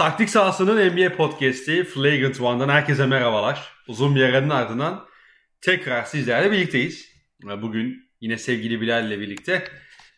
Taktik 0.00 0.30
sahasının 0.30 0.90
NBA 0.90 1.16
podcast'i 1.16 1.84
Flagrant 1.84 2.40
One'dan 2.40 2.68
herkese 2.68 3.06
merhabalar. 3.06 3.72
Uzun 3.88 4.14
bir 4.14 4.22
aranın 4.22 4.50
ardından 4.50 5.06
tekrar 5.60 6.04
sizlerle 6.04 6.52
birlikteyiz. 6.52 7.08
Bugün 7.42 8.10
yine 8.20 8.38
sevgili 8.38 8.80
Bilal 8.80 9.06
ile 9.06 9.20
birlikte 9.20 9.64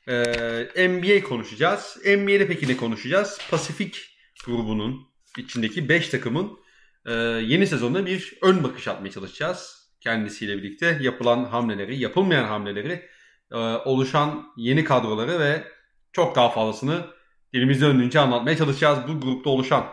e, 0.09 0.89
NBA 0.89 1.29
konuşacağız. 1.29 1.99
NBA'de 2.07 2.47
peki 2.47 2.69
ne 2.69 2.77
konuşacağız? 2.77 3.39
Pasifik 3.51 4.01
grubunun 4.47 5.01
içindeki 5.39 5.89
5 5.89 6.09
takımın 6.09 6.59
e, 7.07 7.13
yeni 7.47 7.67
sezonda 7.67 8.07
bir 8.07 8.39
ön 8.43 8.65
bakış 8.65 8.89
atmaya 8.89 9.11
çalışacağız. 9.11 9.91
Kendisiyle 10.01 10.59
birlikte 10.59 10.99
yapılan 11.01 11.45
hamleleri, 11.45 11.99
yapılmayan 11.99 12.45
hamleleri, 12.45 13.09
e, 13.53 13.57
oluşan 13.57 14.53
yeni 14.57 14.85
kadroları 14.85 15.41
ve 15.41 15.65
çok 16.13 16.37
daha 16.37 16.49
fazlasını 16.51 17.07
dilimiz 17.55 17.81
döndüğünce 17.81 18.21
anlatmaya 18.21 18.57
çalışacağız 18.57 18.99
bu 19.09 19.21
grupta 19.21 19.51
oluşan 19.51 19.87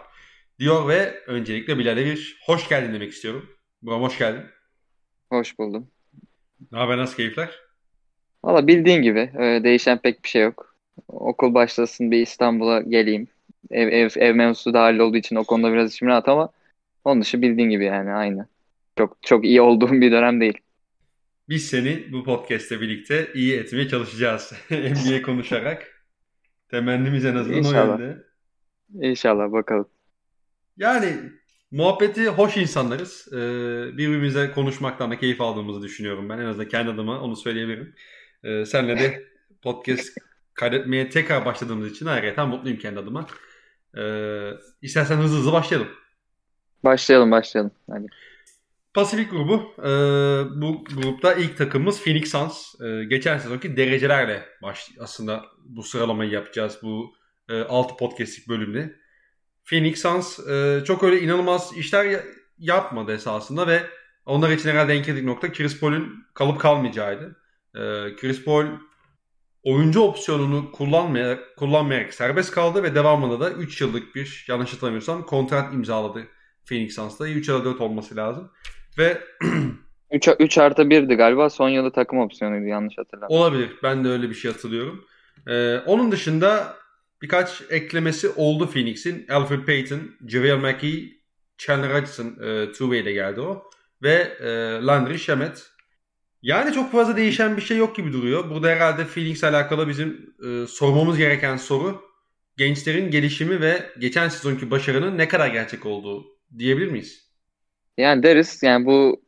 diyor 0.59 0.87
ve 0.87 1.23
öncelikle 1.27 1.77
Bilal'e 1.77 2.05
bir 2.05 2.37
hoş 2.45 2.69
geldin 2.69 2.93
demek 2.93 3.11
istiyorum. 3.11 3.49
Buram 3.81 4.01
hoş 4.01 4.17
geldin. 4.17 4.43
Hoş 5.29 5.59
buldum. 5.59 5.87
Ne 6.71 6.77
haber 6.77 6.97
nasıl 6.97 7.15
keyifler? 7.15 7.49
Valla 8.43 8.67
bildiğin 8.67 9.01
gibi 9.01 9.19
e, 9.19 9.63
değişen 9.63 9.97
pek 9.97 10.23
bir 10.23 10.29
şey 10.29 10.41
yok. 10.41 10.75
Okul 11.07 11.53
başlasın 11.53 12.11
bir 12.11 12.21
İstanbul'a 12.21 12.81
geleyim. 12.81 13.27
Ev, 13.71 13.87
ev, 13.87 14.09
ev 14.15 14.35
mevzusu 14.35 14.73
da 14.73 14.81
hallolduğu 14.81 15.17
için 15.17 15.35
o 15.35 15.43
konuda 15.43 15.73
biraz 15.73 15.93
içim 15.93 16.07
rahat 16.07 16.27
ama 16.27 16.49
onun 17.03 17.21
dışı 17.21 17.41
bildiğin 17.41 17.69
gibi 17.69 17.85
yani 17.85 18.11
aynı. 18.11 18.47
Çok 18.97 19.17
çok 19.21 19.45
iyi 19.45 19.61
olduğum 19.61 19.91
bir 19.91 20.11
dönem 20.11 20.41
değil. 20.41 20.57
Biz 21.49 21.67
seni 21.67 22.11
bu 22.11 22.23
podcast'te 22.23 22.81
birlikte 22.81 23.27
iyi 23.33 23.57
etmeye 23.57 23.87
çalışacağız. 23.87 24.53
NBA 24.71 25.21
konuşarak. 25.21 25.98
Temennimiz 26.69 27.25
en 27.25 27.35
azından 27.35 27.57
İnşallah. 27.57 27.99
o 27.99 28.01
yönde. 28.01 28.23
İnşallah 28.93 29.51
bakalım. 29.51 29.87
Yani 30.77 31.13
muhabbeti 31.71 32.27
hoş 32.27 32.57
insanlarız. 32.57 33.27
Ee, 33.33 33.37
birbirimize 33.97 34.51
konuşmaktan 34.51 35.11
da 35.11 35.19
keyif 35.19 35.41
aldığımızı 35.41 35.81
düşünüyorum 35.81 36.29
ben. 36.29 36.37
En 36.37 36.45
azından 36.45 36.67
kendi 36.67 36.91
adıma 36.91 37.21
onu 37.21 37.35
söyleyebilirim. 37.35 37.95
Ee, 38.43 38.65
senle 38.65 38.99
de 38.99 39.23
podcast 39.61 40.17
kaydetmeye 40.53 41.09
tekrar 41.09 41.45
başladığımız 41.45 41.91
için 41.91 42.05
ayrıca 42.05 42.45
mutluyum 42.45 42.79
kendi 42.79 42.99
adıma. 42.99 43.27
Ee, 43.97 44.51
istersen 44.81 45.17
hızlı 45.17 45.37
hızlı 45.37 45.51
başlayalım. 45.51 45.89
Başlayalım 46.83 47.31
başlayalım. 47.31 47.71
Hadi. 47.89 48.07
Pasifik 48.93 49.31
grubu. 49.31 49.73
E, 49.77 49.91
bu 50.61 50.83
grupta 50.83 51.33
ilk 51.33 51.57
takımımız 51.57 52.03
Phoenix 52.03 52.31
Suns. 52.31 52.81
E, 52.81 53.03
geçen 53.03 53.37
sezonki 53.37 53.77
derecelerle 53.77 54.45
baş, 54.61 54.89
aslında 54.99 55.45
bu 55.65 55.83
sıralamayı 55.83 56.31
yapacağız 56.31 56.79
bu 56.83 57.13
e, 57.49 57.61
6 57.61 57.97
podcastlik 57.97 58.49
bölümde. 58.49 58.95
Phoenix 59.65 60.01
Suns 60.01 60.39
e, 60.39 60.83
çok 60.85 61.03
öyle 61.03 61.21
inanılmaz 61.21 61.77
işler 61.77 62.21
yapmadı 62.57 63.13
esasında 63.13 63.67
ve 63.67 63.83
onlar 64.25 64.49
için 64.49 64.69
herhalde 64.69 64.93
en 64.93 65.03
kritik 65.03 65.23
nokta 65.23 65.51
Chris 65.51 65.79
Paul'ün 65.79 66.25
kalıp 66.33 66.59
kalmayacağıydı. 66.59 67.35
E, 67.75 67.79
Chris 68.15 68.43
Paul 68.43 68.65
oyuncu 69.63 70.01
opsiyonunu 70.01 70.71
kullanmayarak, 70.71 71.57
kullanmayarak 71.57 72.13
serbest 72.13 72.51
kaldı 72.51 72.83
ve 72.83 72.95
devamında 72.95 73.39
da 73.39 73.51
3 73.51 73.81
yıllık 73.81 74.15
bir 74.15 74.45
yanlış 74.47 74.73
hatırlamıyorsam 74.73 75.25
kontrat 75.25 75.73
imzaladı 75.73 76.27
Phoenix 76.65 76.95
Suns'ta. 76.95 77.27
3 77.27 77.49
ya 77.49 77.55
da 77.55 77.65
4 77.65 77.81
olması 77.81 78.15
lazım. 78.15 78.51
Ve 78.97 79.21
3, 80.11 80.29
3 80.39 80.57
artı 80.57 80.81
1'di 80.81 81.15
galiba. 81.15 81.49
Son 81.49 81.69
yılı 81.69 81.91
takım 81.91 82.19
opsiyonuydu 82.19 82.65
yanlış 82.65 82.97
hatırlamıyorum. 82.97 83.45
Olabilir. 83.45 83.69
Ben 83.83 84.03
de 84.03 84.09
öyle 84.09 84.29
bir 84.29 84.35
şey 84.35 84.51
hatırlıyorum. 84.51 85.05
Ee, 85.47 85.77
onun 85.77 86.11
dışında 86.11 86.75
birkaç 87.21 87.61
eklemesi 87.69 88.29
oldu 88.29 88.69
Phoenix'in. 88.71 89.27
Alfred 89.27 89.65
Payton, 89.65 89.99
JaVale 90.27 90.55
McGee, 90.55 91.09
Chandler 91.57 92.01
Hudson 92.01 92.25
e, 92.25 92.45
two-way 92.45 93.01
ile 93.01 93.11
geldi 93.11 93.41
o. 93.41 93.63
Ve 94.03 94.13
e, 94.39 94.49
Landry 94.85 95.19
Shamet. 95.19 95.65
Yani 96.41 96.73
çok 96.73 96.91
fazla 96.91 97.17
değişen 97.17 97.57
bir 97.57 97.61
şey 97.61 97.77
yok 97.77 97.95
gibi 97.95 98.13
duruyor. 98.13 98.49
Burada 98.49 98.67
herhalde 98.67 99.05
Phoenix 99.05 99.43
alakalı 99.43 99.87
bizim 99.87 100.35
e, 100.45 100.67
sormamız 100.67 101.17
gereken 101.17 101.57
soru 101.57 102.01
gençlerin 102.57 103.11
gelişimi 103.11 103.61
ve 103.61 103.89
geçen 103.99 104.29
sezonki 104.29 104.71
başarının 104.71 105.17
ne 105.17 105.27
kadar 105.27 105.47
gerçek 105.47 105.85
olduğu 105.85 106.25
diyebilir 106.57 106.87
miyiz? 106.87 107.28
Yani 107.99 108.23
deriz 108.23 108.63
yani 108.63 108.85
bu 108.85 109.21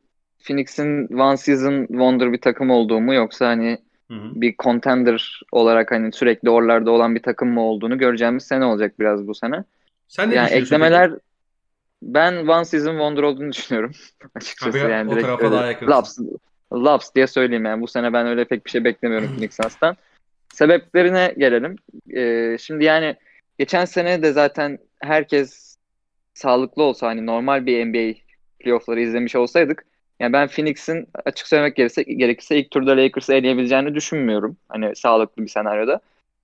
Phoenix'in 0.43 1.07
one 1.17 1.37
season 1.37 1.85
wonder 1.87 2.33
bir 2.33 2.41
takım 2.41 2.69
olduğu 2.69 2.99
mu 2.99 3.13
yoksa 3.13 3.47
hani 3.47 3.77
hı 4.07 4.13
hı. 4.13 4.41
bir 4.41 4.55
contender 4.59 5.41
olarak 5.51 5.91
hani 5.91 6.13
sürekli 6.13 6.49
oralarda 6.49 6.91
olan 6.91 7.15
bir 7.15 7.21
takım 7.21 7.49
mı 7.49 7.61
olduğunu 7.61 7.97
göreceğimiz 7.97 8.43
sene 8.43 8.65
olacak 8.65 8.99
biraz 8.99 9.27
bu 9.27 9.35
sene. 9.35 9.63
Sen 10.07 10.29
ne 10.29 10.35
yani 10.35 10.49
eklemeler 10.49 11.09
peki? 11.09 11.21
ben 12.01 12.47
one 12.47 12.65
season 12.65 12.91
wonder 12.91 13.23
olduğunu 13.23 13.51
düşünüyorum 13.51 13.91
açıkçası 14.35 14.79
Tabii, 14.79 14.91
yani 14.91 15.11
direkt 15.11 15.41
öyle, 15.41 15.77
laps, 15.87 16.19
laps 16.73 17.15
diye 17.15 17.27
söyleyeyim 17.27 17.65
yani 17.65 17.81
bu 17.81 17.87
sene 17.87 18.13
ben 18.13 18.27
öyle 18.27 18.45
pek 18.45 18.65
bir 18.65 18.71
şey 18.71 18.83
beklemiyorum 18.83 19.27
Phoenix 19.35 19.55
Suns'tan. 19.55 19.97
Sebeplerine 20.53 21.33
gelelim. 21.37 21.75
Ee, 22.15 22.57
şimdi 22.59 22.83
yani 22.83 23.15
geçen 23.59 23.85
sene 23.85 24.23
de 24.23 24.31
zaten 24.31 24.79
herkes 24.99 25.77
sağlıklı 26.33 26.83
olsa 26.83 27.07
hani 27.07 27.25
normal 27.25 27.65
bir 27.65 27.85
NBA 27.85 28.30
playoff'ları 28.61 29.01
izlemiş 29.01 29.35
olsaydık 29.35 29.85
yani 30.21 30.33
ben 30.33 30.47
Phoenix'in 30.47 31.07
açık 31.25 31.47
söylemek 31.47 31.75
gerekirse, 31.75 32.03
gerekirse 32.03 32.57
ilk 32.57 32.71
turda 32.71 32.97
Lakers'ı 32.97 33.33
eleyebileceğini 33.33 33.95
düşünmüyorum. 33.95 34.57
Hani 34.69 34.95
sağlıklı 34.95 35.43
bir 35.43 35.47
senaryoda. 35.47 35.99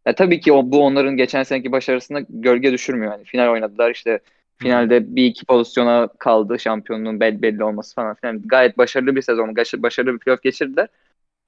Ya 0.05 0.15
tabii 0.15 0.39
ki 0.39 0.53
o, 0.53 0.71
bu 0.71 0.83
onların 0.83 1.17
geçen 1.17 1.43
seneki 1.43 1.71
başarısına 1.71 2.19
gölge 2.29 2.71
düşürmüyor. 2.71 3.11
Hani 3.11 3.23
final 3.23 3.51
oynadılar 3.51 3.91
işte 3.91 4.19
finalde 4.57 5.15
bir 5.15 5.25
iki 5.25 5.45
pozisyona 5.45 6.07
kaldı 6.19 6.59
şampiyonluğun 6.59 7.19
belli, 7.19 7.41
belli 7.41 7.63
olması 7.63 7.95
falan 7.95 8.15
filan. 8.15 8.41
Gayet 8.45 8.77
başarılı 8.77 9.15
bir 9.15 9.21
sezon, 9.21 9.55
başarılı 9.55 10.13
bir 10.13 10.19
playoff 10.19 10.43
geçirdiler. 10.43 10.87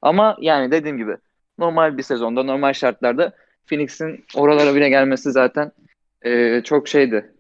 Ama 0.01 0.37
yani 0.41 0.71
dediğim 0.71 0.97
gibi 0.97 1.17
normal 1.57 1.97
bir 1.97 2.03
sezonda, 2.03 2.43
normal 2.43 2.73
şartlarda 2.73 3.33
Phoenix'in 3.67 4.25
oralara 4.35 4.75
bile 4.75 4.89
gelmesi 4.89 5.31
zaten 5.31 5.71
e, 6.25 6.61
çok 6.63 6.87
şeydi. 6.87 7.31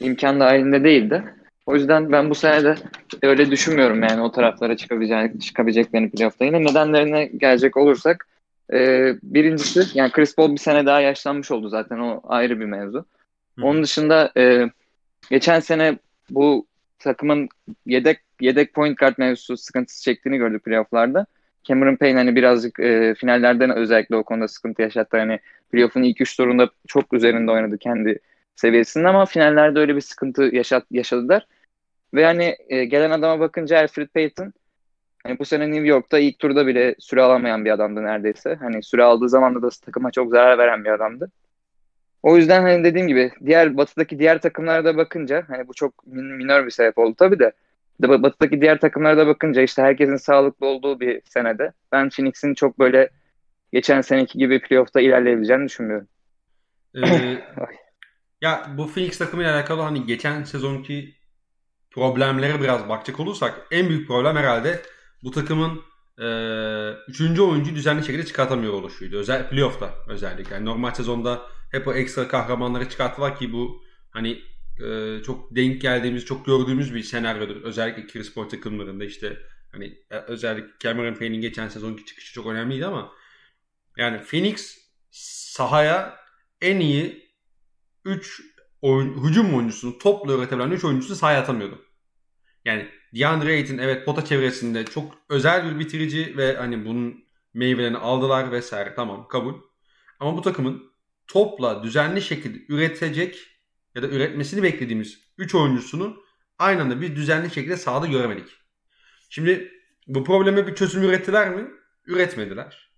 İmkan 0.00 0.40
dahilinde 0.40 0.84
değildi. 0.84 1.24
O 1.72 1.74
yüzden 1.74 2.12
ben 2.12 2.30
bu 2.30 2.34
sene 2.34 2.64
de 2.64 2.74
öyle 3.22 3.50
düşünmüyorum 3.50 4.02
yani 4.02 4.22
o 4.22 4.32
taraflara 4.32 4.76
çıkabilecek, 4.76 5.42
çıkabileceklerini 5.42 6.10
playoff'ta. 6.10 6.44
Yine 6.44 6.64
nedenlerine 6.64 7.24
gelecek 7.26 7.76
olursak 7.76 8.26
e, 8.72 9.12
birincisi 9.22 9.82
yani 9.94 10.12
Chris 10.12 10.36
Paul 10.36 10.52
bir 10.52 10.58
sene 10.58 10.86
daha 10.86 11.00
yaşlanmış 11.00 11.50
oldu 11.50 11.68
zaten 11.68 11.98
o 11.98 12.20
ayrı 12.24 12.60
bir 12.60 12.64
mevzu. 12.64 13.04
Hı. 13.58 13.64
Onun 13.64 13.82
dışında 13.82 14.32
e, 14.36 14.70
geçen 15.30 15.60
sene 15.60 15.98
bu 16.30 16.66
takımın 16.98 17.48
yedek 17.86 18.20
yedek 18.40 18.74
point 18.74 18.98
guard 18.98 19.14
mevzusu 19.18 19.56
sıkıntısı 19.56 20.02
çektiğini 20.02 20.38
gördük 20.38 20.64
playoff'larda. 20.64 21.26
Cameron 21.64 21.96
Payne 21.96 22.18
hani 22.18 22.36
birazcık 22.36 22.80
e, 22.80 23.14
finallerden 23.14 23.76
özellikle 23.76 24.16
o 24.16 24.22
konuda 24.22 24.48
sıkıntı 24.48 24.82
yaşattı. 24.82 25.16
Hani 25.16 25.38
playoff'un 25.70 26.02
ilk 26.02 26.20
üç 26.20 26.36
turunda 26.36 26.70
çok 26.88 27.12
üzerinde 27.12 27.50
oynadı 27.50 27.78
kendi 27.78 28.18
seviyesinde 28.56 29.08
ama 29.08 29.26
finallerde 29.26 29.78
öyle 29.78 29.96
bir 29.96 30.00
sıkıntı 30.00 30.42
yaşat, 30.42 30.84
yaşadılar. 30.90 31.46
Ve 32.14 32.24
hani 32.24 32.56
e, 32.68 32.84
gelen 32.84 33.10
adama 33.10 33.40
bakınca 33.40 33.78
Alfred 33.78 34.08
Payton 34.08 34.52
hani 35.24 35.38
bu 35.38 35.44
sene 35.44 35.70
New 35.70 35.86
York'ta 35.86 36.18
ilk 36.18 36.38
turda 36.38 36.66
bile 36.66 36.94
süre 36.98 37.22
alamayan 37.22 37.64
bir 37.64 37.70
adamdı 37.70 38.02
neredeyse. 38.02 38.54
Hani 38.54 38.82
süre 38.82 39.04
aldığı 39.04 39.28
zaman 39.28 39.62
da 39.62 39.68
takıma 39.84 40.10
çok 40.10 40.30
zarar 40.30 40.58
veren 40.58 40.84
bir 40.84 40.90
adamdı. 40.90 41.30
O 42.22 42.36
yüzden 42.36 42.62
hani 42.62 42.84
dediğim 42.84 43.08
gibi 43.08 43.32
diğer 43.46 43.76
batıdaki 43.76 44.18
diğer 44.18 44.40
takımlara 44.40 44.84
da 44.84 44.96
bakınca 44.96 45.44
hani 45.48 45.68
bu 45.68 45.74
çok 45.74 45.94
min- 46.06 46.36
minör 46.36 46.66
bir 46.66 46.70
sebep 46.70 46.98
oldu 46.98 47.14
tabii 47.18 47.38
de. 47.38 47.52
batıdaki 48.00 48.60
diğer 48.60 48.80
takımlara 48.80 49.16
da 49.16 49.26
bakınca 49.26 49.62
işte 49.62 49.82
herkesin 49.82 50.16
sağlıklı 50.16 50.66
olduğu 50.66 51.00
bir 51.00 51.22
senede 51.24 51.72
ben 51.92 52.08
Phoenix'in 52.08 52.54
çok 52.54 52.78
böyle 52.78 53.10
geçen 53.72 54.00
seneki 54.00 54.38
gibi 54.38 54.60
playoff'ta 54.60 55.00
ilerleyebileceğini 55.00 55.64
düşünmüyorum. 55.64 56.08
Ee, 56.96 57.00
Ya 58.40 58.66
bu 58.78 58.86
Phoenix 58.86 59.18
takımıyla 59.18 59.54
alakalı 59.54 59.80
hani 59.80 60.06
geçen 60.06 60.44
sezonki 60.44 61.14
problemlere 61.94 62.60
biraz 62.60 62.88
bakacak 62.88 63.20
olursak 63.20 63.66
en 63.70 63.88
büyük 63.88 64.08
problem 64.08 64.36
herhalde 64.36 64.82
bu 65.22 65.30
takımın 65.30 65.82
e, 66.18 66.26
üçüncü 67.08 67.42
oyuncu 67.42 67.74
düzenli 67.74 68.04
şekilde 68.04 68.26
çıkartamıyor 68.26 68.72
oluşuydu. 68.72 69.16
Özel 69.16 69.48
playoff'ta 69.48 69.94
özellikle. 70.08 70.54
Yani 70.54 70.64
normal 70.64 70.94
sezonda 70.94 71.42
hep 71.70 71.88
o 71.88 71.94
ekstra 71.94 72.28
kahramanları 72.28 72.88
çıkarttılar 72.88 73.38
ki 73.38 73.52
bu 73.52 73.82
hani 74.10 74.42
e, 74.84 75.18
çok 75.22 75.56
denk 75.56 75.80
geldiğimiz, 75.80 76.24
çok 76.24 76.46
gördüğümüz 76.46 76.94
bir 76.94 77.02
senaryodur. 77.02 77.62
Özellikle 77.62 78.06
Chris 78.06 78.34
Paul 78.34 78.48
takımlarında 78.48 79.04
işte 79.04 79.38
hani 79.72 79.98
e, 80.10 80.16
özellikle 80.16 80.70
Cameron 80.80 81.14
Payne'in 81.14 81.40
geçen 81.40 81.68
sezonki 81.68 82.04
çıkışı 82.04 82.32
çok 82.32 82.46
önemliydi 82.46 82.86
ama 82.86 83.12
yani 83.96 84.22
Phoenix 84.22 84.78
sahaya 85.10 86.16
en 86.60 86.80
iyi 86.80 87.32
3 88.04 88.42
oyun, 88.82 89.24
hücum 89.24 89.54
oyuncusunu 89.54 89.98
topla 89.98 90.32
üretebilen 90.32 90.70
3 90.70 90.84
oyuncusu 90.84 91.16
sahaya 91.16 91.40
atamıyordu. 91.40 91.84
Yani 92.64 92.88
DeAndre 93.14 93.52
Ayton 93.52 93.78
evet 93.78 94.06
pota 94.06 94.24
çevresinde 94.24 94.84
çok 94.84 95.18
özel 95.28 95.70
bir 95.70 95.78
bitirici 95.78 96.36
ve 96.36 96.56
hani 96.56 96.84
bunun 96.86 97.24
meyvelerini 97.54 97.98
aldılar 97.98 98.52
vesaire 98.52 98.94
tamam 98.94 99.28
kabul. 99.28 99.54
Ama 100.20 100.36
bu 100.36 100.42
takımın 100.42 100.92
topla 101.26 101.82
düzenli 101.82 102.22
şekilde 102.22 102.58
üretecek 102.68 103.38
ya 103.94 104.02
da 104.02 104.08
üretmesini 104.08 104.62
beklediğimiz 104.62 105.18
3 105.38 105.54
oyuncusunu 105.54 106.22
aynı 106.58 106.82
anda 106.82 107.00
bir 107.00 107.16
düzenli 107.16 107.50
şekilde 107.50 107.76
sahada 107.76 108.06
göremedik. 108.06 108.48
Şimdi 109.30 109.72
bu 110.06 110.24
probleme 110.24 110.66
bir 110.66 110.74
çözüm 110.74 111.02
ürettiler 111.02 111.54
mi? 111.54 111.70
Üretmediler. 112.06 112.92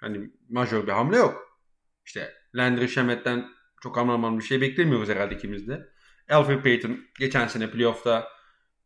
Hani 0.00 0.30
majör 0.48 0.86
bir 0.86 0.92
hamle 0.92 1.16
yok. 1.16 1.60
İşte 2.06 2.34
Landry 2.54 2.88
Shamet'ten 2.88 3.48
çok 3.82 3.98
aman 3.98 4.38
bir 4.38 4.44
şey 4.44 4.60
beklemiyoruz 4.60 5.08
herhalde 5.08 5.34
ikimiz 5.34 5.68
de. 5.68 5.88
Alfred 6.30 6.62
Payton 6.62 6.98
geçen 7.18 7.48
sene 7.48 7.70
playoff'ta 7.70 8.28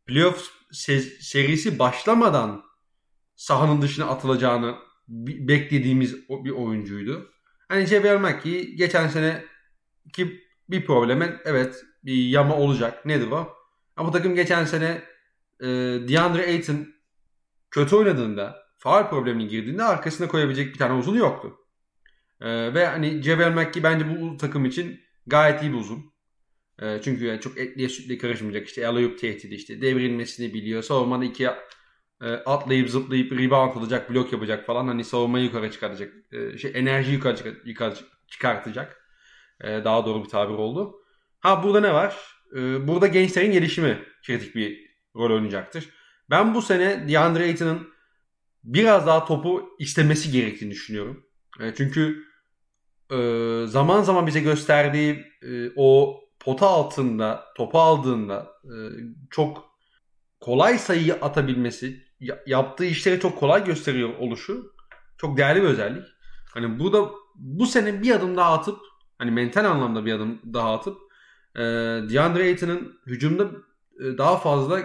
playoff 0.05 0.51
serisi 1.21 1.79
başlamadan 1.79 2.63
sahanın 3.35 3.81
dışına 3.81 4.05
atılacağını 4.05 4.75
beklediğimiz 5.07 6.29
bir 6.29 6.51
oyuncuydu. 6.51 7.31
Hani 7.67 7.85
Javier 7.85 8.17
McKee 8.17 8.63
geçen 8.63 9.07
sene 9.07 9.45
ki 10.13 10.41
bir 10.69 10.85
problemin 10.85 11.31
evet 11.45 11.83
bir 12.03 12.13
yama 12.13 12.55
olacak. 12.55 13.05
Nedir 13.05 13.31
o? 13.31 13.53
Ama 13.95 14.07
bu 14.07 14.11
takım 14.11 14.35
geçen 14.35 14.65
sene 14.65 15.01
e, 15.59 15.67
DeAndre 16.07 16.45
Ayton 16.45 16.87
kötü 17.71 17.95
oynadığında 17.95 18.63
faal 18.77 19.09
problemine 19.09 19.47
girdiğinde 19.47 19.83
arkasına 19.83 20.27
koyabilecek 20.27 20.73
bir 20.73 20.79
tane 20.79 20.93
uzun 20.93 21.15
yoktu. 21.15 21.57
E, 22.43 22.73
ve 22.73 22.85
hani 22.85 23.21
Javier 23.21 23.51
McKee 23.53 23.83
bence 23.83 24.21
bu 24.21 24.37
takım 24.37 24.65
için 24.65 24.99
gayet 25.27 25.61
iyi 25.63 25.73
bir 25.73 25.77
uzun. 25.77 26.13
E, 26.81 27.01
çünkü 27.03 27.25
yani 27.25 27.41
çok 27.41 27.57
etliye 27.57 27.89
sütle 27.89 28.17
karışmayacak. 28.17 28.67
İşte 28.67 28.87
alley 28.87 29.15
tehdidi 29.15 29.55
işte 29.55 29.81
devrilmesini 29.81 30.53
biliyor. 30.53 30.83
Savunmada 30.83 31.25
ikiye 31.25 31.55
e, 32.21 32.25
atlayıp 32.25 32.89
zıplayıp 32.89 33.31
rebound 33.31 33.75
alacak, 33.75 34.09
blok 34.09 34.33
yapacak 34.33 34.65
falan. 34.65 34.87
Hani 34.87 35.03
savunmayı 35.03 35.45
yukarı 35.45 35.71
çıkartacak. 35.71 36.13
E, 36.31 36.57
şey 36.57 36.71
enerji 36.75 37.11
yukarı, 37.11 37.61
yukarı 37.65 37.95
çıkartacak. 38.27 39.01
E, 39.61 39.67
daha 39.83 40.05
doğru 40.05 40.23
bir 40.23 40.29
tabir 40.29 40.53
oldu. 40.53 40.95
Ha 41.39 41.63
burada 41.63 41.79
ne 41.79 41.93
var? 41.93 42.17
E, 42.55 42.87
burada 42.87 43.07
gençlerin 43.07 43.51
gelişimi 43.51 43.99
kritik 44.25 44.55
bir 44.55 44.93
rol 45.15 45.35
oynayacaktır. 45.35 45.89
Ben 46.29 46.53
bu 46.53 46.61
sene 46.61 47.09
DeAndre 47.09 47.43
Ayton'ın 47.43 47.87
biraz 48.63 49.07
daha 49.07 49.25
topu 49.25 49.75
istemesi 49.79 50.31
gerektiğini 50.31 50.71
düşünüyorum. 50.71 51.25
E, 51.59 51.73
çünkü 51.75 52.23
e, 53.11 53.17
zaman 53.67 54.01
zaman 54.01 54.27
bize 54.27 54.39
gösterdiği 54.39 55.25
e, 55.41 55.69
o 55.75 56.19
pota 56.39 56.67
altında 56.67 57.43
topu 57.57 57.79
aldığında 57.79 58.51
e, 58.63 58.75
çok 59.31 59.65
kolay 60.39 60.77
sayıyı 60.77 61.13
atabilmesi, 61.13 62.03
yaptığı 62.45 62.85
işleri 62.85 63.19
çok 63.19 63.39
kolay 63.39 63.65
gösteriyor 63.65 64.09
oluşu 64.19 64.73
çok 65.17 65.37
değerli 65.37 65.61
bir 65.61 65.67
özellik. 65.67 66.03
Hani 66.53 66.79
bu 66.79 66.93
da 66.93 67.09
bu 67.35 67.65
sene 67.65 68.01
bir 68.01 68.11
adım 68.11 68.37
daha 68.37 68.53
atıp 68.53 68.79
hani 69.17 69.31
mental 69.31 69.65
anlamda 69.65 70.05
bir 70.05 70.13
adım 70.13 70.41
daha 70.53 70.73
atıp 70.73 70.97
e, 71.55 71.61
DeAndre 72.13 72.43
Ayton'ın 72.43 72.99
hücumda 73.07 73.43
e, 73.99 74.17
daha 74.17 74.37
fazla 74.37 74.81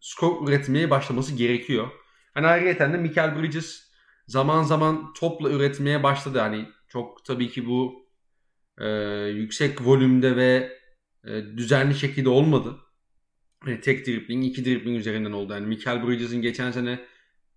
skor 0.00 0.48
üretmeye 0.48 0.90
başlaması 0.90 1.34
gerekiyor. 1.34 1.88
Hani 2.34 2.46
ayrıca 2.46 2.92
de 2.92 2.96
Michael 2.96 3.42
Bridges 3.42 3.92
zaman 4.26 4.62
zaman 4.62 5.12
topla 5.12 5.50
üretmeye 5.50 6.02
başladı. 6.02 6.38
Hani 6.38 6.68
çok 6.92 7.24
tabii 7.24 7.50
ki 7.50 7.66
bu 7.66 8.06
e, 8.78 8.88
yüksek 9.28 9.86
volümde 9.86 10.36
ve 10.36 10.78
e, 11.24 11.30
düzenli 11.56 11.94
şekilde 11.94 12.28
olmadı. 12.28 12.76
Yani 13.66 13.80
tek 13.80 14.06
dribbling, 14.06 14.46
iki 14.46 14.64
dribbling 14.64 14.98
üzerinden 14.98 15.32
oldu. 15.32 15.52
Yani 15.52 15.66
Michael 15.66 16.06
Bridges'in 16.06 16.42
geçen 16.42 16.70
sene 16.70 17.00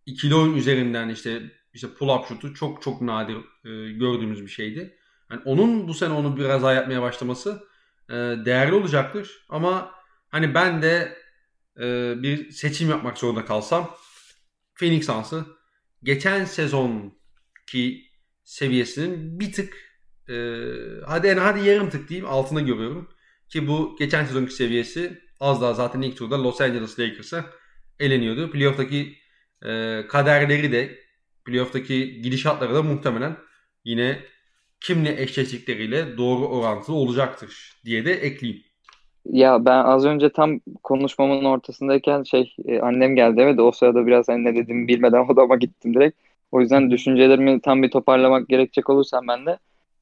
ikili 0.06 0.36
oyun 0.36 0.56
üzerinden 0.56 1.10
işte 1.10 1.42
işte 1.74 1.88
pull-up 1.88 2.28
şutu 2.28 2.54
çok 2.54 2.82
çok 2.82 3.02
nadir 3.02 3.36
e, 3.66 3.92
gördüğümüz 3.92 4.42
bir 4.42 4.48
şeydi. 4.48 4.98
Yani 5.32 5.42
onun 5.46 5.88
bu 5.88 5.94
sene 5.94 6.14
onu 6.14 6.38
biraz 6.38 6.64
daha 6.64 6.74
yapmaya 6.74 7.02
başlaması 7.02 7.64
e, 8.10 8.14
değerli 8.46 8.74
olacaktır. 8.74 9.46
Ama 9.50 9.92
hani 10.30 10.54
ben 10.54 10.82
de 10.82 11.18
e, 11.80 12.14
bir 12.24 12.52
seçim 12.52 12.90
yapmak 12.90 13.18
zorunda 13.18 13.46
kalsam 13.46 13.96
Phoenix 14.76 15.06
Suns'ı 15.06 15.46
geçen 16.04 16.46
sezonki 16.46 18.15
seviyesinin 18.46 19.40
bir 19.40 19.52
tık 19.52 19.74
e, 20.30 20.36
hadi 21.06 21.28
en 21.28 21.38
hadi 21.38 21.70
yarım 21.70 21.90
tık 21.90 22.10
diyeyim 22.10 22.30
altına 22.30 22.62
görüyorum. 22.62 23.10
Ki 23.50 23.68
bu 23.68 23.96
geçen 24.00 24.26
sezonki 24.26 24.54
seviyesi 24.54 25.22
az 25.40 25.62
daha 25.62 25.74
zaten 25.74 26.02
ilk 26.02 26.18
turda 26.18 26.44
Los 26.44 26.62
Angeles 26.62 27.00
Lakers'a 27.00 27.46
eleniyordu. 28.00 28.52
Playoff'taki 28.52 29.14
e, 29.66 30.02
kaderleri 30.08 30.72
de 30.72 31.00
playoff'taki 31.46 32.22
gidişatları 32.22 32.76
da 32.76 32.84
muhtemelen 32.84 33.38
yine 33.86 34.20
kimle 34.80 35.22
eşleştikleriyle 35.22 36.18
doğru 36.18 36.48
orantılı 36.48 36.96
olacaktır 36.96 37.82
diye 37.86 38.06
de 38.06 38.14
ekleyeyim. 38.14 38.64
Ya 39.26 39.66
ben 39.66 39.84
az 39.84 40.06
önce 40.06 40.30
tam 40.30 40.60
konuşmamın 40.84 41.46
ortasındayken 41.46 42.24
şey 42.24 42.56
e, 42.66 42.80
annem 42.80 43.16
geldi 43.16 43.42
evet 43.42 43.60
o 43.60 43.72
sırada 43.72 44.08
biraz 44.08 44.28
hani 44.28 44.44
ne 44.44 44.56
dediğimi 44.56 44.88
bilmeden 44.88 45.30
odama 45.30 45.56
gittim 45.56 45.94
direkt. 45.94 46.25
O 46.52 46.62
yüzden 46.62 46.92
düşüncelerimi 46.92 47.62
tam 47.62 47.84
bir 47.84 47.92
toparlamak 47.92 48.50
gerekecek 48.50 48.90
olursam 48.90 49.28
ben 49.28 49.46
de 49.46 49.58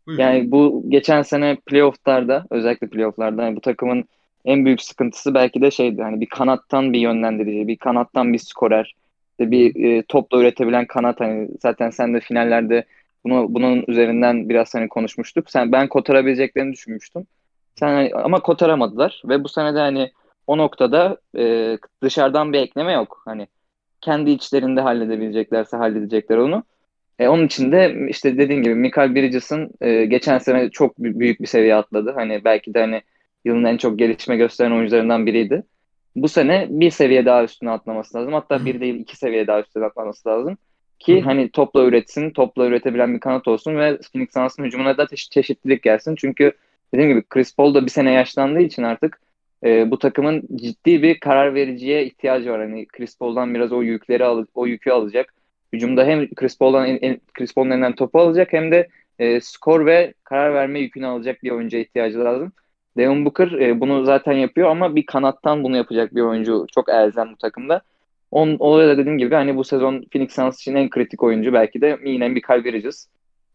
Buyurun. 0.07 0.23
yani 0.23 0.51
bu 0.51 0.83
geçen 0.89 1.21
sene 1.21 1.57
playofflarda 1.65 2.45
özellikle 2.49 2.87
playofflarda 2.87 3.43
hani 3.43 3.55
bu 3.55 3.61
takımın 3.61 4.05
en 4.45 4.65
büyük 4.65 4.81
sıkıntısı 4.81 5.33
belki 5.33 5.61
de 5.61 5.71
şeydi 5.71 6.01
hani 6.01 6.21
bir 6.21 6.25
kanattan 6.25 6.93
bir 6.93 6.99
yönlendirici, 6.99 7.67
bir 7.67 7.77
kanattan 7.77 8.33
bir 8.33 8.37
skorer, 8.37 8.95
işte 9.31 9.51
bir 9.51 9.83
e, 9.83 10.03
topla 10.03 10.39
üretebilen 10.39 10.87
kanat 10.87 11.19
hani 11.19 11.49
zaten 11.61 11.89
sen 11.89 12.13
de 12.13 12.19
finallerde 12.19 12.85
bunu 13.23 13.45
bunun 13.49 13.83
üzerinden 13.87 14.49
biraz 14.49 14.75
hani 14.75 14.89
konuşmuştuk. 14.89 15.51
Sen 15.51 15.71
ben 15.71 15.87
kotarabileceklerini 15.87 16.73
düşünmüştüm. 16.73 17.25
Sen 17.75 17.87
hani, 17.87 18.11
ama 18.13 18.39
kotaramadılar 18.39 19.21
ve 19.25 19.43
bu 19.43 19.49
sene 19.49 19.75
de 19.75 19.79
hani 19.79 20.11
o 20.47 20.57
noktada 20.57 21.17
e, 21.37 21.77
dışarıdan 22.03 22.53
bir 22.53 22.59
ekleme 22.59 22.93
yok. 22.93 23.21
Hani 23.25 23.47
kendi 24.03 24.31
içlerinde 24.31 24.81
halledebileceklerse 24.81 25.77
halledecekler 25.77 26.37
onu. 26.37 26.63
E, 27.19 27.27
onun 27.27 27.45
için 27.45 27.71
de 27.71 28.07
işte 28.09 28.37
dediğin 28.37 28.63
gibi 28.63 28.75
Michael 28.75 29.15
Bridges'ın 29.15 29.71
e, 29.81 30.05
geçen 30.05 30.37
sene 30.37 30.69
çok 30.69 30.97
büyük 30.97 31.41
bir 31.41 31.47
seviye 31.47 31.75
atladı. 31.75 32.11
Hani 32.15 32.43
belki 32.43 32.73
de 32.73 32.79
hani 32.79 33.01
yılın 33.45 33.63
en 33.63 33.77
çok 33.77 33.99
gelişme 33.99 34.37
gösteren 34.37 34.71
oyuncularından 34.71 35.25
biriydi. 35.25 35.63
Bu 36.15 36.27
sene 36.27 36.67
bir 36.69 36.91
seviye 36.91 37.25
daha 37.25 37.43
üstüne 37.43 37.69
atlaması 37.69 38.17
lazım. 38.17 38.33
Hatta 38.33 38.65
bir 38.65 38.79
değil 38.79 38.95
iki 38.95 39.17
seviye 39.17 39.47
daha 39.47 39.59
üstüne 39.59 39.85
atlaması 39.85 40.29
lazım. 40.29 40.57
Ki 40.99 41.21
hani 41.21 41.49
topla 41.49 41.85
üretsin, 41.85 42.31
topla 42.31 42.65
üretebilen 42.65 43.13
bir 43.13 43.19
kanat 43.19 43.47
olsun 43.47 43.77
ve 43.77 43.97
Phoenix 44.13 44.33
Suns'ın 44.33 44.63
hücumuna 44.63 44.97
da 44.97 45.03
çe- 45.03 45.29
çeşitlilik 45.29 45.83
gelsin. 45.83 46.15
Çünkü 46.15 46.51
dediğim 46.93 47.09
gibi 47.09 47.23
Chris 47.29 47.55
Paul 47.55 47.73
da 47.73 47.85
bir 47.85 47.91
sene 47.91 48.11
yaşlandığı 48.11 48.61
için 48.61 48.83
artık 48.83 49.19
e, 49.63 49.91
bu 49.91 49.99
takımın 49.99 50.43
ciddi 50.55 51.03
bir 51.03 51.19
karar 51.19 51.55
vericiye 51.55 52.05
ihtiyacı 52.05 52.51
var. 52.51 52.61
Hani 52.61 52.85
Chris 52.85 53.17
Paul'dan 53.17 53.53
biraz 53.53 53.71
o 53.71 53.81
yükleri 53.81 54.25
al 54.25 54.45
o 54.53 54.65
yükü 54.67 54.91
alacak. 54.91 55.33
Hücumda 55.73 56.05
hem 56.05 56.33
Chris 56.33 56.57
Paul'dan 56.57 56.99
Chris 57.33 57.53
Paul'un 57.53 57.69
elinden 57.69 57.95
topu 57.95 58.19
alacak 58.19 58.53
hem 58.53 58.71
de 58.71 58.87
e, 59.19 59.41
skor 59.41 59.85
ve 59.85 60.13
karar 60.23 60.53
verme 60.53 60.79
yükünü 60.79 61.05
alacak 61.05 61.43
bir 61.43 61.51
oyuncuya 61.51 61.83
ihtiyacı 61.83 62.19
lazım. 62.19 62.51
Devin 62.97 63.25
Booker 63.25 63.51
e, 63.51 63.79
bunu 63.79 64.05
zaten 64.05 64.33
yapıyor 64.33 64.69
ama 64.69 64.95
bir 64.95 65.05
kanattan 65.05 65.63
bunu 65.63 65.77
yapacak 65.77 66.15
bir 66.15 66.21
oyuncu 66.21 66.65
çok 66.73 66.89
elzem 66.89 67.31
bu 67.31 67.37
takımda. 67.37 67.81
On, 68.31 68.55
orada 68.59 68.87
da 68.87 68.97
dediğim 68.97 69.17
gibi 69.17 69.35
hani 69.35 69.55
bu 69.55 69.63
sezon 69.63 70.05
Phoenix 70.11 70.31
Suns 70.33 70.61
için 70.61 70.75
en 70.75 70.89
kritik 70.89 71.23
oyuncu 71.23 71.53
belki 71.53 71.81
de 71.81 71.99
yine 72.05 72.35
bir 72.35 72.41
Bridges. 72.41 73.07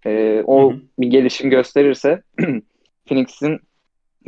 E, 0.07 0.43
o 0.47 0.73
hı 0.73 0.75
hı. 0.75 0.81
bir 0.99 1.07
gelişim 1.07 1.51
gösterirse 1.51 2.23
Phoenix'in 3.09 3.61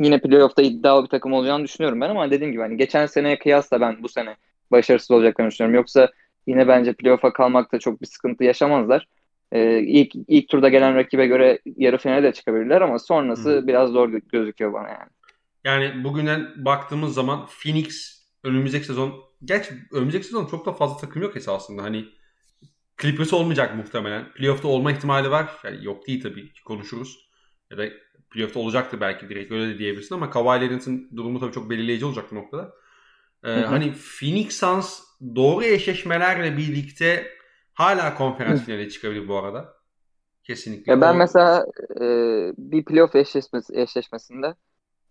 yine 0.03 0.21
playoff'ta 0.21 0.61
iddialı 0.61 1.03
bir 1.03 1.09
takım 1.09 1.33
olacağını 1.33 1.63
düşünüyorum 1.63 2.01
ben 2.01 2.09
ama 2.09 2.31
dediğim 2.31 2.51
gibi 2.51 2.61
hani 2.61 2.77
geçen 2.77 3.05
seneye 3.05 3.39
kıyasla 3.39 3.81
ben 3.81 4.03
bu 4.03 4.09
sene 4.09 4.35
başarısız 4.71 5.11
olacaklarını 5.11 5.51
düşünüyorum. 5.51 5.75
Yoksa 5.75 6.09
yine 6.47 6.67
bence 6.67 6.93
playoff'a 6.93 7.33
kalmakta 7.33 7.79
çok 7.79 8.01
bir 8.01 8.07
sıkıntı 8.07 8.43
yaşamazlar. 8.43 9.07
Ee, 9.51 9.79
ilk, 9.79 10.11
ilk 10.27 10.49
turda 10.49 10.69
gelen 10.69 10.95
rakibe 10.95 11.27
göre 11.27 11.59
yarı 11.65 11.97
finale 11.97 12.23
de 12.23 12.33
çıkabilirler 12.33 12.81
ama 12.81 12.99
sonrası 12.99 13.49
Hı. 13.49 13.67
biraz 13.67 13.89
zor 13.89 14.09
gözüküyor 14.09 14.73
bana 14.73 14.89
yani. 14.89 15.09
Yani 15.63 16.03
bugünden 16.03 16.47
baktığımız 16.57 17.13
zaman 17.13 17.45
Phoenix 17.45 18.21
önümüzdeki 18.43 18.85
sezon 18.85 19.31
Gerçi 19.45 19.73
önümüzdeki 19.91 20.25
sezon 20.25 20.45
çok 20.45 20.65
da 20.65 20.73
fazla 20.73 20.97
takım 20.97 21.21
yok 21.21 21.37
esasında. 21.37 21.83
Hani 21.83 22.05
Clippers 23.01 23.33
olmayacak 23.33 23.75
muhtemelen. 23.75 24.31
Playoff'ta 24.33 24.67
olma 24.67 24.91
ihtimali 24.91 25.31
var. 25.31 25.49
Yani 25.63 25.85
yok 25.85 26.07
değil 26.07 26.23
tabii 26.23 26.53
ki 26.53 26.63
konuşuruz. 26.63 27.29
Ya 27.71 27.77
da 27.77 27.85
playoff'ta 28.31 28.59
olacaktı 28.59 29.01
belki 29.01 29.29
direkt 29.29 29.51
öyle 29.51 29.73
de 29.73 29.77
diyebilirsin 29.77 30.15
ama 30.15 30.29
Kawhi 30.29 30.61
Leonard'ın 30.61 31.09
durumu 31.15 31.39
tabii 31.39 31.51
çok 31.51 31.69
belirleyici 31.69 32.05
olacak 32.05 32.25
bu 32.31 32.35
noktada. 32.35 32.73
Ee, 33.43 33.51
hani 33.51 33.93
Phoenix 33.93 34.59
Suns 34.59 34.99
doğru 35.35 35.63
eşleşmelerle 35.63 36.57
birlikte 36.57 37.27
hala 37.73 38.15
konferans 38.15 38.65
finale 38.65 38.89
çıkabilir 38.89 39.27
bu 39.27 39.37
arada. 39.37 39.73
Kesinlikle. 40.43 40.91
Ya 40.91 41.01
ben 41.01 41.17
mesela 41.17 41.65
e, 42.01 42.05
bir 42.57 42.85
playoff 42.85 43.15
eşleşmesi, 43.15 43.81
eşleşmesinde 43.81 44.55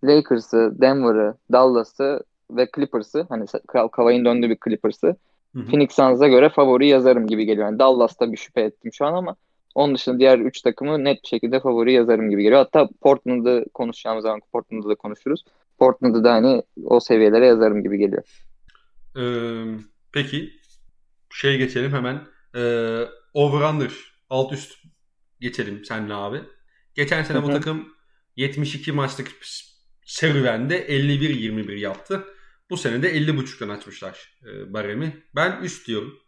Lakers'ı, 0.05 0.73
Denver'ı, 0.81 1.35
Dallas'ı 1.53 2.21
ve 2.51 2.69
Clippers'ı 2.77 3.27
hani 3.29 3.47
Kavay'ın 3.93 4.25
döndüğü 4.25 4.51
bir 4.51 4.59
Clippers'ı 4.65 5.17
Phoenix 5.53 5.93
Suns'a 5.93 6.29
göre 6.29 6.49
favori 6.49 6.89
yazarım 6.89 7.27
gibi 7.27 7.45
geliyor. 7.45 7.67
Yani 7.67 7.79
Dallas'ta 7.79 8.33
bir 8.33 8.37
şüphe 8.37 8.61
ettim 8.61 8.93
şu 8.93 9.07
an 9.07 9.15
ama 9.15 9.37
Onun 9.75 9.95
dışında 9.95 10.19
diğer 10.19 10.39
3 10.39 10.63
takımı 10.63 11.05
net 11.05 11.23
bir 11.23 11.29
şekilde 11.29 11.61
favori 11.61 11.93
yazarım 11.93 12.31
gibi 12.31 12.43
geliyor. 12.43 12.61
Hatta 12.61 12.89
Portland'ı 13.01 13.65
konuşacağımız 13.75 14.23
zaman 14.23 14.41
Portland'ı 14.53 14.89
da 14.89 14.95
konuşuruz. 14.95 15.45
Portland'ı 15.79 16.25
da 16.25 16.33
hani 16.33 16.63
o 16.85 17.01
seviyelere 17.01 17.47
yazarım 17.47 17.83
gibi 17.83 17.99
geliyor. 17.99 18.23
Ee, 19.17 19.79
peki 20.13 20.51
şey 21.31 21.59
geçelim 21.59 21.93
hemen. 21.93 22.21
Ee, 22.55 23.05
over-under 23.35 23.91
alt 24.31 24.53
üst 24.53 24.79
geçelim 25.41 25.85
seninle 25.85 26.15
abi. 26.15 26.41
Geçen 26.95 27.23
sene 27.23 27.43
bu 27.43 27.47
takım 27.47 27.89
72 28.37 28.93
maçlık 28.93 29.29
serüvende 30.05 30.87
51-21 30.89 31.79
yaptı. 31.79 32.25
Bu 32.71 32.77
sene 32.77 33.03
de 33.03 33.17
50.5'tan 33.17 33.73
açmışlar 33.73 34.39
e, 34.47 34.73
baremi. 34.73 35.23
Ben 35.35 35.63
üst 35.63 35.87
diyorum. 35.87 36.19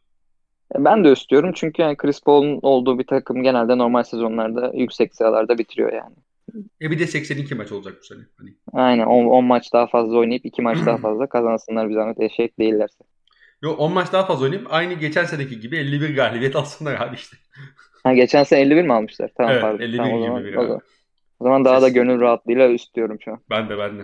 Ben 0.78 1.04
de 1.04 1.08
üst 1.08 1.30
diyorum 1.30 1.52
çünkü 1.54 1.82
yani 1.82 1.96
Chris 1.96 2.20
Paul'un 2.20 2.58
olduğu 2.62 2.98
bir 2.98 3.06
takım 3.06 3.42
genelde 3.42 3.78
normal 3.78 4.02
sezonlarda 4.02 4.72
yüksek 4.74 5.14
sıralarda 5.14 5.58
bitiriyor 5.58 5.92
yani. 5.92 6.14
E 6.82 6.90
bir 6.90 6.98
de 6.98 7.06
82 7.06 7.54
maç 7.54 7.72
olacak 7.72 7.94
bu 8.00 8.04
sene. 8.04 8.20
Hani. 8.38 8.50
Aynen 8.72 9.06
10, 9.06 9.26
10 9.26 9.44
maç 9.44 9.72
daha 9.72 9.86
fazla 9.86 10.18
oynayıp 10.18 10.46
2 10.46 10.62
maç 10.62 10.78
daha 10.86 10.96
fazla 10.98 11.26
kazansınlar 11.26 11.88
bir 11.88 11.94
zahmet 11.94 12.20
eşek 12.20 12.58
değillerse. 12.58 13.04
Yok 13.62 13.80
10 13.80 13.92
maç 13.92 14.12
daha 14.12 14.26
fazla 14.26 14.44
oynayıp 14.44 14.66
aynı 14.70 14.94
geçen 14.94 15.24
seneki 15.24 15.60
gibi 15.60 15.76
51 15.76 16.14
galibiyet 16.14 16.56
alsınlar 16.56 17.00
abi 17.00 17.16
işte. 17.16 17.36
Ha, 18.02 18.14
geçen 18.14 18.44
sene 18.44 18.60
51 18.60 18.82
mi 18.82 18.92
almışlar? 18.92 19.30
Tamam 19.36 19.52
evet, 19.52 19.62
pardon. 19.62 19.78
51 19.78 19.96
tamam, 19.96 20.12
o 20.12 20.20
zaman, 20.20 20.40
abi. 20.40 20.58
o 20.58 20.62
zaman, 20.62 20.80
o 21.40 21.44
zaman 21.44 21.64
daha 21.64 21.82
da 21.82 21.88
gönül 21.88 22.20
rahatlığıyla 22.20 22.68
üst 22.68 22.94
diyorum 22.94 23.18
şu 23.20 23.32
an. 23.32 23.40
Ben 23.50 23.68
de 23.68 23.78
ben 23.78 23.98
de. 23.98 24.02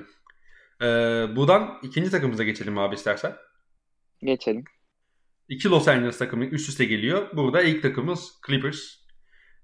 Ee, 0.82 1.36
buradan 1.36 1.78
ikinci 1.82 2.10
takımımıza 2.10 2.44
geçelim 2.44 2.78
abi 2.78 2.94
istersen. 2.94 3.32
Geçelim. 4.22 4.64
İki 5.48 5.70
Los 5.70 5.88
Angeles 5.88 6.18
takımı 6.18 6.44
üst 6.44 6.68
üste 6.68 6.84
geliyor. 6.84 7.28
Burada 7.36 7.62
ilk 7.62 7.82
takımımız 7.82 8.32
Clippers. 8.46 8.94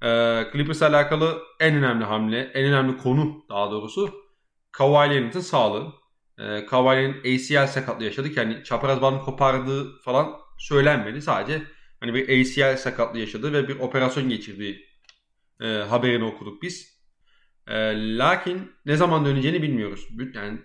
Ee, 0.02 0.44
Clippers'la 0.52 0.88
alakalı 0.88 1.42
en 1.60 1.74
önemli 1.74 2.04
hamle, 2.04 2.40
en 2.40 2.64
önemli 2.64 2.96
konu 2.96 3.44
daha 3.48 3.70
doğrusu 3.70 4.14
Kawhi 4.72 5.10
Leonard'ın 5.10 5.40
sağlığı. 5.40 5.92
Ee, 6.38 6.66
Kawhi'nin 6.66 7.20
ACL 7.20 7.66
sakatlığı 7.66 8.04
yaşadık. 8.04 8.36
Yani 8.36 8.64
çapraz 8.64 9.02
bandını 9.02 9.22
kopardığı 9.22 9.98
falan 9.98 10.36
söylenmedi. 10.58 11.22
Sadece 11.22 11.62
hani 12.00 12.14
bir 12.14 12.40
ACL 12.40 12.76
sakatlığı 12.76 13.18
yaşadı 13.18 13.52
ve 13.52 13.68
bir 13.68 13.78
operasyon 13.78 14.28
geçirdiği 14.28 14.86
e, 15.60 15.66
haberini 15.66 16.24
okuduk 16.24 16.62
biz. 16.62 17.00
E, 17.66 17.74
lakin 18.18 18.72
ne 18.86 18.96
zaman 18.96 19.24
döneceğini 19.24 19.62
bilmiyoruz. 19.62 20.08
Yani 20.34 20.58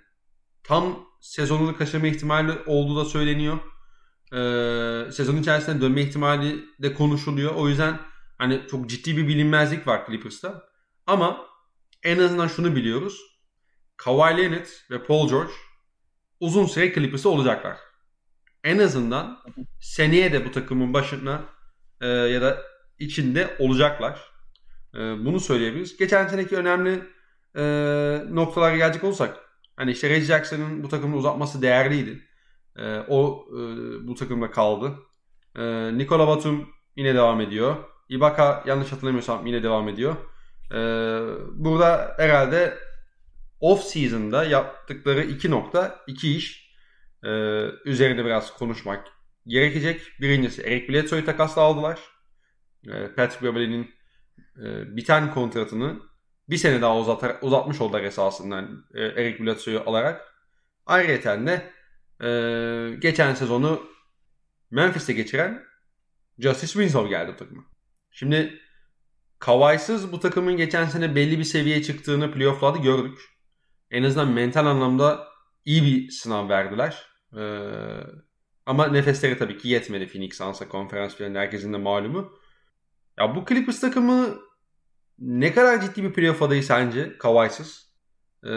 tam 0.63 1.05
sezonunu 1.21 1.77
kaçırma 1.77 2.07
ihtimali 2.07 2.51
olduğu 2.65 2.97
da 2.97 3.05
söyleniyor. 3.05 3.59
E, 4.33 5.11
sezon 5.11 5.37
içerisinde 5.37 5.81
dönme 5.81 6.01
ihtimali 6.01 6.65
de 6.79 6.93
konuşuluyor. 6.93 7.55
O 7.55 7.69
yüzden 7.69 7.99
hani 8.37 8.61
çok 8.71 8.89
ciddi 8.89 9.17
bir 9.17 9.27
bilinmezlik 9.27 9.87
var 9.87 10.05
Clippers'ta. 10.07 10.63
Ama 11.07 11.45
en 12.03 12.19
azından 12.19 12.47
şunu 12.47 12.75
biliyoruz. 12.75 13.21
Kawhi 13.97 14.37
Leonard 14.37 14.67
ve 14.91 15.03
Paul 15.03 15.29
George 15.29 15.51
uzun 16.39 16.65
süre 16.65 16.93
Clippers'ta 16.93 17.29
olacaklar. 17.29 17.77
En 18.63 18.79
azından 18.79 19.39
seneye 19.81 20.33
de 20.33 20.45
bu 20.45 20.51
takımın 20.51 20.93
başına 20.93 21.43
e, 22.01 22.07
ya 22.07 22.41
da 22.41 22.61
içinde 22.99 23.55
olacaklar. 23.59 24.19
E, 24.95 24.99
bunu 24.99 25.39
söyleyebiliriz. 25.39 25.97
Geçen 25.97 26.27
seneki 26.27 26.57
önemli 26.57 27.03
e, 27.55 27.63
noktalara 28.29 28.77
gelecek 28.77 29.03
olsak 29.03 29.37
hani 29.75 29.91
işte 29.91 30.09
Reggie 30.09 30.25
Jackson'ın 30.25 30.83
bu 30.83 30.89
takımı 30.89 31.15
uzatması 31.15 31.61
değerliydi. 31.61 32.28
E, 32.79 32.99
o 33.07 33.45
e, 33.51 33.57
bu 34.07 34.15
takımda 34.15 34.51
kaldı. 34.51 34.91
E, 35.55 35.63
Nikola 35.97 36.27
Batum 36.27 36.69
yine 36.95 37.15
devam 37.15 37.41
ediyor. 37.41 37.75
Ibaka 38.09 38.63
yanlış 38.67 38.91
hatırlamıyorsam 38.91 39.45
yine 39.47 39.63
devam 39.63 39.89
ediyor. 39.89 40.15
E, 40.71 40.79
burada 41.53 42.15
herhalde 42.17 42.77
off 43.59 43.83
season'da 43.83 44.43
yaptıkları 44.43 45.23
iki 45.23 45.51
nokta, 45.51 45.99
iki 46.07 46.35
iş 46.35 46.75
e, 47.23 47.29
üzerinde 47.85 48.25
biraz 48.25 48.57
konuşmak 48.57 49.07
gerekecek. 49.47 50.01
Birincisi 50.21 50.61
Eric 50.61 50.93
Bledsoe'yu 50.93 51.25
takasla 51.25 51.61
aldılar. 51.61 51.99
E, 52.87 53.07
Patrick 53.15 53.45
Beverley'nin 53.45 53.89
e, 54.63 54.95
biten 54.95 55.33
kontratını 55.33 55.99
bir 56.49 56.57
sene 56.57 56.81
daha 56.81 56.97
uzatar, 56.97 57.35
uzatmış 57.41 57.81
oldular 57.81 58.03
esasında 58.03 58.55
yani, 58.55 58.69
e, 58.93 59.01
Eric 59.01 59.43
Bledsoe'yu 59.43 59.83
alarak. 59.85 60.33
Ayrıca 60.85 61.45
de 61.45 61.78
e, 62.23 62.29
geçen 62.99 63.33
sezonu 63.33 63.81
Memphis'te 64.71 65.13
geçiren 65.13 65.63
Justice 66.39 66.73
Winslow 66.73 67.09
geldi 67.09 67.35
takıma. 67.37 67.63
Şimdi 68.11 68.59
Kavay'sız 69.39 70.11
bu 70.11 70.19
takımın 70.19 70.57
geçen 70.57 70.85
sene 70.85 71.15
belli 71.15 71.39
bir 71.39 71.43
seviyeye 71.43 71.83
çıktığını 71.83 72.31
playoff'larda 72.31 72.77
gördük. 72.77 73.19
En 73.91 74.03
azından 74.03 74.31
mental 74.31 74.65
anlamda 74.65 75.27
iyi 75.65 75.83
bir 75.83 76.11
sınav 76.11 76.49
verdiler. 76.49 77.07
Ee, 77.37 77.59
ama 78.65 78.87
nefesleri 78.87 79.37
tabii 79.37 79.57
ki 79.57 79.67
yetmedi 79.67 80.07
Phoenix 80.07 80.37
Suns'a 80.37 80.69
konferans 80.69 81.15
finalinde 81.15 81.39
herkesin 81.39 81.73
de 81.73 81.77
malumu. 81.77 82.33
Ya 83.19 83.35
bu 83.35 83.45
Clippers 83.45 83.79
takımı 83.79 84.39
ne 85.19 85.53
kadar 85.53 85.81
ciddi 85.81 86.03
bir 86.03 86.13
playoff 86.13 86.41
adayı 86.41 86.63
sence 86.63 87.17
Kawhi'sız? 87.17 87.89
Ee, 88.43 88.49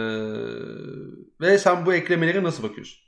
ve 1.40 1.58
sen 1.58 1.86
bu 1.86 1.94
eklemeleri 1.94 2.42
nasıl 2.42 2.62
bakıyorsun? 2.62 3.01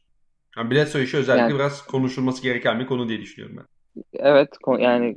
Yani 0.56 0.70
Bledsoe 0.70 1.02
işi 1.02 1.16
özellikle 1.16 1.42
yani, 1.42 1.54
biraz 1.54 1.82
konuşulması 1.82 2.42
gereken 2.42 2.80
bir 2.80 2.86
konu 2.86 3.08
diye 3.08 3.20
düşünüyorum 3.20 3.56
ben. 3.58 3.64
Evet 4.12 4.48
yani 4.78 5.16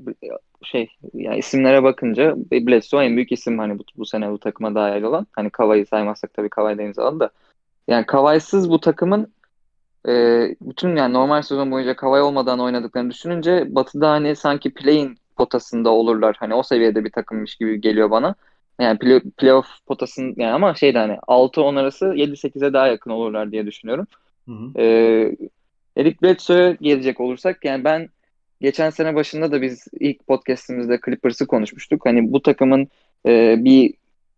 şey 0.63 0.89
yani 1.13 1.37
isimlere 1.37 1.83
bakınca 1.83 2.35
Bledsoe 2.51 3.05
en 3.05 3.15
büyük 3.15 3.31
isim 3.31 3.59
hani 3.59 3.79
bu, 3.79 3.83
bu 3.97 4.05
sene 4.05 4.31
bu 4.31 4.37
takıma 4.39 4.75
dahil 4.75 5.03
olan. 5.03 5.27
Hani 5.31 5.49
Kavai'yi 5.49 5.85
saymazsak 5.85 6.33
tabii 6.33 6.49
Kavai 6.49 6.77
de 6.77 6.83
imzaladı 6.83 7.19
da. 7.19 7.29
Yani 7.87 8.05
Kavai'sız 8.05 8.69
bu 8.69 8.79
takımın 8.79 9.33
e, 10.07 10.11
bütün 10.61 10.95
yani 10.95 11.13
normal 11.13 11.41
sezon 11.41 11.71
boyunca 11.71 11.95
Kavai 11.95 12.21
olmadan 12.21 12.59
oynadıklarını 12.59 13.11
düşününce 13.11 13.75
Batı'da 13.75 14.09
hani 14.11 14.35
sanki 14.35 14.73
play'in 14.73 15.17
potasında 15.35 15.89
olurlar. 15.89 16.35
Hani 16.39 16.53
o 16.53 16.63
seviyede 16.63 17.05
bir 17.05 17.11
takımmış 17.11 17.55
gibi 17.55 17.81
geliyor 17.81 18.11
bana. 18.11 18.35
Yani 18.79 18.99
play, 18.99 19.19
playoff 19.37 19.67
potasın 19.87 20.33
yani 20.37 20.53
ama 20.53 20.75
şeyde 20.75 20.97
hani 20.97 21.17
6-10 21.27 21.79
arası 21.79 22.05
7-8'e 22.05 22.73
daha 22.73 22.87
yakın 22.87 23.11
olurlar 23.11 23.51
diye 23.51 23.65
düşünüyorum. 23.65 24.07
Hı 24.47 24.51
hı. 24.51 24.81
Ee, 24.81 25.35
Eric 25.97 26.17
Bledsoe'ya 26.21 26.77
gelecek 26.81 27.19
olursak 27.19 27.65
yani 27.65 27.83
ben 27.83 28.09
geçen 28.61 28.89
sene 28.89 29.15
başında 29.15 29.51
da 29.51 29.61
biz 29.61 29.87
ilk 29.99 30.27
podcastimizde 30.27 30.99
Clippers'ı 31.05 31.47
konuşmuştuk. 31.47 32.05
Hani 32.05 32.31
bu 32.33 32.41
takımın 32.41 32.87
e, 33.27 33.55
bir 33.59 33.93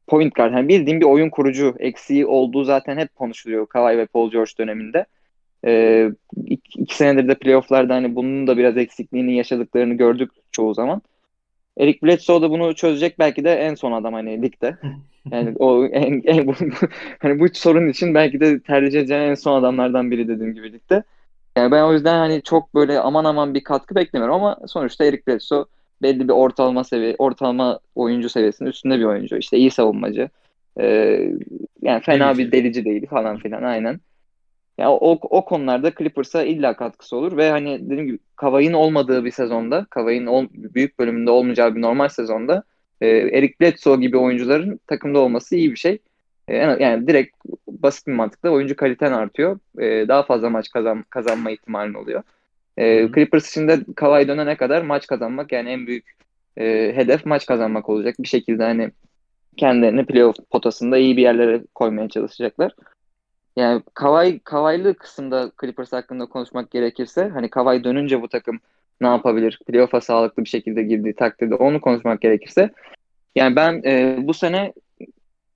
point 0.08 0.36
guard, 0.36 0.54
yani 0.54 0.68
bildiğim 0.68 1.02
bir 1.02 1.06
oyun 1.06 1.30
kurucu 1.30 1.76
eksiği 1.80 2.26
olduğu 2.26 2.64
zaten 2.64 2.98
hep 2.98 3.16
konuşuluyor 3.16 3.68
Kawhi 3.68 3.98
ve 3.98 4.06
Paul 4.06 4.32
George 4.32 4.52
döneminde. 4.60 5.06
E, 5.66 6.06
iki, 6.46 6.82
iki 6.82 6.96
senedir 6.96 7.28
de 7.28 7.36
playofflarda 7.36 7.96
hani 7.96 8.16
bunun 8.16 8.48
da 8.48 8.58
biraz 8.58 8.78
eksikliğini 8.78 9.36
yaşadıklarını 9.36 9.94
gördük 9.94 10.32
çoğu 10.52 10.74
zaman. 10.74 11.02
Eric 11.78 12.00
Bledsoe 12.04 12.42
da 12.42 12.50
bunu 12.50 12.76
çözecek 12.76 13.20
belki 13.20 13.44
de 13.44 13.54
en 13.54 13.76
son 13.76 13.92
adam 13.92 14.14
hani 14.14 14.42
ligde. 14.42 14.78
Yani 15.32 15.56
o 15.60 15.86
en, 15.86 16.22
en 16.26 16.48
bu, 16.48 16.54
hani 17.20 17.40
bu 17.40 17.46
sorun 17.54 17.90
için 17.90 18.14
belki 18.14 18.40
de 18.40 18.60
tercih 18.60 19.00
edilen 19.00 19.22
en 19.22 19.36
son 19.36 19.60
adamlardan 19.60 20.12
biri 20.12 20.28
dediğim 20.28 20.54
gibi 20.54 20.74
ligde. 20.74 21.04
Yani 21.58 21.72
ben 21.72 21.84
o 21.84 21.94
yüzden 21.94 22.18
hani 22.18 22.42
çok 22.44 22.76
böyle 22.76 23.00
aman 23.00 23.26
aman 23.26 23.54
bir 23.54 23.64
katkı 23.64 23.96
beklemiyorum 23.96 24.36
ama 24.36 24.58
sonuçta 24.68 25.06
Eric 25.06 25.24
Bledsoe 25.28 25.66
belli 26.02 26.28
bir 26.28 26.34
ortalama 26.34 26.84
seviye, 26.84 27.16
ortalama 27.18 27.80
oyuncu 27.96 28.30
seviyesinin 28.30 28.70
üstünde 28.70 29.00
bir 29.00 29.04
oyuncu. 29.04 29.38
İşte 29.38 29.58
iyi 29.58 29.72
savunmacı. 29.72 30.30
Ee, 30.80 31.32
yani 31.82 32.02
fena 32.02 32.36
delici. 32.36 32.48
bir 32.48 32.52
delici 32.52 32.86
değil 32.86 33.08
falan 33.08 33.38
filan 33.38 33.64
aynen. 33.64 34.00
Yani 34.80 34.90
o, 34.90 35.20
o 35.30 35.46
konularda 35.46 35.92
Clippers'a 35.98 36.44
illa 36.44 36.76
katkısı 36.76 37.18
olur 37.18 37.38
ve 37.38 37.50
hani 37.50 37.80
dediğim 37.86 38.06
gibi 38.06 38.20
Kavay'ın 38.36 38.74
olmadığı 38.74 39.26
bir 39.26 39.32
sezonda, 39.32 39.86
Kavay'ın 39.90 40.26
ol, 40.26 40.48
büyük 40.54 41.00
bölümünde 41.00 41.32
olmayacağı 41.32 41.76
bir 41.76 41.82
normal 41.82 42.10
sezonda 42.10 42.64
e, 43.02 43.08
Eric 43.08 43.54
Bledsoe 43.62 43.98
gibi 43.98 44.18
oyuncuların 44.18 44.80
takımda 44.88 45.20
olması 45.20 45.56
iyi 45.56 45.72
bir 45.72 45.76
şey. 45.78 46.00
E, 46.48 46.56
yani 46.58 47.08
direkt 47.08 47.36
basit 47.68 48.08
bir 48.08 48.14
mantıkla 48.14 48.50
oyuncu 48.50 48.76
kaliten 48.76 49.12
artıyor. 49.12 49.60
E, 49.80 50.08
daha 50.08 50.24
fazla 50.24 50.50
maç 50.50 50.70
kazan, 50.70 51.04
kazanma 51.10 51.52
ihtimalin 51.52 51.94
oluyor. 51.94 52.24
E, 52.78 53.08
Clippers 53.16 53.50
için 53.50 53.68
de 53.68 53.80
Kawhi 53.96 54.28
dönene 54.28 54.58
kadar 54.58 54.82
maç 54.82 55.08
kazanmak 55.08 55.52
yani 55.52 55.70
en 55.70 55.88
büyük 55.88 56.12
e, 56.58 56.92
hedef 56.96 57.26
maç 57.26 57.46
kazanmak 57.46 57.90
olacak. 57.90 58.16
Bir 58.20 58.28
şekilde 58.28 58.64
hani 58.64 58.92
kendilerini 59.58 60.06
playoff 60.06 60.36
potasında 60.52 60.98
iyi 60.98 61.18
bir 61.18 61.22
yerlere 61.22 61.62
koymaya 61.76 62.10
çalışacaklar. 62.10 62.76
Yani 63.60 63.82
Kawhi, 63.94 64.40
Kawhi'lı 64.40 64.94
kısımda 64.94 65.52
Clippers 65.62 65.94
hakkında 65.94 66.26
konuşmak 66.26 66.72
gerekirse 66.72 67.30
hani 67.30 67.50
Kawhi 67.50 67.84
dönünce 67.84 68.22
bu 68.22 68.28
takım 68.28 68.60
ne 69.02 69.08
yapabilir? 69.08 69.60
Playoff'a 69.68 70.02
sağlıklı 70.02 70.44
bir 70.44 70.50
şekilde 70.50 70.84
girdiği 70.84 71.16
takdirde 71.16 71.56
onu 71.56 71.82
konuşmak 71.82 72.22
gerekirse 72.22 72.70
yani 73.36 73.56
ben 73.56 73.82
e, 73.86 74.18
bu 74.22 74.34
sene 74.34 74.74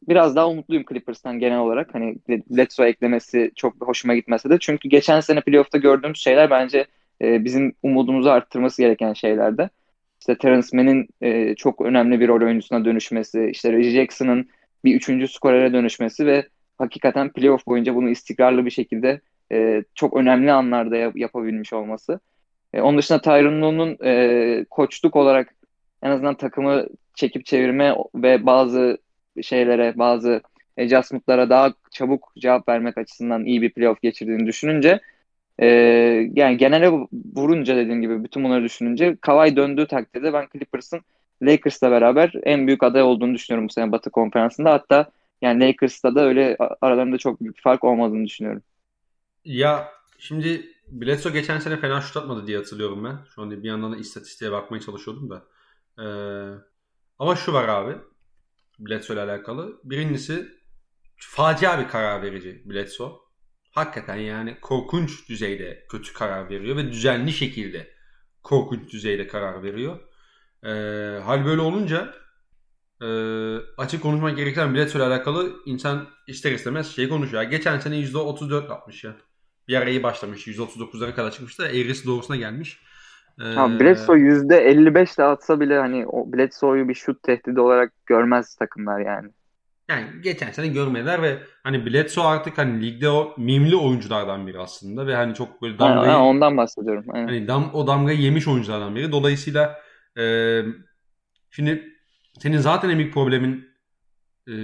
biraz 0.07 0.35
daha 0.35 0.49
umutluyum 0.49 0.85
Clippers'tan 0.89 1.39
genel 1.39 1.59
olarak. 1.59 1.95
Hani 1.95 2.15
Bledsoe 2.29 2.87
eklemesi 2.87 3.51
çok 3.55 3.87
hoşuma 3.87 4.15
gitmese 4.15 4.49
de. 4.49 4.57
Çünkü 4.59 4.89
geçen 4.89 5.19
sene 5.19 5.41
playoff'ta 5.41 5.77
gördüğümüz 5.77 6.19
şeyler 6.19 6.49
bence 6.49 6.85
e, 7.21 7.45
bizim 7.45 7.73
umudumuzu 7.83 8.29
arttırması 8.29 8.81
gereken 8.81 9.13
şeylerdi. 9.13 9.69
işte 10.19 10.37
Terence 10.37 10.67
Mann'in 10.73 11.07
e, 11.21 11.55
çok 11.55 11.81
önemli 11.81 12.19
bir 12.19 12.27
rol 12.27 12.41
oyuncusuna 12.41 12.85
dönüşmesi, 12.85 13.49
işte 13.51 13.71
Reggie 13.71 13.91
Jackson'ın 13.91 14.49
bir 14.85 14.95
üçüncü 14.95 15.27
skorere 15.27 15.73
dönüşmesi 15.73 16.25
ve 16.25 16.45
hakikaten 16.83 17.29
playoff 17.29 17.67
boyunca 17.67 17.95
bunu 17.95 18.09
istikrarlı 18.09 18.65
bir 18.65 18.71
şekilde 18.71 19.21
e, 19.51 19.83
çok 19.95 20.17
önemli 20.17 20.51
anlarda 20.51 20.97
yap- 20.97 21.17
yapabilmiş 21.17 21.73
olması. 21.73 22.19
E, 22.73 22.81
onun 22.81 22.97
dışında 22.97 23.21
Tyron 23.21 23.61
Lue'nun 23.61 23.97
e, 24.05 24.65
koçluk 24.69 25.15
olarak 25.15 25.55
en 26.03 26.09
azından 26.09 26.35
takımı 26.35 26.87
çekip 27.15 27.45
çevirme 27.45 27.95
ve 28.15 28.45
bazı 28.45 28.97
şeylere, 29.41 29.97
bazı 29.97 30.41
adjustment'lara 30.79 31.49
daha 31.49 31.73
çabuk 31.91 32.33
cevap 32.37 32.69
vermek 32.69 32.97
açısından 32.97 33.45
iyi 33.45 33.61
bir 33.61 33.69
playoff 33.73 34.01
geçirdiğini 34.01 34.47
düşününce 34.47 34.99
e, 35.59 35.67
yani 36.35 36.57
genele 36.57 36.91
vurunca 37.35 37.75
dediğim 37.75 38.01
gibi 38.01 38.23
bütün 38.23 38.43
bunları 38.43 38.63
düşününce 38.63 39.17
Kawhi 39.21 39.55
döndüğü 39.55 39.87
takdirde 39.87 40.33
ben 40.33 40.47
Clippers'ın 40.53 41.01
Lakers'la 41.41 41.91
beraber 41.91 42.33
en 42.43 42.67
büyük 42.67 42.83
aday 42.83 43.01
olduğunu 43.01 43.33
düşünüyorum 43.33 43.67
bu 43.69 43.73
sene 43.73 43.91
Batı 43.91 44.09
Konferansı'nda. 44.09 44.71
Hatta 44.71 45.11
yani 45.43 45.67
Lakers'ta 45.67 46.15
da 46.15 46.21
öyle 46.21 46.57
aralarında 46.81 47.17
çok 47.17 47.41
büyük 47.41 47.61
fark 47.63 47.83
olmadığını 47.83 48.25
düşünüyorum. 48.25 48.63
Ya 49.45 49.91
şimdi 50.17 50.73
Bledsoe 50.87 51.33
geçen 51.33 51.59
sene 51.59 51.77
fena 51.77 52.01
şut 52.01 52.17
atmadı 52.17 52.47
diye 52.47 52.57
hatırlıyorum 52.57 53.03
ben. 53.03 53.19
Şu 53.35 53.41
anda 53.41 53.63
bir 53.63 53.67
yandan 53.67 53.93
da 53.93 53.97
istatistiğe 53.97 54.51
bakmaya 54.51 54.81
çalışıyordum 54.81 55.29
da. 55.29 55.43
Ee, 55.99 56.05
ama 57.19 57.35
şu 57.35 57.53
var 57.53 57.67
abi. 57.67 57.97
Bledsoe 58.79 59.13
ile 59.15 59.21
alakalı. 59.21 59.81
Birincisi 59.83 60.47
facia 61.17 61.79
bir 61.79 61.87
karar 61.87 62.21
verici 62.21 62.61
Bledsoe. 62.65 63.11
Hakikaten 63.71 64.15
yani 64.15 64.57
korkunç 64.61 65.29
düzeyde 65.29 65.85
kötü 65.89 66.13
karar 66.13 66.49
veriyor 66.49 66.77
ve 66.77 66.91
düzenli 66.91 67.33
şekilde 67.33 67.93
korkunç 68.43 68.93
düzeyde 68.93 69.27
karar 69.27 69.63
veriyor. 69.63 69.99
Ee, 70.63 70.69
hal 71.23 71.45
böyle 71.45 71.61
olunca 71.61 72.22
e, 73.01 73.07
açık 73.77 74.01
konuşmak 74.01 74.37
gerekirse 74.37 74.97
ile 74.97 75.03
alakalı 75.03 75.53
insan 75.65 76.07
ister 76.27 76.51
istemez 76.51 76.95
şey 76.95 77.09
konuşuyor. 77.09 77.43
Geçen 77.43 77.79
sene 77.79 77.95
%34 77.95 78.73
atmış 78.73 79.03
ya. 79.03 79.11
Bir 79.67 79.75
ara 79.75 79.89
iyi 79.89 80.03
başlamış. 80.03 80.47
%39'lara 80.47 81.15
kadar 81.15 81.31
çıkmış 81.31 81.59
da 81.59 81.67
eğrisi 81.67 82.07
doğrusuna 82.07 82.35
gelmiş. 82.35 82.79
Ee, 83.39 83.79
Bledsoe 83.79 84.17
%55 84.17 85.17
de 85.17 85.23
atsa 85.23 85.59
bile 85.59 85.79
hani 85.79 86.05
o 86.07 86.33
Bledsoe'yu 86.33 86.89
bir 86.89 86.93
şut 86.93 87.23
tehdidi 87.23 87.59
olarak 87.59 87.93
görmez 88.05 88.55
takımlar 88.55 88.99
yani. 88.99 89.29
Yani 89.89 90.05
geçen 90.21 90.51
sene 90.51 90.67
görmediler 90.67 91.21
ve 91.21 91.37
hani 91.63 91.85
Bledsoe 91.85 92.23
artık 92.23 92.57
hani 92.57 92.85
ligde 92.85 93.09
o 93.09 93.33
mimli 93.37 93.75
oyunculardan 93.75 94.47
biri 94.47 94.59
aslında 94.59 95.07
ve 95.07 95.15
hani 95.15 95.33
çok 95.33 95.61
böyle 95.61 95.79
damgayı 95.79 96.11
ha, 96.11 96.19
ha, 96.19 96.23
ondan 96.23 96.57
bahsediyorum. 96.57 97.05
Aynen. 97.09 97.27
Hani 97.27 97.47
dam, 97.47 97.71
o 97.73 97.87
damgayı 97.87 98.19
yemiş 98.19 98.47
oyunculardan 98.47 98.95
biri. 98.95 99.11
Dolayısıyla 99.11 99.79
e, 100.17 100.23
şimdi 101.51 101.92
senin 102.39 102.57
zaten 102.57 102.89
en 102.89 102.97
büyük 102.97 103.13
problemin 103.13 103.69
e, 104.47 104.55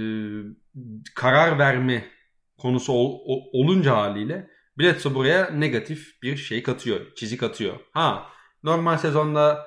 karar 1.14 1.58
verme 1.58 2.10
konusu 2.58 2.92
ol, 2.92 3.20
ol, 3.24 3.40
olunca 3.52 3.96
haliyle 3.96 4.50
Bledsoe 4.78 5.14
buraya 5.14 5.50
negatif 5.50 6.22
bir 6.22 6.36
şey 6.36 6.62
katıyor. 6.62 7.14
Çizik 7.14 7.42
atıyor. 7.42 7.80
Ha 7.92 8.26
normal 8.62 8.96
sezonda 8.98 9.66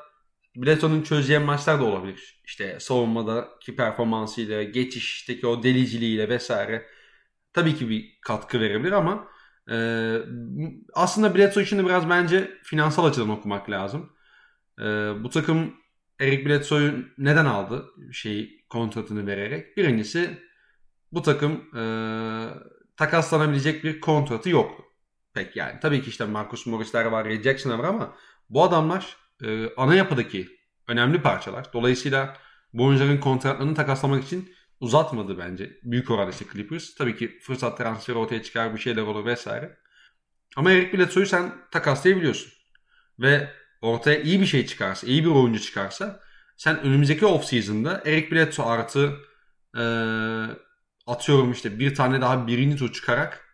Bledsoe'nun 0.55 1.01
çözeceği 1.01 1.39
maçlar 1.39 1.79
da 1.79 1.83
olabilir. 1.83 2.41
İşte 2.45 2.79
savunmadaki 2.79 3.75
performansıyla, 3.75 4.63
geçişteki 4.63 5.47
o 5.47 5.63
deliciliğiyle 5.63 6.29
vesaire. 6.29 6.85
Tabii 7.53 7.75
ki 7.75 7.89
bir 7.89 8.17
katkı 8.21 8.59
verebilir 8.59 8.91
ama 8.91 9.27
e, 9.71 9.77
aslında 10.93 11.35
Bledsoe 11.35 11.63
için 11.63 11.77
de 11.77 11.85
biraz 11.85 12.09
bence 12.09 12.51
finansal 12.63 13.05
açıdan 13.05 13.29
okumak 13.29 13.69
lazım. 13.69 14.13
E, 14.79 14.83
bu 15.23 15.29
takım 15.29 15.73
Eric 16.23 16.45
Bledsoe'yu 16.45 17.05
neden 17.17 17.45
aldı 17.45 17.85
şey 18.11 18.65
kontratını 18.69 19.27
vererek? 19.27 19.77
Birincisi 19.77 20.39
bu 21.11 21.21
takım 21.21 21.77
e, 21.77 21.83
takaslanabilecek 22.97 23.83
bir 23.83 23.99
kontratı 23.99 24.49
yok. 24.49 24.81
Pek 25.33 25.55
yani. 25.55 25.79
Tabii 25.79 26.01
ki 26.01 26.09
işte 26.09 26.25
Marcus 26.25 26.65
Morris'ler 26.65 27.05
var, 27.05 27.25
Ray 27.25 27.41
Jackson'lar 27.41 27.79
var 27.79 27.83
ama 27.83 28.15
bu 28.49 28.63
adamlar 28.63 29.17
e, 29.43 29.75
ana 29.77 29.95
yapıdaki 29.95 30.47
önemli 30.87 31.21
parçalar. 31.21 31.73
Dolayısıyla 31.73 32.37
bu 32.73 32.85
oyuncuların 32.85 33.17
kontratlarını 33.17 33.75
takaslamak 33.75 34.23
için 34.23 34.53
uzatmadı 34.79 35.37
bence. 35.37 35.79
Büyük 35.83 36.11
oranda 36.11 36.31
işte 36.31 36.45
Clippers. 36.53 36.95
Tabii 36.95 37.15
ki 37.15 37.39
fırsat 37.39 37.77
transferi 37.77 38.17
ortaya 38.17 38.43
çıkar 38.43 38.75
bir 38.75 38.79
şeyler 38.79 39.01
olur 39.01 39.25
vesaire. 39.25 39.77
Ama 40.55 40.71
Eric 40.71 40.97
Bledsoe'yu 40.97 41.25
sen 41.25 41.53
takaslayabiliyorsun. 41.71 42.53
Ve 43.19 43.49
ortaya 43.83 44.21
iyi 44.21 44.41
bir 44.41 44.45
şey 44.45 44.65
çıkarsa, 44.65 45.07
iyi 45.07 45.23
bir 45.23 45.29
oyuncu 45.29 45.61
çıkarsa 45.61 46.19
sen 46.57 46.79
önümüzdeki 46.79 47.25
off 47.25 47.45
season'da 47.45 48.01
Eric 48.05 48.31
Bledsoe 48.31 48.65
artı 48.65 49.13
e, 49.77 49.83
atıyorum 51.07 51.51
işte 51.51 51.79
bir 51.79 51.95
tane 51.95 52.21
daha 52.21 52.47
birinci 52.47 52.77
tur 52.77 52.93
çıkarak 52.93 53.45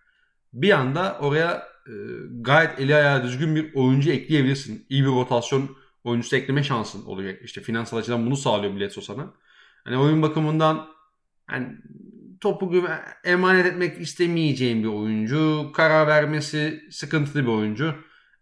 bir 0.54 0.72
anda 0.72 1.18
oraya 1.22 1.68
e, 1.88 1.94
gayet 2.42 2.80
eli 2.80 2.96
ayağı 2.96 3.24
düzgün 3.24 3.56
bir 3.56 3.74
oyuncu 3.74 4.12
ekleyebilirsin. 4.12 4.86
İyi 4.90 5.04
bir 5.04 5.10
rotasyon 5.10 5.78
oyuncusu 6.04 6.36
ekleme 6.36 6.64
şansın 6.64 7.06
oluyor. 7.06 7.34
İşte 7.42 7.62
finansal 7.62 7.98
açıdan 7.98 8.26
bunu 8.26 8.38
sağlıyor 8.38 8.76
Bledsoe 8.76 9.04
sana. 9.04 9.34
Hani 9.84 9.98
oyun 9.98 10.22
bakımından 10.22 10.88
yani 11.52 11.78
topu 12.42 12.88
emanet 13.24 13.66
etmek 13.66 14.02
istemeyeceğim 14.02 14.84
bir 14.84 14.88
oyuncu. 14.88 15.72
Karar 15.74 16.08
vermesi 16.08 16.84
sıkıntılı 16.92 17.44
bir 17.44 17.52
oyuncu. 17.52 17.96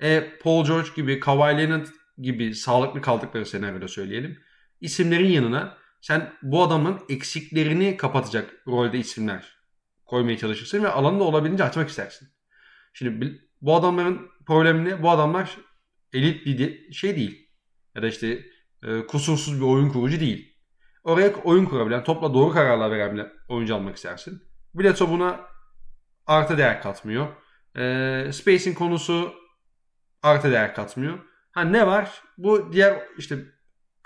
E, 0.04 0.38
Paul 0.44 0.66
George 0.66 0.90
gibi, 0.96 1.20
Kawhi 1.20 1.58
Leonard 1.58 1.88
gibi 2.18 2.56
sağlıklı 2.56 3.02
kaldıkları 3.02 3.46
senaryoda 3.46 3.88
söyleyelim. 3.88 4.40
İsimlerin 4.82 5.32
yanına 5.32 5.78
sen 6.02 6.34
bu 6.42 6.64
adamın 6.64 7.00
eksiklerini 7.10 7.98
kapatacak 7.98 8.54
rolde 8.68 8.98
isimler 8.98 9.58
koymaya 10.06 10.38
çalışırsın 10.38 10.84
ve 10.84 10.90
alanı 10.90 11.20
da 11.20 11.24
olabildiğince 11.24 11.64
açmak 11.64 11.90
istersin. 11.90 12.28
Şimdi 12.94 13.42
bu 13.62 13.76
adamların 13.76 14.30
problemini 14.46 15.04
bu 15.04 15.10
adamlar 15.10 15.58
elit 16.14 16.46
bir 16.46 16.94
şey 16.94 17.16
değil. 17.16 17.50
Ya 17.96 18.02
da 18.02 18.08
işte 18.08 18.46
e, 18.84 19.08
kusursuz 19.08 19.62
bir 19.62 19.66
oyun 19.66 19.90
kurucu 19.90 20.20
değil. 20.20 20.58
Oraya 21.04 21.34
oyun 21.34 21.66
kurabilen, 21.66 22.04
topla 22.04 22.34
doğru 22.34 22.54
kararlar 22.54 22.92
verebilen 22.92 23.30
oyuncu 23.50 23.76
almak 23.76 23.96
istersin. 23.96 24.44
Bledsoe 24.74 25.10
buna 25.10 25.40
artı 26.26 26.58
değer 26.58 26.82
katmıyor. 26.82 27.28
E, 27.78 28.32
spacing 28.32 28.78
konusu 28.78 29.34
artı 30.24 30.52
değer 30.52 30.76
katmıyor. 30.76 31.20
Ha 31.52 31.62
ne 31.62 31.88
var? 31.88 32.22
Bu 32.38 32.74
diğer 32.74 33.04
işte 33.18 33.38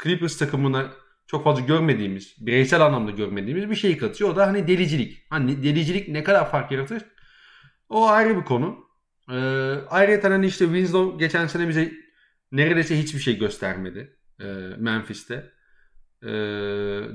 Clippers 0.03 0.37
takımına 0.37 0.91
çok 1.27 1.43
fazla 1.43 1.65
görmediğimiz, 1.65 2.35
bireysel 2.39 2.81
anlamda 2.81 3.11
görmediğimiz 3.11 3.69
bir 3.69 3.75
şey 3.75 3.97
katıyor. 3.97 4.29
O 4.29 4.35
da 4.35 4.47
hani 4.47 4.67
delicilik. 4.67 5.25
Hani 5.29 5.63
delicilik 5.63 6.07
ne 6.07 6.23
kadar 6.23 6.51
fark 6.51 6.71
yaratır? 6.71 7.03
O 7.89 8.07
ayrı 8.07 8.37
bir 8.37 8.45
konu. 8.45 8.77
Ee, 9.29 9.33
ayrıca 9.89 10.29
hani 10.29 10.45
işte 10.45 10.65
Winslow 10.65 11.25
geçen 11.25 11.47
sene 11.47 11.67
bize 11.67 11.91
neredeyse 12.51 12.99
hiçbir 12.99 13.19
şey 13.19 13.37
göstermedi 13.37 14.17
e, 14.39 14.45
Memphis'te. 14.77 15.51
E, 16.23 16.29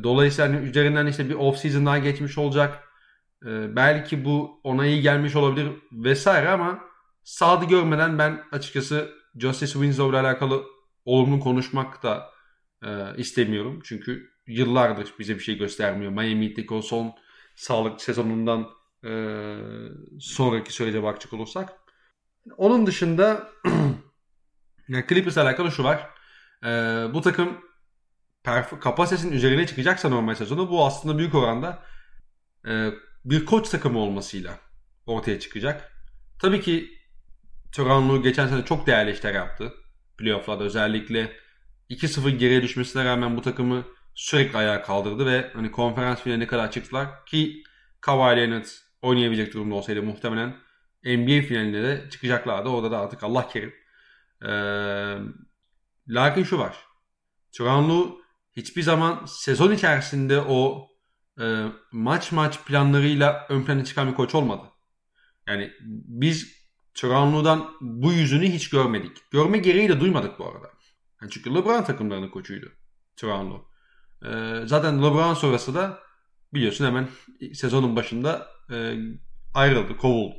dolayısıyla 0.03 0.51
hani 0.51 0.69
üzerinden 0.69 1.07
işte 1.07 1.29
bir 1.29 1.35
off 1.35 1.59
season 1.59 1.87
daha 1.87 1.99
geçmiş 1.99 2.39
olacak. 2.39 2.83
E, 3.47 3.77
belki 3.77 4.25
bu 4.25 4.61
ona 4.65 4.87
iyi 4.87 5.03
gelmiş 5.03 5.37
olabilir 5.37 5.69
vesaire 5.93 6.49
ama 6.49 6.81
sağdı 7.27 7.65
görmeden 7.65 8.19
ben 8.19 8.45
açıkçası 8.53 9.15
Justice 9.39 9.73
Winslow 9.73 10.11
ile 10.11 10.27
alakalı 10.27 10.65
olumlu 11.05 11.41
konuşmak 11.41 12.03
da 12.03 12.31
e, 12.85 13.17
istemiyorum. 13.17 13.81
Çünkü 13.85 14.31
yıllardır 14.47 15.15
bize 15.19 15.35
bir 15.35 15.41
şey 15.41 15.59
göstermiyor. 15.59 16.13
Miami'deki 16.13 16.75
o 16.75 16.83
son 16.83 17.15
sağlık 17.57 18.01
sezonundan 18.01 18.69
e, 19.05 19.11
sonraki 20.21 20.73
sürece 20.73 21.03
bakacak 21.03 21.33
olursak. 21.33 21.73
Onun 22.57 22.87
dışında 22.87 23.49
yani 24.89 25.05
Clippers 25.09 25.39
alakalı 25.39 25.73
şu 25.73 25.85
var. 25.85 26.11
E, 26.65 26.69
bu 27.15 27.21
takım 27.21 27.61
kapasitesinin 28.81 29.33
üzerine 29.33 29.67
çıkacaksa 29.67 30.09
normal 30.09 30.35
sezonu 30.35 30.71
bu 30.71 30.87
aslında 30.87 31.19
büyük 31.19 31.35
oranda 31.35 31.83
e, 32.69 32.91
bir 33.25 33.45
koç 33.45 33.69
takımı 33.69 33.99
olmasıyla 33.99 34.59
ortaya 35.07 35.41
çıkacak. 35.41 35.93
Tabii 36.41 36.61
ki 36.61 36.96
Toronto 37.77 38.23
geçen 38.23 38.47
sene 38.49 38.65
çok 38.65 38.87
değerli 38.87 39.13
işler 39.13 39.35
yaptı. 39.35 39.75
Playoff'larda 40.19 40.65
özellikle 40.65 41.33
2-0 41.91 42.31
geriye 42.31 42.63
düşmesine 42.63 43.05
rağmen 43.05 43.37
bu 43.37 43.43
takımı 43.43 43.85
sürekli 44.15 44.59
ayağa 44.59 44.83
kaldırdı 44.83 45.27
ve 45.27 45.51
hani 45.55 45.71
konferans 45.71 46.21
finaline 46.21 46.47
kadar 46.47 46.71
çıktılar 46.71 47.27
ki 47.27 47.63
Kawhi 48.01 48.37
Leonard 48.37 48.65
oynayabilecek 49.03 49.55
durumda 49.55 49.75
olsaydı 49.75 50.03
muhtemelen 50.03 50.49
NBA 51.05 51.47
finaline 51.47 51.83
de 51.83 52.11
çıkacaklardı. 52.11 52.69
Orada 52.69 52.91
da 52.91 52.99
artık 52.99 53.23
Allah 53.23 53.49
kerim. 53.49 53.75
Ee, 54.43 55.19
lakin 56.09 56.45
şu 56.45 56.59
var. 56.59 56.77
Toronto 57.57 58.19
hiçbir 58.57 58.83
zaman 58.83 59.25
sezon 59.27 59.73
içerisinde 59.73 60.41
o 60.41 60.89
e, 61.41 61.45
maç 61.93 62.33
maç 62.33 62.65
planlarıyla 62.65 63.47
ön 63.49 63.63
plana 63.63 63.85
çıkan 63.85 64.11
bir 64.11 64.15
koç 64.15 64.35
olmadı. 64.35 64.67
Yani 65.47 65.73
biz 66.07 66.56
Toronto'dan 66.97 67.71
bu 67.81 68.13
yüzünü 68.13 68.49
hiç 68.49 68.71
görmedik. 68.71 69.31
Görme 69.31 69.59
gereği 69.59 69.89
de 69.89 70.01
duymadık 70.01 70.39
bu 70.39 70.49
arada. 70.49 70.71
Yani 71.23 71.31
çünkü 71.31 71.55
LeBron 71.55 71.83
takımlarının 71.83 72.29
koçuydu. 72.29 72.73
Toronto. 73.17 73.69
Ee, 74.25 74.63
zaten 74.67 74.99
LeBron 74.99 75.35
sonrası 75.35 75.75
da 75.75 75.99
biliyorsun 76.55 76.85
hemen 76.85 77.09
sezonun 77.55 77.97
başında 77.97 78.47
e, 78.73 78.97
ayrıldı, 79.55 79.97
kovuldu. 79.97 80.35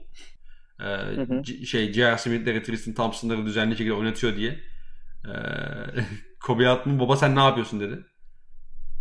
Ee, 0.79 0.83
hı 0.83 1.21
hı. 1.21 1.65
Şey 1.65 1.93
J.R. 1.93 2.17
Smith'leri, 2.17 2.63
Tristan 2.63 2.93
Thompson'ları 2.93 3.45
düzenli 3.45 3.77
şekilde 3.77 3.93
oynatıyor 3.93 4.35
diye. 4.35 4.59
Ee, 5.25 5.31
Kobe 6.39 6.67
Altman 6.67 6.99
baba 6.99 7.17
sen 7.17 7.35
ne 7.35 7.39
yapıyorsun 7.39 7.79
dedi. 7.79 8.05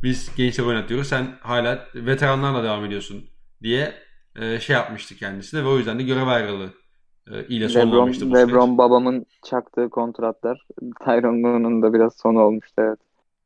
Biz 0.03 0.37
gençler 0.37 0.65
oynatıyoruz. 0.65 1.09
Sen 1.09 1.39
hala 1.43 1.89
veteranlarla 1.95 2.65
devam 2.65 2.85
ediyorsun 2.85 3.31
diye 3.63 4.03
e, 4.37 4.61
şey 4.61 4.75
yapmıştı 4.75 5.17
kendisine 5.17 5.65
ve 5.65 5.69
o 5.69 5.79
yüzden 5.79 5.99
de 5.99 6.03
görev 6.03 6.27
ayrılığı 6.27 6.86
e, 7.33 7.47
ile 7.47 7.69
sonlanmıştı 7.69 8.31
bu 8.31 8.35
Lebron 8.35 8.67
süreç. 8.67 8.79
babamın 8.79 9.27
çaktığı 9.45 9.91
kontratlar 9.91 10.67
Tyron 11.05 11.43
Lue'nun 11.43 11.83
da 11.83 11.95
biraz 11.95 12.17
sonu 12.17 12.41
olmuştu 12.41 12.75
evet. 12.79 12.99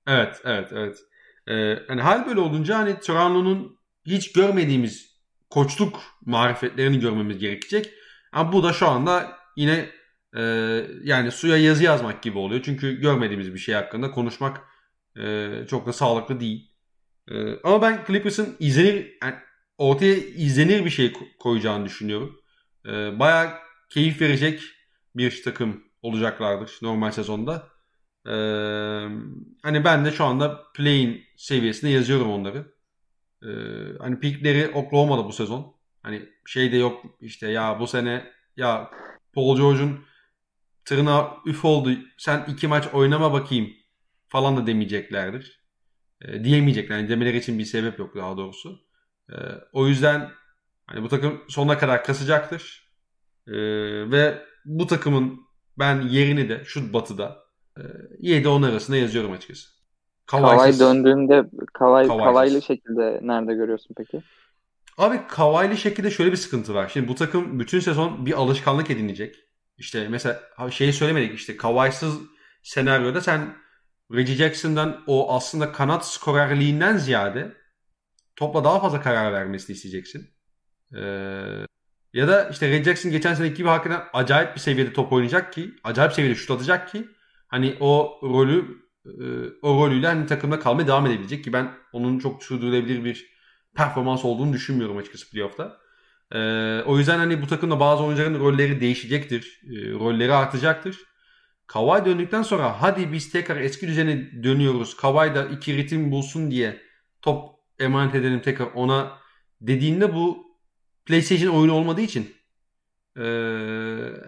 Evet, 0.06 0.40
evet, 0.44 0.68
evet. 0.72 0.98
Ee, 1.48 1.78
hani 1.88 2.00
hal 2.00 2.26
böyle 2.26 2.40
olunca 2.40 2.78
hani 2.78 3.00
Toronto'nun 3.00 3.76
hiç 4.06 4.32
görmediğimiz 4.32 5.20
koçluk 5.50 6.00
marifetlerini 6.26 7.00
görmemiz 7.00 7.38
gerekecek. 7.38 7.90
Ama 8.32 8.52
bu 8.52 8.62
da 8.62 8.72
şu 8.72 8.88
anda 8.88 9.32
yine 9.56 9.86
e, 10.36 10.42
yani 11.04 11.30
suya 11.30 11.56
yazı 11.56 11.84
yazmak 11.84 12.22
gibi 12.22 12.38
oluyor. 12.38 12.62
Çünkü 12.64 13.00
görmediğimiz 13.00 13.54
bir 13.54 13.58
şey 13.58 13.74
hakkında 13.74 14.10
konuşmak 14.10 14.60
e, 15.16 15.48
çok 15.70 15.86
da 15.86 15.92
sağlıklı 15.92 16.40
değil. 16.40 16.70
E, 17.30 17.34
ama 17.64 17.82
ben 17.82 18.04
Clippers'ın 18.06 18.56
izlenir 18.58 19.18
yani 19.22 19.34
ortaya 19.78 20.14
izlenir 20.14 20.84
bir 20.84 20.90
şey 20.90 21.12
koyacağını 21.38 21.84
düşünüyorum. 21.84 22.40
E, 22.86 23.18
bayağı 23.18 23.50
keyif 23.90 24.20
verecek 24.20 24.62
bir 25.16 25.42
takım 25.42 25.84
olacaklardır 26.02 26.78
normal 26.82 27.10
sezonda. 27.10 27.68
Ee, 28.26 28.30
hani 29.62 29.84
ben 29.84 30.04
de 30.04 30.10
şu 30.12 30.24
anda 30.24 30.72
play'in 30.74 31.24
seviyesinde 31.36 31.90
yazıyorum 31.90 32.30
onları. 32.30 32.74
Ee, 33.42 33.48
hani 33.98 34.20
pikleri 34.20 34.68
Oklahoma'da 34.68 35.24
bu 35.24 35.32
sezon. 35.32 35.76
Hani 36.02 36.28
şey 36.46 36.72
de 36.72 36.76
yok 36.76 37.04
işte 37.20 37.50
ya 37.50 37.80
bu 37.80 37.86
sene 37.86 38.32
ya 38.56 38.90
Paul 39.32 39.56
George'un 39.56 40.04
tırnağı 40.84 41.30
üf 41.46 41.64
oldu 41.64 41.90
sen 42.18 42.44
iki 42.48 42.68
maç 42.68 42.88
oynama 42.92 43.32
bakayım 43.32 43.70
falan 44.28 44.56
da 44.56 44.66
demeyeceklerdir. 44.66 45.60
Ee, 46.22 46.44
diyemeyecekler. 46.44 46.98
Yani 46.98 47.08
demeleri 47.08 47.36
için 47.36 47.58
bir 47.58 47.64
sebep 47.64 47.98
yok 47.98 48.16
daha 48.16 48.36
doğrusu. 48.36 48.80
Ee, 49.30 49.34
o 49.72 49.86
yüzden 49.86 50.30
hani 50.86 51.02
bu 51.02 51.08
takım 51.08 51.44
sonuna 51.48 51.78
kadar 51.78 52.04
kasacaktır. 52.04 52.89
Ee, 53.46 53.52
ve 54.10 54.38
bu 54.64 54.86
takımın 54.86 55.40
ben 55.78 56.00
yerini 56.00 56.48
de 56.48 56.62
şu 56.64 56.92
batıda 56.92 57.38
e, 57.76 57.82
7-10 58.20 58.66
arasında 58.66 58.96
yazıyorum 58.96 59.32
açıkçası. 59.32 59.68
Kavay 60.26 60.78
döndüğünde 60.78 61.44
Kavay, 61.72 62.08
Kavaylı 62.08 62.62
şekilde 62.62 63.20
nerede 63.22 63.54
görüyorsun 63.54 63.94
peki? 63.96 64.22
Abi 64.98 65.20
Kavaylı 65.28 65.76
şekilde 65.76 66.10
şöyle 66.10 66.32
bir 66.32 66.36
sıkıntı 66.36 66.74
var. 66.74 66.90
Şimdi 66.92 67.08
bu 67.08 67.14
takım 67.14 67.60
bütün 67.60 67.80
sezon 67.80 68.26
bir 68.26 68.32
alışkanlık 68.32 68.90
edinecek. 68.90 69.36
İşte 69.78 70.08
mesela 70.08 70.40
şeyi 70.70 70.92
söylemedik 70.92 71.34
işte 71.34 71.56
Kavaysız 71.56 72.14
senaryoda 72.62 73.20
sen 73.20 73.54
Reggie 74.12 74.34
Jackson'dan 74.34 75.04
o 75.06 75.34
aslında 75.34 75.72
kanat 75.72 76.06
skorerliğinden 76.06 76.96
ziyade 76.96 77.52
topla 78.36 78.64
daha 78.64 78.80
fazla 78.80 79.00
karar 79.00 79.32
vermesini 79.32 79.76
isteyeceksin. 79.76 80.30
Ee, 80.96 81.66
ya 82.12 82.28
da 82.28 82.48
işte 82.48 82.68
Reggie 82.68 82.84
Jackson 82.84 83.12
geçen 83.12 83.34
seneki 83.34 83.54
gibi 83.54 83.68
hakikaten 83.68 84.06
acayip 84.12 84.54
bir 84.54 84.60
seviyede 84.60 84.92
top 84.92 85.12
oynayacak 85.12 85.52
ki, 85.52 85.70
acayip 85.84 86.12
seviyede 86.12 86.34
şut 86.38 86.50
atacak 86.50 86.88
ki 86.88 87.08
hani 87.48 87.76
o 87.80 88.20
rolü 88.22 88.64
e, 89.06 89.24
o 89.62 89.86
rolüyle 89.86 90.06
hani 90.06 90.26
takımda 90.26 90.60
kalmaya 90.60 90.86
devam 90.86 91.06
edebilecek 91.06 91.44
ki 91.44 91.52
ben 91.52 91.70
onun 91.92 92.18
çok 92.18 92.42
sürdürülebilir 92.44 93.04
bir 93.04 93.30
performans 93.76 94.24
olduğunu 94.24 94.52
düşünmüyorum 94.52 94.96
açıkçası 94.96 95.30
playoff'ta. 95.30 95.80
Ee, 96.32 96.82
o 96.86 96.98
yüzden 96.98 97.18
hani 97.18 97.42
bu 97.42 97.46
takımda 97.46 97.80
bazı 97.80 98.02
oyuncuların 98.02 98.40
rolleri 98.40 98.80
değişecektir. 98.80 99.60
E, 99.64 99.90
rolleri 99.92 100.34
artacaktır. 100.34 100.98
Kawhi 101.66 102.04
döndükten 102.04 102.42
sonra 102.42 102.82
hadi 102.82 103.12
biz 103.12 103.32
tekrar 103.32 103.56
eski 103.56 103.88
düzene 103.88 104.42
dönüyoruz. 104.42 104.96
Kawhi 104.96 105.34
da 105.34 105.44
iki 105.44 105.76
ritim 105.76 106.10
bulsun 106.10 106.50
diye 106.50 106.82
top 107.22 107.50
emanet 107.78 108.14
edelim 108.14 108.40
tekrar 108.40 108.66
ona 108.74 109.18
dediğinde 109.60 110.14
bu 110.14 110.49
PlayStation 111.06 111.54
oyunu 111.54 111.72
olmadığı 111.72 112.00
için 112.00 112.34
e, 113.16 113.22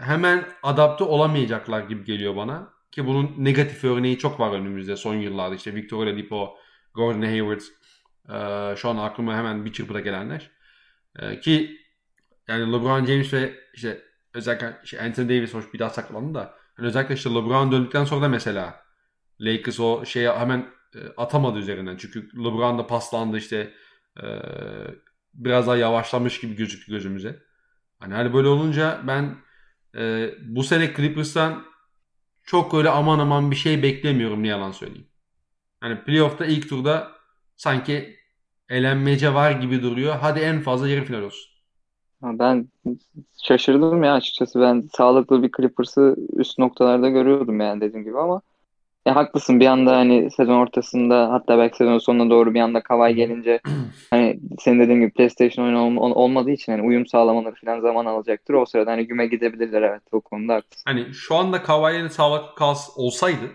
hemen 0.01 0.49
adapte 0.63 1.05
olamayacaklar 1.05 1.81
gibi 1.81 2.05
geliyor 2.05 2.37
bana. 2.37 2.73
Ki 2.91 3.07
bunun 3.07 3.35
negatif 3.39 3.85
örneği 3.85 4.19
çok 4.19 4.41
var 4.41 4.53
önümüzde 4.53 4.97
son 4.97 5.15
yıllarda. 5.15 5.55
İşte 5.55 5.75
Victor 5.75 6.03
Oladipo, 6.07 6.57
Gordon 6.95 7.23
Hayward 7.23 7.61
e, 8.29 8.77
şu 8.77 8.89
an 8.89 8.97
aklıma 8.97 9.37
hemen 9.37 9.65
bir 9.65 9.73
çırpıda 9.73 10.01
gelenler. 10.01 10.51
E, 11.19 11.41
ki 11.41 11.79
yani 12.49 12.73
LeBron 12.73 13.05
James 13.07 13.33
ve 13.35 13.55
işte 13.75 14.03
özellikle 14.35 14.77
işte 14.85 15.03
Anthony 15.03 15.29
Davis 15.29 15.55
hoş 15.55 15.75
bir 15.75 15.79
daha 15.79 15.91
saklandı 15.91 16.35
da 16.35 16.55
yani 16.79 16.89
özellikle 16.89 17.15
işte 17.15 17.31
LeBron 17.31 17.73
döndükten 17.73 18.05
sonra 18.05 18.23
da 18.23 18.29
mesela 18.29 18.83
Lakers 19.41 19.81
o 19.81 20.05
şeye 20.05 20.33
hemen 20.33 20.71
e, 20.95 20.99
atamadı 21.17 21.59
üzerinden. 21.59 21.97
Çünkü 21.97 22.29
LeBron 22.39 22.79
da 22.79 22.87
paslandı 22.87 23.37
işte 23.37 23.75
e, 24.23 24.27
biraz 25.35 25.67
daha 25.67 25.77
yavaşlamış 25.77 26.41
gibi 26.41 26.57
gözüktü 26.57 26.93
gözümüze. 26.93 27.39
Hani, 27.99 28.15
hani 28.15 28.35
böyle 28.35 28.49
olunca 28.49 29.01
ben 29.07 29.37
e, 29.97 30.31
bu 30.43 30.63
sene 30.63 30.95
Clippers'tan 30.97 31.65
çok 32.45 32.75
öyle 32.75 32.91
aman 32.91 33.19
aman 33.19 33.51
bir 33.51 33.57
şey 33.57 33.83
beklemiyorum 33.83 34.43
ne 34.43 34.49
yalan 34.49 34.73
söyleyeyim. 34.73 35.09
Hani 35.81 36.05
playoff'ta 36.05 36.47
ilk 36.47 36.69
turda 36.69 37.13
sanki 37.57 38.17
elenmece 38.69 39.35
var 39.35 39.51
gibi 39.51 39.83
duruyor. 39.83 40.15
Hadi 40.21 40.41
en 40.41 40.61
fazla 40.61 40.89
yarı 40.89 41.05
final 41.05 41.23
olsun. 41.23 41.53
Ben 42.23 42.69
şaşırdım 43.43 44.03
ya 44.03 44.15
açıkçası. 44.15 44.61
Ben 44.61 44.89
sağlıklı 44.93 45.43
bir 45.43 45.51
Clippers'ı 45.57 46.17
üst 46.37 46.59
noktalarda 46.59 47.09
görüyordum 47.09 47.61
yani 47.61 47.81
dediğim 47.81 48.05
gibi 48.05 48.19
ama 48.19 48.43
ya 49.07 49.17
haklısın 49.17 49.61
bir 49.61 49.67
anda 49.67 49.97
hani 49.97 50.31
sezon 50.31 50.55
ortasında 50.55 51.33
hatta 51.33 51.59
belki 51.59 51.77
sezon 51.77 51.99
sonuna 51.99 52.31
doğru 52.31 52.55
bir 52.55 52.61
anda 52.61 52.83
Kavay 52.83 53.15
gelince 53.15 53.61
hani 54.11 54.41
senin 54.59 54.81
dediğin 54.81 55.01
gibi 55.01 55.11
PlayStation 55.11 55.65
oyunu 55.65 56.01
ol, 56.01 56.11
olmadığı 56.11 56.51
için 56.51 56.73
hani 56.73 56.83
uyum 56.83 57.07
sağlamaları 57.07 57.55
falan 57.65 57.81
zaman 57.81 58.07
alacaktır. 58.07 58.55
O 58.55 58.67
sırada 58.67 58.91
hani 58.91 59.07
güme 59.07 59.27
gidebilirler 59.27 59.83
evet 59.83 60.03
o 60.13 60.21
konuda 60.21 60.55
haklısın. 60.55 60.83
Hani 60.85 61.15
şu 61.15 61.35
anda 61.35 61.63
Kavay'ın 61.63 62.09
sağlıklı 62.09 62.55
kals 62.55 62.89
olsaydı 62.97 63.53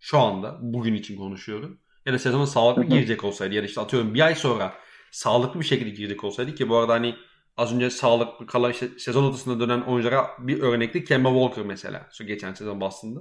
şu 0.00 0.18
anda 0.18 0.58
bugün 0.60 0.94
için 0.94 1.16
konuşuyorum. 1.16 1.78
Ya 2.06 2.12
da 2.12 2.18
sezona 2.18 2.46
sağlıklı 2.46 2.84
girecek 2.84 3.24
olsaydı 3.24 3.54
ya 3.54 3.62
da 3.62 3.66
işte 3.66 3.80
atıyorum 3.80 4.14
bir 4.14 4.20
ay 4.20 4.34
sonra 4.34 4.72
sağlıklı 5.10 5.60
bir 5.60 5.64
şekilde 5.64 5.90
girecek 5.90 6.24
olsaydı 6.24 6.54
ki 6.54 6.68
bu 6.68 6.76
arada 6.76 6.92
hani 6.92 7.14
az 7.56 7.74
önce 7.74 7.90
sağlıklı 7.90 8.46
kalan 8.46 8.70
işte 8.70 8.88
sezon 8.98 9.24
ortasında 9.24 9.60
dönen 9.60 9.80
oyunculara 9.80 10.30
bir 10.38 10.62
örnekti 10.62 11.04
Kemba 11.04 11.28
Walker 11.28 11.64
mesela. 11.64 12.08
Şu 12.12 12.26
geçen 12.26 12.54
sezon 12.54 12.80
Boston'da. 12.80 13.20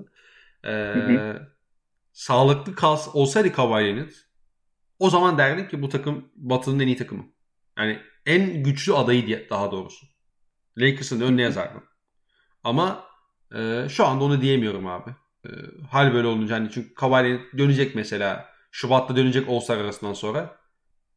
Ee, 0.65 1.33
Sağlıklı 2.13 2.75
kas 2.75 3.07
olsaydı 3.15 3.53
Kawhi 3.53 4.09
o 4.99 5.09
zaman 5.09 5.37
derdik 5.37 5.69
ki 5.69 5.81
bu 5.81 5.89
takım 5.89 6.29
Batı'nın 6.35 6.79
en 6.79 6.87
iyi 6.87 6.97
takımı. 6.97 7.25
Yani 7.77 7.99
en 8.25 8.63
güçlü 8.63 8.93
adayı 8.93 9.27
diye 9.27 9.49
daha 9.49 9.71
doğrusu. 9.71 10.05
Lakers'ın 10.77 11.21
önüne 11.21 11.41
yazardım. 11.41 11.83
Ama 12.63 13.03
e, 13.55 13.87
şu 13.89 14.05
anda 14.05 14.23
onu 14.23 14.41
diyemiyorum 14.41 14.87
abi. 14.87 15.15
E, 15.45 15.49
hal 15.89 16.13
böyle 16.13 16.27
olunca 16.27 16.55
hani 16.55 16.71
çünkü 16.71 16.93
Kawhi 16.93 17.39
dönecek 17.57 17.95
mesela 17.95 18.49
Şubat'ta 18.71 19.15
dönecek 19.15 19.49
All-Star 19.49 19.77
arasından 19.77 20.13
sonra. 20.13 20.59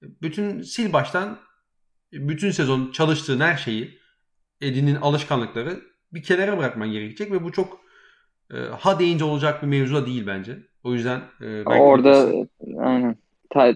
Bütün 0.02 0.62
sil 0.72 0.88
baştan 0.92 1.38
bütün 2.12 2.50
sezon 2.50 2.92
çalıştığın 2.92 3.40
her 3.40 3.56
şeyi 3.56 3.98
edinin 4.60 4.94
alışkanlıkları 4.94 5.80
bir 6.12 6.22
kenara 6.22 6.58
bırakman 6.58 6.92
gerekecek 6.92 7.32
ve 7.32 7.44
bu 7.44 7.52
çok 7.52 7.81
e, 8.54 8.56
ha 8.80 8.98
deyince 8.98 9.24
olacak 9.24 9.62
bir 9.62 9.66
mevzu 9.66 10.06
değil 10.06 10.26
bence. 10.26 10.58
O 10.84 10.94
yüzden 10.94 11.20
e, 11.40 11.66
ben 11.66 11.80
orada 11.80 12.32
aynen. 12.78 13.16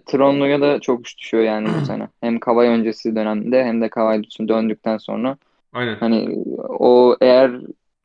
Tronlu'ya 0.06 0.60
da 0.60 0.80
çok 0.80 1.06
iş 1.06 1.18
düşüyor 1.18 1.44
yani 1.44 1.68
bu 1.80 1.84
sene. 1.86 2.08
Hem 2.20 2.40
Kavay 2.40 2.68
öncesi 2.68 3.16
dönemde 3.16 3.64
hem 3.64 3.82
de 3.82 3.88
Kavay 3.88 4.22
döndükten 4.48 4.98
sonra. 4.98 5.36
Aynen. 5.72 5.96
Hani 5.96 6.44
o 6.68 7.16
eğer 7.20 7.60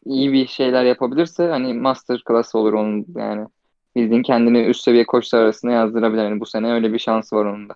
iyi 0.06 0.34
bir 0.34 0.48
şeyler 0.48 0.84
yapabilirse 0.84 1.48
hani 1.48 1.74
master 1.74 2.24
class 2.28 2.56
olur 2.56 2.74
onun 2.74 3.06
yani. 3.16 3.48
Bildiğin 3.96 4.24
kendini 4.24 4.66
üst 4.66 4.84
seviye 4.84 5.06
koçlar 5.06 5.42
arasında 5.42 5.72
yazdırabilir. 5.72 6.24
Yani 6.24 6.40
bu 6.40 6.46
sene 6.46 6.72
öyle 6.74 6.94
bir 6.94 7.00
şansı 7.00 7.36
var 7.36 7.46
onun 7.46 7.70
da. 7.70 7.76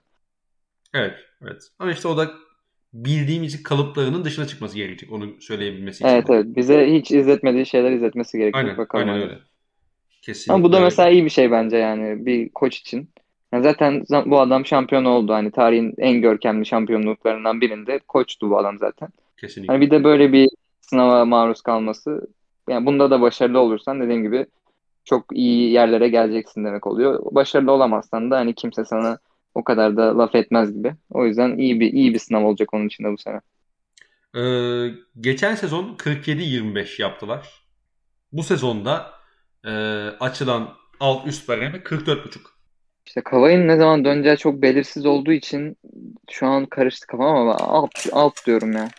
Evet, 0.94 1.14
evet. 1.42 1.70
Ama 1.80 1.92
işte 1.92 2.08
o 2.08 2.18
da 2.18 2.32
bildiğimiz 2.96 3.64
kalıplarının 3.64 4.26
dışına 4.26 4.48
çıkması 4.48 4.76
gerekecek 4.78 5.12
onu 5.12 5.42
söyleyebilmesi 5.42 5.98
için. 5.98 6.08
Evet 6.08 6.26
evet 6.30 6.46
bize 6.46 6.94
hiç 6.94 7.12
izletmediği 7.12 7.66
şeyler 7.66 7.92
izletmesi 7.92 8.38
gerekiyor. 8.38 8.64
Aynen, 8.64 8.78
Bakalım 8.78 9.10
aynen 9.10 9.22
öyle. 9.22 9.38
Kesinlikle. 10.22 10.54
Ama 10.54 10.64
bu 10.64 10.72
da 10.72 10.80
mesela 10.80 11.10
iyi 11.10 11.26
bir 11.26 11.30
şey 11.30 11.52
bence 11.52 11.78
yani 11.78 12.26
bir 12.26 12.50
koç 12.50 12.78
için. 12.78 13.10
Yani 13.54 13.64
zaten 13.64 14.04
bu 14.26 14.40
adam 14.40 14.66
şampiyon 14.66 15.06
oldu. 15.06 15.34
Hani 15.34 15.52
tarihin 15.52 15.94
en 15.98 16.22
görkemli 16.22 16.66
şampiyonluklarından 16.66 17.62
birinde 17.62 18.00
koçtu 18.00 18.50
bu 18.50 18.58
adam 18.58 18.78
zaten. 18.80 19.10
Kesinlikle. 19.38 19.74
Hani 19.74 19.82
bir 19.82 19.92
de 19.92 20.04
böyle 20.04 20.34
bir 20.34 20.50
sınava 20.82 21.26
maruz 21.26 21.62
kalması. 21.62 22.28
Yani 22.70 22.86
bunda 22.86 23.12
da 23.12 23.22
başarılı 23.22 23.60
olursan 23.60 24.02
dediğim 24.02 24.24
gibi 24.24 24.46
çok 25.06 25.26
iyi 25.34 25.72
yerlere 25.72 26.10
geleceksin 26.10 26.66
demek 26.66 26.88
oluyor. 26.88 27.20
Başarılı 27.32 27.72
olamazsan 27.72 28.32
da 28.32 28.38
hani 28.38 28.54
kimse 28.54 28.86
sana 28.86 29.18
o 29.56 29.64
kadar 29.64 29.98
da 29.98 30.18
laf 30.18 30.36
etmez 30.36 30.74
gibi. 30.74 30.96
O 31.10 31.26
yüzden 31.26 31.58
iyi 31.58 31.80
bir 31.80 31.94
iyi 31.94 32.14
bir 32.14 32.20
sınav 32.20 32.44
olacak 32.44 32.74
onun 32.74 32.88
için 32.88 33.04
de 33.04 33.12
bu 33.12 33.18
sene. 33.18 33.42
Ee, 34.36 34.94
geçen 35.20 35.56
sezon 35.56 35.96
47-25 35.96 37.02
yaptılar. 37.02 37.66
Bu 38.32 38.44
sezonda 38.44 39.12
e, 39.66 39.72
açılan 40.20 40.74
alt 41.00 41.28
üst 41.28 41.48
baremi 41.48 41.78
44.5. 41.78 42.38
İşte 43.06 43.22
Kavay'ın 43.22 43.68
ne 43.68 43.78
zaman 43.78 44.06
döneceği 44.06 44.38
çok 44.38 44.62
belirsiz 44.62 45.06
olduğu 45.06 45.32
için 45.32 45.78
şu 46.32 46.48
an 46.48 46.66
karıştı 46.66 47.08
kafam 47.08 47.36
ama 47.36 47.56
alt, 47.56 48.08
alt 48.12 48.46
diyorum 48.46 48.72
ya. 48.72 48.90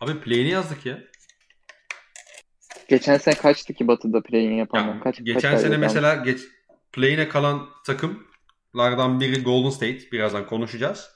Abi 0.00 0.20
play'ini 0.20 0.48
yazdık 0.48 0.86
ya. 0.86 0.98
Geçen 2.88 3.16
sene 3.16 3.34
kaçtı 3.34 3.74
ki 3.74 3.88
Batı'da 3.88 4.22
play'ini 4.22 4.58
yapanlar? 4.58 5.00
Kaç, 5.00 5.24
geçen 5.24 5.50
kaç 5.50 5.60
sene 5.60 5.76
mesela 5.76 6.14
geç, 6.14 6.40
play'ine 6.92 7.28
kalan 7.28 7.68
takımlardan 8.74 9.20
biri 9.20 9.42
Golden 9.42 9.70
State. 9.70 10.12
Birazdan 10.12 10.46
konuşacağız. 10.46 11.10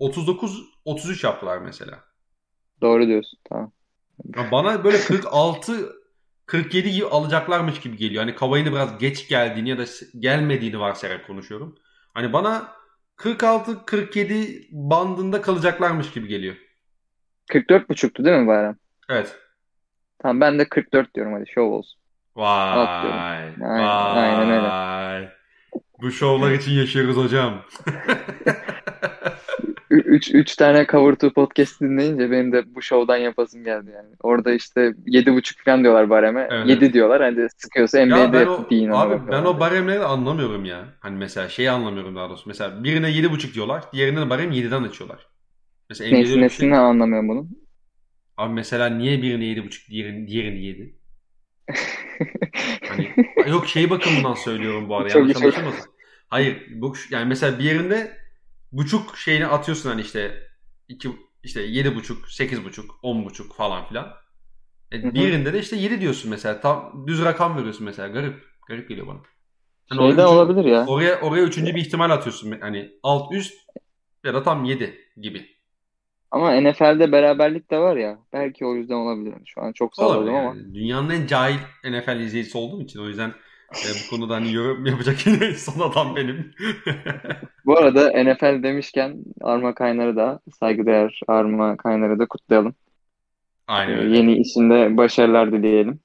39-33 0.00 1.26
yaptılar 1.26 1.58
mesela. 1.58 1.98
Doğru 2.80 3.06
diyorsun. 3.06 3.38
Tamam. 3.48 3.72
Ya 4.36 4.50
bana 4.52 4.84
böyle 4.84 4.98
46 4.98 5.72
47 6.46 6.90
gibi 6.90 7.06
alacaklarmış 7.06 7.80
gibi 7.80 7.96
geliyor. 7.96 8.22
Hani 8.22 8.34
Kavay'ın 8.34 8.66
biraz 8.66 8.98
geç 8.98 9.28
geldiğini 9.28 9.68
ya 9.68 9.78
da 9.78 9.84
gelmediğini 10.18 10.80
varsayarak 10.80 11.26
konuşuyorum. 11.26 11.78
Hani 12.14 12.32
bana 12.32 12.72
46-47 13.16 14.68
bandında 14.72 15.42
kalacaklarmış 15.42 16.10
gibi 16.10 16.28
geliyor. 16.28 16.54
44.5'tu 17.50 18.24
değil 18.24 18.38
mi 18.38 18.46
Bayram? 18.46 18.76
Evet. 19.08 19.36
Tamam 20.18 20.40
ben 20.40 20.58
de 20.58 20.68
44 20.68 21.14
diyorum 21.14 21.32
hadi 21.32 21.50
şov 21.50 21.70
olsun. 21.70 22.00
Vay. 22.36 22.86
Aynen, 22.86 23.60
vay. 23.60 23.84
Aynen 23.84 24.50
öyle. 24.50 25.43
Bu 26.02 26.10
şovlar 26.10 26.52
için 26.52 26.72
yaşıyoruz 26.72 27.16
hocam. 27.16 27.62
3 29.90 30.34
3 30.34 30.56
tane 30.56 30.86
Cover 30.86 31.12
2 31.12 31.30
podcast 31.30 31.80
dinleyince 31.80 32.30
benim 32.30 32.52
de 32.52 32.74
bu 32.74 32.82
şovdan 32.82 33.16
yapasım 33.16 33.64
geldi 33.64 33.90
yani. 33.94 34.08
Orada 34.20 34.52
işte 34.52 34.80
7.5 35.06 35.64
falan 35.64 35.82
diyorlar 35.82 36.10
bareme. 36.10 36.48
Evet. 36.50 36.68
7 36.68 36.92
diyorlar. 36.92 37.22
Hani 37.22 37.48
sıkıyorsa 37.56 38.06
NBA'de 38.06 38.46
deyin. 38.70 38.90
Abi 38.90 39.30
ben 39.30 39.44
o 39.44 39.60
baremleri 39.60 40.04
anlamıyorum 40.04 40.64
ya. 40.64 40.84
Hani 41.00 41.16
mesela 41.16 41.48
şeyi 41.48 41.70
anlamıyorum 41.70 42.16
daha 42.16 42.28
doğrusu. 42.28 42.44
Mesela 42.46 42.84
birine 42.84 43.10
7.5 43.10 43.54
diyorlar. 43.54 43.84
Diğerine 43.92 44.30
barem 44.30 44.52
7'den 44.52 44.82
açıyorlar. 44.82 45.26
Mesela 45.90 46.10
Neyse, 46.10 46.40
nesini 46.40 46.70
şey... 46.70 46.78
anlamıyorum 46.78 47.28
bunu. 47.28 47.48
Abi 48.36 48.52
mesela 48.54 48.86
niye 48.86 49.22
birine 49.22 49.44
7.5 49.44 49.90
diğerini, 49.90 50.28
diğerini 50.28 50.64
7? 50.64 50.98
Hani, 52.88 53.14
yok 53.48 53.68
şey 53.68 53.90
bakımından 53.90 54.34
söylüyorum 54.34 54.88
bu 54.88 54.96
arada. 54.96 55.08
Çok 55.08 55.22
yanlış 55.22 55.36
anlaşılmasın. 55.36 55.90
Hayır 56.28 56.66
bu 56.70 56.94
yani 57.10 57.24
mesela 57.24 57.58
bir 57.58 57.64
yerinde 57.64 58.18
buçuk 58.72 59.18
şeyini 59.18 59.46
atıyorsun 59.46 59.90
hani 59.90 60.00
işte 60.00 60.48
iki 60.88 61.08
işte 61.42 61.62
yedi 61.62 61.94
buçuk, 61.94 62.28
sekiz 62.28 62.64
buçuk, 62.64 62.98
on 63.02 63.24
buçuk 63.24 63.56
falan 63.56 63.88
filan. 63.88 64.12
E, 64.92 65.14
birinde 65.14 65.52
de 65.52 65.58
işte 65.58 65.76
yedi 65.76 66.00
diyorsun 66.00 66.30
mesela. 66.30 66.60
Tam 66.60 67.06
düz 67.06 67.24
rakam 67.24 67.56
veriyorsun 67.56 67.84
mesela. 67.84 68.08
Garip. 68.08 68.54
Garip 68.68 68.88
geliyor 68.88 69.06
bana. 69.06 69.18
Hani 69.88 69.98
Şeyden 69.98 70.12
üçüncü, 70.12 70.26
olabilir 70.26 70.64
ya. 70.64 70.86
Oraya 70.86 71.20
oraya 71.20 71.44
üçüncü 71.44 71.74
bir 71.74 71.80
ihtimal 71.80 72.10
atıyorsun. 72.10 72.60
Hani 72.60 72.92
alt 73.02 73.32
üst 73.32 73.54
ya 74.24 74.34
da 74.34 74.42
tam 74.42 74.64
yedi 74.64 74.98
gibi. 75.16 75.53
Ama 76.34 76.60
NFL'de 76.60 77.12
beraberlik 77.12 77.70
de 77.70 77.78
var 77.78 77.96
ya. 77.96 78.18
Belki 78.32 78.66
o 78.66 78.74
yüzden 78.74 78.94
olabilir. 78.94 79.34
Şu 79.46 79.62
an 79.62 79.72
çok 79.72 79.96
salladım 79.96 80.34
yani. 80.34 80.38
ama. 80.38 80.74
Dünyanın 80.74 81.10
en 81.10 81.26
cahil 81.26 81.58
NFL 81.84 82.20
izleyicisi 82.20 82.58
olduğum 82.58 82.82
için 82.82 83.00
o 83.00 83.08
yüzden 83.08 83.28
e, 83.72 83.88
bu 84.04 84.10
konuda 84.10 84.34
hani 84.34 84.52
yorum 84.52 84.86
yapacak 84.90 85.16
son 85.56 85.90
adam 85.90 86.16
benim. 86.16 86.54
bu 87.66 87.78
arada 87.78 88.22
NFL 88.24 88.62
demişken 88.62 89.16
Arma 89.40 89.74
Kaynar'ı 89.74 90.16
da 90.16 90.40
saygıdeğer 90.60 91.20
Arma 91.28 91.76
Kaynar'ı 91.76 92.18
da 92.18 92.26
kutlayalım. 92.26 92.74
Aynen 93.68 93.92
e, 93.92 94.00
öyle. 94.00 94.16
Yeni 94.16 94.36
işinde 94.36 94.96
başarılar 94.96 95.52
dileyelim. 95.52 96.00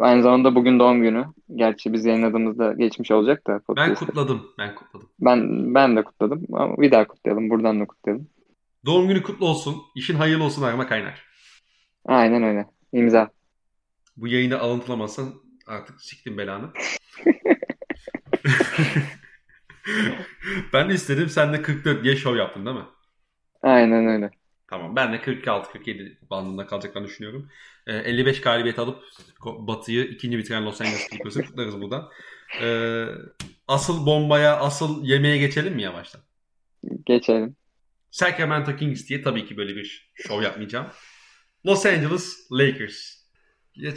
Aynı 0.00 0.22
zamanda 0.22 0.54
bugün 0.54 0.78
doğum 0.78 1.02
günü. 1.02 1.24
Gerçi 1.54 1.92
biz 1.92 2.04
yayınladığımızda 2.04 2.72
geçmiş 2.72 3.10
olacak 3.10 3.46
da. 3.46 3.60
Ben 3.76 3.94
kutladım. 3.94 4.42
Ben 4.58 4.74
kutladım. 4.74 5.08
Ben 5.20 5.74
ben 5.74 5.96
de 5.96 6.02
kutladım. 6.04 6.42
Ama 6.52 6.76
bir 6.76 6.90
daha 6.90 7.06
kutlayalım. 7.06 7.50
Buradan 7.50 7.80
da 7.80 7.84
kutlayalım. 7.84 8.28
Doğum 8.86 9.08
günü 9.08 9.22
kutlu 9.22 9.46
olsun. 9.46 9.82
İşin 9.94 10.14
hayırlı 10.14 10.44
olsun 10.44 10.62
Arma 10.62 10.86
Kaynar. 10.88 11.24
Aynen 12.04 12.42
öyle. 12.42 12.66
İmza. 12.92 13.30
Bu 14.16 14.28
yayını 14.28 14.58
alıntılamazsan 14.58 15.34
artık 15.66 16.00
siktim 16.00 16.38
belanı. 16.38 16.72
ben 20.72 20.90
de 20.90 20.94
istedim. 20.94 21.28
Sen 21.28 21.52
de 21.52 21.62
44 21.62 22.04
diye 22.04 22.16
show 22.16 22.38
yaptın 22.38 22.66
değil 22.66 22.76
mi? 22.76 22.84
Aynen 23.62 24.06
öyle. 24.06 24.30
Tamam. 24.68 24.96
Ben 24.96 25.12
de 25.12 25.16
46-47 25.16 26.16
bandında 26.30 26.66
kalacaklarını 26.66 27.08
düşünüyorum. 27.08 27.48
Ee, 27.86 27.96
55 27.96 28.40
galibiyet 28.40 28.78
alıp 28.78 29.02
Batı'yı 29.44 30.04
ikinci 30.04 30.38
bitiren 30.38 30.66
Los 30.66 30.80
Angeles 30.80 31.10
Clippers'ı 31.10 31.42
kutlarız 31.42 31.80
buradan. 31.80 32.08
Ee, 32.62 33.06
asıl 33.68 34.06
bombaya, 34.06 34.56
asıl 34.56 35.04
yemeğe 35.04 35.38
geçelim 35.38 35.74
mi 35.74 35.82
yavaştan? 35.82 36.20
Geçelim. 37.06 37.56
Sacramento 38.16 38.76
Kings 38.76 39.08
diye 39.08 39.22
tabii 39.22 39.46
ki 39.46 39.56
böyle 39.56 39.76
bir 39.76 40.12
show 40.14 40.44
yapmayacağım. 40.44 40.86
Los 41.66 41.86
Angeles 41.86 42.48
Lakers. 42.52 43.16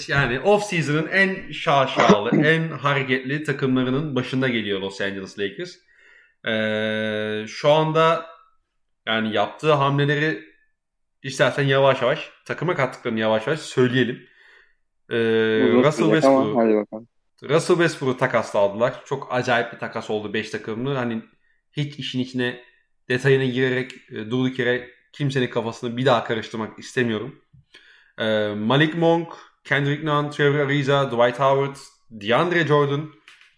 Yani 0.08 0.40
off 0.40 0.64
season'ın 0.64 1.08
en 1.08 1.52
şaşalı, 1.52 2.30
en 2.46 2.70
hareketli 2.70 3.44
takımlarının 3.44 4.16
başında 4.16 4.48
geliyor 4.48 4.80
Los 4.80 5.02
Angeles 5.02 5.40
Lakers. 5.40 5.76
Ee, 6.48 7.46
şu 7.48 7.70
anda 7.70 8.26
yani 9.08 9.36
yaptığı 9.36 9.74
hamleleri 9.74 10.44
istersen 11.24 11.64
yavaş 11.64 12.02
yavaş 12.02 12.32
takıma 12.46 12.76
kattıklarını 12.76 13.20
yavaş 13.20 13.48
yavaş 13.48 13.60
söyleyelim. 13.60 14.28
Ee, 15.10 15.18
Russell 15.74 16.06
Westbrook 16.06 17.08
Russell 17.44 17.76
Westbrook'u 17.76 18.18
takasladılar. 18.18 19.06
Çok 19.06 19.28
acayip 19.32 19.74
bir 19.74 19.80
takas 19.80 20.10
oldu 20.10 20.34
5 20.34 20.50
takımlı. 20.50 20.96
Hani 20.96 21.22
hiç 21.72 22.00
işin 22.00 22.20
içine 22.20 22.69
detayına 23.10 23.45
girerek 23.45 23.91
e, 24.12 24.15
durduk 24.15 24.60
yere 24.60 24.89
kimsenin 25.13 25.48
kafasını 25.48 25.98
bir 25.98 26.06
daha 26.06 26.24
karıştırmak 26.24 26.80
istemiyorum. 26.80 27.41
Ee, 28.19 28.54
Malik 28.58 28.95
Monk, 28.95 29.34
Kendrick 29.63 30.06
Nunn, 30.06 30.32
Trevor 30.32 30.60
Ariza, 30.60 31.12
Dwight 31.12 31.39
Howard, 31.39 31.76
DeAndre 32.12 32.67
Jordan, 32.67 33.12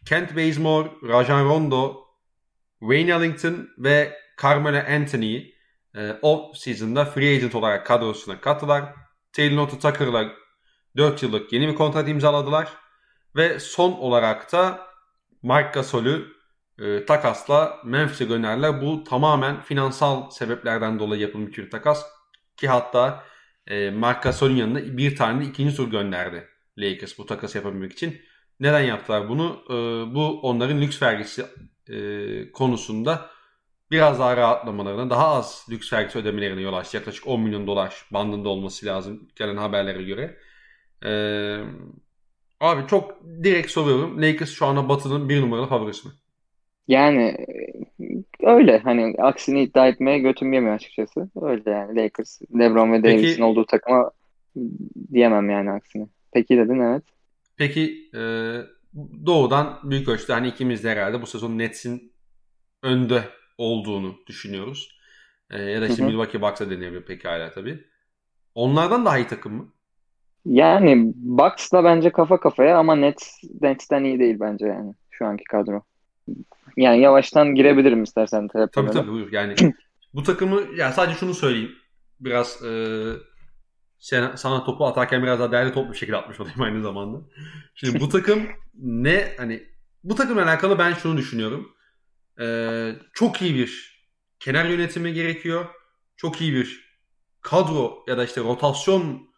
Kent 0.05 0.35
Bazemore, 0.35 0.89
Rajan 1.03 1.45
Rondo, 1.45 1.97
Wayne 2.79 3.11
Ellington 3.11 3.69
ve 3.77 4.17
Carmelo 4.41 4.93
Anthony'yi 4.95 5.55
e, 5.95 6.11
o 6.21 6.51
season'da 6.55 7.05
free 7.05 7.35
agent 7.35 7.55
olarak 7.55 7.85
kadrosuna 7.85 8.41
kattılar. 8.41 8.93
Taylor 9.33 9.57
Notu 9.57 9.79
Tucker'la 9.79 10.31
4 10.97 11.23
yıllık 11.23 11.53
yeni 11.53 11.67
bir 11.67 11.75
kontrat 11.75 12.09
imzaladılar. 12.09 12.73
Ve 13.35 13.59
son 13.59 13.91
olarak 13.91 14.51
da 14.51 14.87
Mark 15.43 15.73
Gasol'ü 15.73 16.27
e, 16.79 17.05
takasla 17.05 17.79
Memphis'e 17.85 18.25
gönderdiler. 18.25 18.81
Bu 18.81 19.03
tamamen 19.03 19.61
finansal 19.61 20.29
sebeplerden 20.29 20.99
dolayı 20.99 21.21
yapılmış 21.21 21.57
bir 21.57 21.69
takas. 21.69 22.05
Ki 22.57 22.67
hatta 22.67 23.23
e, 23.67 23.89
Mark 23.89 24.23
Gasol'ün 24.23 24.55
yanına 24.55 24.97
bir 24.97 25.15
tane 25.15 25.45
ikinci 25.45 25.75
tur 25.75 25.91
gönderdi 25.91 26.47
Lakers 26.77 27.17
bu 27.17 27.25
takası 27.25 27.57
yapabilmek 27.57 27.93
için. 27.93 28.21
Neden 28.59 28.81
yaptılar 28.81 29.29
bunu? 29.29 29.63
E, 29.69 29.73
bu 30.15 30.41
onların 30.41 30.81
lüks 30.81 31.01
vergisi 31.01 31.45
e, 31.89 32.51
konusunda 32.51 33.29
biraz 33.91 34.19
daha 34.19 34.37
rahatlamalarına, 34.37 35.09
daha 35.09 35.27
az 35.27 35.65
lüks 35.69 35.93
vergisi 35.93 36.17
ödemelerine 36.19 36.61
yol 36.61 36.73
açtı. 36.73 36.97
Yaklaşık 36.97 37.27
10 37.27 37.41
milyon 37.41 37.67
dolar 37.67 38.05
bandında 38.11 38.49
olması 38.49 38.85
lazım 38.85 39.27
gelen 39.35 39.57
haberlere 39.57 40.03
göre. 40.03 40.37
E, 41.05 41.11
abi 42.59 42.87
çok 42.87 43.23
direkt 43.43 43.71
soruyorum. 43.71 44.21
Lakers 44.21 44.49
şu 44.49 44.65
anda 44.65 44.89
Batı'nın 44.89 45.29
bir 45.29 45.41
numaralı 45.41 45.67
favorisi 45.67 46.07
mi? 46.07 46.13
Yani 46.87 47.37
öyle 48.39 48.79
hani 48.79 49.15
aksini 49.17 49.63
iddia 49.63 49.87
etmeye 49.87 50.19
götüm 50.19 50.53
yemiyor 50.53 50.75
açıkçası. 50.75 51.29
Öyle 51.41 51.71
yani 51.71 52.03
Lakers, 52.03 52.41
LeBron 52.59 52.93
ve 52.93 53.03
Davis'in 53.03 53.41
olduğu 53.41 53.65
takıma 53.65 54.11
diyemem 55.13 55.49
yani 55.49 55.71
aksini. 55.71 56.07
Peki 56.33 56.57
dedin 56.57 56.79
evet. 56.79 57.03
Peki 57.57 58.09
e, 58.15 58.21
doğudan 59.25 59.79
büyük 59.83 60.07
ölçüde 60.07 60.33
hani 60.33 60.47
ikimiz 60.47 60.83
de 60.83 60.89
herhalde 60.89 61.21
bu 61.21 61.25
sezon 61.25 61.57
Nets'in 61.57 62.13
önde 62.83 63.23
olduğunu 63.57 64.15
düşünüyoruz. 64.27 64.99
E, 65.49 65.61
ya 65.61 65.81
da 65.81 65.87
işte 65.87 66.05
Milwaukee 66.05 66.41
Bucks'a 66.41 66.69
deneyebilir 66.69 67.05
pekala 67.05 67.51
tabii. 67.51 67.83
Onlardan 68.55 69.05
daha 69.05 69.17
iyi 69.17 69.27
takım 69.27 69.53
mı? 69.53 69.73
Yani 70.45 71.13
Bucks'la 71.15 71.83
bence 71.83 72.09
kafa 72.09 72.39
kafaya 72.39 72.77
ama 72.77 72.95
Nets 72.95 73.43
Nets'ten 73.61 74.03
iyi 74.03 74.19
değil 74.19 74.37
bence 74.39 74.65
yani 74.65 74.93
şu 75.09 75.25
anki 75.25 75.43
kadro. 75.43 75.83
Yani 76.77 77.01
yavaştan 77.01 77.55
girebilirim 77.55 78.03
istersen 78.03 78.47
tabii 78.47 78.91
tabii 78.91 79.11
buyur. 79.11 79.31
Yani 79.31 79.55
bu 80.13 80.23
takımı 80.23 80.61
yani 80.75 80.93
sadece 80.93 81.17
şunu 81.17 81.33
söyleyeyim. 81.33 81.75
Biraz 82.19 82.63
e, 82.65 82.73
sen, 83.99 84.35
sana 84.35 84.63
topu 84.63 84.85
atarken 84.85 85.23
biraz 85.23 85.39
daha 85.39 85.51
değerli 85.51 85.73
top 85.73 85.91
bir 85.91 85.97
şekilde 85.97 86.17
atmış 86.17 86.39
olayım 86.39 86.61
aynı 86.61 86.81
zamanda. 86.81 87.17
Şimdi 87.75 87.99
bu 87.99 88.09
takım 88.09 88.47
ne 88.73 89.33
hani 89.37 89.63
bu 90.03 90.15
takımla 90.15 90.43
alakalı 90.43 90.79
ben 90.79 90.93
şunu 90.93 91.17
düşünüyorum. 91.17 91.75
Ee, 92.39 92.95
çok 93.13 93.41
iyi 93.41 93.55
bir 93.55 94.01
kenar 94.39 94.65
yönetimi 94.65 95.13
gerekiyor. 95.13 95.65
Çok 96.17 96.41
iyi 96.41 96.53
bir 96.53 96.91
kadro 97.41 98.05
ya 98.07 98.17
da 98.17 98.25
işte 98.25 98.41
rotasyon 98.41 99.29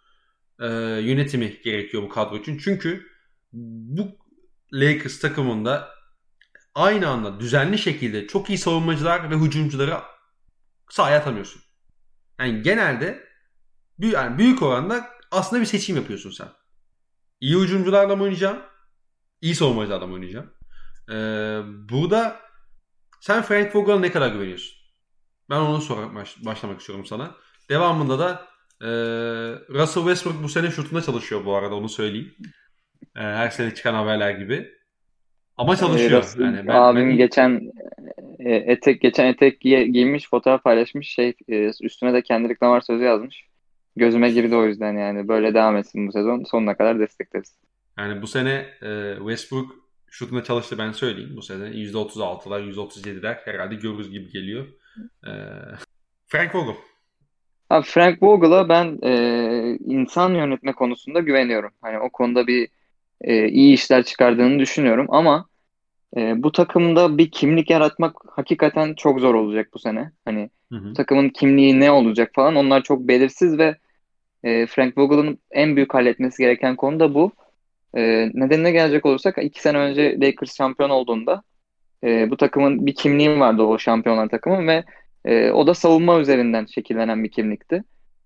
e, 0.59 0.67
yönetimi 1.01 1.61
gerekiyor 1.63 2.03
bu 2.03 2.09
kadro 2.09 2.37
için. 2.37 2.57
Çünkü 2.57 3.07
bu 3.53 4.07
Lakers 4.73 5.19
takımında 5.19 5.89
aynı 6.75 7.09
anda 7.09 7.39
düzenli 7.39 7.77
şekilde 7.77 8.27
çok 8.27 8.49
iyi 8.49 8.57
savunmacılar 8.57 9.31
ve 9.31 9.35
hücumcuları 9.35 9.97
sahaya 10.89 11.19
atamıyorsun. 11.19 11.61
Yani 12.39 12.61
genelde 12.61 13.23
büyük, 13.99 14.13
yani 14.13 14.37
büyük 14.37 14.61
oranda 14.61 15.09
aslında 15.31 15.61
bir 15.61 15.65
seçim 15.65 15.95
yapıyorsun 15.95 16.31
sen. 16.31 16.47
İyi 17.41 17.59
hücumcularla 17.59 18.15
mı 18.15 18.23
oynayacağım? 18.23 18.61
İyi 19.41 19.55
savunmacılarla 19.55 20.07
mı 20.07 20.13
oynayacağım? 20.13 20.53
Ee, 21.09 21.61
burada 21.89 22.39
sen 23.21 23.43
Frank 23.43 23.75
Vogel'a 23.75 23.99
ne 23.99 24.11
kadar 24.11 24.31
güveniyorsun? 24.31 24.77
Ben 25.49 25.59
onu 25.59 25.81
sorarak 25.81 26.15
baş, 26.15 26.45
başlamak 26.45 26.79
istiyorum 26.79 27.05
sana. 27.05 27.35
Devamında 27.69 28.19
da 28.19 28.47
e, 28.81 28.87
Russell 29.69 30.03
Westbrook 30.03 30.43
bu 30.43 30.49
sene 30.49 30.71
şutunda 30.71 31.01
çalışıyor 31.01 31.45
bu 31.45 31.55
arada 31.55 31.75
onu 31.75 31.89
söyleyeyim. 31.89 32.35
E, 33.15 33.19
her 33.21 33.49
sene 33.49 33.75
çıkan 33.75 33.93
haberler 33.93 34.31
gibi. 34.31 34.82
Ama 35.57 35.75
çalışıyor. 35.75 36.23
Ee, 36.39 36.43
yani 36.43 36.67
ben, 36.67 36.75
abim 36.75 37.09
ben... 37.09 37.17
geçen 37.17 37.71
e, 38.39 38.55
etek 38.55 39.01
geçen 39.01 39.25
etek 39.25 39.61
giy 39.61 39.83
giymiş 39.83 40.29
fotoğraf 40.29 40.63
paylaşmış 40.63 41.09
şey 41.09 41.33
e, 41.49 41.71
üstüne 41.81 42.13
de 42.13 42.21
kendi 42.21 42.49
reklam 42.49 42.81
sözü 42.81 43.03
yazmış. 43.03 43.45
Gözüme 43.95 44.31
girdi 44.31 44.55
o 44.55 44.65
yüzden 44.65 44.97
yani 44.97 45.27
böyle 45.27 45.53
devam 45.53 45.77
etsin 45.77 46.07
bu 46.07 46.11
sezon 46.11 46.43
sonuna 46.43 46.77
kadar 46.77 46.99
destekleriz. 46.99 47.57
Yani 47.97 48.21
bu 48.21 48.27
sene 48.27 48.65
e, 48.81 49.15
Westbrook 49.17 49.75
şutuna 50.09 50.43
çalıştı 50.43 50.77
ben 50.77 50.91
söyleyeyim 50.91 51.33
bu 51.35 51.41
sene 51.41 51.63
%36'lar 51.63 52.73
%37'ler 52.73 53.37
herhalde 53.45 53.75
görürüz 53.75 54.11
gibi 54.11 54.31
geliyor. 54.31 54.67
E, 55.27 55.31
Frank 56.27 56.55
Vogel. 56.55 56.75
Abi 57.69 57.85
Frank 57.85 58.23
Vogel'a 58.23 58.69
ben 58.69 58.99
e, 59.03 59.13
insan 59.85 60.33
yönetme 60.33 60.73
konusunda 60.73 61.19
güveniyorum. 61.19 61.71
Hani 61.81 61.99
o 61.99 62.09
konuda 62.09 62.47
bir 62.47 62.69
e, 63.23 63.49
iyi 63.49 63.73
işler 63.73 64.03
çıkardığını 64.03 64.59
düşünüyorum 64.59 65.05
ama 65.09 65.45
e, 66.17 66.43
bu 66.43 66.51
takımda 66.51 67.17
bir 67.17 67.31
kimlik 67.31 67.69
yaratmak 67.69 68.15
hakikaten 68.35 68.93
çok 68.93 69.19
zor 69.19 69.35
olacak 69.35 69.69
bu 69.73 69.79
sene. 69.79 70.11
Hani 70.25 70.49
hı 70.71 70.75
hı. 70.75 70.93
takımın 70.93 71.29
kimliği 71.29 71.79
ne 71.79 71.91
olacak 71.91 72.31
falan 72.33 72.55
onlar 72.55 72.83
çok 72.83 73.07
belirsiz 73.07 73.57
ve 73.57 73.75
e, 74.43 74.65
Frank 74.65 74.97
Vogel'ın 74.97 75.39
en 75.51 75.75
büyük 75.75 75.93
halletmesi 75.93 76.43
gereken 76.43 76.75
konu 76.75 76.99
da 76.99 77.13
bu. 77.13 77.31
E, 77.97 78.31
nedenine 78.33 78.71
gelecek 78.71 79.05
olursak 79.05 79.37
iki 79.41 79.61
sene 79.61 79.77
önce 79.77 80.17
Lakers 80.21 80.57
şampiyon 80.57 80.89
olduğunda 80.89 81.43
e, 82.03 82.29
bu 82.29 82.37
takımın 82.37 82.85
bir 82.85 82.95
kimliği 82.95 83.39
vardı 83.39 83.63
o 83.63 83.77
şampiyonlar 83.77 84.29
takımı 84.29 84.67
ve 84.67 84.83
e, 85.25 85.51
o 85.51 85.67
da 85.67 85.73
savunma 85.73 86.19
üzerinden 86.19 86.65
şekillenen 86.65 87.23
bir 87.23 87.31
kimlikti. 87.31 87.83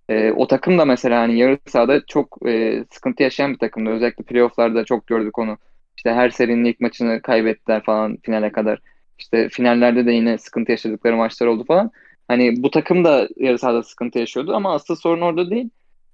E, 0.09 0.31
o 0.31 0.47
takım 0.47 0.77
da 0.77 0.85
mesela 0.85 1.21
hani 1.21 1.37
yarı 1.37 1.57
sahada 1.67 2.05
çok 2.05 2.37
e, 2.47 2.83
sıkıntı 2.91 3.23
yaşayan 3.23 3.53
bir 3.53 3.59
takımdı. 3.59 3.89
Özellikle 3.89 4.23
playofflarda 4.23 4.85
çok 4.85 5.07
gördük 5.07 5.39
onu. 5.39 5.57
İşte 5.97 6.13
her 6.13 6.29
serinin 6.29 6.65
ilk 6.65 6.79
maçını 6.79 7.21
kaybettiler 7.21 7.83
falan 7.83 8.17
finale 8.23 8.51
kadar. 8.51 8.79
İşte 9.19 9.49
finallerde 9.49 10.05
de 10.05 10.11
yine 10.11 10.37
sıkıntı 10.37 10.71
yaşadıkları 10.71 11.15
maçlar 11.15 11.47
oldu 11.47 11.65
falan. 11.65 11.91
Hani 12.27 12.63
bu 12.63 12.71
takım 12.71 13.03
da 13.05 13.29
yarı 13.37 13.59
sahada 13.59 13.83
sıkıntı 13.83 14.19
yaşıyordu 14.19 14.55
ama 14.55 14.73
asıl 14.73 14.95
sorun 14.95 15.21
orada 15.21 15.49
değil. 15.49 15.69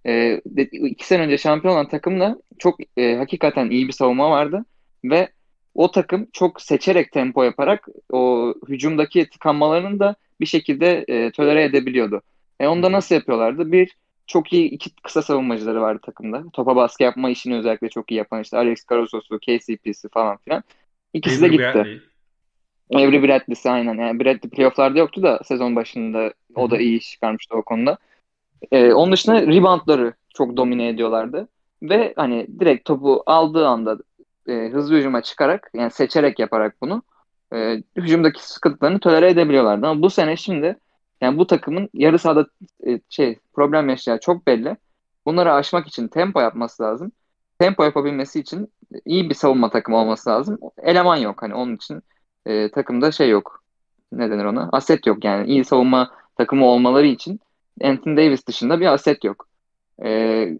E, 0.07 0.41
iki 0.71 1.07
sene 1.07 1.21
önce 1.21 1.37
şampiyon 1.37 1.73
olan 1.73 1.87
takımda 1.87 2.37
çok 2.59 2.79
e, 2.97 3.15
hakikaten 3.15 3.69
iyi 3.69 3.87
bir 3.87 3.93
savunma 3.93 4.31
vardı 4.31 4.65
ve 5.03 5.29
o 5.75 5.91
takım 5.91 6.27
çok 6.33 6.61
seçerek 6.61 7.11
tempo 7.11 7.43
yaparak 7.43 7.87
o 8.11 8.53
hücumdaki 8.67 9.29
tıkanmalarının 9.29 9.99
da 9.99 10.15
bir 10.39 10.45
şekilde 10.45 11.05
e, 11.07 11.31
tolere 11.31 11.63
edebiliyordu. 11.63 12.21
E 12.63 12.67
onda 12.67 12.91
nasıl 12.91 13.15
yapıyorlardı? 13.15 13.71
Bir, 13.71 13.97
çok 14.27 14.53
iyi 14.53 14.69
iki 14.69 14.95
kısa 14.95 15.21
savunmacıları 15.21 15.81
vardı 15.81 15.99
takımda. 16.05 16.43
Topa 16.53 16.75
baskı 16.75 17.03
yapma 17.03 17.29
işini 17.29 17.55
özellikle 17.55 17.89
çok 17.89 18.11
iyi 18.11 18.15
yapan 18.15 18.41
işte 18.41 18.57
Alex 18.57 18.85
Carosso'su, 18.89 19.39
KCP'si 19.39 20.09
falan 20.09 20.37
filan. 20.37 20.63
İkisi 21.13 21.39
Avery 21.39 21.51
de 21.51 21.55
gitti. 21.55 21.73
Bradley. 21.75 22.01
Avery 22.93 23.23
Bradley'si 23.23 23.69
aynen. 23.69 23.97
Yani 23.97 24.19
Bradley 24.19 24.49
playofflarda 24.49 24.99
yoktu 24.99 25.23
da 25.23 25.39
sezon 25.43 25.75
başında 25.75 26.33
o 26.55 26.71
da 26.71 26.77
iyi 26.77 26.99
iş 26.99 27.11
çıkarmıştı 27.11 27.55
o 27.55 27.61
konuda. 27.61 27.97
Ee, 28.71 28.93
onun 28.93 29.11
dışında 29.11 29.41
reboundları 29.41 30.13
çok 30.33 30.57
domine 30.57 30.87
ediyorlardı. 30.87 31.47
Ve 31.81 32.13
hani 32.15 32.47
direkt 32.59 32.85
topu 32.85 33.23
aldığı 33.25 33.67
anda 33.67 33.97
e, 34.47 34.53
hızlı 34.53 34.97
hücuma 34.97 35.21
çıkarak 35.21 35.71
yani 35.73 35.91
seçerek 35.91 36.39
yaparak 36.39 36.81
bunu 36.81 37.03
e, 37.53 37.83
hücumdaki 37.95 38.47
sıkıntılarını 38.47 38.99
tolere 38.99 39.29
edebiliyorlardı. 39.29 39.87
Ama 39.87 40.01
bu 40.01 40.09
sene 40.09 40.37
şimdi 40.37 40.77
yani 41.23 41.37
bu 41.37 41.47
takımın 41.47 41.89
yarı 41.93 42.19
sahada 42.19 42.47
e, 42.87 42.99
şey 43.09 43.39
problem 43.53 43.89
yaşayacağı 43.89 44.19
çok 44.19 44.47
belli. 44.47 44.77
Bunları 45.25 45.53
aşmak 45.53 45.87
için 45.87 46.07
tempo 46.07 46.41
yapması 46.41 46.83
lazım. 46.83 47.11
Tempo 47.59 47.83
yapabilmesi 47.83 48.39
için 48.39 48.71
iyi 49.05 49.29
bir 49.29 49.35
savunma 49.35 49.69
takımı 49.69 49.97
olması 49.97 50.29
lazım. 50.29 50.59
Eleman 50.83 51.17
yok 51.17 51.41
hani 51.41 51.53
onun 51.53 51.75
için 51.75 52.01
e, 52.45 52.71
takımda 52.71 53.11
şey 53.11 53.29
yok. 53.29 53.63
Ne 54.11 54.31
denir 54.31 54.45
ona? 54.45 54.69
Aset 54.71 55.07
yok 55.07 55.25
yani. 55.25 55.47
iyi 55.47 55.65
savunma 55.65 56.11
takımı 56.37 56.65
olmaları 56.65 57.07
için 57.07 57.39
Anthony 57.83 58.17
Davis 58.17 58.47
dışında 58.47 58.79
bir 58.79 58.93
aset 58.93 59.23
yok. 59.23 59.47
E, 59.99 60.09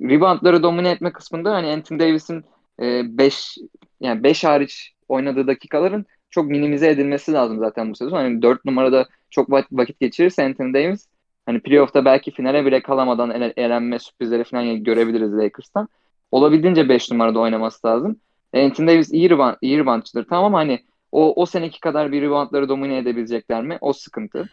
reboundları 0.02 0.64
domine 0.64 0.92
etme 0.92 1.12
kısmında 1.14 1.54
hani 1.54 1.72
Anthony 1.72 2.00
Davis'in 2.00 2.46
5 2.80 3.58
e, 3.58 3.62
yani 4.02 4.24
5 4.24 4.44
hariç 4.44 4.94
oynadığı 5.08 5.48
dakikaların 5.48 6.06
çok 6.30 6.46
minimize 6.46 6.90
edilmesi 6.90 7.34
lazım 7.34 7.60
zaten 7.60 7.92
bu 7.92 7.96
sezon. 7.96 8.18
Hani 8.18 8.42
4 8.42 8.66
numarada 8.66 9.08
çok 9.34 9.50
vakit 9.72 10.00
geçirirse 10.00 10.46
Anthony 10.46 10.74
Davis 10.74 11.08
hani 11.46 11.60
playoff'ta 11.60 12.06
belki 12.06 12.32
finale 12.32 12.66
bile 12.66 12.82
kalamadan 12.82 13.32
ele, 13.32 13.54
elenme 13.58 14.00
sürprizleri 14.00 14.44
falan 14.44 14.84
görebiliriz 14.84 15.34
Lakers'tan. 15.38 15.88
Olabildiğince 16.32 16.90
5 16.90 17.12
numarada 17.12 17.40
oynaması 17.40 17.88
lazım. 17.88 18.20
Anthony 18.56 18.88
Davis 18.88 19.14
iyi, 19.14 19.30
rebound, 19.30 19.56
iyi 19.62 19.78
reboundçıdır 19.78 20.26
tamam 20.30 20.46
ama 20.46 20.58
hani 20.58 20.80
o, 21.12 21.42
o 21.42 21.46
seneki 21.46 21.80
kadar 21.80 22.12
bir 22.12 22.22
reboundları 22.22 22.70
domine 22.70 22.98
edebilecekler 22.98 23.64
mi? 23.64 23.78
O 23.82 23.94
sıkıntı. 23.94 24.50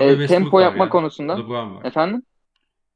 E, 0.00 0.26
tempo 0.26 0.60
yapma 0.60 0.84
ya. 0.84 0.90
konusunda. 0.90 1.36
LeBron 1.36 1.76
var. 1.76 1.84
Efendim? 1.84 2.22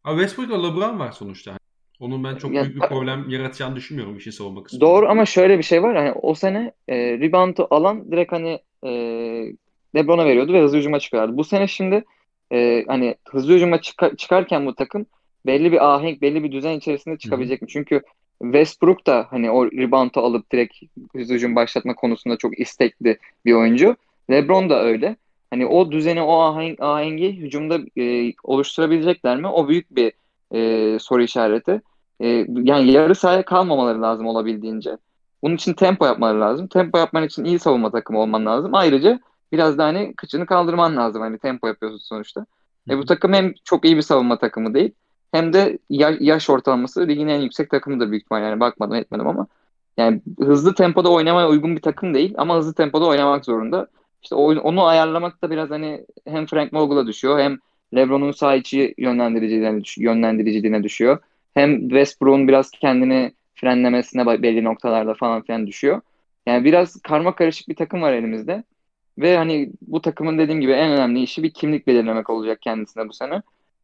Abi 0.04 0.20
Westbrook'la 0.20 0.66
LeBron 0.66 0.98
var 0.98 1.12
sonuçta. 1.12 1.58
Onun 2.00 2.24
ben 2.24 2.36
çok 2.36 2.50
büyük 2.50 2.74
bir 2.74 2.80
problem 2.80 3.28
yaratacağını 3.28 3.76
düşünmüyorum 3.76 4.16
işi 4.16 4.32
savunma 4.32 4.62
kısmında. 4.62 4.86
Doğru 4.86 5.08
ama 5.08 5.26
şöyle 5.26 5.58
bir 5.58 5.62
şey 5.62 5.82
var. 5.82 5.96
Hani 5.96 6.12
o 6.12 6.34
sene 6.34 6.72
e, 6.88 6.96
rebound'u 6.96 7.66
alan 7.70 8.12
direkt 8.12 8.32
hani 8.32 8.60
e, 8.86 8.90
LeBron'a 9.96 10.24
veriyordu 10.24 10.52
ve 10.52 10.62
hızlı 10.62 10.78
hücuma 10.78 10.98
çıkardı. 10.98 11.36
Bu 11.36 11.44
sene 11.44 11.66
şimdi 11.66 12.04
e, 12.52 12.84
hani 12.88 13.14
hızlı 13.28 13.54
hücuma 13.54 13.80
çık- 13.80 14.18
çıkarken 14.18 14.66
bu 14.66 14.74
takım 14.74 15.06
belli 15.46 15.72
bir 15.72 15.94
ahenk, 15.94 16.22
belli 16.22 16.42
bir 16.42 16.52
düzen 16.52 16.78
içerisinde 16.78 17.18
çıkabilecek 17.18 17.62
mi? 17.62 17.68
Çünkü 17.68 18.02
Westbrook 18.42 19.06
da 19.06 19.26
hani 19.30 19.50
o 19.50 19.66
rebound'u 19.66 20.20
alıp 20.20 20.52
direkt 20.52 20.74
hızlı 21.16 21.34
hücum 21.34 21.56
başlatma 21.56 21.94
konusunda 21.94 22.36
çok 22.36 22.60
istekli 22.60 23.18
bir 23.44 23.52
oyuncu. 23.52 23.96
LeBron 24.30 24.70
da 24.70 24.82
öyle. 24.82 25.16
Hani 25.50 25.66
o 25.66 25.92
düzeni, 25.92 26.22
o 26.22 26.40
ahenk, 26.40 26.80
ahengi 26.80 27.36
hücumda 27.36 27.78
e, 28.02 28.32
oluşturabilecekler 28.44 29.36
mi? 29.36 29.48
O 29.48 29.68
büyük 29.68 29.96
bir 29.96 30.12
e, 30.54 30.98
soru 30.98 31.22
işareti. 31.22 31.80
E, 32.20 32.46
yani 32.48 32.92
yarı 32.92 33.14
sahaya 33.14 33.44
kalmamaları 33.44 34.02
lazım 34.02 34.26
olabildiğince. 34.26 34.96
Bunun 35.42 35.54
için 35.54 35.72
tempo 35.72 36.06
yapmaları 36.06 36.40
lazım. 36.40 36.66
Tempo 36.66 36.98
yapman 36.98 37.24
için 37.24 37.44
iyi 37.44 37.58
savunma 37.58 37.90
takımı 37.90 38.20
olman 38.20 38.46
lazım. 38.46 38.74
Ayrıca 38.74 39.20
biraz 39.52 39.78
da 39.78 39.84
hani 39.84 40.14
kıçını 40.16 40.46
kaldırman 40.46 40.96
lazım. 40.96 41.22
Hani 41.22 41.38
tempo 41.38 41.66
yapıyorsun 41.66 41.98
sonuçta. 41.98 42.46
E, 42.90 42.98
bu 42.98 43.04
takım 43.04 43.32
hem 43.32 43.54
çok 43.64 43.84
iyi 43.84 43.96
bir 43.96 44.02
savunma 44.02 44.38
takımı 44.38 44.74
değil 44.74 44.92
hem 45.32 45.52
de 45.52 45.78
yaş 46.20 46.50
ortalaması 46.50 47.08
ligin 47.08 47.28
en 47.28 47.40
yüksek 47.40 47.70
takımı 47.70 48.00
da 48.00 48.10
büyük 48.10 48.22
ihtimal 48.22 48.42
yani 48.42 48.60
bakmadım 48.60 48.96
etmedim 48.96 49.26
ama 49.26 49.46
yani 49.96 50.20
hızlı 50.40 50.74
tempoda 50.74 51.12
oynamaya 51.12 51.48
uygun 51.48 51.76
bir 51.76 51.82
takım 51.82 52.14
değil 52.14 52.34
ama 52.38 52.56
hızlı 52.56 52.74
tempoda 52.74 53.06
oynamak 53.06 53.44
zorunda. 53.44 53.86
İşte 54.22 54.34
onu 54.34 54.84
ayarlamak 54.84 55.42
da 55.42 55.50
biraz 55.50 55.70
hani 55.70 56.06
hem 56.26 56.46
Frank 56.46 56.74
Vogel'a 56.74 57.06
düşüyor 57.06 57.38
hem 57.38 57.58
LeBron'un 57.94 58.30
sağ 58.30 58.54
içi 58.54 58.94
yönlendiriciliğine, 58.98 59.82
yönlendiriciliğine 59.98 60.82
düşüyor. 60.82 61.18
Hem 61.54 61.80
Westbrook'un 61.80 62.48
biraz 62.48 62.70
kendini 62.70 63.32
frenlemesine 63.54 64.42
belli 64.42 64.64
noktalarda 64.64 65.14
falan 65.14 65.42
filan 65.42 65.66
düşüyor. 65.66 66.00
Yani 66.46 66.64
biraz 66.64 67.00
karma 67.00 67.34
karışık 67.34 67.68
bir 67.68 67.76
takım 67.76 68.02
var 68.02 68.12
elimizde. 68.12 68.64
Ve 69.18 69.36
hani 69.36 69.70
bu 69.82 70.00
takımın 70.02 70.38
dediğim 70.38 70.60
gibi 70.60 70.72
en 70.72 70.90
önemli 70.92 71.22
işi 71.22 71.42
bir 71.42 71.50
kimlik 71.50 71.86
belirlemek 71.86 72.30
olacak 72.30 72.62
kendisine 72.62 73.08
bu 73.08 73.12
sene. 73.12 73.42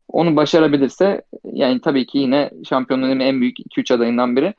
Onu 0.09 0.37
başarabilirse 0.37 1.23
yani 1.45 1.81
tabii 1.81 2.07
ki 2.07 2.19
yine 2.19 2.51
şampiyonluğun 2.69 3.21
en 3.21 3.41
büyük 3.41 3.59
2-3 3.59 3.95
adayından 3.95 4.37
biri. 4.37 4.55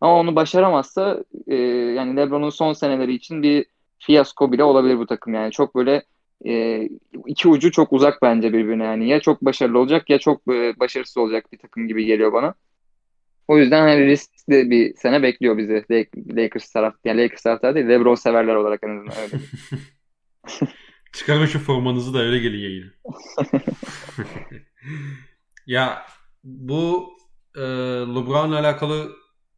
Ama 0.00 0.18
onu 0.18 0.36
başaramazsa 0.36 1.24
e, 1.46 1.54
yani 1.96 2.16
LeBron'un 2.16 2.50
son 2.50 2.72
seneleri 2.72 3.14
için 3.14 3.42
bir 3.42 3.66
fiyasko 3.98 4.52
bile 4.52 4.64
olabilir 4.64 4.98
bu 4.98 5.06
takım. 5.06 5.34
Yani 5.34 5.52
çok 5.52 5.74
böyle 5.74 6.02
e, 6.46 6.82
iki 7.26 7.48
ucu 7.48 7.72
çok 7.72 7.92
uzak 7.92 8.22
bence 8.22 8.52
birbirine 8.52 8.84
yani 8.84 9.08
ya 9.08 9.20
çok 9.20 9.44
başarılı 9.44 9.78
olacak 9.78 10.10
ya 10.10 10.18
çok 10.18 10.40
e, 10.48 10.80
başarısız 10.80 11.16
olacak 11.16 11.52
bir 11.52 11.58
takım 11.58 11.88
gibi 11.88 12.04
geliyor 12.04 12.32
bana. 12.32 12.54
O 13.48 13.58
yüzden 13.58 13.80
hani 13.82 14.06
riskli 14.06 14.70
bir 14.70 14.94
sene 14.94 15.22
bekliyor 15.22 15.58
bizi 15.58 15.84
Lakers 16.36 16.72
taraf 16.72 16.94
yani 17.04 17.22
Lakers 17.22 17.42
taraftarı 17.42 17.74
değil 17.74 17.88
LeBron 17.88 18.14
severler 18.14 18.54
olarak 18.54 18.80
en 18.84 18.88
azından. 18.88 19.14
Çıkarın 21.12 21.46
şu 21.46 21.58
formanızı 21.58 22.14
da 22.14 22.18
öyle 22.18 22.38
gelin 22.38 22.58
yayına. 22.58 22.90
ya 25.66 26.06
bu 26.44 27.10
e, 27.56 27.60
LeBron'la 28.14 28.58
alakalı 28.58 29.12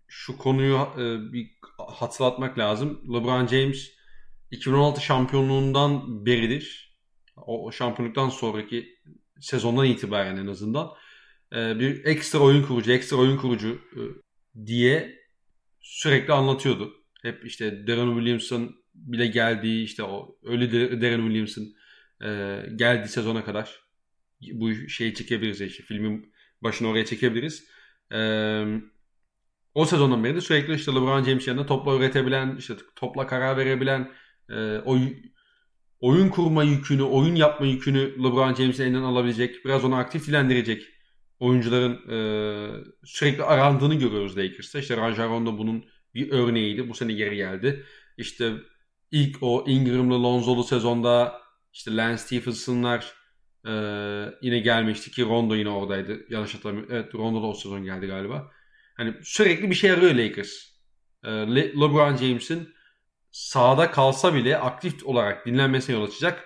şu 0.08 0.38
konuyu 0.38 0.76
e, 0.76 1.32
bir 1.32 1.50
hatırlatmak 1.78 2.58
lazım. 2.58 3.00
LeBron 3.14 3.46
James 3.46 3.90
2016 4.50 5.00
şampiyonluğundan 5.00 6.26
beridir. 6.26 6.96
O, 7.36 7.66
o 7.66 7.72
şampiyonluktan 7.72 8.28
sonraki 8.28 8.98
sezondan 9.40 9.86
itibaren 9.86 10.36
en 10.36 10.46
azından 10.46 10.90
e, 11.52 11.78
bir 11.78 12.04
ekstra 12.04 12.38
oyun 12.38 12.62
kurucu, 12.62 12.92
ekstra 12.92 13.16
oyun 13.16 13.36
kurucu 13.36 13.68
e, 13.68 14.00
diye 14.66 15.18
sürekli 15.80 16.32
anlatıyordu. 16.32 16.92
Hep 17.22 17.46
işte 17.46 17.86
Darren 17.86 18.14
Williamson 18.14 18.81
bile 18.94 19.26
geldiği 19.26 19.84
işte 19.84 20.02
o 20.02 20.38
ölü 20.42 20.72
Darren 20.72 21.26
Williamson 21.26 21.64
e, 22.24 22.62
geldiği 22.76 23.08
sezona 23.08 23.44
kadar 23.44 23.80
bu 24.52 24.74
şeyi 24.74 25.14
çekebiliriz 25.14 25.60
işte 25.60 25.82
filmin 25.82 26.32
başını 26.62 26.88
oraya 26.88 27.04
çekebiliriz. 27.04 27.64
Eee 28.12 28.82
o 29.74 29.84
sezondan 29.84 30.24
beri 30.24 30.34
de 30.34 30.40
sürekli 30.40 30.74
işte 30.74 30.92
LeBron 30.92 31.24
James 31.24 31.48
yanında 31.48 31.66
topla 31.66 31.96
üretebilen, 31.96 32.56
işte 32.56 32.74
topla 32.96 33.26
karar 33.26 33.56
verebilen, 33.56 34.10
e, 34.50 34.78
oy, 34.78 35.00
oyun 36.00 36.28
kurma 36.28 36.64
yükünü, 36.64 37.02
oyun 37.02 37.34
yapma 37.34 37.66
yükünü 37.66 38.24
LeBron 38.24 38.54
James'in 38.54 38.84
elinden 38.84 39.02
alabilecek, 39.02 39.64
biraz 39.64 39.84
onu 39.84 39.96
aktif 39.96 40.26
dilendirecek 40.26 40.82
oyuncuların 41.38 42.10
e, 42.10 42.18
sürekli 43.04 43.42
arandığını 43.42 43.94
görüyoruz 43.94 44.38
Lakers'ta. 44.38 44.78
İşte 44.78 44.96
Rajon 44.96 45.46
da 45.46 45.58
bunun 45.58 45.84
bir 46.14 46.30
örneğiydi. 46.30 46.88
Bu 46.88 46.94
sene 46.94 47.12
geri 47.12 47.36
geldi. 47.36 47.84
İşte 48.16 48.52
ilk 49.12 49.42
o 49.42 49.64
Ingram'lı 49.66 50.22
Lonzo'lu 50.22 50.64
sezonda 50.64 51.42
işte 51.72 51.96
Lance 51.96 52.18
Stephenson'lar 52.18 53.14
e, 53.66 53.72
yine 54.42 54.58
gelmişti 54.58 55.10
ki 55.10 55.24
Rondo 55.24 55.54
yine 55.54 55.68
oradaydı. 55.68 56.20
Yanlış 56.30 56.54
hatırlamıyorum. 56.54 56.94
Evet 56.94 57.14
Rondo 57.14 57.42
da 57.42 57.46
o 57.46 57.54
sezon 57.54 57.84
geldi 57.84 58.06
galiba. 58.06 58.50
Hani 58.96 59.14
sürekli 59.22 59.70
bir 59.70 59.74
şey 59.74 59.90
arıyor 59.90 60.14
Lakers. 60.14 60.52
Ee, 61.24 61.30
Le- 61.30 61.72
LeBron 61.80 62.16
James'in 62.16 62.68
sahada 63.30 63.90
kalsa 63.90 64.34
bile 64.34 64.58
aktif 64.58 65.06
olarak 65.06 65.46
dinlenmesine 65.46 65.96
yol 65.96 66.04
açacak 66.04 66.44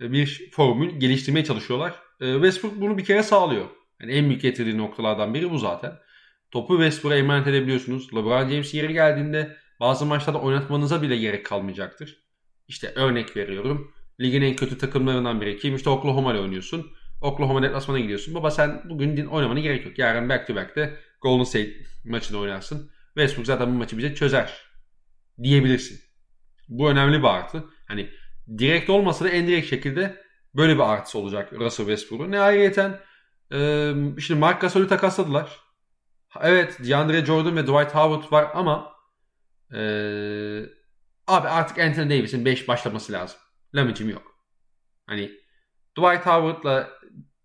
e, 0.00 0.12
bir 0.12 0.50
formül 0.52 1.00
geliştirmeye 1.00 1.44
çalışıyorlar. 1.44 1.94
Ee, 2.20 2.32
Westbrook 2.32 2.80
bunu 2.80 2.98
bir 2.98 3.04
kere 3.04 3.22
sağlıyor. 3.22 3.66
Yani 4.00 4.12
en 4.12 4.28
büyük 4.28 4.42
getirdiği 4.42 4.78
noktalardan 4.78 5.34
biri 5.34 5.50
bu 5.50 5.58
zaten. 5.58 5.92
Topu 6.50 6.74
Westbrook'a 6.74 7.16
emanet 7.16 7.46
edebiliyorsunuz. 7.46 8.14
LeBron 8.14 8.48
James 8.48 8.74
yeri 8.74 8.92
geldiğinde 8.92 9.56
bazı 9.80 10.06
maçlarda 10.06 10.40
oynatmanıza 10.40 11.02
bile 11.02 11.16
gerek 11.16 11.46
kalmayacaktır. 11.46 12.24
İşte 12.68 12.92
örnek 12.94 13.36
veriyorum. 13.36 13.94
Ligin 14.20 14.42
en 14.42 14.56
kötü 14.56 14.78
takımlarından 14.78 15.40
biri 15.40 15.58
kim? 15.58 15.76
İşte 15.76 15.90
Oklahoma 15.90 16.32
ile 16.32 16.40
oynuyorsun. 16.40 16.90
Oklahoma 17.20 17.62
deplasmana 17.62 17.98
gidiyorsun. 17.98 18.34
Baba 18.34 18.50
sen 18.50 18.82
bugün 18.84 19.16
din 19.16 19.26
oynamana 19.26 19.60
gerek 19.60 19.86
yok. 19.86 19.98
Yarın 19.98 20.28
back 20.28 20.46
to 20.46 20.54
back'te 20.54 20.96
Golden 21.20 21.44
State 21.44 21.72
maçını 22.04 22.38
oynarsın. 22.38 22.90
Westbrook 23.06 23.46
zaten 23.46 23.74
bu 23.74 23.78
maçı 23.78 23.98
bize 23.98 24.14
çözer 24.14 24.62
diyebilirsin. 25.42 26.00
Bu 26.68 26.90
önemli 26.90 27.18
bir 27.18 27.28
artı. 27.28 27.64
Hani 27.88 28.10
direkt 28.58 28.90
olmasa 28.90 29.24
da 29.24 29.28
en 29.28 29.46
direkt 29.46 29.70
şekilde 29.70 30.24
böyle 30.54 30.74
bir 30.74 30.92
artısı 30.92 31.18
olacak 31.18 31.52
Russell 31.52 31.86
Westbrook'un. 31.86 32.30
Ne 32.30 32.40
ayrıyeten 32.40 33.00
e, 33.52 33.92
şimdi 34.20 34.40
Mark 34.40 34.60
Gasol'ü 34.60 34.88
takasladılar. 34.88 35.60
Evet 36.42 36.78
DeAndre 36.88 37.26
Jordan 37.26 37.56
ve 37.56 37.62
Dwight 37.62 37.94
Howard 37.94 38.32
var 38.32 38.50
ama 38.54 38.93
e, 39.74 39.80
abi 41.26 41.48
artık 41.48 41.78
Anthony 41.78 42.10
Davis'in 42.10 42.44
5 42.44 42.68
başlaması 42.68 43.12
lazım. 43.12 43.38
Lamicim 43.74 44.10
yok. 44.10 44.34
Hani 45.06 45.30
Dwight 45.98 46.26
Howard'la 46.26 46.90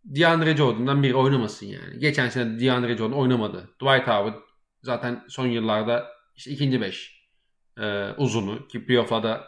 DeAndre 0.04 0.58
Jordan'dan 0.58 1.04
biri 1.04 1.16
oynamasın 1.16 1.66
yani. 1.66 2.00
Geçen 2.00 2.30
sene 2.30 2.60
DeAndre 2.60 2.98
Jordan 2.98 3.18
oynamadı. 3.18 3.70
Dwight 3.82 4.08
Howard 4.08 4.36
zaten 4.84 5.24
son 5.30 5.48
yıllarda 5.48 6.08
işte 6.36 6.52
ikinci 6.52 6.82
beş 6.82 7.26
e, 7.80 8.10
uzunu 8.18 8.68
ki 8.68 8.86
playoff'larda 8.86 9.48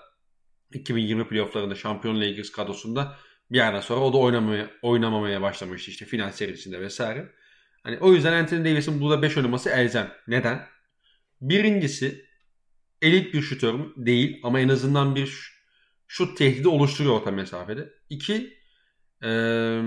2020 0.74 1.28
playoff'larında 1.28 1.76
Şampiyon 1.76 2.22
Lakers 2.22 2.52
kadrosunda 2.52 3.16
bir 3.52 3.58
yerden 3.58 3.82
sonra 3.82 4.00
o 4.00 4.14
da 4.14 4.18
oynamaya, 4.18 4.70
oynamamaya 4.82 5.42
başlamıştı 5.42 5.92
işte 5.92 6.06
final 6.06 6.32
serisinde 6.32 6.82
vesaire. 6.82 7.32
Hani 7.84 7.98
o 7.98 8.14
yüzden 8.14 8.34
Anthony 8.34 8.66
Davis'in 8.66 9.02
burada 9.02 9.22
5 9.22 9.38
oynaması 9.38 9.70
elzem. 9.70 10.12
Neden? 10.28 10.68
Birincisi 11.42 12.26
elit 13.02 13.34
bir 13.34 13.42
şutör 13.42 13.80
değil 13.98 14.40
ama 14.44 14.60
en 14.60 14.70
azından 14.70 15.16
bir 15.16 15.52
şut 16.08 16.38
tehdidi 16.38 16.68
oluşturuyor 16.68 17.16
orta 17.16 17.32
mesafede. 17.32 17.94
İki, 18.10 18.58
ee, 19.24 19.82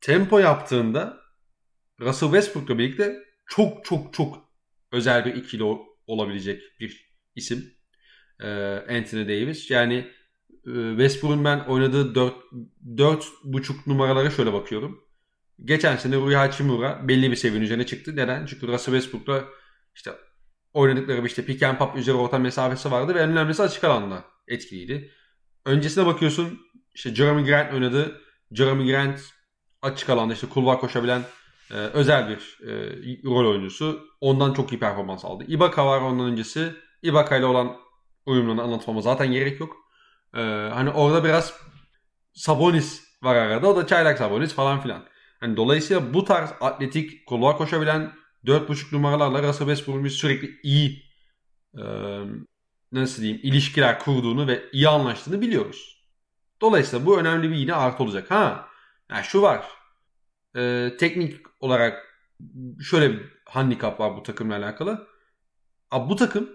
tempo 0.00 0.38
yaptığında 0.38 1.20
Russell 2.00 2.28
Westbrook'la 2.28 2.78
birlikte 2.78 3.16
çok 3.46 3.84
çok 3.84 4.14
çok 4.14 4.48
özel 4.92 5.24
bir 5.24 5.34
ikili 5.34 5.64
olabilecek 6.06 6.62
bir 6.80 7.14
isim. 7.36 7.74
Ee, 8.40 8.46
Anthony 8.88 9.24
Davis. 9.24 9.70
Yani 9.70 9.94
e, 10.66 10.72
Westbrook'un 10.90 11.44
ben 11.44 11.60
oynadığı 11.60 12.14
4 12.14 12.34
4 12.96 13.24
buçuk 13.44 13.86
numaralara 13.86 14.30
şöyle 14.30 14.52
bakıyorum. 14.52 15.04
Geçen 15.64 15.96
sene 15.96 16.16
Rui 16.16 16.34
Hachimura 16.34 17.08
belli 17.08 17.30
bir 17.30 17.36
seviyenin 17.36 17.64
üzerine 17.64 17.86
çıktı. 17.86 18.16
Neden? 18.16 18.46
Çünkü 18.46 18.68
Russell 18.68 18.94
Westbrook'la 18.94 19.44
işte 19.94 20.10
oynadıkları 20.72 21.26
işte 21.26 21.44
pick 21.44 21.62
and 21.62 21.78
pop 21.78 21.96
üzeri 21.96 22.16
orta 22.16 22.38
mesafesi 22.38 22.90
vardı 22.90 23.14
ve 23.14 23.20
en 23.20 23.30
önemlisi 23.30 23.62
açık 23.62 23.84
alanda 23.84 24.24
etkiliydi. 24.48 25.10
Öncesine 25.64 26.06
bakıyorsun 26.06 26.58
işte 26.94 27.14
Jeremy 27.14 27.44
Grant 27.44 27.74
oynadı. 27.74 28.20
Jeremy 28.52 28.90
Grant 28.90 29.20
açık 29.82 30.10
alanda 30.10 30.34
işte 30.34 30.48
kulvar 30.48 30.80
koşabilen 30.80 31.22
e, 31.70 31.74
özel 31.74 32.28
bir 32.28 32.58
e, 32.62 32.72
rol 33.24 33.50
oyuncusu. 33.50 34.08
Ondan 34.20 34.52
çok 34.52 34.72
iyi 34.72 34.78
performans 34.78 35.24
aldı. 35.24 35.44
Ibaka 35.48 35.86
var 35.86 36.00
ondan 36.00 36.26
öncesi. 36.26 36.72
Ibaka 37.02 37.36
ile 37.36 37.46
olan 37.46 37.76
uyumlarını 38.26 38.62
anlatmama 38.62 39.00
zaten 39.00 39.32
gerek 39.32 39.60
yok. 39.60 39.76
E, 40.34 40.40
hani 40.72 40.90
orada 40.90 41.24
biraz 41.24 41.54
Sabonis 42.32 43.02
var 43.22 43.36
arada. 43.36 43.68
O 43.68 43.76
da 43.76 43.86
çaylak 43.86 44.18
Sabonis 44.18 44.54
falan 44.54 44.80
filan. 44.80 45.04
Hani 45.40 45.56
dolayısıyla 45.56 46.14
bu 46.14 46.24
tarz 46.24 46.50
atletik 46.60 47.26
kulvar 47.26 47.56
koşabilen 47.56 48.12
4.5 48.48 48.94
numaralarla 48.94 49.42
Russell 49.42 49.66
Westbrook'un 49.66 50.08
sürekli 50.08 50.60
iyi 50.62 51.02
e, 51.74 51.84
nasıl 52.92 53.22
diyeyim 53.22 53.40
ilişkiler 53.42 53.98
kurduğunu 53.98 54.46
ve 54.46 54.64
iyi 54.72 54.88
anlaştığını 54.88 55.40
biliyoruz. 55.40 56.04
Dolayısıyla 56.60 57.06
bu 57.06 57.20
önemli 57.20 57.50
bir 57.50 57.56
yine 57.56 57.74
artı 57.74 58.02
olacak. 58.02 58.30
Ha 58.30 58.68
yani 59.10 59.24
şu 59.24 59.42
var. 59.42 59.66
E, 60.56 60.92
teknik 60.98 61.36
olarak 61.60 62.24
şöyle 62.90 63.12
bir 63.12 63.20
handikap 63.44 64.00
var 64.00 64.16
bu 64.16 64.22
takımla 64.22 64.56
alakalı. 64.56 65.08
Abi 65.90 66.10
bu 66.10 66.16
takım 66.16 66.50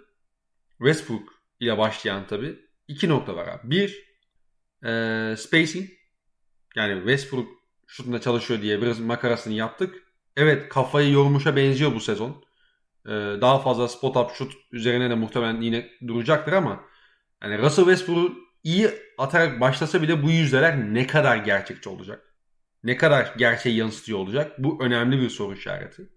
Westbrook 0.77 1.29
ile 1.59 1.77
başlayan 1.77 2.27
tabi 2.27 2.59
iki 2.87 3.09
nokta 3.09 3.35
var 3.35 3.47
abi. 3.47 3.71
Bir 3.71 4.13
e, 4.83 5.35
spacing 5.37 5.89
yani 6.75 6.95
Westbrook 6.95 7.47
şutunda 7.87 8.21
çalışıyor 8.21 8.61
diye 8.61 8.81
biraz 8.81 8.99
makarasını 8.99 9.53
yaptık. 9.53 10.02
Evet 10.37 10.69
kafayı 10.69 11.11
yormuşa 11.11 11.55
benziyor 11.55 11.95
bu 11.95 11.99
sezon. 11.99 12.43
Ee, 13.05 13.11
daha 13.41 13.59
fazla 13.59 13.87
spot 13.87 14.17
up 14.17 14.31
şut 14.31 14.53
üzerine 14.71 15.09
de 15.09 15.15
muhtemelen 15.15 15.61
yine 15.61 15.89
duracaktır 16.07 16.53
ama 16.53 16.83
yani 17.43 17.57
Russell 17.57 17.85
Westbrook 17.85 18.37
iyi 18.63 18.89
atarak 19.17 19.61
başlasa 19.61 20.01
bile 20.01 20.23
bu 20.23 20.31
yüzdeler 20.31 20.93
ne 20.93 21.07
kadar 21.07 21.37
gerçekçi 21.37 21.89
olacak? 21.89 22.33
ne 22.83 22.97
kadar 22.97 23.33
gerçeği 23.37 23.77
yansıtıyor 23.77 24.19
olacak? 24.19 24.51
Bu 24.57 24.83
önemli 24.83 25.21
bir 25.21 25.29
soru 25.29 25.53
işareti. 25.53 26.09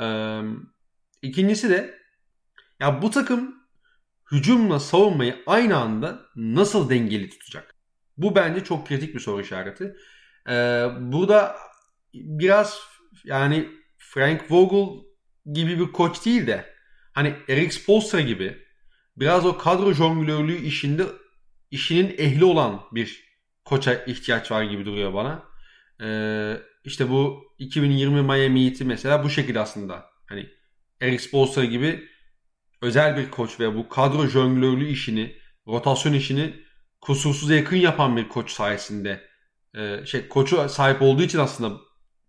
Ee, 0.00 0.40
ikincisi 1.22 1.70
de 1.70 1.98
ya 2.80 3.02
bu 3.02 3.10
takım 3.10 3.54
hücumla 4.32 4.80
savunmayı 4.80 5.42
aynı 5.46 5.76
anda 5.76 6.20
nasıl 6.36 6.90
dengeli 6.90 7.30
tutacak? 7.30 7.74
Bu 8.16 8.34
bence 8.34 8.64
çok 8.64 8.88
kritik 8.88 9.14
bir 9.14 9.20
soru 9.20 9.40
işareti. 9.40 9.96
Ee, 10.48 10.86
burada 11.00 11.56
biraz 12.14 12.80
yani 13.24 13.68
Frank 13.98 14.50
Vogel 14.50 15.04
gibi 15.52 15.80
bir 15.80 15.92
koç 15.92 16.24
değil 16.24 16.46
de 16.46 16.74
hani 17.12 17.34
Eric 17.48 17.70
Spoelstra 17.70 18.20
gibi 18.20 18.58
biraz 19.16 19.46
o 19.46 19.58
kadro 19.58 19.92
jonglörlüğü 19.92 20.56
işinde 20.56 21.06
işinin 21.70 22.14
ehli 22.18 22.44
olan 22.44 22.82
bir 22.92 23.24
koça 23.64 23.94
ihtiyaç 23.94 24.50
var 24.50 24.62
gibi 24.62 24.84
duruyor 24.84 25.14
bana. 25.14 25.44
Ee, 26.02 26.56
işte 26.84 27.10
bu 27.10 27.44
2020 27.58 28.22
Miami 28.22 28.66
Heat'i 28.66 28.84
mesela 28.84 29.24
bu 29.24 29.30
şekilde 29.30 29.60
aslında. 29.60 30.06
Hani 30.28 30.50
Eric 31.00 31.18
Spoelstra 31.18 31.64
gibi 31.64 32.08
özel 32.82 33.16
bir 33.16 33.30
koç 33.30 33.60
ve 33.60 33.74
bu 33.74 33.88
kadro 33.88 34.26
jonglörlü 34.26 34.88
işini, 34.88 35.36
rotasyon 35.66 36.12
işini 36.12 36.54
kusursuza 37.00 37.54
yakın 37.54 37.76
yapan 37.76 38.16
bir 38.16 38.28
koç 38.28 38.50
sayesinde 38.50 39.28
e, 39.74 40.06
şey 40.06 40.28
koçu 40.28 40.68
sahip 40.68 41.02
olduğu 41.02 41.22
için 41.22 41.38
aslında 41.38 41.80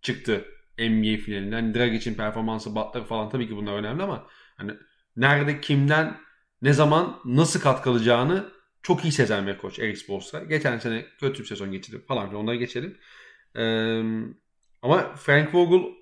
çıktı 0.02 0.44
NBA 0.78 1.16
finalinde. 1.16 1.54
Hani 1.54 1.74
Dragic'in 1.74 2.14
performansı, 2.14 2.74
Butler 2.74 3.04
falan 3.04 3.30
tabii 3.30 3.48
ki 3.48 3.56
bunlar 3.56 3.72
önemli 3.72 4.02
ama 4.02 4.26
hani 4.56 4.72
nerede 5.16 5.60
kimden 5.60 6.16
ne 6.62 6.72
zaman 6.72 7.20
nasıl 7.24 7.60
katkılacağını 7.60 8.52
çok 8.82 9.04
iyi 9.04 9.12
sezen 9.12 9.46
bir 9.46 9.58
koç 9.58 9.78
Eric 9.78 9.96
Spoelstra. 9.96 10.44
Geçen 10.44 10.78
sene 10.78 11.06
kötü 11.20 11.42
bir 11.42 11.48
sezon 11.48 11.72
geçirdi 11.72 12.04
falan 12.08 12.28
filan 12.28 12.42
onları 12.42 12.56
geçelim. 12.56 12.98
Ee, 13.56 14.02
ama 14.82 15.14
Frank 15.16 15.54
Vogel 15.54 15.94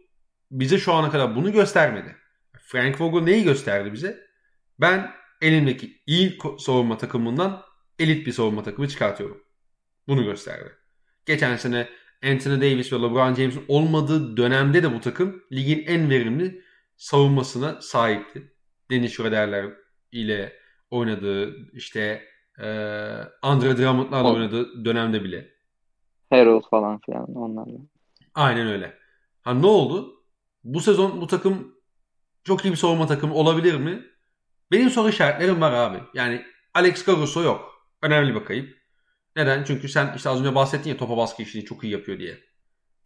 bize 0.50 0.78
şu 0.78 0.92
ana 0.92 1.10
kadar 1.10 1.36
bunu 1.36 1.52
göstermedi. 1.52 2.16
Frank 2.62 3.00
Vogel 3.00 3.24
neyi 3.24 3.44
gösterdi 3.44 3.92
bize? 3.92 4.26
Ben 4.80 5.10
elimdeki 5.40 6.02
iyi 6.06 6.38
savunma 6.58 6.98
takımından 6.98 7.62
elit 7.98 8.26
bir 8.26 8.32
savunma 8.32 8.62
takımı 8.62 8.88
çıkartıyorum. 8.88 9.44
Bunu 10.08 10.24
gösterdi. 10.24 10.72
Geçen 11.26 11.56
sene 11.56 11.88
Anthony 12.24 12.56
Davis 12.60 12.92
ve 12.92 12.96
LeBron 12.96 13.34
James'in 13.34 13.64
olmadığı 13.68 14.36
dönemde 14.36 14.82
de 14.82 14.94
bu 14.94 15.00
takım 15.00 15.42
ligin 15.52 15.84
en 15.86 16.10
verimli 16.10 16.62
savunmasına 16.96 17.80
sahipti. 17.80 18.52
Dennis 18.90 19.12
Schroeder'ler 19.12 19.72
ile 20.12 20.52
oynadığı 20.90 21.70
işte 21.72 22.22
e, 22.58 22.66
Andre 23.42 23.78
Drummond'larla 23.78 24.32
oynadığı 24.32 24.84
dönemde 24.84 25.24
bile. 25.24 25.52
Harold 26.30 26.62
falan 26.70 27.00
filan 27.00 27.34
onlarla. 27.34 27.78
Aynen 28.34 28.66
öyle. 28.66 28.94
Ha 29.42 29.54
ne 29.54 29.66
oldu? 29.66 30.14
Bu 30.64 30.80
sezon 30.80 31.20
bu 31.20 31.26
takım 31.26 31.74
çok 32.44 32.64
iyi 32.64 32.70
bir 32.70 32.76
savunma 32.76 33.06
takımı 33.06 33.34
olabilir 33.34 33.74
mi? 33.74 34.04
Benim 34.70 34.90
soru 34.90 35.08
işaretlerim 35.08 35.60
var 35.60 35.72
abi. 35.72 35.98
Yani 36.14 36.44
Alex 36.74 37.06
Caruso 37.06 37.42
yok. 37.42 37.88
Önemli 38.02 38.34
bir 38.34 38.44
kayıp. 38.44 38.81
Neden? 39.36 39.64
Çünkü 39.64 39.88
sen 39.88 40.12
işte 40.16 40.28
az 40.28 40.40
önce 40.40 40.54
bahsettin 40.54 40.90
ya 40.90 40.96
topa 40.96 41.16
baskı 41.16 41.42
işini 41.42 41.64
çok 41.64 41.84
iyi 41.84 41.92
yapıyor 41.92 42.18
diye. 42.18 42.40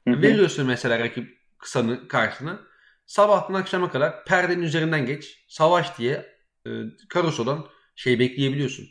Hı 0.08 0.14
hı. 0.14 0.22
Veriyorsun 0.22 0.66
mesela 0.66 0.98
rakip 0.98 1.38
kısanı 1.58 2.08
karşına. 2.08 2.60
Sabahtan 3.06 3.54
akşama 3.54 3.90
kadar 3.90 4.24
perdenin 4.24 4.62
üzerinden 4.62 5.06
geç. 5.06 5.44
Savaş 5.48 5.98
diye 5.98 6.26
e, 6.66 6.70
Caruso'dan 7.14 7.66
şey 7.96 8.18
bekleyebiliyorsun. 8.18 8.88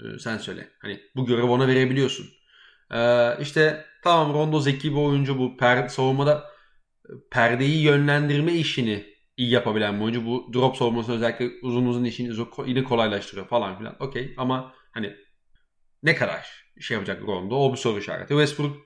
E, 0.00 0.18
sen 0.18 0.38
söyle. 0.38 0.70
Hani 0.78 1.00
bu 1.16 1.26
görevi 1.26 1.46
ona 1.46 1.68
verebiliyorsun. 1.68 2.26
E, 2.94 3.30
işte 3.40 3.84
tamam 4.04 4.34
Rondo 4.34 4.60
zeki 4.60 4.92
bir 4.92 4.96
oyuncu 4.96 5.38
bu. 5.38 5.56
Per, 5.56 5.88
savunmada 5.88 6.50
e, 7.04 7.12
perdeyi 7.30 7.82
yönlendirme 7.82 8.52
işini 8.52 9.16
iyi 9.36 9.50
yapabilen 9.50 9.98
bir 9.98 10.04
oyuncu. 10.04 10.26
Bu 10.26 10.50
drop 10.54 10.76
savunması 10.76 11.12
özellikle 11.12 11.50
uzun 11.62 11.86
uzun 11.86 12.04
işini 12.04 12.46
yine 12.66 12.84
kolaylaştırıyor 12.84 13.48
falan 13.48 13.78
filan. 13.78 13.96
Okey 14.00 14.34
ama 14.36 14.74
hani 14.92 15.16
ne 16.02 16.14
kadar 16.14 16.65
şey 16.80 16.94
yapacak 16.94 17.22
Rondo 17.22 17.56
o 17.56 17.72
bir 17.72 17.76
soru 17.78 17.98
işareti. 17.98 18.28
Westbrook 18.28 18.76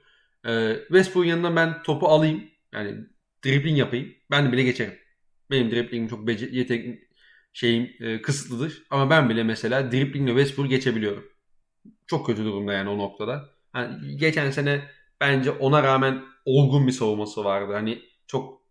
e, 0.47 0.74
Westbrook'un 0.88 1.28
yanından 1.28 1.57
ben 1.57 1.82
topu 1.82 2.09
alayım. 2.09 2.45
Yani 2.72 2.95
dribbling 3.45 3.78
yapayım. 3.78 4.14
Ben 4.30 4.47
de 4.49 4.53
bile 4.53 4.62
geçerim. 4.62 4.95
Benim 5.51 5.70
driblingim 5.70 6.09
çok 6.09 6.28
bece- 6.28 6.51
yetenek 6.57 6.99
şeyim 7.53 7.91
e, 8.01 8.22
kısıtlıdır. 8.22 8.82
Ama 8.91 9.11
ben 9.11 9.28
bile 9.30 9.43
mesela 9.45 9.93
driblingle 9.93 10.30
Westbrook 10.30 10.70
geçebiliyorum. 10.70 11.24
Çok 12.07 12.26
kötü 12.26 12.45
durumda 12.45 12.72
yani 12.72 12.88
o 12.88 12.99
noktada. 12.99 13.51
Yani 13.74 14.16
geçen 14.16 14.51
sene 14.51 14.91
bence 15.20 15.51
ona 15.51 15.82
rağmen 15.82 16.22
olgun 16.45 16.86
bir 16.86 16.93
savunması 16.93 17.45
vardı. 17.45 17.72
Hani 17.72 18.03
çok 18.26 18.62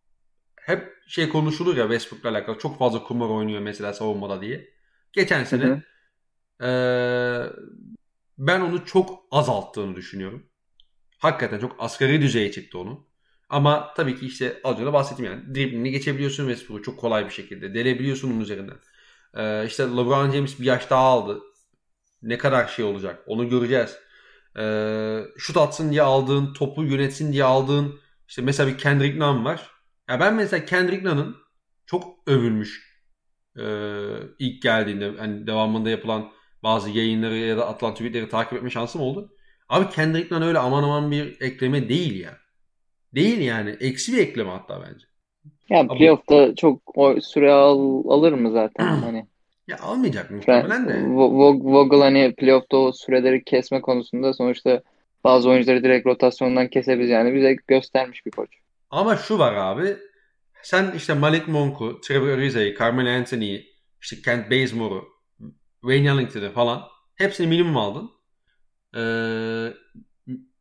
hep 0.61 0.93
şey 1.07 1.30
konuşulur 1.30 1.78
ya 1.78 1.84
Westbrook'la 1.84 2.30
alakalı. 2.30 2.57
Çok 2.59 2.80
fazla 2.80 3.03
kumar 3.03 3.30
oynuyor 3.30 3.61
mesela 3.61 3.93
savunmada 3.93 4.41
diye. 4.41 4.70
Geçen 5.13 5.43
sene 5.43 5.63
hı 5.65 5.82
hı. 6.61 6.65
E, 6.65 6.70
ben 8.40 8.62
onu 8.62 8.86
çok 8.86 9.20
azalttığını 9.32 9.96
düşünüyorum. 9.96 10.46
Hakikaten 11.18 11.60
çok 11.60 11.76
asgari 11.80 12.22
düzeye 12.22 12.52
çıktı 12.52 12.80
onu. 12.80 13.08
Ama 13.50 13.94
tabii 13.96 14.20
ki 14.20 14.26
işte 14.26 14.62
az 14.64 14.80
önce 14.80 14.94
bahsettim 14.94 15.26
yani. 15.26 15.56
Driblingini 15.56 15.92
geçebiliyorsun 15.92 16.48
Westbrook'u 16.48 16.84
çok 16.84 17.00
kolay 17.00 17.26
bir 17.26 17.30
şekilde. 17.32 17.74
Delebiliyorsun 17.74 18.32
onun 18.32 18.40
üzerinden. 18.40 18.78
Ee, 19.38 19.66
işte 19.68 19.84
LeBron 19.84 20.32
James 20.32 20.60
bir 20.60 20.66
yaş 20.66 20.90
daha 20.90 21.02
aldı. 21.02 21.42
Ne 22.22 22.38
kadar 22.38 22.68
şey 22.68 22.86
olacak 22.86 23.24
onu 23.28 23.50
göreceğiz. 23.50 23.98
Ee, 24.60 25.22
şut 25.38 25.58
atsın 25.58 25.92
diye 25.92 26.02
aldığın, 26.02 26.54
topu 26.54 26.84
yönetsin 26.84 27.34
diye 27.34 27.44
aldığın 27.44 28.00
işte 28.28 28.42
mesela 28.42 28.70
bir 28.70 28.78
Kendrick 28.78 29.20
Nunn 29.20 29.46
var. 29.46 29.72
Ya 30.10 30.20
ben 30.20 30.36
mesela 30.36 30.66
Kendrick 30.66 31.10
Nunn'ın 31.10 31.36
çok 31.86 32.28
övülmüş 32.28 32.90
ee, 33.58 34.16
ilk 34.40 34.62
geldiğinde 34.62 35.14
hani 35.18 35.48
devamında 35.48 35.90
yapılan 35.90 36.32
bazı 36.64 36.89
yayınları 36.89 37.36
ya 37.36 37.57
da 37.57 37.68
atılan 37.68 37.93
tweetleri 37.93 38.30
takip 38.30 38.53
etme 38.53 38.70
şansım 38.70 39.01
oldu. 39.01 39.34
Abi 39.70 39.89
Kendrick 39.89 40.36
Nunn 40.36 40.41
öyle 40.41 40.60
aman 40.60 40.84
aman 40.84 41.12
bir 41.12 41.41
ekleme 41.41 41.89
değil 41.89 42.20
ya. 42.20 42.38
Değil 43.16 43.39
yani. 43.39 43.70
Eksi 43.80 44.14
bir 44.14 44.18
ekleme 44.18 44.49
hatta 44.49 44.82
bence. 44.82 45.05
Ya 45.70 45.88
playoff'ta 45.88 46.55
çok 46.55 46.97
o 46.97 47.22
süre 47.22 47.51
al, 47.51 48.03
alır 48.10 48.34
mı 48.34 48.51
zaten 48.51 48.86
hani? 49.03 49.26
Ya 49.68 49.78
almayacak 49.80 50.32
muhtemelen 50.32 50.88
de. 50.88 51.07
Vogel 51.64 51.99
hani 51.99 52.36
playoff'ta 52.36 52.78
o 52.78 52.91
süreleri 52.91 53.43
kesme 53.43 53.82
konusunda 53.82 54.34
sonuçta 54.34 54.82
bazı 55.24 55.49
oyuncuları 55.49 55.84
direkt 55.84 56.05
rotasyondan 56.07 56.68
kesebilir 56.68 57.10
yani 57.10 57.34
bize 57.34 57.55
göstermiş 57.68 58.26
bir 58.26 58.32
koç. 58.32 58.49
Ama 58.89 59.18
şu 59.18 59.39
var 59.39 59.53
abi. 59.53 59.97
Sen 60.62 60.91
işte 60.97 61.14
Malik 61.14 61.47
Monk'u, 61.47 62.01
Trevor 62.01 62.28
Arize'yi, 62.28 62.76
Carmelo 62.80 63.10
Anthony'yi, 63.10 63.74
işte 64.01 64.16
Kent 64.26 64.51
Bazemore'u, 64.51 65.03
Wayne 65.82 66.07
Ellington'ı 66.09 66.51
falan 66.51 66.84
hepsini 67.15 67.47
minimum 67.47 67.77
aldın. 67.77 68.11
Ee, 68.95 69.73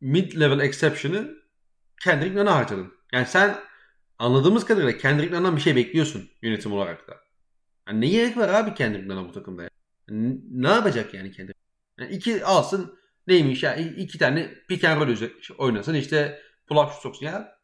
mid-level 0.01 0.63
exception'ı 0.63 1.35
Kendrick 2.03 2.35
Nunn'a 2.35 2.55
harcadın. 2.55 2.93
Yani 3.13 3.25
sen 3.25 3.55
anladığımız 4.19 4.65
kadarıyla 4.65 4.97
Kendrick 4.97 5.35
Nunn'dan 5.35 5.55
bir 5.55 5.61
şey 5.61 5.75
bekliyorsun 5.75 6.29
yönetim 6.41 6.73
olarak 6.73 7.07
da. 7.07 7.17
Yani 7.87 8.01
ne 8.01 8.07
gerek 8.07 8.37
var 8.37 8.49
abi 8.49 8.73
Kendrick 8.73 9.07
Nunn'a 9.07 9.29
bu 9.29 9.31
takımda 9.31 9.63
ya? 9.63 9.69
Ne 10.51 10.69
yapacak 10.69 11.13
yani 11.13 11.31
Kendrick? 11.31 11.59
Yani 11.99 12.11
iki 12.11 12.45
alsın 12.45 12.99
neymiş 13.27 13.63
ya 13.63 13.75
iki 13.75 14.17
tane 14.17 14.53
pick 14.67 14.83
and 14.83 15.01
roll 15.01 15.29
oynasın 15.57 15.93
işte 15.93 16.41
pull 16.67 16.77
up 16.77 16.91
soksun 16.91 17.25
ya. 17.25 17.59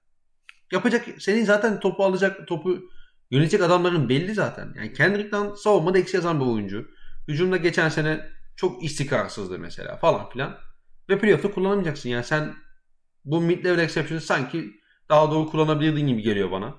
Yapacak 0.71 1.05
senin 1.19 1.45
zaten 1.45 1.79
topu 1.79 2.05
alacak 2.05 2.47
topu 2.47 2.89
yönetecek 3.31 3.61
adamların 3.61 4.09
belli 4.09 4.33
zaten. 4.33 4.73
Yani 4.75 4.93
Kendrick 4.93 5.37
Nunn 5.37 5.55
savunmada 5.55 5.97
eksi 5.97 6.17
yazan 6.17 6.39
bir 6.39 6.45
oyuncu. 6.45 6.87
Hücumda 7.27 7.57
geçen 7.57 7.89
sene 7.89 8.19
çok 8.55 8.83
istikrarsızdı 8.83 9.59
mesela 9.59 9.97
falan 9.97 10.29
filan. 10.29 10.57
Ve 11.09 11.19
playoff'ta 11.19 11.51
kullanamayacaksın. 11.51 12.09
Yani 12.09 12.23
sen 12.23 12.53
bu 13.25 13.41
mid-level 13.41 13.81
exception'ı 13.81 14.21
sanki 14.21 14.71
daha 15.09 15.31
doğru 15.31 15.49
kullanabilirdin 15.49 16.07
gibi 16.07 16.21
geliyor 16.21 16.51
bana. 16.51 16.75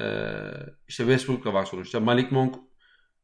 Ee, 0.00 0.30
işte 0.88 1.04
Westbrook'la 1.04 1.54
var 1.54 1.64
sonuçta. 1.64 2.00
Malik 2.00 2.32
Monk 2.32 2.54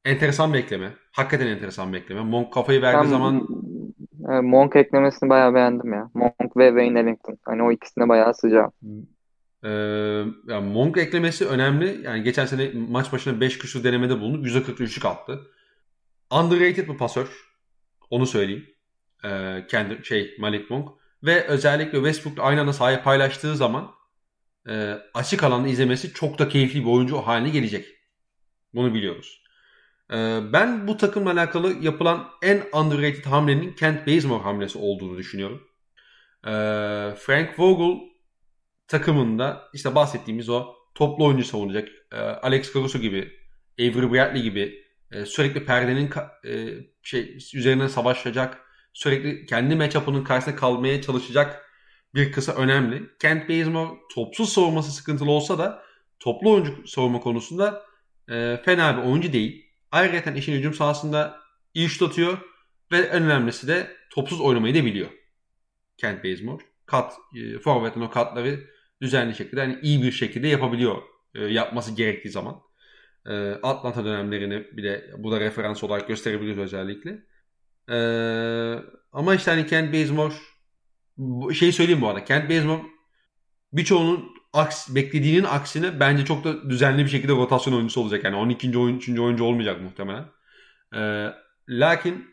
enteresan 0.05 0.55
bir 0.55 0.59
ekleme. 0.59 0.93
Hakikaten 1.13 1.47
enteresan 1.47 1.93
bir 1.93 1.99
ekleme. 1.99 2.21
Monk 2.21 2.53
kafayı 2.53 2.83
verdiği 2.83 3.05
ben, 3.05 3.09
zaman 3.11 3.49
Monk 4.43 4.77
eklemesini 4.77 5.29
bayağı 5.29 5.55
beğendim 5.55 5.93
ya. 5.93 6.11
Monk 6.15 6.57
ve 6.57 6.69
Wayne 6.69 7.01
Ellington. 7.01 7.39
Hani 7.45 7.63
o 7.63 7.73
ikisine 7.73 8.09
bayağı 8.09 8.35
sıcağım. 8.35 8.73
Ee, 9.65 9.69
yani 10.47 10.73
Monk 10.73 10.99
eklemesi 10.99 11.47
önemli. 11.47 12.01
Yani 12.05 12.23
geçen 12.23 12.47
sene 12.47 12.71
maç 12.89 13.13
başına 13.13 13.41
5 13.41 13.59
küsur 13.59 13.85
denemede 13.85 14.21
bulundu. 14.21 14.47
%43'lük 14.49 15.09
attı. 15.09 15.41
Underrated 16.31 16.89
bir 16.89 16.97
pasör. 16.97 17.29
Onu 18.11 18.27
söyleyeyim. 18.27 18.67
Ee, 19.25 19.67
kendi 19.71 20.05
şey 20.05 20.37
Malik 20.39 20.71
Monk. 20.71 20.89
Ve 21.23 21.47
özellikle 21.47 21.99
Westbrook'la 21.99 22.43
aynı 22.43 22.61
anda 22.61 22.73
sahaya 22.73 23.03
paylaştığı 23.03 23.57
zaman 23.57 23.95
e, 24.69 24.99
açık 25.15 25.43
alanda 25.43 25.69
izlemesi 25.69 26.13
çok 26.13 26.39
da 26.39 26.49
keyifli 26.49 26.81
bir 26.81 26.91
oyuncu 26.91 27.17
haline 27.17 27.49
gelecek. 27.49 27.87
Bunu 28.75 28.95
biliyoruz. 28.95 29.43
E, 30.13 30.41
ben 30.53 30.89
bu 30.89 30.97
takımla 30.97 31.31
alakalı 31.33 31.85
yapılan 31.85 32.29
en 32.43 32.63
underrated 32.73 33.25
hamlenin 33.25 33.73
Kent 33.73 34.07
Bazemore 34.07 34.43
hamlesi 34.43 34.79
olduğunu 34.79 35.19
düşünüyorum. 35.19 35.63
E, 36.45 36.51
Frank 37.19 37.59
Vogel 37.59 38.01
takımında 38.89 39.71
işte 39.75 39.95
bahsettiğimiz 39.95 40.49
o 40.49 40.75
toplu 40.95 41.25
oyuncu 41.25 41.45
savunacak. 41.45 41.89
E, 42.13 42.17
Alex 42.17 42.75
Caruso 42.75 42.99
gibi, 42.99 43.33
Avery 43.81 44.13
Bradley 44.13 44.43
gibi 44.43 44.86
e, 45.13 45.27
sürekli 45.27 45.65
perdenin 45.65 46.11
e, 46.45 46.75
şey 47.03 47.39
üzerine 47.55 47.89
savaşacak, 47.89 48.61
sürekli 48.93 49.47
kendi 49.47 49.77
matchup'ının 49.77 50.25
karşısında 50.25 50.57
kalmaya 50.57 51.03
çalışacak 51.03 51.63
bir 52.15 52.33
kısa 52.33 52.53
önemli. 52.55 53.03
Kent 53.19 53.49
Bazemore 53.49 53.91
topsuz 54.15 54.53
savunması 54.53 54.93
sıkıntılı 54.93 55.31
olsa 55.31 55.59
da 55.59 55.83
toplu 56.19 56.53
oyuncu 56.53 56.87
savunma 56.87 57.21
konusunda 57.21 57.83
e, 58.31 58.61
fena 58.65 58.97
bir 58.97 59.03
oyuncu 59.03 59.33
değil. 59.33 59.67
Ayrıca 59.93 60.33
işin 60.33 60.53
hücum 60.53 60.75
sahasında 60.75 61.41
iyi 61.75 61.89
şut 61.89 62.11
atıyor 62.11 62.39
ve 62.93 62.99
en 62.99 63.23
önemlisi 63.23 63.69
de 63.69 63.97
topsuz 64.11 64.41
oynamayı 64.41 64.75
da 64.75 64.85
biliyor. 64.85 65.09
Kent 65.97 66.25
Bazemore. 66.25 66.63
Kat, 66.87 67.13
e, 67.35 67.59
forvetin 67.59 68.01
o 68.01 68.11
katları 68.11 68.71
düzenli 69.03 69.35
şekilde 69.35 69.61
yani 69.61 69.79
iyi 69.83 70.03
bir 70.03 70.13
şekilde 70.13 70.49
yapabiliyor 70.49 71.03
e, 71.35 71.45
yapması 71.45 71.95
gerektiği 71.95 72.31
zaman. 72.31 72.61
E, 73.29 73.53
Atlanta 73.63 74.05
dönemlerini 74.05 74.77
bile 74.77 75.11
bu 75.19 75.33
da 75.33 75.41
referans 75.41 75.85
olarak 75.85 76.09
gösterebiliriz 76.09 76.59
özellikle. 76.59 77.23
E, 77.91 77.97
Ama 79.13 79.35
işte 79.35 79.51
hani 79.51 79.67
Kent 79.67 79.95
Bazemore 79.95 80.35
şey 81.55 81.73
söyleyeyim 81.73 82.01
bu 82.03 82.09
arada. 82.09 82.25
Kent 82.25 82.51
Bazemore 82.51 82.83
birçoğunun 83.73 84.25
aks, 84.53 84.95
beklediğinin 84.95 85.45
aksine 85.45 86.01
bence 86.01 86.25
çok 86.25 86.45
da 86.45 86.71
düzenli 86.71 87.05
bir 87.05 87.11
şekilde 87.11 87.33
rotasyon 87.33 87.75
oyuncusu 87.75 88.01
olacak. 88.01 88.25
Yani 88.25 88.37
12. 88.37 88.79
oyun, 88.79 88.97
3. 88.97 89.19
oyuncu 89.21 89.45
olmayacak 89.45 89.83
muhtemelen. 89.83 90.25
Ee, 90.95 91.29
lakin 91.69 92.27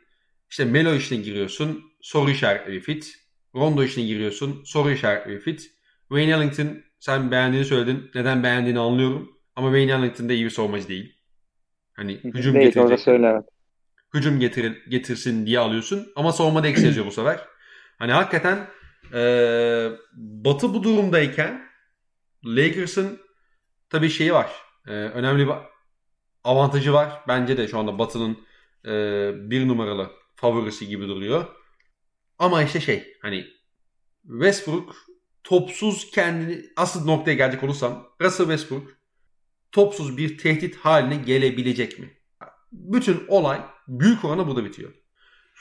işte 0.50 0.66
Melo 0.66 0.94
işine 0.96 1.18
giriyorsun. 1.22 1.84
Soru 2.02 2.32
işaretli 2.32 2.80
fit. 2.80 3.16
Rondo 3.56 3.84
işine 3.84 4.04
giriyorsun. 4.06 4.64
Soru 4.66 4.92
işaretli 4.92 5.40
fit. 5.40 5.72
Wayne 6.10 6.32
Ellington 6.32 6.78
sen 7.00 7.32
beğendiğini 7.32 7.66
söyledin. 7.66 8.12
Neden 8.16 8.44
beğendiğini 8.44 8.80
anlıyorum. 8.80 9.32
Ama 9.56 9.68
Wayne 9.68 9.92
Ellington 9.92 10.30
da 10.30 10.34
iyi 10.34 10.46
bir 10.46 10.50
savunmacı 10.50 10.88
değil. 10.88 11.16
Hani 11.94 12.14
hücum 12.14 12.54
değil, 12.54 12.66
getirecek. 12.66 13.00
Söyle, 13.00 13.28
evet. 13.28 13.46
Hücum 14.14 14.40
getir, 14.40 14.86
getirsin 14.90 15.46
diye 15.46 15.60
alıyorsun. 15.60 16.08
Ama 16.16 16.32
savunmada 16.32 16.68
eksi 16.68 16.86
yazıyor 16.86 17.06
bu 17.06 17.12
sefer. 17.12 17.40
Hani 18.00 18.12
hakikaten 18.12 18.68
ee, 19.14 19.90
Batı 20.16 20.74
bu 20.74 20.84
durumdayken 20.84 21.68
Lakers'ın 22.46 23.20
tabii 23.90 24.10
şeyi 24.10 24.34
var. 24.34 24.52
E, 24.88 24.92
önemli 24.92 25.48
bir 25.48 25.54
avantajı 26.44 26.94
var. 26.94 27.22
Bence 27.28 27.58
de 27.58 27.68
şu 27.68 27.80
anda 27.80 28.00
Batı'nın 28.00 28.38
e, 28.86 28.92
bir 29.50 29.68
numaralı 29.68 30.12
favorisi 30.36 30.88
gibi 30.88 31.08
duruyor. 31.08 31.46
Ama 32.40 32.64
işte 32.64 32.80
şey 32.80 33.18
hani 33.22 33.48
Westbrook 34.24 34.96
topsuz 35.44 36.12
kendini 36.12 36.66
asıl 36.78 37.06
noktaya 37.06 37.34
gelecek 37.34 37.64
olursam 37.64 38.08
Russell 38.22 38.46
Westbrook 38.46 39.03
topsuz 39.74 40.18
bir 40.18 40.38
tehdit 40.38 40.76
haline 40.76 41.16
gelebilecek 41.16 42.00
mi? 42.00 42.14
Bütün 42.72 43.24
olay 43.28 43.62
büyük 43.88 44.26
oranda 44.26 44.48
burada 44.48 44.66
bitiyor. 44.66 44.92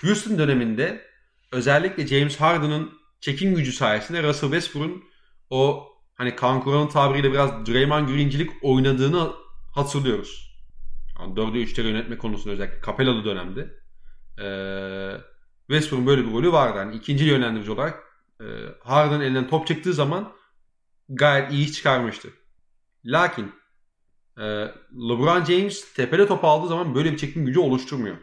Houston 0.00 0.38
döneminde 0.38 1.06
özellikle 1.52 2.06
James 2.06 2.36
Harden'ın 2.36 2.92
çekim 3.20 3.54
gücü 3.54 3.72
sayesinde 3.72 4.22
Russell 4.22 4.50
Westbrook'un 4.50 5.04
o 5.50 5.88
hani 6.14 6.36
Kankura'nın 6.36 6.88
tabiriyle 6.88 7.32
biraz 7.32 7.66
Draymond 7.66 8.08
Green'cilik 8.08 8.50
oynadığını 8.62 9.32
hatırlıyoruz. 9.74 10.52
Yani 11.20 11.34
4'e 11.34 11.62
3'leri 11.62 11.86
yönetme 11.86 12.18
konusunda 12.18 12.54
özellikle 12.54 12.80
Capella'lı 12.86 13.24
dönemde. 13.24 13.60
Ee, 14.42 15.16
Westbrook'un 15.66 16.06
böyle 16.06 16.24
bir 16.26 16.32
golü 16.32 16.52
vardı. 16.52 16.78
Yani 16.78 16.96
ikinci 16.96 17.24
yönlendirici 17.24 17.70
olarak 17.70 18.02
e, 18.40 18.44
Harden 18.80 19.20
elinden 19.20 19.48
top 19.48 19.66
çıktığı 19.66 19.92
zaman 19.92 20.32
gayet 21.08 21.52
iyi 21.52 21.72
çıkarmıştı. 21.72 22.28
Lakin 23.04 23.52
e, 24.38 24.42
LeBron 25.08 25.44
James 25.44 25.92
tepede 25.94 26.26
top 26.26 26.44
aldığı 26.44 26.68
zaman 26.68 26.94
böyle 26.94 27.12
bir 27.12 27.16
çekim 27.16 27.46
gücü 27.46 27.60
oluşturmuyor. 27.60 28.16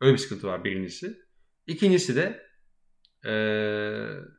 Öyle 0.00 0.12
bir 0.12 0.18
sıkıntı 0.18 0.46
var 0.46 0.64
birincisi. 0.64 1.18
İkincisi 1.66 2.16
de 2.16 2.44
eee 3.24 4.34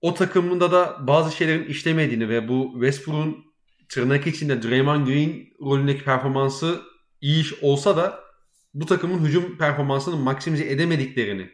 o 0.00 0.14
takımında 0.14 0.72
da 0.72 1.06
bazı 1.06 1.36
şeylerin 1.36 1.64
işlemediğini 1.64 2.28
ve 2.28 2.48
bu 2.48 2.70
Westbrook'un 2.72 3.44
tırnak 3.88 4.26
içinde 4.26 4.62
Draymond 4.62 5.06
Green 5.06 5.46
rolündeki 5.60 6.04
performansı 6.04 6.82
iyi 7.20 7.40
iş 7.40 7.62
olsa 7.62 7.96
da 7.96 8.20
bu 8.74 8.86
takımın 8.86 9.26
hücum 9.26 9.58
performansını 9.58 10.16
maksimize 10.16 10.70
edemediklerini 10.70 11.50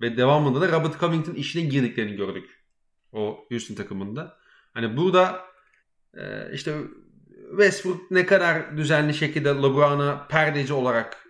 ve 0.00 0.16
devamında 0.16 0.60
da 0.60 0.68
Robert 0.68 1.00
Covington 1.00 1.34
işine 1.34 1.62
girdiklerini 1.62 2.16
gördük. 2.16 2.64
O 3.12 3.44
Houston 3.50 3.74
takımında. 3.74 4.36
Hani 4.74 4.96
burada 4.96 5.40
e, 6.14 6.52
işte 6.54 6.78
Westbrook 7.50 8.10
ne 8.10 8.26
kadar 8.26 8.76
düzenli 8.76 9.14
şekilde 9.14 9.48
LeBron'a 9.48 10.26
perdeci 10.28 10.72
olarak 10.72 11.26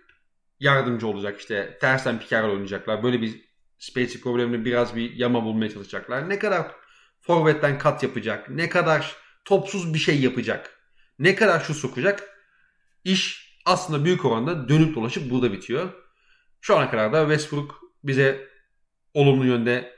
yardımcı 0.59 1.07
olacak. 1.07 1.39
işte 1.39 1.77
tersten 1.81 2.19
piker 2.19 2.43
oynayacaklar. 2.43 3.03
Böyle 3.03 3.21
bir 3.21 3.41
spacing 3.79 4.23
problemini 4.23 4.65
biraz 4.65 4.95
bir 4.95 5.13
yama 5.13 5.43
bulmaya 5.43 5.69
çalışacaklar. 5.69 6.29
Ne 6.29 6.39
kadar 6.39 6.71
forvetten 7.21 7.77
kat 7.77 8.03
yapacak, 8.03 8.49
ne 8.49 8.69
kadar 8.69 9.15
topsuz 9.45 9.93
bir 9.93 9.99
şey 9.99 10.21
yapacak, 10.21 10.79
ne 11.19 11.35
kadar 11.35 11.59
şu 11.59 11.73
sokacak. 11.73 12.23
İş 13.03 13.55
aslında 13.65 14.05
büyük 14.05 14.25
oranda 14.25 14.69
dönüp 14.69 14.95
dolaşıp 14.95 15.31
burada 15.31 15.51
bitiyor. 15.51 15.89
Şu 16.61 16.77
ana 16.77 16.91
kadar 16.91 17.13
da 17.13 17.21
Westbrook 17.21 17.81
bize 18.03 18.47
olumlu 19.13 19.45
yönde 19.45 19.95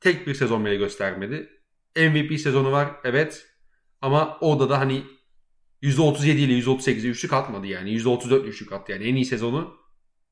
tek 0.00 0.26
bir 0.26 0.34
sezon 0.34 0.64
bile 0.64 0.76
göstermedi. 0.76 1.50
MVP 1.96 2.40
sezonu 2.40 2.72
var 2.72 2.88
evet 3.04 3.46
ama 4.00 4.38
orada 4.40 4.70
da 4.70 4.78
hani 4.78 5.04
%37 5.84 6.28
ile 6.28 6.58
%38'e 6.58 7.10
üçlük 7.10 7.32
atmadı 7.32 7.66
yani. 7.66 7.90
%34 7.90 8.44
üçlük 8.44 8.72
attı 8.72 8.92
yani. 8.92 9.04
En 9.04 9.14
iyi 9.14 9.24
sezonu 9.24 9.76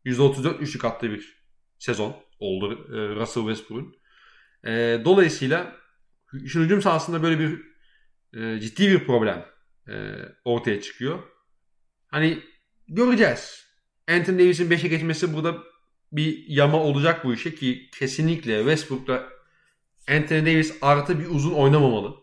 %34 0.05 0.59
üçlük 0.59 0.85
attığı 0.85 1.11
bir 1.11 1.43
sezon 1.79 2.17
oldu 2.39 2.89
e, 2.89 3.17
Russell 3.17 3.43
Westbrook'un. 3.43 3.97
E, 4.65 5.03
dolayısıyla 5.05 5.77
işin 6.45 6.61
hücum 6.61 6.83
sahasında 6.83 7.23
böyle 7.23 7.39
bir 7.39 7.61
e, 8.41 8.61
ciddi 8.61 8.91
bir 8.91 9.05
problem 9.07 9.47
ortaya 10.45 10.81
çıkıyor. 10.81 11.23
Hani 12.07 12.43
göreceğiz. 12.89 13.67
Anthony 14.09 14.39
Davis'in 14.39 14.71
5'e 14.71 14.89
geçmesi 14.89 15.35
burada 15.35 15.59
bir 16.13 16.45
yama 16.49 16.83
olacak 16.83 17.25
bu 17.25 17.35
işe 17.35 17.55
ki 17.55 17.91
kesinlikle 17.99 18.59
Westbrook'ta 18.59 19.29
Anthony 20.09 20.41
Davis 20.41 20.79
artı 20.83 21.21
bir 21.21 21.27
uzun 21.27 21.53
oynamamalı. 21.53 22.15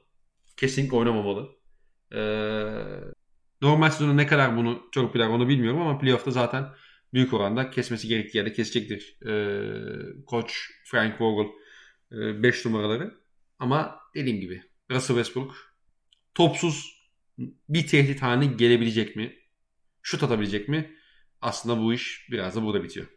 Kesinlikle 0.58 0.98
oynamamalı. 0.98 1.50
Ee, 2.16 2.20
normal 3.62 3.90
sezonda 3.90 4.14
ne 4.14 4.28
kadar 4.28 4.58
bunu 4.58 4.74
çok 4.76 4.92
torpiler 4.92 5.28
onu 5.28 5.48
bilmiyorum 5.48 5.82
ama 5.82 6.00
playoff'ta 6.00 6.32
zaten 6.32 6.70
büyük 7.14 7.34
oranda 7.34 7.70
kesmesi 7.70 8.08
gerektiği 8.08 8.38
yerde 8.38 8.54
kesecektir. 8.54 9.18
E, 9.28 9.34
koç 10.26 10.72
Frank 10.86 11.22
Vogel 11.22 11.52
5 12.12 12.66
e, 12.66 12.70
numaraları. 12.70 13.14
Ama 13.60 14.00
dediğim 14.16 14.40
gibi 14.40 14.64
Russell 14.92 15.16
Westbrook 15.16 15.56
topsuz 16.36 17.00
bir 17.70 17.88
tehdit 17.88 18.22
haline 18.22 18.54
gelebilecek 18.54 19.16
mi? 19.16 19.36
Şut 20.02 20.24
atabilecek 20.24 20.70
mi? 20.70 20.96
Aslında 21.42 21.82
bu 21.82 21.94
iş 21.94 22.28
biraz 22.32 22.56
da 22.56 22.64
burada 22.64 22.84
bitiyor. 22.84 23.08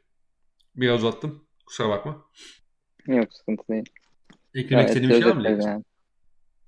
Biraz 0.76 1.04
uzattım. 1.04 1.44
Kusura 1.66 1.88
bakma. 1.88 2.24
Yok 3.06 3.34
sıkıntı 3.34 3.62
değil. 3.68 3.84
Eklemek 4.54 4.88
istediğim 4.88 5.10
bir 5.10 5.22
şey 5.22 5.30
var 5.30 5.36
mı? 5.36 5.62
Yani. 5.62 5.84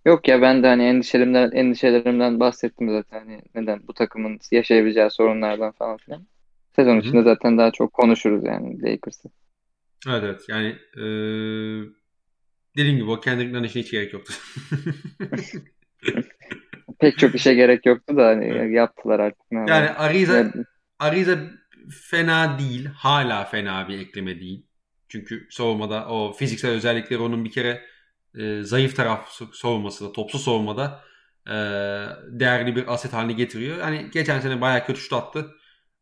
Yok 0.04 0.28
ya 0.28 0.42
ben 0.42 0.62
de 0.62 0.66
hani 0.66 0.82
endişelerimden 0.82 1.50
endişelerimden 1.50 2.40
bahsettim 2.40 2.90
zaten 2.90 3.18
hani 3.18 3.42
neden 3.54 3.88
bu 3.88 3.94
takımın 3.94 4.38
yaşayabileceği 4.50 5.10
sorunlardan 5.10 5.72
falan 5.72 5.96
filan. 5.96 6.26
Sezon 6.76 7.00
içinde 7.00 7.16
Hı-hı. 7.16 7.24
zaten 7.24 7.58
daha 7.58 7.70
çok 7.70 7.92
konuşuruz 7.92 8.44
yani 8.44 8.82
Lakers'ı. 8.82 9.28
Evet 10.08 10.22
evet 10.24 10.40
yani 10.48 10.68
ee, 10.96 11.04
dediğim 12.76 12.96
gibi 12.96 13.10
o 13.10 13.20
Kendrick 13.20 13.52
Nunn 13.52 13.64
işine 13.64 13.82
hiç 13.82 13.90
gerek 13.90 14.12
yoktu. 14.12 14.34
Pek 17.00 17.18
çok 17.18 17.34
işe 17.34 17.54
gerek 17.54 17.86
yoktu 17.86 18.16
da 18.16 18.26
hani 18.26 18.44
evet. 18.44 18.74
yaptılar 18.74 19.20
artık. 19.20 19.42
Yani 19.50 19.90
Ariza, 19.90 20.36
yani... 20.36 20.52
Ariza 20.98 21.38
fena 22.10 22.58
değil. 22.58 22.86
Hala 22.86 23.44
fena 23.44 23.88
bir 23.88 23.98
ekleme 23.98 24.40
değil. 24.40 24.66
Çünkü 25.08 25.46
savunmada 25.50 26.08
o 26.08 26.32
fiziksel 26.32 26.70
özellikleri 26.70 27.20
onun 27.20 27.44
bir 27.44 27.50
kere 27.50 27.82
e, 28.38 28.62
zayıf 28.62 28.96
taraf 28.96 29.28
savunması 29.52 30.08
da, 30.08 30.12
topsuz 30.12 30.44
savunmada 30.44 31.00
e, 31.46 31.54
değerli 32.28 32.76
bir 32.76 32.92
aset 32.92 33.12
haline 33.12 33.32
getiriyor. 33.32 33.78
Yani 33.78 34.06
geçen 34.12 34.40
sene 34.40 34.60
bayağı 34.60 34.86
kötü 34.86 35.00
şut 35.00 35.12
attı. 35.12 35.46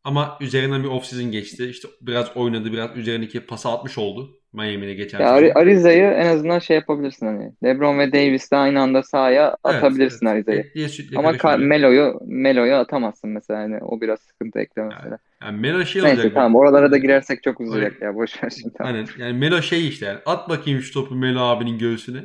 Ama 0.03 0.37
üzerinden 0.41 0.83
bir 0.83 0.87
off-season 0.87 1.31
geçti. 1.31 1.65
İşte 1.65 1.87
biraz 2.01 2.37
oynadı, 2.37 2.71
biraz 2.71 2.97
üzerindeki 2.97 3.45
pası 3.45 3.69
atmış 3.69 3.97
oldu. 3.97 4.39
Miami'de 4.53 4.93
geçen 4.93 5.19
ya 5.19 5.29
Ar- 5.29 5.51
Ariza'yı 5.55 6.03
en 6.03 6.25
azından 6.25 6.59
şey 6.59 6.75
yapabilirsin 6.75 7.25
hani. 7.25 7.51
LeBron 7.63 7.99
ve 7.99 8.13
Davis 8.13 8.51
de 8.51 8.55
aynı 8.55 8.81
anda 8.81 9.03
sahaya 9.03 9.57
atabilirsin 9.63 10.25
evet, 10.25 10.35
Ariza'yı. 10.49 10.71
Ama 11.15 11.57
Melo'yu 11.57 12.19
Melo'yu 12.25 12.75
atamazsın 12.75 13.29
mesela 13.29 13.59
hani 13.59 13.77
o 13.83 14.01
biraz 14.01 14.19
sıkıntı 14.19 14.59
ekle 14.59 14.83
mesela. 14.83 15.05
Yani, 15.05 15.17
yani 15.43 15.59
Melo 15.59 15.85
şey 15.85 16.03
Neyse, 16.03 16.15
olacak. 16.15 16.33
tamam 16.33 16.55
oralara 16.55 16.91
da 16.91 16.97
girersek 16.97 17.43
çok 17.43 17.59
uzayacak 17.59 18.01
ya 18.01 18.15
boş 18.15 18.43
ver 18.43 18.49
şimdi. 18.49 18.73
Tamam. 18.77 18.93
Aynen. 18.93 19.07
Yani 19.17 19.39
Melo 19.39 19.61
şey 19.61 19.87
işte 19.87 20.05
yani 20.05 20.19
at 20.25 20.49
bakayım 20.49 20.81
şu 20.81 20.93
topu 20.93 21.15
Melo 21.15 21.41
abinin 21.41 21.77
göğsüne. 21.77 22.23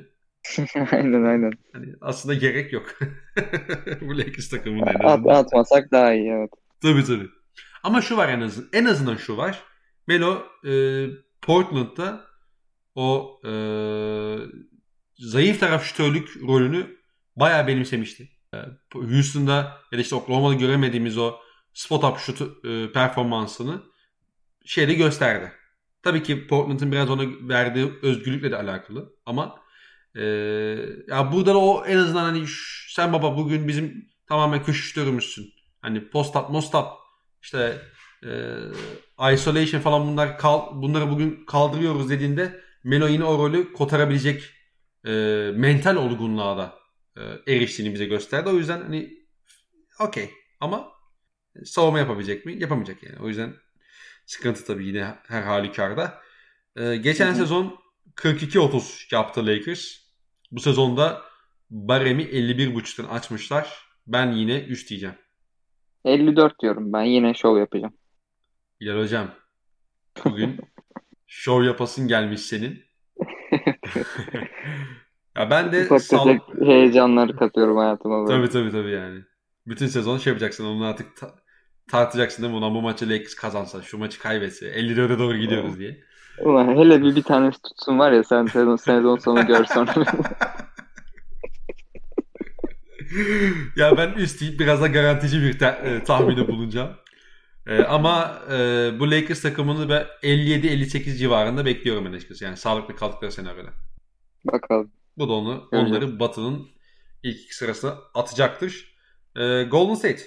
aynen 0.93 1.25
aynen. 1.25 1.53
Hani 1.73 1.87
aslında 2.01 2.35
gerek 2.35 2.73
yok. 2.73 2.87
Bu 4.01 4.19
Lakers 4.19 4.49
takımının 4.49 4.87
en 4.87 5.05
azından. 5.05 5.35
At, 5.35 5.47
atmasak 5.47 5.93
daha 5.93 6.15
iyi 6.15 6.31
evet. 6.31 6.51
Tabii 6.83 7.05
tabii. 7.05 7.29
Ama 7.83 8.03
şu 8.03 8.17
var 8.17 8.29
en 8.29 8.41
azından. 8.41 8.69
En 8.73 8.85
azından 8.85 9.17
şu 9.17 9.37
var. 9.37 9.63
Melo 10.07 10.43
e, 10.67 10.73
Portland'da 11.43 12.21
o 12.95 13.41
e, 13.45 13.53
zayıf 15.19 15.61
taraf 15.61 15.85
şütörlük 15.85 16.29
rolünü 16.49 16.87
bayağı 17.37 17.67
benimsemişti. 17.67 18.29
E, 18.55 18.59
Houston'da 18.95 19.55
ya 19.93 19.99
da 19.99 20.03
işte 20.03 20.15
Oklahoma'da 20.15 20.55
göremediğimiz 20.55 21.19
o 21.19 21.35
spot 21.79 22.05
up 22.05 22.19
şut 22.19 22.41
e, 22.65 22.93
performansını 22.93 23.83
şeyde 24.65 24.95
gösterdi. 24.95 25.53
Tabii 26.03 26.23
ki 26.23 26.47
Portland'ın 26.47 26.93
biraz 26.93 27.11
ona 27.11 27.23
verdiği 27.49 27.93
özgürlükle 28.03 28.51
de 28.51 28.57
alakalı 28.57 29.13
ama 29.27 29.59
e, 30.15 30.23
ya 31.09 31.33
burada 31.33 31.55
da 31.55 31.59
o 31.59 31.85
en 31.85 31.97
azından 31.97 32.25
hani 32.25 32.45
sen 32.89 33.13
baba 33.13 33.37
bugün 33.37 33.69
bizim 33.69 34.09
tamamen 34.27 34.63
köşe 34.63 34.83
şütörümüzsün. 34.83 35.53
Hani 35.83 36.11
post 36.11 36.37
up, 36.37 36.51
most 36.51 36.75
up 36.75 36.87
işte 37.43 37.83
e, 38.25 39.33
isolation 39.35 39.81
falan 39.81 40.09
bunlar 40.09 40.39
kal, 40.39 40.83
bunları 40.83 41.11
bugün 41.11 41.45
kaldırıyoruz 41.47 42.11
dediğinde 42.11 42.61
Melo 42.85 43.09
yine 43.09 43.25
o 43.25 43.39
rolü 43.39 43.73
kotarabilecek 43.73 44.43
e, 45.07 45.11
mental 45.55 45.97
olgunluğa 45.97 46.59
da 46.59 46.75
e, 47.17 47.55
eriştiğini 47.55 47.95
bize 47.95 48.05
gösterdi. 48.05 48.49
O 48.49 48.53
yüzden 48.53 48.83
hani 48.83 49.11
okey 50.01 50.31
ama 50.61 50.98
savunma 51.65 51.99
yapabilecek 51.99 52.47
mi? 52.47 52.61
Yapamayacak 52.61 53.03
yani. 53.03 53.17
O 53.23 53.29
yüzden 53.29 53.55
sıkıntı 54.27 54.65
tabii 54.65 54.87
yine 54.87 55.15
her 55.29 55.43
halükarda. 55.43 56.21
E, 56.77 56.97
geçen 56.97 57.33
sezon 57.33 57.79
42-30 58.17 59.15
yaptı 59.15 59.47
Lakers. 59.47 59.95
Bu 60.51 60.61
sezonda 60.61 61.23
baremi 61.71 62.23
51.5'tan 62.23 63.07
açmışlar. 63.07 63.89
Ben 64.07 64.33
yine 64.33 64.61
3 64.61 64.91
diyeceğim. 64.91 65.17
54 66.05 66.61
diyorum 66.61 66.93
ben. 66.93 67.03
Yine 67.03 67.35
şov 67.35 67.59
yapacağım. 67.59 67.95
Bilal 68.81 69.03
hocam. 69.03 69.31
Bugün 70.25 70.61
şov 71.27 71.63
yapasın 71.63 72.09
gelmiş 72.09 72.41
senin. 72.41 72.85
ya 75.37 75.51
ben 75.51 75.73
de 75.73 75.85
Ufak 75.85 76.03
sal... 76.03 76.39
heyecanlar 76.61 77.37
katıyorum 77.37 77.77
hayatıma. 77.77 78.27
Böyle. 78.27 78.37
Tabii 78.37 78.51
tabii 78.51 78.71
tabii 78.71 78.91
yani. 78.91 79.25
Bütün 79.69 79.87
sezon 79.87 80.19
şey 80.19 80.31
yapacaksın. 80.31 80.65
Onu 80.65 80.85
artık 80.87 81.17
ta- 81.17 81.35
tartacaksın 81.91 82.43
değil 82.43 82.55
mi? 82.55 82.59
Ulan 82.59 82.75
bu 82.75 82.83
maçı 82.83 83.09
Lakers 83.11 83.35
kazansa, 83.35 83.83
şu 83.83 83.99
maçı 83.99 84.19
kaybetse. 84.19 84.67
54'e 84.67 85.19
doğru 85.19 85.37
gidiyoruz 85.37 85.79
diye. 85.79 86.01
Ulan 86.45 86.77
hele 86.77 87.03
bir 87.03 87.17
bir 87.17 87.23
tanesi 87.23 87.63
tutsun 87.63 87.99
var 87.99 88.13
ya 88.13 88.25
sen 88.25 88.47
sezon, 88.47 88.77
sezon 88.77 89.17
sonu 89.17 89.47
görsen. 89.47 89.89
ya 93.77 93.97
ben 93.97 94.13
üst 94.13 94.41
deyip 94.41 94.61
biraz 94.61 94.81
da 94.83 94.87
garantici 94.87 95.43
bir 95.43 95.59
ta- 95.59 95.71
e, 95.77 96.05
tahminde 96.05 96.49
bulunacağım. 96.49 96.91
E, 97.67 97.83
ama 97.85 98.43
e, 98.53 98.55
bu 99.01 99.11
Lakers 99.11 99.43
takımını 99.43 99.89
ben 99.89 100.07
57-58 100.23 101.17
civarında 101.17 101.65
bekliyorum 101.65 102.05
ben 102.05 102.13
açıkçası. 102.13 102.45
Yani 102.45 102.57
sağlıklı 102.57 102.97
kaldıkları 102.97 103.33
senaryoda. 103.33 103.71
Bakalım. 104.45 104.93
Bu 105.19 105.29
da 105.29 105.33
onu 105.33 105.69
onları 105.73 106.21
Batı'nın 106.21 106.69
ilk 107.23 107.41
iki 107.41 107.57
sırasına 107.57 107.95
atacaktır. 108.15 108.98
E, 109.39 109.63
Golden 109.63 109.95
State. 109.95 110.23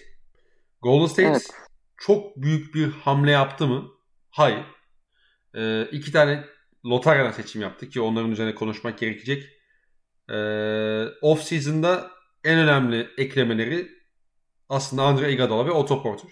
Golden 0.81 1.07
State 1.07 1.27
evet. 1.27 1.47
çok 1.97 2.37
büyük 2.37 2.75
bir 2.75 2.91
hamle 2.91 3.31
yaptı 3.31 3.67
mı? 3.67 3.91
Hayır. 4.29 4.65
E, 5.55 5.85
iki 5.91 6.11
tane 6.11 6.45
lotaryadan 6.85 7.31
seçim 7.31 7.61
yaptı 7.61 7.89
ki 7.89 8.01
onların 8.01 8.31
üzerine 8.31 8.55
konuşmak 8.55 8.99
gerekecek. 8.99 9.43
E, 10.29 10.37
off 11.21 11.43
season'da 11.43 12.11
en 12.43 12.59
önemli 12.59 13.09
eklemeleri 13.17 13.89
aslında 14.69 15.03
Andre 15.03 15.33
Iguodala 15.33 15.65
ve 15.65 15.71
Otto 15.71 16.03
Porter. 16.03 16.31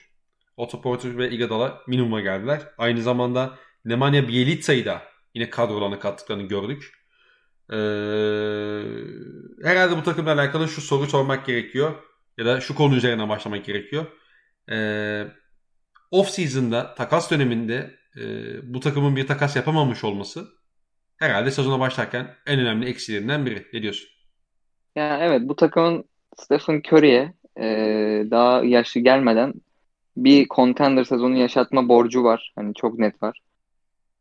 Otto 0.58 0.82
Porter 0.82 1.18
ve 1.18 1.32
Iguodala 1.32 1.82
minimuma 1.88 2.22
geldiler. 2.22 2.62
Aynı 2.78 3.02
zamanda 3.02 3.58
Nemanja 3.86 4.28
Bjelitza'yı 4.28 4.86
da 4.86 5.04
yine 5.34 5.50
kadrolarına 5.50 6.00
kattıklarını 6.00 6.44
gördük. 6.44 6.94
Ee, 7.72 7.76
herhalde 9.64 9.98
bu 9.98 10.04
takımla 10.04 10.34
alakalı 10.34 10.68
şu 10.68 10.82
soru 10.82 11.08
sormak 11.08 11.46
gerekiyor. 11.46 12.09
Ya 12.40 12.46
da 12.46 12.62
şu 12.62 12.76
konu 12.76 12.96
üzerine 12.96 13.30
başlamak 13.30 13.66
gerekiyor. 13.66 14.06
Ee, 14.72 15.24
off 16.12 16.30
season'da 16.30 16.96
takas 16.96 17.32
döneminde 17.32 17.92
e, 18.18 18.24
bu 18.74 18.80
takımın 18.80 19.16
bir 19.16 19.28
takas 19.28 19.56
yapamamış 19.56 20.04
olması 20.04 20.48
herhalde 21.18 21.52
sezona 21.52 21.80
başlarken 21.80 22.36
en 22.46 22.60
önemli 22.60 22.86
eksilerinden 22.86 23.46
biri. 23.46 23.68
Ne 23.74 23.82
diyorsun? 23.82 24.10
Ya 24.96 25.20
evet 25.22 25.42
bu 25.44 25.56
takımın 25.56 26.04
Stephen 26.38 26.82
Curry'e 26.88 27.34
e, 27.62 27.66
daha 28.32 28.64
yaşlı 28.64 29.02
gelmeden 29.02 29.54
bir 30.18 30.48
contender 30.48 31.04
sezonu 31.04 31.38
yaşatma 31.38 31.90
borcu 31.90 32.24
var. 32.24 32.54
Hani 32.56 32.74
çok 32.74 33.00
net 33.00 33.24
var. 33.24 33.40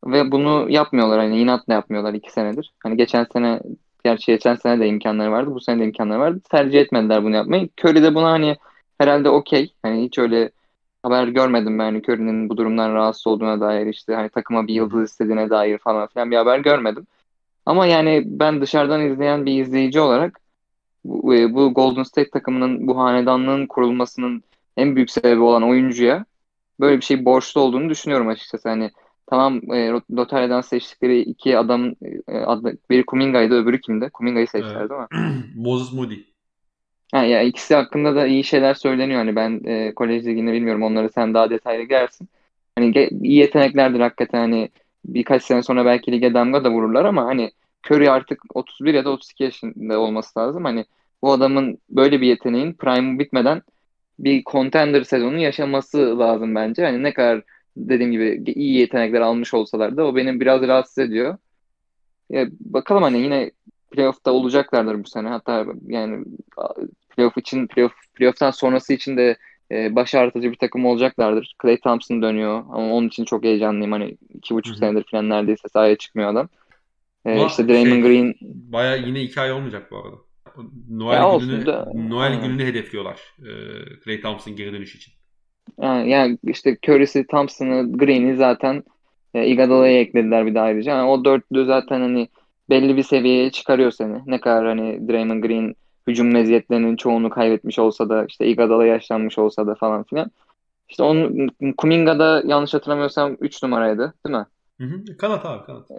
Ve 0.04 0.32
bunu 0.32 0.66
yapmıyorlar 0.70 1.18
hani 1.18 1.40
inatla 1.40 1.74
yapmıyorlar 1.74 2.14
iki 2.14 2.32
senedir. 2.32 2.72
Hani 2.82 2.96
geçen 2.96 3.26
sene 3.32 3.60
gerçi 4.09 4.26
geçen 4.26 4.54
sene 4.54 4.80
de 4.80 4.88
imkanları 4.88 5.32
vardı. 5.32 5.50
Bu 5.54 5.61
sene 5.61 5.80
de 5.80 5.84
imkanları 5.84 6.18
vardı. 6.18 6.40
Tercih 6.50 6.80
etmediler 6.80 7.24
bunu 7.24 7.36
yapmayı. 7.36 7.68
Curry 7.80 8.02
de 8.02 8.14
buna 8.14 8.30
hani 8.30 8.56
herhalde 8.98 9.30
okey. 9.30 9.72
Hani 9.82 10.04
hiç 10.04 10.18
öyle 10.18 10.50
haber 11.02 11.28
görmedim 11.28 11.78
ben 11.78 11.84
hani 11.84 11.98
Curry'nin 11.98 12.48
bu 12.48 12.56
durumdan 12.56 12.94
rahatsız 12.94 13.26
olduğuna 13.26 13.61
dair 13.61 13.86
işte 13.86 14.14
hani 14.14 14.28
takıma 14.28 14.66
bir 14.66 14.74
yıldız 14.74 15.11
istediğine 15.11 15.50
dair 15.50 15.78
falan 15.78 16.09
filan 16.09 16.30
bir 16.30 16.36
haber 16.36 16.59
görmedim. 16.59 17.06
Ama 17.66 17.86
yani 17.86 18.22
ben 18.26 18.61
dışarıdan 18.61 19.06
izleyen 19.06 19.46
bir 19.46 19.61
izleyici 19.62 20.00
olarak 20.00 20.40
bu, 21.04 21.34
e, 21.34 21.54
bu 21.54 21.74
Golden 21.74 22.02
State 22.02 22.30
takımının 22.30 22.86
bu 22.86 22.98
hanedanlığın 22.98 23.66
kurulmasının 23.66 24.42
en 24.76 24.96
büyük 24.96 25.11
sebebi 25.11 25.40
olan 25.40 25.62
oyuncuya 25.62 26.24
böyle 26.80 26.96
bir 26.96 27.04
şey 27.04 27.24
borçlu 27.24 27.61
olduğunu 27.61 27.90
düşünüyorum 27.90 28.28
açıkçası. 28.28 28.68
Hani 28.68 28.90
tamam 29.30 29.72
e, 29.72 29.88
Lotarya'dan 30.16 30.60
seçtikleri 30.60 31.20
iki 31.20 31.58
adam 31.58 31.94
e, 32.28 32.38
adı, 32.38 32.78
biri 32.90 33.06
Kuminga'ydı 33.06 33.54
öbürü 33.54 33.80
kimdi? 33.80 34.10
Kuminga'yı 34.10 34.46
seçtiler 34.46 34.80
evet. 34.80 34.90
değil 34.90 35.00
mi? 35.00 35.44
Moses 35.56 35.92
Moody. 35.92 36.16
Ha, 37.12 37.24
ya 37.24 37.42
ikisi 37.42 37.74
hakkında 37.74 38.16
da 38.16 38.26
iyi 38.26 38.44
şeyler 38.44 38.74
söyleniyor. 38.74 39.18
Hani 39.18 39.36
ben 39.36 39.60
e, 39.64 39.94
kolej 39.94 40.26
liginde 40.26 40.52
bilmiyorum. 40.52 40.82
Onları 40.82 41.08
sen 41.08 41.34
daha 41.34 41.50
detaylı 41.50 41.82
gelsin. 41.82 42.28
Hani 42.78 43.08
iyi 43.22 43.38
yeteneklerdir 43.38 44.00
hakikaten 44.00 44.38
hani 44.38 44.68
birkaç 45.04 45.42
sene 45.42 45.62
sonra 45.62 45.84
belki 45.84 46.12
lige 46.12 46.34
damga 46.34 46.64
da 46.64 46.70
vururlar 46.70 47.04
ama 47.04 47.24
hani 47.24 47.52
Curry 47.86 48.10
artık 48.10 48.42
31 48.54 48.94
ya 48.94 49.04
da 49.04 49.10
32 49.10 49.42
yaşında 49.44 50.00
olması 50.00 50.38
lazım. 50.38 50.64
Hani 50.64 50.84
bu 51.22 51.32
adamın 51.32 51.78
böyle 51.90 52.20
bir 52.20 52.26
yeteneğin 52.26 52.72
prime 52.72 53.18
bitmeden 53.18 53.62
bir 54.18 54.44
contender 54.44 55.02
sezonu 55.02 55.38
yaşaması 55.38 56.18
lazım 56.18 56.54
bence. 56.54 56.84
Hani 56.84 57.02
ne 57.02 57.12
kadar 57.12 57.42
dediğim 57.78 58.12
gibi 58.12 58.52
iyi 58.54 58.78
yetenekler 58.78 59.20
almış 59.20 59.54
olsalar 59.54 59.96
da 59.96 60.06
o 60.06 60.16
benim 60.16 60.40
biraz 60.40 60.62
rahatsız 60.62 60.98
ediyor. 60.98 61.38
Ya 62.30 62.46
bakalım 62.60 63.02
hani 63.02 63.18
yine 63.18 63.50
playoff'ta 63.90 64.32
olacaklardır 64.32 65.04
bu 65.04 65.08
sene. 65.08 65.28
Hatta 65.28 65.66
yani 65.86 66.24
playoff 67.16 67.38
için 67.38 67.66
playoff 67.66 67.92
playoff'tan 68.14 68.50
sonrası 68.50 68.92
için 68.92 69.16
de 69.16 69.36
e, 69.72 69.94
baş 69.96 70.14
ağrıtıcı 70.14 70.52
bir 70.52 70.56
takım 70.56 70.86
olacaklardır. 70.86 71.56
Clay 71.62 71.80
Thompson 71.80 72.22
dönüyor 72.22 72.58
ama 72.58 72.92
onun 72.92 73.08
için 73.08 73.24
çok 73.24 73.44
heyecanlıyım. 73.44 73.92
Hani 73.92 74.16
iki 74.34 74.54
buçuk 74.54 74.76
senedir 74.76 75.04
falan 75.10 75.28
neredeyse 75.28 75.68
sahaya 75.68 75.96
çıkmıyor 75.96 76.30
adam. 76.30 76.48
E, 77.24 77.46
işte 77.46 77.68
Draymond 77.68 77.92
şey, 77.92 78.02
Green 78.02 78.34
baya 78.42 78.96
yine 78.96 79.22
iki 79.22 79.40
ay 79.40 79.52
olmayacak 79.52 79.90
bu 79.90 79.96
arada. 79.96 80.16
Noel 80.90 81.16
ya 81.16 81.38
gününü 81.38 81.66
da, 81.66 81.92
Noel 81.94 82.40
gününü 82.40 82.64
hedefliyorlar. 82.64 83.20
E, 83.38 83.50
Clay 84.04 84.20
Thompson 84.20 84.56
geri 84.56 84.72
dönüş 84.72 84.96
için. 84.96 85.12
Yani, 85.80 86.10
yani 86.10 86.38
işte 86.44 86.76
Curry'si, 86.86 87.26
Thompson'ı, 87.26 87.92
Green'i 87.98 88.36
zaten 88.36 88.82
e, 89.34 89.46
Iguodala'ya 89.46 90.00
eklediler 90.00 90.46
bir 90.46 90.54
de 90.54 90.60
ayrıca. 90.60 90.92
Yani 90.92 91.10
o 91.10 91.24
dörtlü 91.24 91.66
zaten 91.66 92.00
hani 92.00 92.28
belli 92.70 92.96
bir 92.96 93.02
seviyeye 93.02 93.50
çıkarıyor 93.50 93.90
seni. 93.90 94.20
Ne 94.26 94.40
kadar 94.40 94.66
hani 94.66 95.08
Draymond 95.08 95.42
Green 95.42 95.74
hücum 96.06 96.32
meziyetlerinin 96.32 96.96
çoğunu 96.96 97.30
kaybetmiş 97.30 97.78
olsa 97.78 98.08
da 98.08 98.24
işte 98.28 98.46
Iguodala 98.46 98.86
yaşlanmış 98.86 99.38
olsa 99.38 99.66
da 99.66 99.74
falan 99.74 100.02
filan. 100.02 100.30
İşte 100.88 101.02
onun 101.02 101.48
Kuminga'da 101.76 102.42
yanlış 102.46 102.74
hatırlamıyorsam 102.74 103.36
3 103.40 103.62
numaraydı 103.62 104.14
değil 104.26 104.36
mi? 104.36 104.46
Hı 104.80 104.84
hı. 104.84 105.16
Kanat 105.16 105.46
abi 105.46 105.64
kanat. 105.66 105.90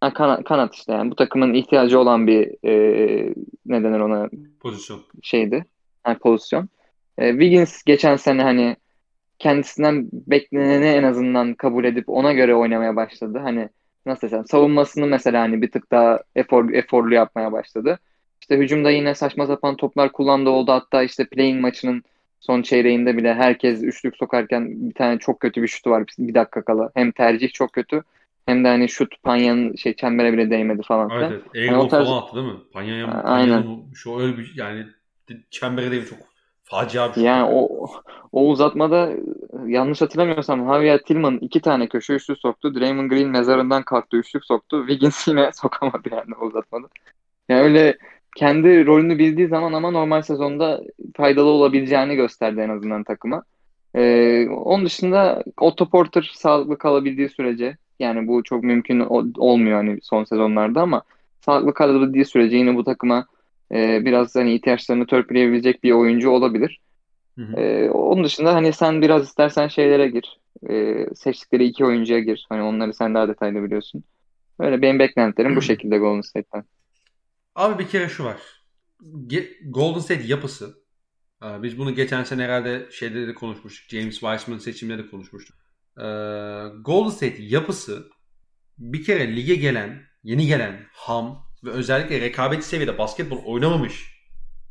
Ha, 0.00 0.12
kanat, 0.12 0.44
kanat 0.44 0.74
işte 0.74 0.92
yani 0.92 1.10
bu 1.10 1.14
takımın 1.14 1.54
ihtiyacı 1.54 2.00
olan 2.00 2.26
bir 2.26 2.68
e, 2.68 3.34
ne 3.66 3.84
denir 3.84 4.00
ona 4.00 4.28
pozisyon 4.60 5.00
şeydi. 5.22 5.64
Yani 6.06 6.18
pozisyon. 6.18 6.68
E, 7.18 7.30
Wiggins 7.30 7.82
geçen 7.82 8.16
sene 8.16 8.42
hani 8.42 8.76
kendisinden 9.38 10.08
bekleneni 10.12 10.84
en 10.84 11.02
azından 11.02 11.54
kabul 11.54 11.84
edip 11.84 12.08
ona 12.08 12.32
göre 12.32 12.54
oynamaya 12.54 12.96
başladı. 12.96 13.38
Hani 13.42 13.68
nasıl 14.06 14.22
desem 14.22 14.46
savunmasını 14.46 15.06
mesela 15.06 15.40
hani 15.40 15.62
bir 15.62 15.70
tık 15.70 15.90
daha 15.90 16.20
efor, 16.36 16.72
eforlu 16.72 17.14
yapmaya 17.14 17.52
başladı. 17.52 17.98
İşte 18.40 18.56
hücumda 18.56 18.90
yine 18.90 19.14
saçma 19.14 19.46
sapan 19.46 19.76
toplar 19.76 20.12
kullandığı 20.12 20.50
oldu. 20.50 20.72
Hatta 20.72 21.02
işte 21.02 21.24
playing 21.24 21.60
maçının 21.60 22.02
son 22.40 22.62
çeyreğinde 22.62 23.16
bile 23.16 23.34
herkes 23.34 23.82
üçlük 23.82 24.16
sokarken 24.16 24.88
bir 24.88 24.94
tane 24.94 25.18
çok 25.18 25.40
kötü 25.40 25.62
bir 25.62 25.68
şutu 25.68 25.90
var 25.90 26.04
bir 26.18 26.34
dakika 26.34 26.62
kala. 26.62 26.90
Hem 26.94 27.10
tercih 27.10 27.52
çok 27.52 27.72
kötü 27.72 28.02
hem 28.46 28.64
de 28.64 28.68
hani 28.68 28.88
şut 28.88 29.22
Panya'nın 29.22 29.76
şey 29.76 29.96
çembere 29.96 30.32
bile 30.32 30.50
değmedi 30.50 30.82
falan. 30.82 31.10
Evet, 31.10 31.30
evet. 31.32 31.42
Yani 31.54 31.88
tarz... 31.88 32.06
falan 32.06 32.22
attı 32.22 32.36
değil 32.36 32.46
mi? 32.46 32.58
Panya'ya 32.72 33.06
Aynen. 33.06 33.64
Şu 33.94 34.20
öyle 34.20 34.38
bir 34.38 34.52
yani 34.56 34.86
çembere 35.50 35.90
değil 35.90 36.06
çok 36.08 36.18
facia 36.70 37.08
bir 37.08 37.14
şut. 37.14 37.24
Yani 37.24 37.48
o, 37.52 37.88
o 38.32 38.48
uzatmada 38.48 39.10
yanlış 39.66 40.00
hatırlamıyorsam 40.00 40.66
Javier 40.66 40.98
Tillman 40.98 41.38
iki 41.38 41.60
tane 41.60 41.88
köşe 41.88 42.14
üçlük 42.14 42.38
soktu. 42.38 42.74
Draymond 42.74 43.10
Green 43.10 43.28
mezarından 43.28 43.82
kalktı 43.82 44.16
üçlük 44.16 44.44
soktu. 44.44 44.84
Wiggins 44.88 45.28
yine 45.28 45.50
sokamadı 45.54 46.08
yani 46.12 46.34
uzatmada. 46.40 46.86
Yani 47.48 47.60
öyle 47.60 47.98
kendi 48.36 48.86
rolünü 48.86 49.18
bildiği 49.18 49.48
zaman 49.48 49.72
ama 49.72 49.90
normal 49.90 50.22
sezonda 50.22 50.80
faydalı 51.16 51.48
olabileceğini 51.48 52.16
gösterdi 52.16 52.60
en 52.60 52.68
azından 52.68 53.04
takıma. 53.04 53.42
Ee, 53.94 54.48
onun 54.48 54.86
dışında 54.86 55.44
Otto 55.60 55.88
Porter 55.88 56.30
sağlıklı 56.34 56.78
kalabildiği 56.78 57.28
sürece 57.28 57.76
yani 57.98 58.28
bu 58.28 58.42
çok 58.42 58.64
mümkün 58.64 59.00
olmuyor 59.38 59.76
hani 59.76 59.98
son 60.02 60.24
sezonlarda 60.24 60.82
ama 60.82 61.02
sağlıklı 61.40 61.74
kalabildiği 61.74 62.24
sürece 62.24 62.56
yine 62.56 62.76
bu 62.76 62.84
takıma 62.84 63.26
e, 63.72 64.04
biraz 64.04 64.34
hani 64.34 64.54
ihtiyaçlarını 64.54 65.06
törpüleyebilecek 65.06 65.82
bir 65.84 65.92
oyuncu 65.92 66.30
olabilir. 66.30 66.80
Hı 67.38 67.44
hı. 67.44 67.60
E, 67.60 67.90
onun 67.90 68.24
dışında 68.24 68.54
hani 68.54 68.72
sen 68.72 69.02
biraz 69.02 69.24
istersen 69.24 69.68
şeylere 69.68 70.08
gir. 70.08 70.40
e, 70.70 71.06
seçtikleri 71.14 71.64
iki 71.64 71.84
oyuncuya 71.84 72.18
gir. 72.18 72.46
Hani 72.48 72.62
onları 72.62 72.94
sen 72.94 73.14
daha 73.14 73.28
detaylı 73.28 73.62
biliyorsun. 73.62 74.04
Öyle 74.58 74.82
benim 74.82 74.98
beklentilerim 74.98 75.56
bu 75.56 75.62
şekilde 75.62 75.98
Golden 75.98 76.20
State'ten. 76.20 76.64
Abi 77.54 77.84
bir 77.84 77.88
kere 77.88 78.08
şu 78.08 78.24
var. 78.24 78.36
Golden 79.64 80.00
State 80.00 80.22
yapısı. 80.26 80.74
Biz 81.42 81.78
bunu 81.78 81.94
geçen 81.94 82.24
sene 82.24 82.42
herhalde 82.42 82.88
şeyde 82.90 83.26
de 83.26 83.34
konuşmuştuk. 83.34 83.90
James 83.90 84.20
Wiseman 84.20 84.58
seçimleri 84.58 84.98
de 84.98 85.06
konuşmuştuk. 85.06 85.56
Golden 86.84 87.10
State 87.10 87.42
yapısı 87.42 88.10
bir 88.78 89.04
kere 89.04 89.36
lige 89.36 89.54
gelen, 89.54 90.02
yeni 90.22 90.46
gelen 90.46 90.80
ham 90.92 91.47
ve 91.64 91.70
özellikle 91.70 92.20
rekabetçi 92.20 92.68
seviyede 92.68 92.98
basketbol 92.98 93.44
oynamamış 93.44 94.18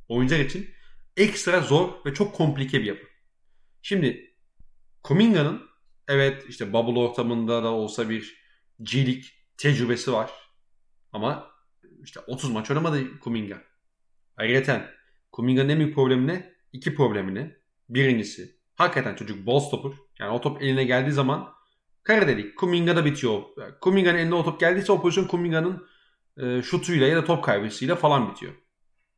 oyuncular 0.08 0.40
için 0.40 0.70
ekstra 1.18 1.62
zor 1.62 2.06
ve 2.06 2.14
çok 2.14 2.36
komplike 2.36 2.82
bir 2.82 2.86
yapı. 2.86 3.08
Şimdi 3.82 4.36
Kuminga'nın 5.04 5.62
evet 6.08 6.46
işte 6.50 6.74
bubble 6.74 7.00
ortamında 7.00 7.64
da 7.64 7.68
olsa 7.68 8.10
bir 8.10 8.48
G 8.84 9.22
tecrübesi 9.58 10.14
var. 10.14 10.32
Ama 11.12 11.52
işte 12.04 12.20
30 12.20 12.52
maç 12.52 12.72
oynamadı 12.72 13.20
Kuminga. 13.20 13.64
Ayrıca 14.38 14.94
Kuminga'nın 15.32 15.70
en 15.70 15.80
büyük 15.80 15.96
problemi 15.96 16.28
ne? 16.28 16.54
İki 16.74 16.96
problemini. 16.96 17.56
Birincisi 17.90 18.58
hakikaten 18.76 19.16
çocuk 19.16 19.48
ball 19.48 19.60
stopper. 19.60 19.92
Yani 20.20 20.32
o 20.32 20.42
top 20.42 20.62
eline 20.62 20.84
geldiği 20.84 21.12
zaman 21.12 21.54
kare 22.04 22.28
dedik. 22.28 22.58
Kuminga'da 22.58 23.06
bitiyor. 23.06 23.42
Kuminga'nın 23.82 24.18
eline 24.18 24.36
o 24.36 24.44
top 24.44 24.60
geldiyse 24.60 24.92
o 24.92 25.02
pozisyon 25.02 25.28
Kuminga'nın 25.28 25.88
e, 26.38 26.62
şutuyla 26.62 27.08
ya 27.08 27.18
da 27.18 27.26
top 27.26 27.44
kaybısıyla 27.44 27.96
falan 27.96 28.32
bitiyor. 28.32 28.54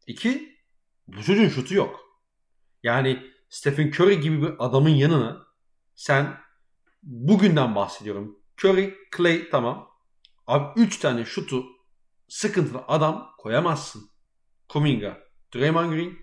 İki, 0.07 0.57
bu 1.07 1.23
çocuğun 1.23 1.49
şutu 1.49 1.75
yok. 1.75 1.99
Yani 2.83 3.23
Stephen 3.49 3.87
Curry 3.87 4.21
gibi 4.21 4.41
bir 4.41 4.53
adamın 4.59 4.89
yanına 4.89 5.47
sen 5.95 6.37
bugünden 7.03 7.75
bahsediyorum. 7.75 8.39
Curry, 8.63 8.95
Clay 9.17 9.49
tamam. 9.49 9.89
Abi 10.47 10.81
3 10.81 10.99
tane 10.99 11.25
şutu 11.25 11.65
sıkıntılı 12.27 12.83
adam 12.87 13.31
koyamazsın. 13.37 14.09
Kuminga, 14.69 15.17
Draymond 15.55 15.93
Green. 15.93 16.17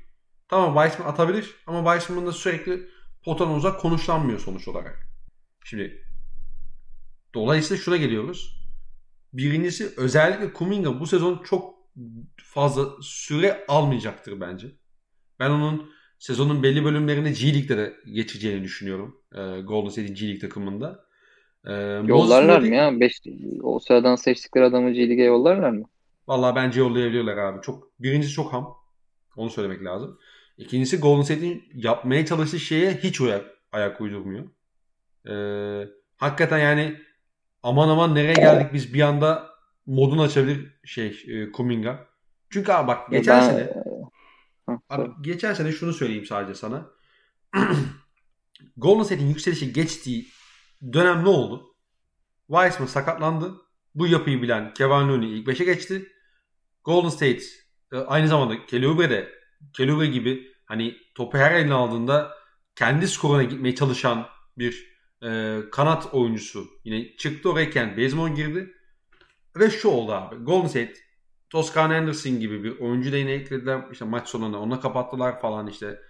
Tamam 0.49 0.74
Weissman 0.74 1.12
atabilir 1.12 1.55
ama 1.66 1.78
Weissman'ın 1.78 2.26
da 2.26 2.32
sürekli 2.32 2.88
potadan 3.24 3.55
uzak 3.55 3.80
konuşlanmıyor 3.80 4.38
sonuç 4.38 4.68
olarak. 4.68 5.09
Şimdi 5.64 6.05
dolayısıyla 7.34 7.82
şuna 7.82 7.97
geliyoruz. 7.97 8.65
Birincisi 9.37 9.89
özellikle 9.97 10.53
Kuminga 10.53 11.01
bu 11.01 11.07
sezon 11.07 11.43
çok 11.45 11.74
fazla 12.37 12.87
süre 13.03 13.64
almayacaktır 13.68 14.41
bence. 14.41 14.66
Ben 15.41 15.51
onun 15.51 15.91
sezonun 16.18 16.62
belli 16.62 16.84
bölümlerinde 16.84 17.30
G 17.30 17.55
League'de 17.55 17.76
de 17.76 17.97
geçeceğini 18.12 18.64
düşünüyorum. 18.64 19.20
E, 19.32 19.61
Golden 19.61 19.89
State'in 19.89 20.14
G 20.14 20.26
League 20.26 20.41
takımında. 20.41 21.05
E, 21.66 21.72
yollarlar 22.07 22.61
mı 22.61 22.74
ya? 22.74 23.01
Beş, 23.01 23.20
o 23.62 23.78
sıradan 23.78 24.16
seçtikleri 24.16 24.64
adamı 24.64 24.91
G 24.91 25.09
League'e 25.09 25.24
yollarlar 25.24 25.70
mı? 25.70 25.84
Vallahi 26.28 26.57
bence 26.57 26.80
yollayabiliyorlar 26.80 27.37
abi. 27.37 27.62
Çok 27.62 28.01
birincisi 28.01 28.32
çok 28.32 28.53
ham. 28.53 28.76
Onu 29.37 29.51
söylemek 29.51 29.84
lazım. 29.84 30.18
İkincisi 30.59 31.01
Golden 31.01 31.22
State'in 31.22 31.64
yapmaya 31.74 32.26
çalıştığı 32.26 32.61
şeye 32.61 32.95
hiç 32.95 33.20
ayak, 33.20 33.45
ayak 33.72 34.01
uydurmuyor. 34.01 34.45
Ee, 35.28 35.89
hakikaten 36.16 36.59
yani 36.59 37.05
aman 37.66 37.88
aman 37.88 38.14
nereye 38.14 38.34
geldik 38.34 38.72
biz 38.72 38.94
bir 38.94 39.00
anda 39.00 39.50
modunu 39.86 40.22
açabilir 40.22 40.80
şey 40.84 41.22
e, 41.28 41.52
Kuminga. 41.52 42.06
Çünkü 42.50 42.72
abi 42.72 42.88
bak 42.88 43.10
geçen 43.10 43.40
ben, 43.40 43.48
sene 43.48 43.82
abi, 44.88 45.10
geçen 45.20 45.54
sene 45.54 45.72
şunu 45.72 45.92
söyleyeyim 45.92 46.26
sadece 46.26 46.54
sana. 46.54 46.90
Golden 48.76 49.02
State'in 49.02 49.28
yükselişi 49.28 49.72
geçtiği 49.72 50.26
dönem 50.92 51.24
ne 51.24 51.28
oldu? 51.28 51.74
Wiseman 52.46 52.86
sakatlandı. 52.86 53.54
Bu 53.94 54.06
yapıyı 54.06 54.42
bilen 54.42 54.74
Kevin 54.74 55.08
Looney 55.08 55.38
ilk 55.38 55.48
5'e 55.48 55.64
geçti. 55.64 56.08
Golden 56.84 57.08
State 57.08 57.42
e, 57.92 57.96
aynı 57.96 58.28
zamanda 58.28 58.66
Kelly 58.66 58.86
Oubre 58.88 59.10
de 59.10 59.28
Kelly 59.72 59.92
Oubre 59.92 60.06
gibi 60.06 60.52
hani 60.64 60.96
topu 61.14 61.38
her 61.38 61.50
eline 61.50 61.74
aldığında 61.74 62.32
kendi 62.74 63.08
skoruna 63.08 63.42
gitmeye 63.42 63.74
çalışan 63.74 64.26
bir 64.58 64.95
e, 65.22 65.60
kanat 65.72 66.14
oyuncusu 66.14 66.66
yine 66.84 67.16
çıktı 67.16 67.50
orayken 67.50 67.96
Bazemore 67.96 68.34
girdi. 68.34 68.72
Ve 69.56 69.70
şu 69.70 69.88
oldu 69.88 70.12
abi. 70.12 70.36
Golden 70.36 70.68
State 70.68 70.94
Toscan 71.50 71.90
Anderson 71.90 72.40
gibi 72.40 72.64
bir 72.64 72.78
oyuncu 72.78 73.12
da 73.12 73.16
yine 73.16 73.32
eklediler. 73.32 73.80
İşte 73.92 74.04
maç 74.04 74.28
sonunda 74.28 74.58
ona 74.58 74.80
kapattılar 74.80 75.40
falan 75.40 75.66
işte. 75.66 76.00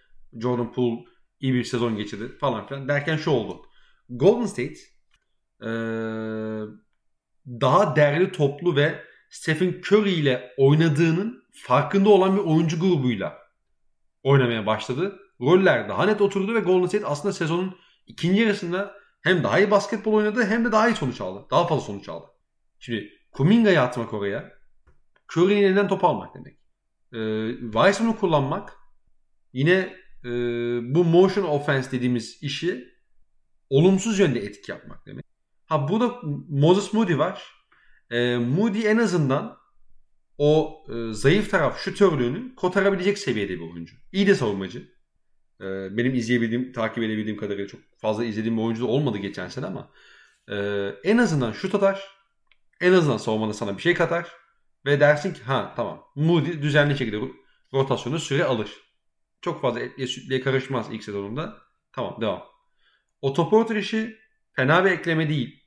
Jordan 0.41 0.73
Poole 0.73 1.05
iyi 1.41 1.55
bir 1.55 1.65
sezon 1.65 1.97
geçirdi 1.97 2.39
falan 2.39 2.67
filan. 2.67 2.89
Derken 2.89 3.17
şu 3.17 3.31
oldu. 3.31 3.63
Golden 4.11 4.47
State 4.47 4.77
ee, 5.63 5.67
daha 7.47 7.97
değerli 7.97 8.33
toplu 8.33 8.77
ve 8.77 9.05
Stephen 9.31 9.75
Curry 9.91 10.11
ile 10.11 10.55
oynadığının 10.57 11.45
farkında 11.53 12.09
olan 12.09 12.37
bir 12.37 12.43
oyuncu 12.43 12.81
grubuyla 12.81 13.39
oynamaya 14.23 14.67
başladı. 14.67 15.19
Roller 15.41 15.89
daha 15.89 16.07
net 16.07 16.21
oturdu 16.21 16.55
ve 16.55 16.61
Golden 16.61 16.87
State 16.87 17.07
aslında 17.07 17.33
sezonun 17.33 17.77
ikinci 18.07 18.41
yarısında 18.41 18.95
hem 19.23 19.45
daha 19.45 19.59
iyi 19.59 19.71
basketbol 19.71 20.13
oynadı 20.13 20.45
hem 20.45 20.65
de 20.65 20.73
daha 20.73 20.89
iyi 20.89 20.97
sonuç 20.97 21.21
aldı. 21.21 21.47
Daha 21.51 21.67
fazla 21.67 21.85
sonuç 21.85 22.09
aldı. 22.09 22.27
Şimdi 22.79 23.11
Kuminga'yı 23.33 23.81
atmak 23.81 24.15
oraya 24.15 24.53
Curry'nin 25.29 25.63
elinden 25.63 25.89
top 25.89 26.05
almak 26.05 26.35
demek. 26.35 26.59
Ee, 27.13 27.53
Weissman'ı 27.73 28.17
kullanmak 28.17 28.73
yine 29.53 29.97
e, 30.25 30.31
bu 30.95 31.05
motion 31.05 31.45
offense 31.45 31.93
dediğimiz 31.93 32.43
işi 32.43 32.85
olumsuz 33.71 34.19
yönde 34.19 34.41
etki 34.41 34.71
yapmak 34.71 35.07
demek. 35.07 35.25
Ha 35.67 35.89
burada 35.89 36.15
Moses 36.49 36.93
Moody 36.93 37.19
var. 37.19 37.43
E, 38.11 38.37
Moody 38.37 38.87
en 38.87 38.97
azından 38.97 39.59
o 40.39 40.85
e, 40.89 41.13
zayıf 41.13 41.51
taraf 41.51 41.79
şutörlüğünü 41.79 42.55
kotarabilecek 42.55 43.19
seviyede 43.19 43.55
bir 43.55 43.73
oyuncu. 43.73 43.97
İyi 44.13 44.27
de 44.27 44.35
savunmacı. 44.35 44.96
E, 45.61 45.97
benim 45.97 46.15
izleyebildiğim, 46.15 46.73
takip 46.73 47.05
edebildiğim 47.05 47.39
kadarıyla 47.39 47.67
çok 47.67 47.81
fazla 47.99 48.25
izlediğim 48.25 48.57
bir 48.57 48.63
oyuncu 48.63 48.83
da 48.83 48.87
olmadı 48.87 49.19
geçen 49.19 49.49
sene 49.49 49.67
ama 49.67 49.91
e, 50.51 50.57
en 51.05 51.19
azından 51.19 51.53
şut 51.53 51.75
atar. 51.75 52.17
En 52.81 52.93
azından 52.93 53.17
savunmada 53.17 53.53
sana 53.53 53.77
bir 53.77 53.83
şey 53.83 53.95
katar. 53.95 54.33
Ve 54.87 55.01
dersin 55.01 55.35
ki 55.35 55.43
ha 55.43 55.73
tamam 55.77 56.05
Moody 56.17 56.63
düzenli 56.63 56.99
şekilde 56.99 57.21
rotasyonu 57.73 58.19
süre 58.19 58.45
alır. 58.45 58.71
Çok 59.41 59.63
fazla 59.63 59.81
etliye 59.81 60.09
sütlüye 60.09 60.41
karışmaz 60.41 60.87
ilk 60.93 61.05
sezonunda. 61.05 61.59
Tamam 61.93 62.21
devam. 62.21 62.45
Otoporter 63.23 63.77
işi 63.77 64.17
fena 64.53 64.85
bir 64.85 64.91
ekleme 64.91 65.29
değil. 65.29 65.63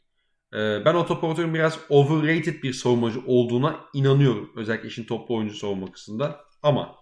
Ee, 0.53 0.85
ben 0.85 0.93
Otoporter'ın 0.93 1.53
biraz 1.53 1.79
overrated 1.89 2.63
bir 2.63 2.73
savunmacı 2.73 3.21
olduğuna 3.25 3.85
inanıyorum. 3.93 4.51
Özellikle 4.55 4.87
işin 4.87 5.03
toplu 5.03 5.35
oyuncu 5.35 5.55
savunma 5.55 5.91
kısmında. 5.91 6.41
Ama 6.63 6.95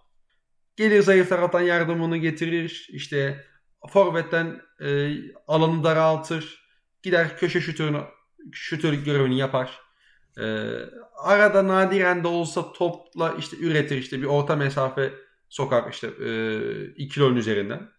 gelir 0.78 1.02
zayıf 1.02 1.30
taraftan 1.30 1.62
yardımını 1.62 2.18
getirir. 2.18 2.88
İşte 2.92 3.46
forvetten 3.90 4.62
e, 4.82 5.16
alanı 5.48 5.84
daraltır. 5.84 6.68
Gider 7.04 7.38
köşe 7.38 7.62
şutörünü 7.62 8.02
şutörlük 8.52 9.06
görevini 9.06 9.38
yapar. 9.38 9.80
E, 10.38 10.44
arada 11.24 11.68
nadiren 11.68 12.24
de 12.24 12.28
olsa 12.28 12.74
topla 12.74 13.36
işte 13.40 13.58
üretir 13.58 13.98
işte 13.98 14.22
bir 14.22 14.26
orta 14.26 14.56
mesafe 14.56 15.14
sokar 15.50 15.92
işte 15.92 16.08
e, 16.08 16.86
2 16.96 17.14
kilonun 17.14 17.36
üzerinden. 17.36 17.90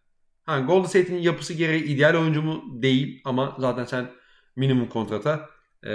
Ha, 0.45 0.61
Golden 0.61 0.89
State'in 0.89 1.18
yapısı 1.18 1.55
gereği 1.55 1.85
ideal 1.85 2.14
oyuncu 2.14 2.43
mu? 2.43 2.83
Değil 2.83 3.22
ama 3.24 3.57
zaten 3.59 3.85
sen 3.85 4.11
minimum 4.57 4.89
kontrata 4.89 5.51
e, 5.85 5.91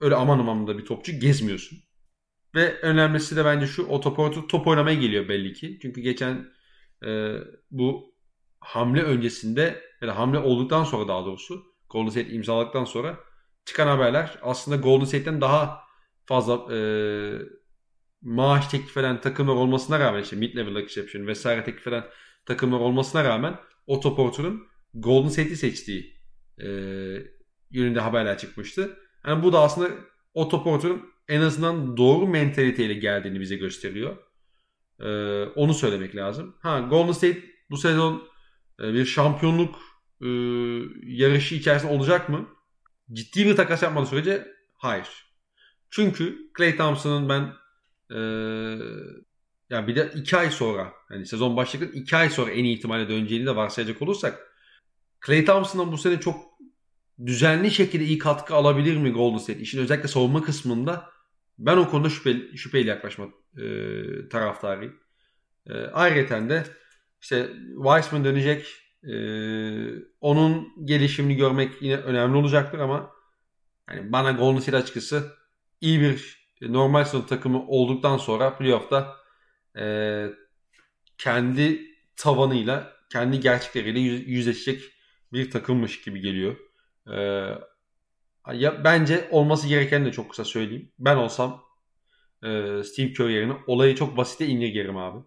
öyle 0.00 0.14
aman 0.14 0.38
aman 0.38 0.66
da 0.66 0.78
bir 0.78 0.84
topçu 0.84 1.20
gezmiyorsun. 1.20 1.78
Ve 2.54 2.80
önemlisi 2.80 3.36
de 3.36 3.44
bence 3.44 3.66
şu 3.66 3.86
otoportu 3.86 4.46
top 4.46 4.66
oynamaya 4.66 4.96
geliyor 4.96 5.28
belli 5.28 5.52
ki. 5.52 5.78
Çünkü 5.82 6.00
geçen 6.00 6.48
e, 7.04 7.36
bu 7.70 8.14
hamle 8.60 9.02
öncesinde 9.02 9.82
ya 10.00 10.08
da 10.08 10.18
hamle 10.18 10.38
olduktan 10.38 10.84
sonra 10.84 11.08
daha 11.08 11.24
doğrusu 11.24 11.62
Golden 11.90 12.10
State 12.10 12.30
imzaladıktan 12.30 12.84
sonra 12.84 13.18
çıkan 13.64 13.86
haberler 13.86 14.38
aslında 14.42 14.76
Golden 14.76 15.04
State'ten 15.04 15.40
daha 15.40 15.82
fazla 16.26 16.76
e, 16.76 16.78
maaş 18.22 18.68
teklif 18.68 18.96
eden 18.96 19.20
takımlar 19.20 19.54
olmasına 19.54 19.98
rağmen 19.98 20.22
işte 20.22 20.36
mid-level 20.36 20.82
exception 20.82 21.26
vesaire 21.26 21.64
teklif 21.64 21.86
eden 21.86 22.04
takımlar 22.46 22.80
olmasına 22.80 23.24
rağmen 23.24 23.56
Otoporter'ın 23.86 24.62
Golden 24.94 25.28
State'i 25.28 25.56
seçtiği 25.56 26.16
e, 26.58 26.68
yönünde 27.70 28.00
haberler 28.00 28.38
çıkmıştı. 28.38 28.98
Yani 29.26 29.42
bu 29.42 29.52
da 29.52 29.60
aslında 29.60 29.90
Otoporter'ın 30.34 31.02
en 31.28 31.40
azından 31.40 31.96
doğru 31.96 32.26
mentaliteyle 32.26 32.94
geldiğini 32.94 33.40
bize 33.40 33.56
gösteriyor. 33.56 34.16
E, 35.00 35.08
onu 35.44 35.74
söylemek 35.74 36.16
lazım. 36.16 36.56
Ha 36.60 36.80
Golden 36.80 37.12
State 37.12 37.42
bu 37.70 37.76
sezon 37.76 38.28
e, 38.82 38.92
bir 38.94 39.04
şampiyonluk 39.04 39.74
e, 40.20 40.28
yarışı 41.06 41.54
içerisinde 41.54 41.92
olacak 41.92 42.28
mı? 42.28 42.48
Ciddi 43.12 43.46
bir 43.46 43.56
takas 43.56 43.82
yapmadığı 43.82 44.06
sürece 44.06 44.48
hayır. 44.74 45.08
Çünkü 45.90 46.50
Clay 46.58 46.76
Thompson'ın 46.76 47.28
ben 47.28 47.52
e, 48.16 48.20
ya 49.70 49.86
bir 49.86 49.96
de 49.96 50.12
2 50.14 50.36
ay 50.36 50.50
sonra 50.50 50.92
hani 51.08 51.26
sezon 51.26 51.56
başladıktan 51.56 52.00
2 52.00 52.16
ay 52.16 52.30
sonra 52.30 52.50
en 52.50 52.64
iyi 52.64 52.76
ihtimalle 52.76 53.08
döneceğini 53.08 53.46
de 53.46 53.56
varsayacak 53.56 54.02
olursak 54.02 54.52
Clay 55.26 55.44
Thompson'dan 55.44 55.92
bu 55.92 55.98
sene 55.98 56.20
çok 56.20 56.51
düzenli 57.26 57.70
şekilde 57.70 58.04
iyi 58.04 58.18
katkı 58.18 58.54
alabilir 58.54 58.96
mi 58.96 59.10
Golden 59.10 59.38
State? 59.38 59.60
İşin 59.60 59.78
özellikle 59.78 60.08
savunma 60.08 60.42
kısmında 60.42 61.10
ben 61.58 61.76
o 61.76 61.90
konuda 61.90 62.10
şüpheli, 62.10 62.58
şüpheyle 62.58 62.90
yaklaşmak 62.90 63.34
e, 63.58 63.64
taraftarıyım. 64.28 64.94
E, 65.66 65.72
ayrıca 65.72 66.48
de 66.48 66.64
işte 67.20 67.50
Weissman 67.76 68.24
dönecek. 68.24 68.66
E, 69.04 69.14
onun 70.20 70.68
gelişimini 70.84 71.36
görmek 71.36 71.82
yine 71.82 71.96
önemli 71.96 72.36
olacaktır 72.36 72.78
ama 72.78 73.10
yani 73.90 74.12
bana 74.12 74.30
Golden 74.30 74.60
State 74.60 74.76
açıkçası 74.76 75.32
iyi 75.80 76.00
bir 76.00 76.42
normal 76.60 77.04
sınıf 77.04 77.28
takımı 77.28 77.66
olduktan 77.66 78.18
sonra 78.18 78.56
playoff'ta 78.56 79.16
e, 79.78 80.26
kendi 81.18 81.80
tavanıyla, 82.16 82.92
kendi 83.12 83.40
gerçekleriyle 83.40 84.00
yüz, 84.00 84.28
yüzleşecek 84.28 84.82
bir 85.32 85.50
takımmış 85.50 86.00
gibi 86.00 86.20
geliyor. 86.20 86.56
E, 87.06 87.14
ya 88.52 88.84
bence 88.84 89.28
olması 89.30 89.68
gereken 89.68 90.04
de 90.04 90.12
çok 90.12 90.30
kısa 90.30 90.44
söyleyeyim. 90.44 90.92
Ben 90.98 91.16
olsam 91.16 91.64
e, 92.42 92.48
Steve 92.84 93.12
Kerr 93.12 93.28
yerine 93.28 93.52
olayı 93.66 93.94
çok 93.94 94.16
basite 94.16 94.46
indirgerim 94.46 94.96
abi. 94.96 95.24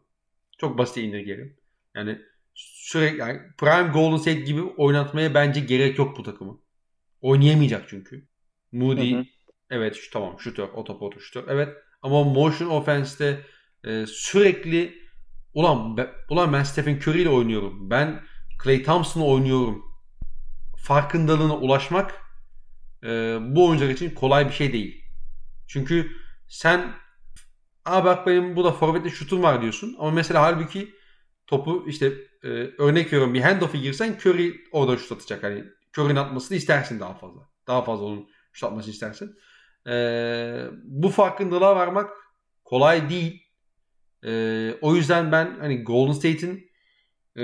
Çok 0.57 0.77
basite 0.77 1.01
indirgerim. 1.01 1.57
Yani 1.95 2.19
sürekli 2.53 3.19
yani 3.19 3.39
Prime 3.57 3.91
Golden 3.93 4.17
State 4.17 4.39
gibi 4.39 4.61
oynatmaya 4.61 5.33
bence 5.33 5.59
gerek 5.59 5.97
yok 5.99 6.17
bu 6.17 6.23
takımı. 6.23 6.59
Oynayamayacak 7.21 7.89
çünkü. 7.89 8.27
Moody 8.71 9.13
hı 9.13 9.19
hı. 9.19 9.25
evet 9.69 9.95
şu 9.95 10.11
tamam 10.11 10.39
şutör, 10.39 10.69
otopot 10.69 11.19
şutör. 11.19 11.43
Evet 11.47 11.69
ama 12.01 12.23
motion 12.23 12.69
offense'te 12.69 13.41
e, 13.83 14.05
sürekli 14.05 14.93
ulan 15.53 15.97
be, 15.97 16.11
ulan 16.29 16.53
ben 16.53 16.63
Stephen 16.63 16.95
Curry 16.95 17.21
ile 17.21 17.29
oynuyorum. 17.29 17.89
Ben 17.89 18.23
Clay 18.63 18.83
Thompson'la 18.83 19.25
oynuyorum. 19.25 19.94
Farkındalığına 20.85 21.57
ulaşmak 21.57 22.21
e, 23.03 23.37
bu 23.41 23.67
oyuncular 23.67 23.89
için 23.89 24.09
kolay 24.09 24.47
bir 24.47 24.53
şey 24.53 24.73
değil. 24.73 25.03
Çünkü 25.67 26.11
sen 26.47 26.95
Aa 27.85 28.05
bak 28.05 28.27
benim 28.27 28.55
bu 28.55 28.63
da 28.63 28.71
forvetle 28.71 29.09
şutum 29.09 29.43
var 29.43 29.61
diyorsun. 29.61 29.95
Ama 29.99 30.11
mesela 30.11 30.41
halbuki 30.41 30.95
topu 31.47 31.85
işte 31.87 32.13
e, 32.43 32.47
örnek 32.77 33.05
veriyorum 33.07 33.33
bir 33.33 33.41
handoff'a 33.41 33.77
girsen 33.77 34.17
Curry 34.19 34.53
orada 34.71 34.97
şut 34.97 35.11
atacak. 35.11 35.43
Hani 35.43 35.63
Curry'nin 35.97 36.15
atmasını 36.15 36.57
istersin 36.57 36.99
daha 36.99 37.13
fazla. 37.13 37.41
Daha 37.67 37.81
fazla 37.81 38.05
onun 38.05 38.29
şut 38.53 38.63
atmasını 38.63 38.93
istersin. 38.93 39.35
E, 39.87 39.93
bu 40.83 41.09
farkındalığa 41.09 41.75
varmak 41.75 42.09
kolay 42.63 43.09
değil. 43.09 43.43
E, 44.23 44.73
o 44.81 44.95
yüzden 44.95 45.31
ben 45.31 45.57
hani 45.59 45.83
Golden 45.83 46.13
State'in 46.13 46.71
e, 47.37 47.43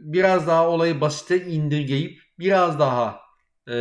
biraz 0.00 0.46
daha 0.46 0.68
olayı 0.68 1.00
basite 1.00 1.46
indirgeyip 1.46 2.21
biraz 2.38 2.78
daha 2.78 3.20
e, 3.68 3.74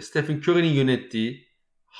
Stephen 0.00 0.36
Curry'nin 0.36 0.72
yönettiği 0.72 1.48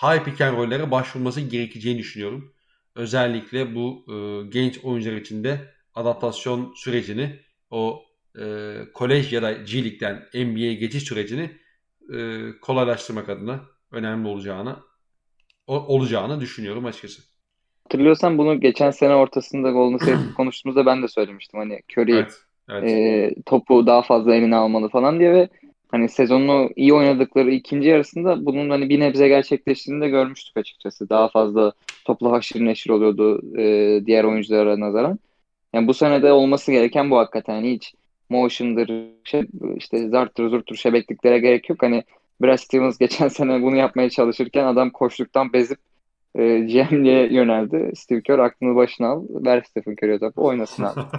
high 0.03 0.25
pick 0.25 0.41
and 0.41 0.57
roll'lere 0.57 0.91
başvurması 0.91 1.41
gerekeceğini 1.41 1.99
düşünüyorum. 1.99 2.55
Özellikle 2.95 3.75
bu 3.75 4.05
e, 4.09 4.49
genç 4.49 4.85
oyuncular 4.85 5.17
için 5.17 5.45
de 5.45 5.75
adaptasyon 5.95 6.73
sürecini 6.77 7.41
o 7.71 8.03
e, 8.41 8.75
kolej 8.95 9.33
ya 9.33 9.43
da 9.43 9.53
G 9.53 9.85
League'den 9.85 10.29
NBA'ye 10.35 10.75
geçiş 10.75 11.03
sürecini 11.03 11.51
e, 12.15 12.47
kolaylaştırmak 12.63 13.29
adına 13.29 13.61
önemli 13.91 14.29
olacağını 14.29 14.77
o, 15.67 15.75
olacağını 15.75 16.41
düşünüyorum 16.41 16.85
açıkçası. 16.85 17.23
Hatırlıyorsan 17.83 18.39
bunu 18.39 18.61
geçen 18.61 18.91
sene 18.91 19.15
ortasında 19.15 19.71
Golden 19.71 19.97
State 19.97 20.19
konuştuğumuzda 20.37 20.87
ben 20.87 21.03
de 21.03 21.09
söylemiştim. 21.09 21.61
Hani 21.61 21.81
Curry 21.93 22.13
evet, 22.13 22.35
evet. 22.69 22.85
E, 22.85 23.35
topu 23.47 23.87
daha 23.87 24.03
fazla 24.03 24.35
eline 24.35 24.57
almalı 24.57 24.89
falan 24.89 25.19
diye 25.21 25.33
ve 25.33 25.49
hani 25.91 26.09
sezonunu 26.09 26.70
iyi 26.76 26.95
oynadıkları 26.95 27.51
ikinci 27.51 27.89
yarısında 27.89 28.47
bunun 28.47 28.70
hani 28.70 28.89
bir 28.89 29.01
nebze 29.01 29.28
gerçekleştiğini 29.28 30.01
de 30.01 30.09
görmüştük 30.09 30.57
açıkçası. 30.57 31.09
Daha 31.09 31.28
fazla 31.28 31.72
topla 32.05 32.32
haşır 32.32 32.64
neşir 32.64 32.91
oluyordu 32.91 33.59
e, 33.59 34.07
diğer 34.07 34.24
oyunculara 34.24 34.80
nazaran. 34.80 35.18
Yani 35.72 35.89
bu 35.89 35.95
senede 35.95 36.32
olması 36.32 36.72
gereken 36.72 37.11
bu 37.11 37.18
hakikaten. 37.18 37.55
Yani 37.55 37.72
hiç 37.72 37.95
motion'dır, 38.28 38.91
şey, 39.24 39.43
işte 39.76 40.09
zarttır, 40.09 40.49
zurttur, 40.49 40.76
şebekliklere 40.76 41.39
gerek 41.39 41.70
yok. 41.70 41.82
Hani 41.82 42.05
Brad 42.43 42.57
Stevens 42.57 42.99
geçen 43.01 43.28
sene 43.28 43.62
bunu 43.62 43.76
yapmaya 43.76 44.11
çalışırken 44.11 44.64
adam 44.64 44.91
koştuktan 44.91 45.53
bezip 45.53 45.78
e, 46.34 46.59
GM'liğe 46.59 47.32
yöneldi. 47.32 47.93
Steve 47.97 48.22
Kerr 48.22 48.39
aklını 48.39 48.76
başına 48.76 49.09
al. 49.09 49.24
Ver 49.30 49.62
Stephen 49.62 49.93
Curry'e 49.93 50.18
topu 50.18 50.47
oynasın 50.47 50.82
abi. 50.82 51.01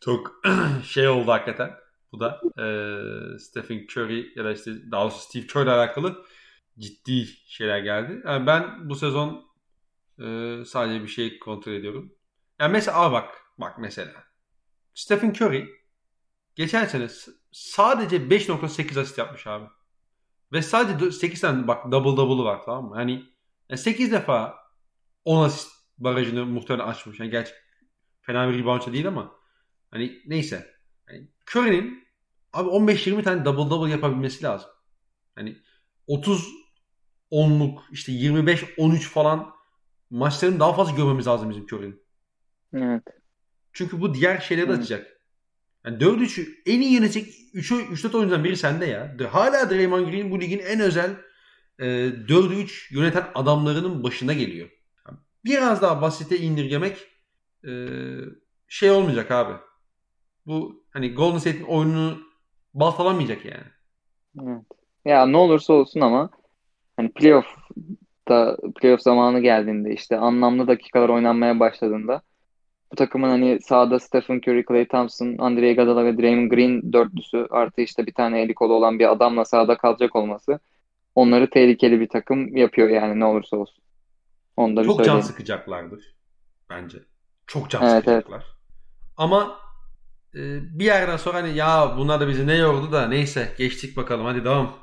Çok 0.00 0.42
şey 0.84 1.08
oldu 1.08 1.30
hakikaten. 1.30 1.81
Bu 2.12 2.20
da 2.20 2.40
e, 2.58 3.38
Stephen 3.38 3.86
Curry 3.90 4.32
ya 4.36 4.44
da 4.44 4.52
işte 4.52 4.90
daha 4.90 5.02
doğrusu 5.02 5.18
Steve 5.18 5.46
Kerr 5.46 5.62
ile 5.62 5.70
alakalı 5.70 6.24
ciddi 6.78 7.26
şeyler 7.26 7.78
geldi. 7.78 8.22
Yani 8.26 8.46
ben 8.46 8.90
bu 8.90 8.96
sezon 8.96 9.44
e, 10.18 10.58
sadece 10.66 11.02
bir 11.02 11.08
şey 11.08 11.38
kontrol 11.38 11.72
ediyorum. 11.72 12.14
Yani 12.60 12.72
mesela 12.72 13.00
abi 13.00 13.12
bak 13.12 13.34
bak 13.58 13.78
mesela 13.78 14.24
Stephen 14.94 15.30
Curry 15.30 15.68
geçen 16.54 16.84
sene 16.84 17.08
sadece 17.52 18.16
5.8 18.16 19.00
asist 19.00 19.18
yapmış 19.18 19.46
abi. 19.46 19.66
Ve 20.52 20.62
sadece 20.62 21.10
8 21.12 21.40
tane 21.40 21.68
bak 21.68 21.92
double 21.92 22.16
double'ı 22.16 22.44
var 22.44 22.62
tamam 22.64 22.84
mı? 22.84 22.98
Yani 22.98 23.24
8 23.76 24.12
defa 24.12 24.54
10 25.24 25.44
asist 25.44 25.72
barajını 25.98 26.46
muhtemelen 26.46 26.86
açmış. 26.88 27.20
Yani 27.20 27.30
gerçi 27.30 27.52
fena 28.20 28.48
bir 28.48 28.58
reboundça 28.58 28.92
değil 28.92 29.08
ama 29.08 29.32
hani 29.90 30.22
neyse. 30.26 30.74
Yani 31.08 31.28
Curry'nin 31.50 32.01
abi 32.52 32.68
15-20 32.68 33.22
tane 33.22 33.44
double 33.44 33.70
double 33.70 33.90
yapabilmesi 33.90 34.44
lazım. 34.44 34.70
Hani 35.34 35.56
30 36.06 36.48
10'luk 37.32 37.78
işte 37.90 38.12
25-13 38.12 38.98
falan 38.98 39.50
maçların 40.10 40.60
daha 40.60 40.72
fazla 40.72 40.96
görmemiz 40.96 41.26
lazım 41.26 41.50
bizim 41.50 41.64
Curry'nin. 41.64 42.02
Evet. 42.74 43.02
Çünkü 43.72 44.00
bu 44.00 44.14
diğer 44.14 44.40
şeyleri 44.40 44.68
de 44.68 44.72
açacak. 44.72 45.06
Yani 45.84 45.98
4-3'ü 45.98 46.46
en 46.66 46.80
iyi 46.80 46.92
yönetecek 46.92 47.28
3-4 47.54 48.16
oyuncudan 48.16 48.44
biri 48.44 48.56
sende 48.56 48.86
ya. 48.86 49.16
Hala 49.30 49.70
Draymond 49.70 50.10
Green 50.10 50.30
bu 50.30 50.40
ligin 50.40 50.58
en 50.58 50.80
özel 50.80 51.10
e, 51.78 51.84
4'ü 51.84 52.54
3 52.54 52.92
yöneten 52.92 53.24
adamlarının 53.34 54.02
başına 54.02 54.32
geliyor. 54.32 54.68
biraz 55.44 55.82
daha 55.82 56.02
basite 56.02 56.38
indirgemek 56.38 56.96
e, 57.66 57.70
şey 58.68 58.90
olmayacak 58.90 59.30
abi. 59.30 59.52
Bu 60.46 60.86
hani 60.90 61.14
Golden 61.14 61.38
State'in 61.38 61.64
oyununu 61.64 62.31
baltalamayacak 62.74 63.44
yani. 63.44 63.64
Evet. 64.42 64.64
Ya 65.04 65.26
ne 65.26 65.36
olursa 65.36 65.72
olsun 65.72 66.00
ama 66.00 66.30
hani 66.96 67.12
playoff 67.12 67.46
da 68.28 68.56
playoff 68.80 69.02
zamanı 69.02 69.40
geldiğinde 69.40 69.94
işte 69.94 70.16
anlamlı 70.16 70.66
dakikalar 70.66 71.08
oynanmaya 71.08 71.60
başladığında 71.60 72.22
bu 72.92 72.96
takımın 72.96 73.28
hani 73.28 73.58
sahada 73.60 73.98
Stephen 73.98 74.36
Curry, 74.36 74.64
Klay 74.64 74.88
Thompson, 74.88 75.36
Andre 75.38 75.70
Iguodala 75.70 76.04
ve 76.04 76.18
Draymond 76.18 76.50
Green 76.50 76.92
dörtlüsü 76.92 77.46
artı 77.50 77.80
işte 77.80 78.06
bir 78.06 78.14
tane 78.14 78.42
eli 78.42 78.54
kolu 78.54 78.74
olan 78.74 78.98
bir 78.98 79.12
adamla 79.12 79.44
sahada 79.44 79.76
kalacak 79.76 80.16
olması 80.16 80.58
onları 81.14 81.50
tehlikeli 81.50 82.00
bir 82.00 82.08
takım 82.08 82.56
yapıyor 82.56 82.88
yani 82.88 83.20
ne 83.20 83.24
olursa 83.24 83.56
olsun. 83.56 83.82
Onu 84.56 84.76
da 84.76 84.84
Çok 84.84 84.96
söyleyeyim. 84.96 85.20
can 85.20 85.26
sıkacaklardır 85.26 86.14
bence. 86.70 86.98
Çok 87.46 87.70
can 87.70 87.82
evet, 87.82 87.92
sıkacaklar. 87.92 88.36
Evet. 88.36 88.46
Ama 89.16 89.58
bir 90.34 90.84
yerden 90.84 91.16
sonra 91.16 91.36
hani 91.36 91.56
ya 91.56 91.94
bunlar 91.98 92.20
da 92.20 92.28
bizi 92.28 92.46
ne 92.46 92.56
yordu 92.56 92.92
da 92.92 93.08
neyse 93.08 93.48
geçtik 93.58 93.96
bakalım 93.96 94.24
hadi 94.24 94.44
devam 94.44 94.74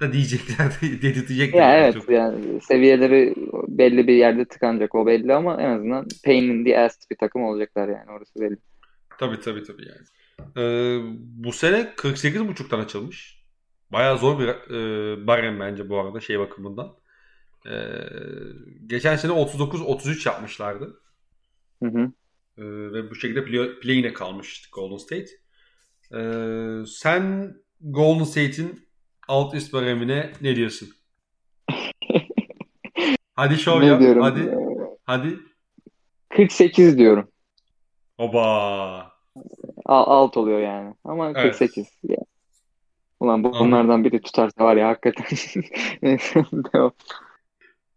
da 0.00 0.12
diyecekler, 0.12 0.72
dedirtecekler. 0.82 1.58
Ya 1.58 1.78
evet 1.78 1.94
çok. 1.94 2.10
yani 2.10 2.60
seviyeleri 2.60 3.34
belli 3.68 4.06
bir 4.06 4.14
yerde 4.14 4.44
tıkanacak 4.44 4.94
o 4.94 5.06
belli 5.06 5.34
ama 5.34 5.62
en 5.62 5.70
azından 5.70 6.06
pain 6.24 6.42
in 6.42 6.64
the 6.64 6.78
ass 6.78 6.96
bir 7.10 7.16
takım 7.16 7.42
olacaklar 7.42 7.88
yani 7.88 8.10
orası 8.10 8.40
belli. 8.40 8.56
Tabii 9.18 9.40
tabii 9.40 9.62
tabii 9.62 9.84
yani. 9.88 10.06
Ee, 10.56 10.98
bu 11.18 11.52
sene 11.52 11.92
48.5'tan 11.96 12.80
açılmış. 12.80 13.42
Bayağı 13.92 14.18
zor 14.18 14.38
bir 14.38 14.48
e, 14.48 15.26
barem 15.26 15.60
bence 15.60 15.88
bu 15.88 16.00
arada 16.00 16.20
şey 16.20 16.38
bakımından. 16.38 16.92
Ee, 17.66 17.88
geçen 18.86 19.16
sene 19.16 19.32
39-33 19.32 20.28
yapmışlardı. 20.28 21.00
Hı 21.82 21.88
hı. 21.88 22.12
Ee, 22.58 22.62
ve 22.92 23.10
bu 23.10 23.14
şekilde 23.14 23.44
play, 23.44 23.80
play'ine 23.80 24.12
kalmıştı 24.12 24.68
Golden 24.72 24.96
State. 24.96 25.26
Ee, 26.14 26.86
sen 26.86 27.54
Golden 27.80 28.24
State'in 28.24 28.88
alt 29.28 29.54
üst 29.54 29.72
baremine 29.72 30.32
ne 30.40 30.56
diyorsun? 30.56 30.88
hadi 33.34 33.56
şov 33.56 33.82
yap. 33.82 34.00
Diyorum? 34.00 34.22
Hadi. 34.22 34.54
Hadi. 35.04 35.38
48 36.28 36.98
diyorum. 36.98 37.28
Oba. 38.18 39.12
Alt 39.86 40.36
oluyor 40.36 40.60
yani. 40.60 40.94
Ama 41.04 41.26
evet. 41.30 41.42
48. 41.42 41.86
Yani. 42.02 42.18
Ulan 43.20 43.44
bu, 43.44 43.52
bunlardan 43.52 44.04
biri 44.04 44.22
tutarsa 44.22 44.64
var 44.64 44.76
ya 44.76 44.88
hakikaten. 44.88 45.26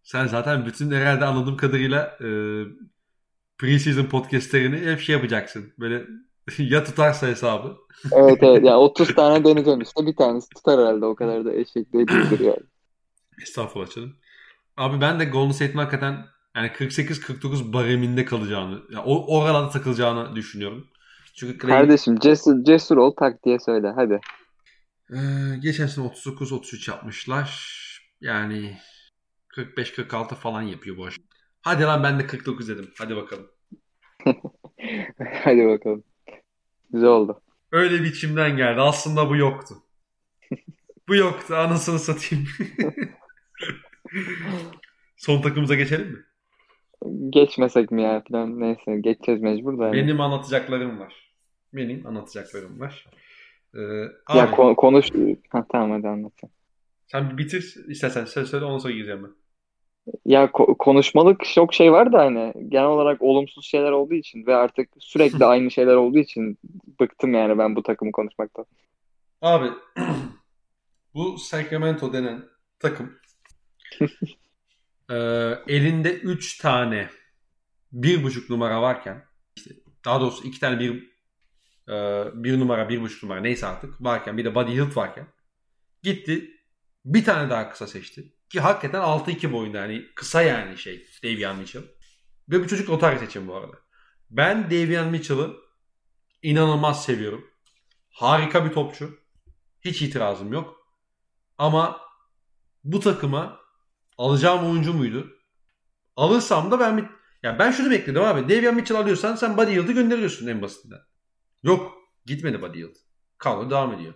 Sen 0.04 0.28
zaten 0.28 0.66
bütün 0.66 0.92
herhalde 0.92 1.26
anladığım 1.26 1.58
kadarıyla 1.58 2.18
e, 2.22 2.28
preseason 3.60 4.06
podcastlerini 4.06 4.92
hep 4.92 5.00
şey 5.00 5.16
yapacaksın. 5.16 5.74
Böyle 5.80 6.06
ya 6.58 6.84
tutarsa 6.84 7.28
hesabı. 7.28 7.78
evet 8.12 8.38
evet. 8.42 8.66
Yani 8.66 8.78
30 8.78 9.16
tane 9.16 9.46
deneyeceğim 9.46 9.82
işte. 9.82 10.06
Bir 10.06 10.16
tanesi 10.16 10.50
tutar 10.50 10.80
herhalde. 10.80 11.06
O 11.06 11.16
kadar 11.16 11.46
da 11.46 11.54
eşek 11.54 11.94
değildir 11.94 12.40
yani. 12.40 12.64
Estağfurullah 13.42 13.96
canım. 13.96 14.16
Abi 14.78 15.02
ben 15.02 15.20
de 15.20 15.26
Golden 15.26 15.52
State'in 15.52 15.78
hakikaten 15.78 16.26
yani 16.56 16.68
48-49 16.68 17.74
bareminde 17.74 18.26
kalacağını, 18.26 18.82
yani 18.90 19.04
o 19.06 19.38
oralarda 19.38 19.70
takılacağını 19.70 20.36
düşünüyorum. 20.36 20.88
Çünkü 21.34 21.60
Clay... 21.60 21.72
Kardeşim 21.72 22.20
cesur, 22.20 22.64
cesur 22.64 22.98
ol 22.98 23.12
tak 23.20 23.46
diye 23.46 23.60
söyle 23.60 23.92
hadi. 23.96 24.20
Ee, 25.14 25.18
geçen 25.60 25.88
sene 25.88 26.06
39-33 26.06 26.92
yapmışlar. 26.92 27.70
Yani 28.22 28.78
45-46 29.58 30.36
falan 30.36 30.62
yapıyor 30.62 30.98
bu 30.98 31.06
aşama. 31.06 31.29
Hadi 31.62 31.84
lan 31.84 32.04
ben 32.04 32.20
de 32.20 32.28
49 32.28 32.70
dedim. 32.70 32.92
Hadi 32.98 33.16
bakalım. 33.16 33.48
Hadi 35.44 35.68
bakalım. 35.68 36.04
Güzel 36.90 37.10
oldu. 37.10 37.42
Öyle 37.72 38.04
biçimden 38.04 38.58
geldi. 38.58 38.82
Aslında 38.82 39.30
bu 39.30 39.36
yoktu. 39.36 39.76
bu 41.08 41.16
yoktu. 41.16 41.56
Anasını 41.56 42.00
satayım. 42.00 42.48
Son 45.18 45.42
takımıza 45.42 45.76
geçelim 45.76 46.08
mi? 46.08 46.20
Geçmesek 47.30 47.92
mi 47.92 48.02
ya 48.02 48.24
falan 48.32 48.60
neyse 48.60 49.00
geçeceğiz 49.00 49.42
mecbur 49.42 49.80
da. 49.80 49.94
Benim 49.94 50.22
anlatacaklarım 50.22 51.00
var. 51.00 51.34
Benim 51.74 52.08
anlatacaklarım 52.08 52.80
var. 52.80 53.06
Ee, 53.76 53.80
abi, 54.28 54.38
ya 54.38 54.46
ko- 54.52 54.76
konuş. 54.76 55.10
Ha, 55.50 55.66
tamam 55.72 55.92
hadi 55.92 56.08
anlat. 56.08 56.34
Sen 57.08 57.30
bir 57.30 57.38
bitir 57.38 57.76
istersen 57.88 58.26
sen 58.26 58.44
söyle 58.44 58.66
ondan 58.66 58.78
sonra 58.78 58.94
gireceğim 58.94 59.24
ben. 59.24 59.32
Ya 60.26 60.46
ko- 60.46 60.78
konuşmalık 60.78 61.46
çok 61.46 61.74
şey 61.74 61.92
var 61.92 62.14
da 62.14 62.20
hani 62.20 62.54
genel 62.70 62.86
olarak 62.86 63.22
olumsuz 63.22 63.66
şeyler 63.66 63.92
olduğu 63.92 64.14
için 64.14 64.46
ve 64.46 64.56
artık 64.56 64.90
sürekli 65.00 65.46
aynı 65.46 65.72
şeyler 65.72 65.96
olduğu 65.96 66.18
için 66.18 66.58
bıktım 67.00 67.34
yani 67.34 67.58
ben 67.58 67.76
bu 67.76 67.84
takımı 67.84 68.12
konuşmaktan. 68.12 68.66
Abi 69.42 69.70
bu 71.14 71.38
Sacramento 71.38 72.14
denen 72.14 72.44
takım 72.80 73.20
e, 75.10 75.16
elinde 75.68 76.14
3 76.14 76.58
tane 76.58 77.10
bir 77.92 78.24
buçuk 78.24 78.50
numara 78.50 78.82
varken 78.82 79.24
işte 79.56 79.72
daha 80.06 80.22
doğrusu 80.22 80.48
iki 80.48 80.60
tane 80.60 80.80
bir 80.80 81.10
e, 81.90 82.26
bir 82.34 82.60
numara 82.60 82.90
bir 82.90 83.02
buçuk 83.02 83.24
numara 83.24 83.42
neyse 83.42 83.68
artık 83.68 84.02
varken 84.02 84.38
bir 84.38 84.46
de 84.46 84.56
Buddy 84.56 84.72
Hield 84.72 84.96
varken 84.96 85.28
gitti 86.04 86.52
bir 87.06 87.24
tane 87.24 87.50
daha 87.50 87.70
kısa 87.70 87.88
seçti. 87.88 88.34
Ki 88.50 88.60
hakikaten 88.60 89.02
6-2 89.02 89.52
boyunda 89.52 89.78
yani 89.78 90.06
kısa 90.16 90.42
yani 90.42 90.78
şey 90.78 91.08
Davian 91.24 91.58
Mitchell. 91.58 91.84
Ve 92.50 92.64
bu 92.64 92.68
çocuk 92.68 92.90
otar 92.90 93.18
seçim 93.18 93.48
bu 93.48 93.56
arada. 93.56 93.80
Ben 94.30 94.64
Davian 94.66 95.08
Mitchell'ı 95.08 95.56
inanılmaz 96.42 97.06
seviyorum. 97.06 97.48
Harika 98.10 98.66
bir 98.66 98.74
topçu. 98.74 99.20
Hiç 99.82 100.02
itirazım 100.02 100.54
yok. 100.54 100.76
Ama 101.58 102.02
bu 102.84 103.00
takıma 103.00 103.60
alacağım 104.18 104.72
oyuncu 104.72 104.94
muydu? 104.94 105.38
Alırsam 106.16 106.72
da 106.72 106.80
ben 106.80 107.10
ya 107.44 107.60
ben 107.60 107.72
şunu 107.72 107.92
bekledim 107.92 108.22
abi. 108.22 108.50
Davian 108.50 108.76
Mitchell 108.76 108.98
alıyorsan 108.98 109.36
sen 109.36 109.58
Buddy 109.58 109.72
Hield'ı 109.72 109.92
gönderiyorsun 109.92 110.48
en 110.48 110.62
basitinden. 110.62 111.00
Yok. 111.64 111.98
Gitmedi 112.26 112.62
Buddy 112.62 112.80
Hield. 112.80 112.96
Kaldı 113.38 113.70
devam 113.70 113.94
ediyor. 113.94 114.14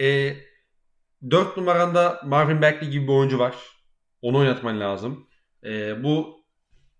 E, 0.00 0.36
4 1.30 1.56
numaranda 1.56 2.20
Marvin 2.24 2.62
Bagley 2.62 2.90
gibi 2.90 3.08
bir 3.08 3.12
oyuncu 3.12 3.38
var. 3.38 3.56
Onu 4.22 4.38
oynatman 4.38 4.80
lazım. 4.80 5.28
E, 5.64 6.02
bu 6.04 6.44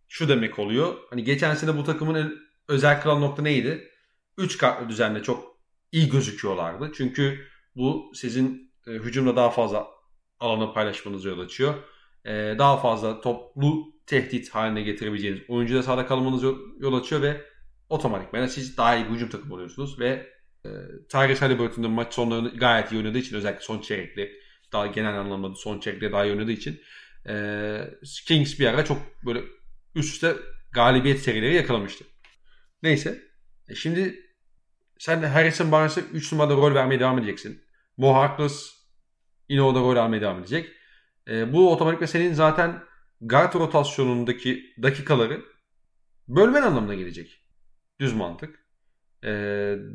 şu 0.09 0.29
demek 0.29 0.59
oluyor. 0.59 0.95
Hani 1.11 1.25
geçen 1.25 1.55
sene 1.55 1.77
bu 1.77 1.85
takımın 1.85 2.39
özel 2.69 3.03
kılan 3.03 3.21
nokta 3.21 3.43
neydi? 3.43 3.91
3 4.39 4.59
kartlı 4.59 4.89
düzenle 4.89 5.23
çok 5.23 5.57
iyi 5.93 6.09
gözüküyorlardı. 6.09 6.93
Çünkü 6.97 7.47
bu 7.77 8.13
sizin 8.15 8.73
e, 8.87 8.91
hücumda 8.91 9.37
daha 9.37 9.51
fazla 9.51 9.87
alanı 10.41 10.73
paylaşmanızı 10.73 11.29
yol 11.29 11.41
açıyor. 11.41 11.75
E, 12.25 12.33
daha 12.59 12.77
fazla 12.77 13.21
toplu 13.21 13.85
tehdit 14.07 14.51
haline 14.51 14.83
getirebileceğiniz 14.83 15.41
oyuncuda 15.49 15.83
sahada 15.83 16.07
kalmanızı 16.07 16.55
yol 16.79 16.95
açıyor 16.95 17.23
ve 17.23 17.41
otomatikman 17.89 18.47
siz 18.47 18.77
daha 18.77 18.97
iyi 18.97 19.05
bir 19.05 19.11
hücum 19.11 19.29
takımı 19.29 19.55
oluyorsunuz 19.55 20.01
ve 20.01 20.36
Tyrese 21.09 21.41
Halliburton'un 21.41 21.91
maç 21.91 22.15
sonlarını 22.15 22.49
gayet 22.49 22.93
iyi 22.93 22.99
oynadığı 22.99 23.19
için 23.19 23.37
özellikle 23.37 23.65
son 23.65 23.81
çeyrekli 23.81 24.33
daha 24.73 24.87
genel 24.87 25.21
anlamda 25.21 25.55
son 25.55 25.81
çeyrekte 25.81 26.13
daha 26.13 26.25
iyi 26.25 26.33
oynadığı 26.33 26.53
için 26.53 26.81
e, 27.29 27.91
Kings 28.27 28.59
bir 28.59 28.67
ara 28.67 28.85
çok 28.85 28.99
böyle 29.27 29.43
üst 29.95 30.15
üste 30.15 30.37
galibiyet 30.73 31.21
serileri 31.21 31.55
yakalamıştı. 31.55 32.05
Neyse. 32.83 33.23
E 33.69 33.75
şimdi 33.75 34.21
sen 34.99 35.23
de 35.23 35.27
Harrison 35.27 35.73
Barnes'a 35.73 36.01
3 36.01 36.33
numarada 36.33 36.55
rol 36.55 36.75
vermeye 36.75 37.01
devam 37.01 37.19
edeceksin. 37.19 37.63
Mo 37.97 38.15
Harkless 38.15 38.75
yine 39.49 39.63
o 39.63 39.75
da 39.75 39.81
rol 39.81 39.97
almaya 39.97 40.21
devam 40.21 40.39
edecek. 40.39 40.73
E, 41.29 41.53
bu 41.53 41.73
otomatikle 41.73 42.07
senin 42.07 42.33
zaten 42.33 42.83
guard 43.21 43.55
rotasyonundaki 43.55 44.75
dakikaları 44.83 45.43
bölmen 46.29 46.63
anlamına 46.63 46.95
gelecek. 46.95 47.41
Düz 48.01 48.13
mantık. 48.13 48.66
E, 49.25 49.31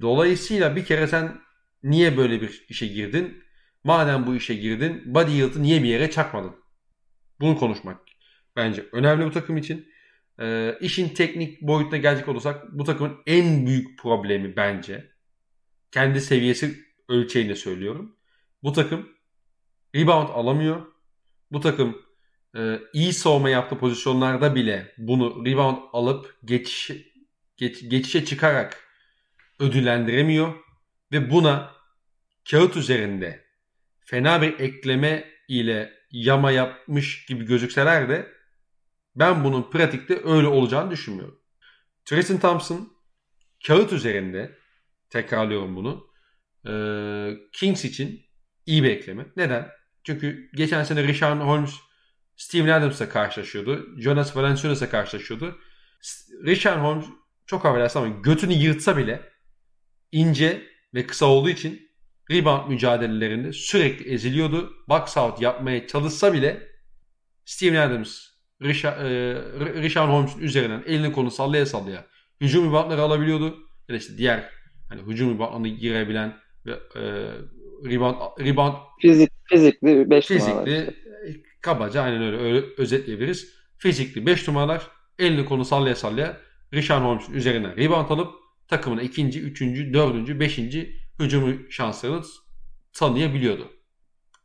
dolayısıyla 0.02 0.76
bir 0.76 0.86
kere 0.86 1.08
sen 1.08 1.42
niye 1.84 2.18
böyle 2.18 2.42
bir 2.42 2.66
işe 2.70 2.88
girdin? 2.88 3.44
Madem 3.84 4.28
bu 4.28 4.36
işe 4.36 4.56
girdin, 4.56 5.04
body 5.06 5.32
yield'ı 5.32 5.64
niye 5.64 5.84
bir 5.84 5.88
yere 5.88 6.12
çakmadın? 6.12 6.56
Bunu 7.40 7.58
konuşmak 7.58 8.02
bence 8.56 8.86
önemli 8.92 9.26
bu 9.26 9.32
takım 9.32 9.58
için. 9.58 9.92
E, 10.40 10.78
işin 10.82 11.10
teknik 11.10 11.62
boyutuna 11.62 11.98
gelecek 11.98 12.28
olursak 12.28 12.72
bu 12.72 12.84
takımın 12.84 13.18
en 13.28 13.68
büyük 13.68 14.00
problemi 14.00 14.56
bence 14.56 15.12
kendi 15.92 16.22
seviyesi 16.22 16.80
ölçeğinde 17.10 17.56
söylüyorum. 17.56 18.16
Bu 18.64 18.74
takım 18.74 19.10
rebound 19.96 20.30
alamıyor. 20.30 20.86
Bu 21.52 21.60
takım 21.60 22.02
e, 22.58 22.80
iyi 22.94 23.14
savunma 23.14 23.50
yaptığı 23.50 23.78
pozisyonlarda 23.78 24.56
bile 24.56 24.94
bunu 24.98 25.46
rebound 25.46 25.78
alıp 25.94 26.38
geçiş, 26.46 26.92
geç, 27.58 27.90
geçişe 27.90 28.26
çıkarak 28.26 28.91
ödüllendiremiyor 29.62 30.54
ve 31.12 31.30
buna 31.32 31.72
kağıt 32.52 32.78
üzerinde 32.78 33.46
fena 34.00 34.42
bir 34.42 34.60
ekleme 34.60 35.32
ile 35.48 35.94
yama 36.12 36.52
yapmış 36.52 37.26
gibi 37.26 37.46
gözükseler 37.46 38.10
de 38.10 38.32
ben 39.16 39.44
bunun 39.44 39.72
pratikte 39.72 40.22
öyle 40.24 40.48
olacağını 40.48 40.92
düşünmüyorum. 40.92 41.40
Tristan 42.06 42.40
Thompson 42.40 42.94
kağıt 43.68 43.94
üzerinde 43.94 44.58
tekrarlıyorum 45.10 45.76
bunu. 45.76 46.08
E, 46.68 46.74
Kings 47.54 47.86
için 47.86 48.22
iyi 48.66 48.84
bir 48.84 48.90
ekleme. 48.90 49.26
Neden? 49.36 49.68
Çünkü 50.04 50.50
geçen 50.54 50.84
sene 50.84 51.04
Richard 51.04 51.40
Holmes 51.40 51.74
Steven 52.36 52.68
Adams'la 52.68 53.10
karşılaşıyordu. 53.10 54.02
Jonas 54.02 54.36
Valanciunas'la 54.36 54.90
karşılaşıyordu. 54.90 55.60
Richard 56.46 56.80
Holmes 56.80 57.06
çok 57.46 57.66
affedersin 57.66 58.00
ama 58.00 58.08
götünü 58.08 58.54
yırtsa 58.54 58.98
bile 58.98 59.31
ince 60.12 60.62
ve 60.94 61.08
kısa 61.08 61.26
olduğu 61.26 61.50
için 61.50 61.92
rebound 62.32 62.70
mücadelelerinde 62.70 63.54
sürekli 63.54 64.14
eziliyordu. 64.14 64.74
Box 64.90 65.18
out 65.18 65.42
yapmaya 65.42 65.88
çalışsa 65.88 66.34
bile 66.34 66.68
Steven 67.46 67.90
Adams 67.90 68.32
Richard, 68.62 69.06
e, 69.06 69.36
Richard 69.82 70.10
Holmes'un 70.10 70.42
üzerinden 70.42 70.84
elini 70.86 71.12
kolunu 71.12 71.32
sallaya 71.32 71.66
sallaya 71.66 72.06
hücum 72.42 72.70
reboundları 72.70 73.02
alabiliyordu. 73.02 73.58
Ya 73.90 73.94
da 73.94 73.98
işte 73.98 74.18
diğer 74.18 74.50
hani 74.90 75.02
hücum 75.02 75.36
reboundlarına 75.36 75.68
girebilen 75.68 76.38
ve 76.66 76.72
e, 76.72 77.02
rebound, 77.90 78.16
rebound 78.40 78.74
Fizik, 79.02 79.32
fizikli 79.50 80.10
5 80.10 80.26
fizikli 80.26 80.96
kabaca 81.62 82.02
aynen 82.02 82.22
öyle, 82.24 82.38
öyle 82.38 82.66
özetleyebiliriz. 82.78 83.54
Fizikli 83.78 84.26
5 84.26 84.48
numaralar 84.48 84.88
elini 85.20 85.46
kolunu 85.46 85.66
sallaya 85.66 85.96
sallaya 85.96 86.38
Richard 86.74 87.02
Holmes'un 87.02 87.34
üzerinden 87.34 87.78
rebound 87.78 88.10
alıp 88.10 88.41
takımına 88.72 89.02
ikinci, 89.02 89.42
üçüncü, 89.42 89.94
dördüncü, 89.94 90.40
beşinci 90.40 90.96
hücumu 91.20 91.72
şanslarını 91.72 92.24
tanıyabiliyordu. 92.94 93.72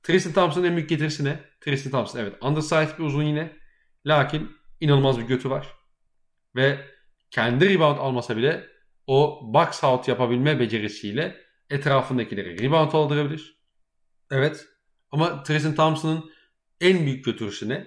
Tristan 0.02 0.32
Thompson'ın 0.32 0.66
en 0.66 0.76
büyük 0.76 0.88
getirisi 0.88 1.24
ne? 1.24 1.40
Tristan 1.60 1.90
Thompson 1.90 2.18
evet 2.18 2.42
undersized 2.42 2.98
bir 2.98 3.04
uzun 3.04 3.22
yine. 3.22 3.56
Lakin 4.06 4.50
inanılmaz 4.80 5.18
bir 5.18 5.22
götü 5.22 5.50
var. 5.50 5.68
Ve 6.56 6.78
kendi 7.30 7.68
rebound 7.68 7.98
almasa 7.98 8.36
bile 8.36 8.66
o 9.06 9.40
box 9.54 9.84
out 9.84 10.08
yapabilme 10.08 10.60
becerisiyle 10.60 11.36
etrafındakileri 11.70 12.62
rebound 12.62 12.92
aldırabilir. 12.92 13.62
Evet. 14.30 14.66
Ama 15.10 15.42
Tristan 15.42 15.74
Thompson'ın 15.74 16.30
en 16.80 17.06
büyük 17.06 17.24
götürüsü 17.24 17.68
ne? 17.68 17.86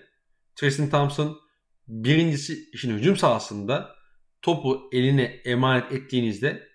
Tristan 0.55 0.89
Thompson 0.89 1.39
birincisi 1.87 2.69
işin 2.73 2.97
hücum 2.97 3.17
sahasında 3.17 3.98
topu 4.41 4.89
eline 4.91 5.23
emanet 5.23 5.91
ettiğinizde 5.91 6.69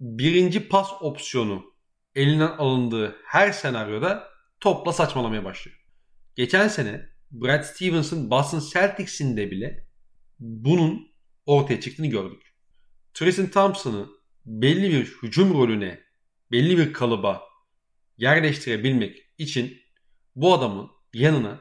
birinci 0.00 0.68
pas 0.68 0.88
opsiyonu 1.00 1.74
elinden 2.14 2.56
alındığı 2.58 3.16
her 3.24 3.52
senaryoda 3.52 4.28
topla 4.60 4.92
saçmalamaya 4.92 5.44
başlıyor. 5.44 5.78
Geçen 6.36 6.68
sene 6.68 7.08
Brad 7.30 7.62
Stevens'ın 7.62 8.30
Boston 8.30 8.62
Celtics'inde 8.72 9.50
bile 9.50 9.88
bunun 10.38 11.12
ortaya 11.46 11.80
çıktığını 11.80 12.06
gördük. 12.06 12.54
Tristan 13.14 13.50
Thompson'ı 13.50 14.08
belli 14.46 14.90
bir 14.90 15.04
hücum 15.04 15.54
rolüne, 15.54 16.00
belli 16.52 16.78
bir 16.78 16.92
kalıba 16.92 17.42
yerleştirebilmek 18.16 19.16
için 19.38 19.78
bu 20.36 20.54
adamın 20.54 20.90
yanına 21.12 21.60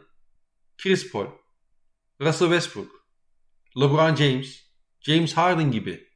Chris 0.78 1.12
Paul, 1.12 1.28
Russell 2.22 2.48
Westbrook, 2.48 3.08
LeBron 3.78 4.16
James, 4.16 4.67
James 5.08 5.34
Harden 5.34 5.72
gibi 5.72 6.08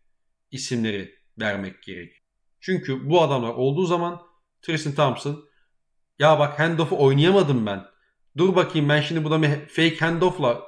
isimleri 0.51 1.15
vermek 1.39 1.83
gerek. 1.83 2.13
Çünkü 2.59 3.09
bu 3.09 3.21
adamlar 3.21 3.49
olduğu 3.49 3.85
zaman 3.85 4.21
Tristan 4.61 4.93
Thompson 4.93 5.49
ya 6.19 6.39
bak 6.39 6.59
handoff'u 6.59 7.03
oynayamadım 7.03 7.65
ben. 7.65 7.85
Dur 8.37 8.55
bakayım 8.55 8.89
ben 8.89 9.01
şimdi 9.01 9.23
burada 9.23 9.41
bir 9.41 9.67
fake 9.67 9.97
handoff'la 9.97 10.61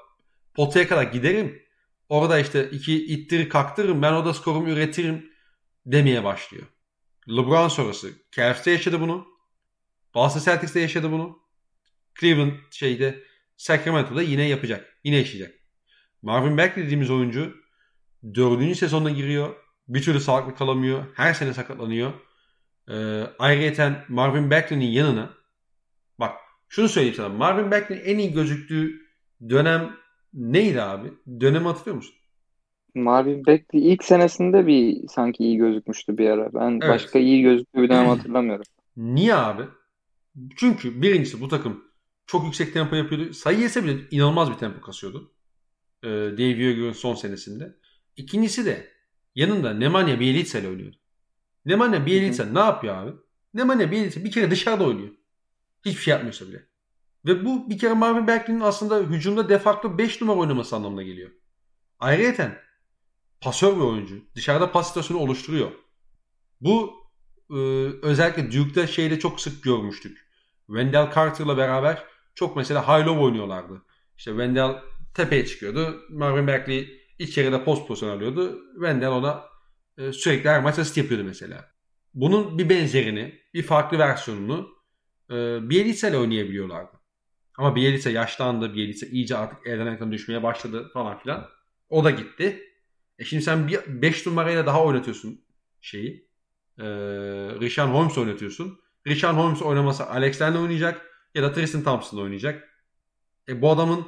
potaya 0.54 0.88
kadar 0.88 1.04
giderim. 1.04 1.62
Orada 2.10 2.40
işte 2.40 2.70
iki 2.70 3.06
ittirir 3.06 3.50
kaktırırım 3.50 4.02
ben 4.02 4.14
orada 4.14 4.34
skorumu 4.34 4.70
üretirim 4.70 5.32
demeye 5.86 6.24
başlıyor. 6.24 6.68
LeBron 7.30 7.68
sonrası 7.68 8.12
Cavs'te 8.32 8.72
yaşadı 8.72 9.02
bunu. 9.02 9.28
Boston 10.16 10.40
Celtics'te 10.40 10.80
yaşadı 10.80 11.12
bunu. 11.12 11.40
Cleveland 12.20 12.54
şeyde 12.72 13.24
Sacramento'da 13.58 14.22
yine 14.22 14.48
yapacak. 14.48 14.98
Yine 15.04 15.16
yaşayacak. 15.16 15.52
Marvin 16.22 16.58
Bagley 16.58 16.86
dediğimiz 16.86 17.10
oyuncu 17.10 17.62
dördüncü 18.36 18.76
sezonuna 18.76 19.10
giriyor. 19.10 19.56
Bir 19.88 20.02
türlü 20.02 20.20
sağlıklı 20.20 20.56
kalamıyor. 20.56 21.04
Her 21.16 21.34
sene 21.34 21.54
sakatlanıyor. 21.54 22.14
Ee, 22.90 23.24
ayrıca 23.40 24.06
Marvin 24.10 24.52
Bagley'nin 24.52 24.91
yanına 24.91 25.30
bak 26.20 26.32
şunu 26.70 26.90
söyleyeyim 26.90 27.16
sana. 27.16 27.30
Marvin 27.30 27.72
Bagley'nin 27.72 28.06
en 28.06 28.18
iyi 28.18 28.34
gözüktüğü 28.34 29.02
dönem 29.50 29.95
neydi 30.34 30.82
abi? 30.82 31.14
Dönemi 31.40 31.66
hatırlıyor 31.66 31.95
musun? 31.95 32.16
Marvin 32.95 33.45
Bagley 33.45 33.94
ilk 33.94 34.04
senesinde 34.04 34.68
bir 34.68 35.08
sanki 35.08 35.44
iyi 35.44 35.58
gözükmüştü 35.58 36.18
bir 36.18 36.30
ara. 36.30 36.54
Ben 36.54 36.72
evet. 36.72 36.90
başka 36.90 37.20
iyi 37.20 37.41
gözüktüğü 37.41 37.82
bir 37.82 37.90
dönem 37.90 38.08
hatırlamıyorum. 38.08 38.66
Niye 38.98 39.36
abi? 39.36 39.64
Çünkü 40.56 41.02
birincisi 41.02 41.41
bu 41.41 41.48
takım 41.48 41.84
çok 42.26 42.45
yüksek 42.45 42.74
tempo 42.74 42.95
yapıyordu. 42.95 43.34
Sayı 43.34 43.60
yese 43.60 43.84
bile 43.84 43.98
inanılmaz 44.12 44.52
bir 44.52 44.56
tempo 44.56 44.82
kasıyordu. 44.82 45.32
Ee, 46.04 46.08
Dave 46.08 46.64
Yeager'ın 46.64 46.91
son 46.91 47.16
senesinde. 47.16 47.76
İkincisi 48.18 48.65
de 48.65 48.91
yanında 49.35 49.73
Nemanja 49.73 50.19
Bjelica 50.19 50.60
ile 50.60 50.68
oynuyordu. 50.68 50.98
Nemanja 51.65 52.06
Bjelica 52.06 52.45
ne 52.45 52.60
yapıyor 52.60 52.95
abi? 52.95 53.11
Nemanja 53.53 53.91
Bjelica 53.91 54.23
bir 54.23 54.31
kere 54.31 54.52
dışarıda 54.52 54.84
oynuyor. 54.84 55.10
Hiçbir 55.85 56.02
şey 56.02 56.11
yapmıyorsa 56.11 56.48
bile. 56.48 56.68
Ve 57.26 57.45
bu 57.45 57.69
bir 57.69 57.77
kere 57.77 57.94
Marvin 57.94 58.27
Bagley'nin 58.27 58.61
aslında 58.61 58.99
hücumda 58.99 59.49
defakto 59.49 59.98
5 59.98 60.22
numara 60.22 60.38
oynaması 60.38 60.76
anlamına 60.76 61.03
geliyor. 61.03 61.31
Ayrıca 61.99 62.61
pasör 63.41 63.76
bir 63.76 63.81
oyuncu. 63.81 64.15
Dışarıda 64.35 64.72
pas 64.72 64.88
situasyonu 64.88 65.19
oluşturuyor. 65.19 65.72
Bu 66.61 66.94
e, 67.49 67.56
özellikle 68.02 68.52
Duke'da 68.52 68.88
şeyde 68.88 69.19
çok 69.19 69.41
sık 69.41 69.64
görmüştük. 69.64 70.27
Wendell 70.68 71.11
Carter'la 71.15 71.57
beraber 71.57 72.03
çok 72.35 72.56
mesela 72.56 72.81
high 72.81 73.07
low 73.07 73.22
oynuyorlardı. 73.22 73.81
İşte 74.18 74.31
Wendell 74.31 74.81
tepeye 75.14 75.45
çıkıyordu. 75.45 76.02
Marvin 76.10 76.48
Bagley 76.48 77.03
içeride 77.19 77.64
post 77.64 77.88
pozisyon 77.88 78.10
alıyordu. 78.10 78.61
Wendell 78.73 79.11
ona 79.11 79.44
e, 79.98 80.11
sürekli 80.14 80.49
her 80.49 80.61
maç 80.61 80.80
asist 80.80 80.98
yapıyordu 80.98 81.23
mesela. 81.23 81.69
Bunun 82.14 82.57
bir 82.57 82.69
benzerini, 82.69 83.40
bir 83.53 83.64
farklı 83.64 83.99
versiyonunu 83.99 84.69
e, 85.30 85.34
Bielitsa 85.69 86.10
ile 86.10 86.18
oynayabiliyorlardı. 86.18 86.91
Ama 87.57 87.76
Bielitsa 87.76 88.10
yaşlandı. 88.10 88.73
Bielitsa 88.73 89.06
iyice 89.06 89.38
artık 89.38 89.68
elden 89.68 89.85
ayaktan 89.85 90.11
düşmeye 90.11 90.44
başladı 90.44 90.90
falan 90.94 91.19
filan. 91.19 91.49
O 91.90 92.03
da 92.03 92.11
gitti. 92.11 92.64
E 93.19 93.26
şimdi 93.26 93.44
sen 93.44 93.69
5 93.88 94.26
numarayla 94.26 94.65
daha 94.65 94.84
oynatıyorsun 94.84 95.45
şeyi. 95.81 96.30
E, 96.80 96.85
Richard 97.60 97.90
Holmes 97.90 98.18
oynatıyorsun. 98.18 98.80
Richard 99.07 99.35
Holmes 99.35 99.61
oynamasa 99.61 100.10
Alex 100.10 100.41
oynayacak 100.41 101.02
ya 101.35 101.44
da 101.44 101.53
Tristan 101.53 101.84
Thompson 101.84 102.18
oynayacak. 102.18 102.69
E 103.49 103.61
bu 103.61 103.72
adamın 103.72 104.07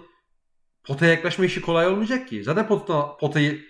potaya 0.88 1.12
yaklaşma 1.12 1.46
işi 1.46 1.62
kolay 1.62 1.88
olmayacak 1.88 2.28
ki. 2.28 2.44
Zaten 2.44 2.68
pota, 2.68 3.18
potayı 3.18 3.66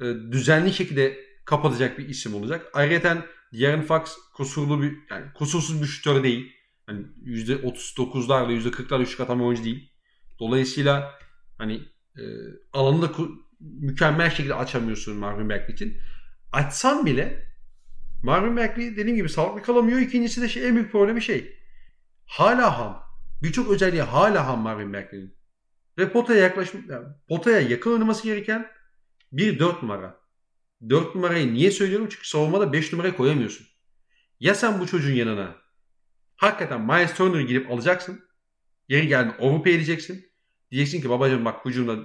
e, 0.00 0.04
düzenli 0.04 0.72
şekilde 0.72 1.18
kapatacak 1.44 1.98
bir 1.98 2.08
isim 2.08 2.34
olacak. 2.34 2.70
Ayrıca 2.72 3.26
De'Aaron 3.52 3.82
Fox 3.82 4.18
kusurlu 4.34 4.82
bir 4.82 4.98
yani 5.10 5.32
kusursuz 5.34 5.82
bir 5.82 5.86
şütör 5.86 6.22
değil. 6.22 6.52
Hani 6.86 7.06
%39'larla 7.24 8.52
%40'larla 8.52 9.02
üçlük 9.02 9.20
atan 9.20 9.38
bir 9.38 9.44
oyuncu 9.44 9.64
değil. 9.64 9.92
Dolayısıyla 10.40 11.18
hani 11.58 11.74
e, 12.16 12.22
alanı 12.72 13.02
da 13.02 13.10
mükemmel 13.60 14.30
şekilde 14.30 14.54
açamıyorsun 14.54 15.16
Marvin 15.16 15.48
Bagley 15.48 15.74
için. 15.74 15.98
Açsan 16.52 17.06
bile 17.06 17.46
Marvin 18.22 18.56
Bagley 18.56 18.96
dediğim 18.96 19.16
gibi 19.16 19.28
sağlıklı 19.28 19.62
kalamıyor. 19.62 19.98
İkincisi 19.98 20.42
de 20.42 20.48
şey, 20.48 20.68
en 20.68 20.74
büyük 20.74 20.92
problemi 20.92 21.22
şey. 21.22 21.56
Hala 22.26 22.78
ham. 22.78 23.02
Birçok 23.42 23.70
özelliği 23.70 24.02
hala 24.02 24.46
ham 24.46 24.60
Marvin 24.60 24.92
Bagley'nin. 24.92 25.35
Ve 25.98 26.12
potaya 26.12 26.42
yaklaşma, 26.42 26.80
yani 26.88 27.06
potaya 27.28 27.60
yakın 27.60 27.92
oynaması 27.92 28.24
gereken 28.24 28.70
bir 29.32 29.58
4 29.58 29.82
numara. 29.82 30.20
4 30.88 31.14
numarayı 31.14 31.54
niye 31.54 31.70
söylüyorum? 31.70 32.08
Çünkü 32.10 32.28
savunmada 32.28 32.72
5 32.72 32.92
numarayı 32.92 33.16
koyamıyorsun. 33.16 33.66
Ya 34.40 34.54
sen 34.54 34.80
bu 34.80 34.86
çocuğun 34.86 35.12
yanına 35.12 35.56
hakikaten 36.36 36.80
Miles 36.80 37.14
Turner'ı 37.14 37.42
girip 37.42 37.70
alacaksın. 37.70 38.24
Yeri 38.88 39.08
geldi 39.08 39.34
overpay 39.38 39.74
edeceksin. 39.74 40.26
Diyeceksin 40.70 41.02
ki 41.02 41.10
babacığım 41.10 41.44
bak 41.44 41.64
hücumda 41.64 41.98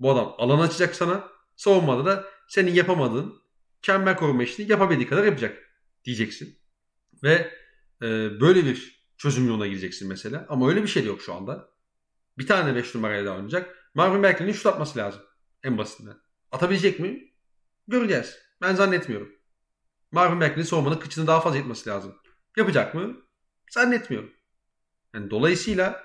bu 0.00 0.12
adam 0.12 0.34
alan 0.38 0.58
açacak 0.58 0.94
sana. 0.94 1.28
Savunmada 1.56 2.06
da 2.06 2.24
senin 2.48 2.74
yapamadığın 2.74 3.42
çember 3.82 4.16
koruma 4.16 4.42
işini 4.42 4.70
yapabildiği 4.70 5.08
kadar 5.08 5.24
yapacak 5.24 5.58
diyeceksin. 6.04 6.58
Ve 7.22 7.50
e, 8.02 8.06
böyle 8.40 8.64
bir 8.64 9.08
çözüm 9.16 9.46
yoluna 9.46 9.66
gireceksin 9.66 10.08
mesela. 10.08 10.46
Ama 10.48 10.68
öyle 10.68 10.82
bir 10.82 10.88
şey 10.88 11.04
de 11.04 11.08
yok 11.08 11.22
şu 11.22 11.34
anda. 11.34 11.68
Bir 12.38 12.46
tane 12.46 12.74
5 12.74 12.94
numarayla 12.94 13.32
oynayacak. 13.32 13.90
Marvin 13.94 14.22
Bagley'nin 14.22 14.52
şut 14.52 14.66
atması 14.66 14.98
lazım. 14.98 15.22
En 15.62 15.78
basitinden. 15.78 16.16
Atabilecek 16.52 17.00
mi? 17.00 17.32
Göreceğiz. 17.88 18.38
Ben 18.62 18.74
zannetmiyorum. 18.74 19.32
Marvin 20.12 20.40
Bagley'nin 20.40 20.62
savunmanın 20.62 20.98
kıçını 20.98 21.26
daha 21.26 21.40
fazla 21.40 21.58
etmesi 21.58 21.90
lazım. 21.90 22.14
Yapacak 22.56 22.94
mı? 22.94 23.16
Zannetmiyorum. 23.70 24.32
Yani 25.14 25.30
dolayısıyla 25.30 26.02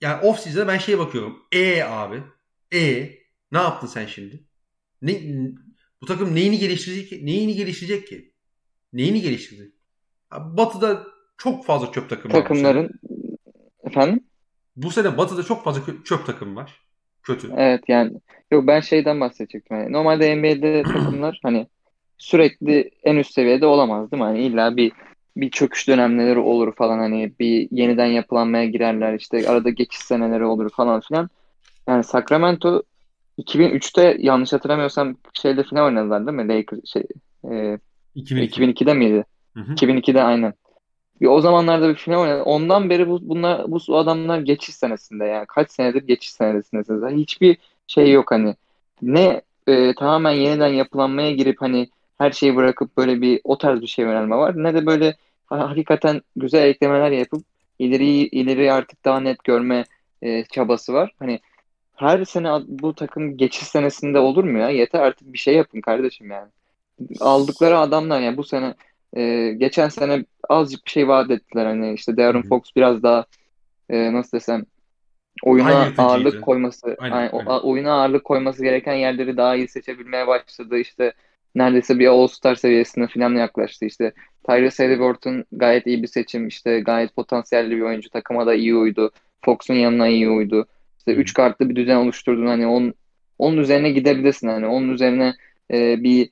yani 0.00 0.22
off 0.22 0.40
season'da 0.40 0.68
ben 0.68 0.78
şeye 0.78 0.98
bakıyorum. 0.98 1.42
E 1.52 1.82
abi. 1.82 2.22
E 2.74 3.10
ne 3.52 3.58
yaptın 3.58 3.86
sen 3.86 4.06
şimdi? 4.06 4.44
Ne, 5.02 5.22
bu 6.00 6.06
takım 6.06 6.34
neyini 6.34 6.58
geliştirecek 6.58 7.08
ki? 7.08 7.26
Neyini 7.26 7.54
geliştirecek 7.54 8.06
ki? 8.06 8.34
Neyini 8.92 9.20
geliştirecek? 9.20 9.74
Batı'da 10.32 11.06
çok 11.38 11.66
fazla 11.66 11.92
çöp 11.92 12.10
takım 12.10 12.30
Takımların 12.30 12.90
efendim? 13.84 14.24
Bu 14.76 14.90
sene 14.90 15.16
Batı'da 15.18 15.42
çok 15.42 15.64
fazla 15.64 15.80
çöp 16.04 16.26
takım 16.26 16.56
var. 16.56 16.80
Kötü. 17.22 17.50
Evet 17.56 17.84
yani 17.88 18.12
yok 18.50 18.66
ben 18.66 18.80
şeyden 18.80 19.20
bahsedecektim. 19.20 19.76
Yani 19.76 19.92
normalde 19.92 20.36
NBA'de 20.36 20.82
takımlar 20.92 21.40
hani 21.42 21.66
sürekli 22.18 22.90
en 23.04 23.16
üst 23.16 23.34
seviyede 23.34 23.66
olamaz 23.66 24.12
değil 24.12 24.22
mi? 24.22 24.26
Hani 24.26 24.42
illa 24.42 24.76
bir 24.76 24.92
bir 25.36 25.50
çöküş 25.50 25.88
dönemleri 25.88 26.38
olur 26.38 26.74
falan 26.74 26.98
hani 26.98 27.32
bir 27.40 27.68
yeniden 27.70 28.06
yapılanmaya 28.06 28.64
girerler 28.64 29.14
işte 29.14 29.48
arada 29.48 29.70
geçiş 29.70 30.00
seneleri 30.00 30.44
olur 30.44 30.70
falan 30.70 31.00
filan. 31.00 31.30
Yani 31.88 32.04
Sacramento 32.04 32.82
2003'te 33.38 34.16
yanlış 34.18 34.52
hatırlamıyorsam 34.52 35.16
şeyde 35.32 35.62
final 35.62 35.84
oynadılar 35.84 36.26
değil 36.26 36.38
mi? 36.38 36.48
Lakers 36.48 36.80
şey 36.92 37.02
e, 37.50 37.78
2002. 38.14 38.62
2002'de 38.62 38.94
miydi? 38.94 39.24
Hı 39.54 39.60
hı. 39.60 39.72
2002'de 39.72 40.22
aynen. 40.22 40.54
Bir 41.22 41.26
o 41.26 41.40
zamanlarda 41.40 41.88
bir 41.88 41.94
final 41.94 42.20
oynadı. 42.20 42.42
Ondan 42.42 42.90
beri 42.90 43.08
bu 43.08 43.28
bunlar 43.28 43.64
bu 43.70 43.98
adamlar 43.98 44.38
geçiş 44.38 44.74
senesinde 44.74 45.24
yani 45.24 45.46
kaç 45.46 45.70
senedir 45.70 46.02
geçiş 46.02 46.32
senesindesiniz. 46.32 47.02
Yani 47.02 47.20
hiçbir 47.20 47.56
şey 47.86 48.12
yok 48.12 48.30
hani. 48.30 48.56
Ne 49.02 49.42
e, 49.66 49.94
tamamen 49.94 50.32
yeniden 50.32 50.68
yapılanmaya 50.68 51.32
girip 51.32 51.62
hani 51.62 51.88
her 52.18 52.30
şeyi 52.30 52.56
bırakıp 52.56 52.96
böyle 52.96 53.20
bir 53.20 53.40
o 53.44 53.58
tarz 53.58 53.80
bir 53.80 53.86
şey 53.86 54.04
öğrenme 54.04 54.36
var. 54.36 54.54
Ne 54.56 54.74
de 54.74 54.86
böyle 54.86 55.16
hakikaten 55.46 56.22
güzel 56.36 56.66
eklemeler 56.66 57.10
yapıp 57.10 57.44
ileri 57.78 58.06
ileri 58.06 58.72
artık 58.72 59.04
daha 59.04 59.20
net 59.20 59.44
görme 59.44 59.84
e, 60.22 60.44
çabası 60.44 60.92
var. 60.92 61.12
Hani 61.18 61.40
her 61.96 62.24
sene 62.24 62.48
bu 62.68 62.94
takım 62.94 63.36
geçiş 63.36 63.68
senesinde 63.68 64.18
olur 64.18 64.44
mu 64.44 64.58
ya? 64.58 64.70
Yeter 64.70 65.00
artık 65.00 65.32
bir 65.32 65.38
şey 65.38 65.54
yapın 65.54 65.80
kardeşim 65.80 66.30
yani. 66.30 66.48
Aldıkları 67.20 67.78
adamlar 67.78 68.20
yani 68.20 68.36
bu 68.36 68.44
sene 68.44 68.74
e, 69.16 69.52
geçen 69.52 69.88
sene 69.88 70.24
azıcık 70.48 70.86
bir 70.86 70.90
şey 70.90 71.08
vaat 71.08 71.30
ettiler. 71.30 71.66
Hani 71.66 71.94
işte 71.94 72.16
Darren 72.16 72.42
Fox 72.42 72.62
biraz 72.76 73.02
daha 73.02 73.24
e, 73.90 74.12
nasıl 74.12 74.36
desem 74.38 74.64
oyuna 75.42 75.92
ağırlık 75.98 76.42
koyması, 76.42 76.96
aynen, 76.98 77.16
yani, 77.16 77.30
aynen. 77.32 77.60
oyuna 77.60 77.92
ağırlık 77.92 78.24
koyması 78.24 78.62
gereken 78.64 78.94
yerleri 78.94 79.36
daha 79.36 79.56
iyi 79.56 79.68
seçebilmeye 79.68 80.26
başladı. 80.26 80.78
İşte 80.78 81.12
neredeyse 81.54 81.98
bir 81.98 82.06
All-Star 82.06 82.54
seviyesine 82.54 83.06
falan 83.06 83.34
yaklaştı. 83.34 83.84
İşte 83.84 84.12
Tyrese 84.46 84.84
Halliburton 84.84 85.44
gayet 85.52 85.86
iyi 85.86 86.02
bir 86.02 86.08
seçim. 86.08 86.48
İşte 86.48 86.80
gayet 86.80 87.16
potansiyelli 87.16 87.76
bir 87.76 87.80
oyuncu. 87.80 88.10
Takıma 88.10 88.46
da 88.46 88.54
iyi 88.54 88.74
uydu. 88.74 89.10
Fox'un 89.44 89.74
yanına 89.74 90.08
iyi 90.08 90.28
uydu. 90.28 90.66
İşte 90.98 91.14
üç 91.14 91.34
kartlı 91.34 91.70
bir 91.70 91.76
düzen 91.76 91.96
oluşturdun. 91.96 92.46
Hani 92.46 92.66
onun, 92.66 92.94
onun 93.38 93.56
üzerine 93.56 93.90
gidebilirsin. 93.90 94.48
Hani 94.48 94.66
onun 94.66 94.88
üzerine 94.88 95.34
e, 95.72 96.02
bir 96.02 96.30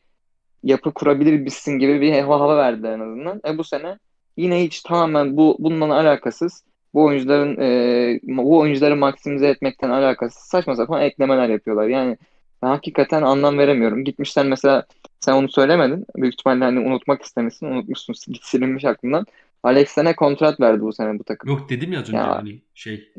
yapı 0.62 0.94
kurabilir 0.94 1.40
misin 1.40 1.78
gibi 1.78 2.00
bir 2.00 2.20
hava, 2.20 2.40
hava 2.40 2.56
verdiler 2.56 2.92
en 2.92 3.00
azından. 3.00 3.40
E 3.46 3.58
bu 3.58 3.64
sene 3.64 3.98
yine 4.36 4.64
hiç 4.64 4.82
tamamen 4.82 5.36
bu 5.36 5.56
bununla 5.58 5.94
alakasız 5.94 6.64
bu 6.94 7.04
oyuncuların 7.04 7.56
e, 7.60 8.20
bu 8.22 8.58
oyuncuları 8.58 8.96
maksimize 8.96 9.48
etmekten 9.48 9.90
alakasız 9.90 10.42
saçma 10.42 10.76
sapan 10.76 11.02
eklemeler 11.02 11.48
yapıyorlar. 11.48 11.88
Yani 11.88 12.16
ben 12.62 12.68
hakikaten 12.68 13.22
anlam 13.22 13.58
veremiyorum. 13.58 14.04
Gitmişler 14.04 14.46
mesela 14.46 14.86
sen 15.20 15.32
onu 15.32 15.48
söylemedin. 15.48 16.06
Büyük 16.16 16.34
ihtimalle 16.34 16.64
hani 16.64 16.80
unutmak 16.80 17.22
istemişsin. 17.22 17.66
Unutmuşsun. 17.66 18.14
Git 18.28 18.44
silinmiş 18.44 18.84
aklından. 18.84 19.26
Alex 19.62 19.90
sene 19.90 20.16
kontrat 20.16 20.60
verdi 20.60 20.80
bu 20.80 20.92
sene 20.92 21.18
bu 21.18 21.24
takım. 21.24 21.50
Yok 21.50 21.70
dedim 21.70 21.92
ya 21.92 22.00
az 22.00 22.08
önce 22.08 22.16
ya. 22.16 22.36
hani 22.36 22.62
şey 22.74 23.12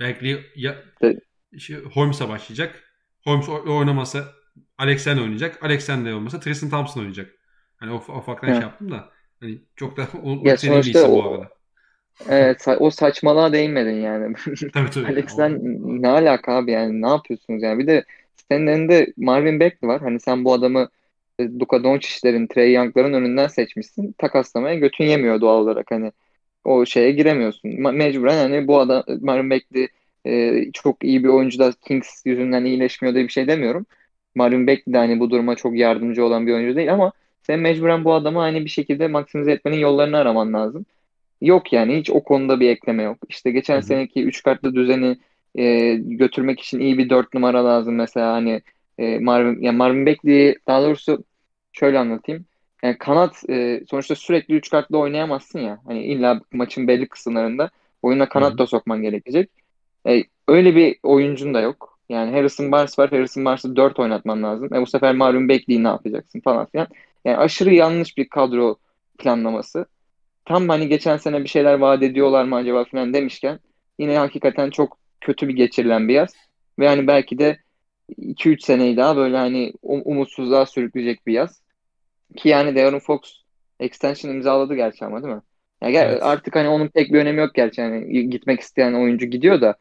Berkeley 0.00 0.36
ya 0.56 0.76
de, 1.02 1.20
şey, 1.58 1.76
Holmes'a 1.76 2.28
başlayacak. 2.28 2.82
Holmes 3.24 3.48
oynamasa 3.48 4.24
Alexander 4.78 5.22
oynayacak. 5.22 5.64
Alexander 5.64 6.12
olmasa 6.12 6.40
Tristan 6.40 6.70
Thompson 6.70 7.00
oynayacak. 7.00 7.34
Hani 7.76 7.92
o 7.92 7.96
ufaktan 7.96 8.48
şey 8.48 8.60
yaptım 8.60 8.90
da 8.90 9.08
hani 9.40 9.58
çok 9.76 9.96
da 9.96 10.08
o, 10.24 10.40
ya 10.44 10.56
sonuçta 10.56 11.08
o, 11.08 11.24
bu 11.24 11.30
arada. 11.30 11.48
Evet 12.28 12.66
o 12.78 12.90
saçmalığa 12.90 13.52
değinmedin 13.52 14.00
yani. 14.00 14.34
tabii 14.72 14.90
tabii. 14.90 15.06
Alex'den 15.06 15.60
ne 16.02 16.08
alaka 16.08 16.52
abi 16.52 16.70
yani 16.70 17.02
ne 17.02 17.08
yapıyorsunuz 17.08 17.62
yani 17.62 17.78
bir 17.78 17.86
de 17.86 18.04
senin 18.50 18.66
elinde 18.66 19.12
Marvin 19.16 19.60
Bagley 19.60 19.88
var. 19.90 20.00
Hani 20.00 20.20
sen 20.20 20.44
bu 20.44 20.52
adamı 20.52 20.88
e, 21.38 21.44
Luka 21.44 21.84
Doncic'lerin, 21.84 22.46
Trey 22.46 22.72
Young'ların 22.72 23.12
önünden 23.12 23.46
seçmişsin. 23.46 24.12
Takaslamaya 24.12 24.74
götün 24.74 25.04
yemiyor 25.04 25.40
doğal 25.40 25.58
olarak 25.62 25.90
hani. 25.90 26.12
O 26.64 26.86
şeye 26.86 27.10
giremiyorsun. 27.12 27.70
Mecburen 27.94 28.36
hani 28.36 28.68
bu 28.68 28.80
adam 28.80 29.04
Marvin 29.20 29.50
Bagley 29.50 29.88
e, 30.26 30.62
çok 30.72 31.04
iyi 31.04 31.24
bir 31.24 31.28
oyuncu 31.28 31.58
da 31.58 31.72
Kings 31.72 32.22
yüzünden 32.24 32.64
iyileşmiyor 32.64 33.14
diye 33.14 33.24
bir 33.24 33.32
şey 33.32 33.48
demiyorum. 33.48 33.86
Marvin 34.36 34.66
Bagley 34.66 34.94
de 34.94 34.98
hani 34.98 35.20
bu 35.20 35.30
duruma 35.30 35.54
çok 35.54 35.76
yardımcı 35.76 36.24
olan 36.24 36.46
bir 36.46 36.52
oyuncu 36.52 36.76
değil 36.76 36.92
ama 36.92 37.12
sen 37.42 37.60
mecburen 37.60 38.04
bu 38.04 38.14
adamı 38.14 38.38
hani 38.38 38.64
bir 38.64 38.70
şekilde 38.70 39.08
maksimize 39.08 39.52
etmenin 39.52 39.78
yollarını 39.78 40.16
araman 40.16 40.52
lazım. 40.52 40.86
Yok 41.40 41.72
yani 41.72 41.96
hiç 41.96 42.10
o 42.10 42.22
konuda 42.22 42.60
bir 42.60 42.68
ekleme 42.68 43.02
yok. 43.02 43.18
İşte 43.28 43.50
geçen 43.50 43.74
Hı-hı. 43.74 43.82
seneki 43.82 44.24
üç 44.24 44.42
kartlı 44.42 44.74
düzeni 44.74 45.16
e, 45.54 45.94
götürmek 45.94 46.60
için 46.60 46.80
iyi 46.80 46.98
bir 46.98 47.10
dört 47.10 47.34
numara 47.34 47.64
lazım 47.64 47.94
mesela 47.94 48.32
hani 48.32 48.62
e, 48.98 49.18
Marvin 49.18 49.62
yani 49.62 49.76
Marvin 49.76 50.06
Bagley'i 50.06 50.56
daha 50.68 50.82
doğrusu 50.82 51.24
şöyle 51.72 51.98
anlatayım. 51.98 52.44
Yani 52.82 52.98
kanat 52.98 53.50
e, 53.50 53.80
sonuçta 53.90 54.14
sürekli 54.14 54.54
üç 54.54 54.70
kartlı 54.70 54.98
oynayamazsın 54.98 55.58
ya. 55.58 55.78
Hani 55.86 56.04
illa 56.04 56.40
maçın 56.52 56.88
belli 56.88 57.08
kısımlarında 57.08 57.70
oyuna 58.02 58.28
kanat 58.28 58.50
Hı-hı. 58.50 58.58
da 58.58 58.66
sokman 58.66 59.02
gerekecek. 59.02 59.50
E, 60.08 60.22
öyle 60.48 60.76
bir 60.76 60.96
oyuncun 61.02 61.54
da 61.54 61.60
yok. 61.60 61.95
Yani 62.08 62.32
Harrison 62.32 62.72
Barnes 62.72 62.98
var. 62.98 63.10
Harrison 63.10 63.44
Barnes'ı 63.44 63.76
4 63.76 63.98
oynatman 63.98 64.42
lazım. 64.42 64.74
E 64.74 64.80
bu 64.80 64.86
sefer 64.86 65.14
Marvin 65.14 65.48
Bagley'i 65.48 65.84
ne 65.84 65.88
yapacaksın 65.88 66.40
falan 66.40 66.66
filan. 66.66 66.86
Yani 67.24 67.36
aşırı 67.36 67.74
yanlış 67.74 68.16
bir 68.16 68.28
kadro 68.28 68.76
planlaması. 69.18 69.86
Tam 70.44 70.68
hani 70.68 70.88
geçen 70.88 71.16
sene 71.16 71.42
bir 71.42 71.48
şeyler 71.48 71.74
vaat 71.74 72.02
ediyorlar 72.02 72.44
mı 72.44 72.56
acaba 72.56 72.84
falan 72.84 73.14
demişken 73.14 73.60
yine 73.98 74.18
hakikaten 74.18 74.70
çok 74.70 74.98
kötü 75.20 75.48
bir 75.48 75.56
geçirilen 75.56 76.08
bir 76.08 76.14
yaz. 76.14 76.34
Ve 76.78 76.88
hani 76.88 77.06
belki 77.06 77.38
de 77.38 77.58
2-3 78.18 78.64
seneyi 78.64 78.96
daha 78.96 79.16
böyle 79.16 79.36
hani 79.36 79.72
um 79.82 80.02
umutsuzluğa 80.04 80.66
sürükleyecek 80.66 81.26
bir 81.26 81.32
yaz. 81.32 81.62
Ki 82.36 82.48
yani 82.48 82.74
De'Aaron 82.74 82.98
Fox 82.98 83.20
extension 83.80 84.30
imzaladı 84.30 84.74
gerçi 84.74 85.04
ama 85.04 85.22
değil 85.22 85.34
mi? 85.34 85.42
Yani 85.82 85.96
evet. 85.96 86.22
artık 86.22 86.56
hani 86.56 86.68
onun 86.68 86.88
pek 86.88 87.12
bir 87.12 87.18
önemi 87.18 87.40
yok 87.40 87.54
gerçi. 87.54 87.80
Yani 87.80 88.30
gitmek 88.30 88.60
isteyen 88.60 88.92
oyuncu 88.92 89.26
gidiyor 89.26 89.60
da 89.60 89.76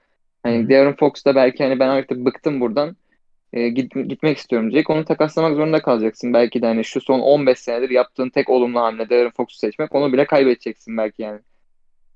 hani 0.45 0.69
De'Aaron 0.69 0.93
Fox 0.93 1.25
da 1.25 1.35
belki 1.35 1.63
hani 1.63 1.79
ben 1.79 1.87
artık 1.89 2.25
bıktım 2.25 2.59
buradan. 2.59 2.95
E, 3.53 3.69
git, 3.69 3.93
gitmek 4.09 4.37
istiyorum 4.37 4.71
diyecek. 4.71 4.89
Onu 4.89 5.05
takaslamak 5.05 5.55
zorunda 5.55 5.81
kalacaksın. 5.81 6.33
Belki 6.33 6.61
de 6.61 6.65
hani 6.65 6.85
şu 6.85 7.01
son 7.01 7.19
15 7.19 7.59
senedir 7.59 7.89
yaptığın 7.89 8.29
tek 8.29 8.49
olumlu 8.49 8.79
hamle 8.79 9.09
De'Aaron 9.09 9.29
Fox'u 9.29 9.57
seçmek. 9.57 9.95
Onu 9.95 10.13
bile 10.13 10.25
kaybedeceksin 10.25 10.97
belki 10.97 11.21
yani. 11.21 11.39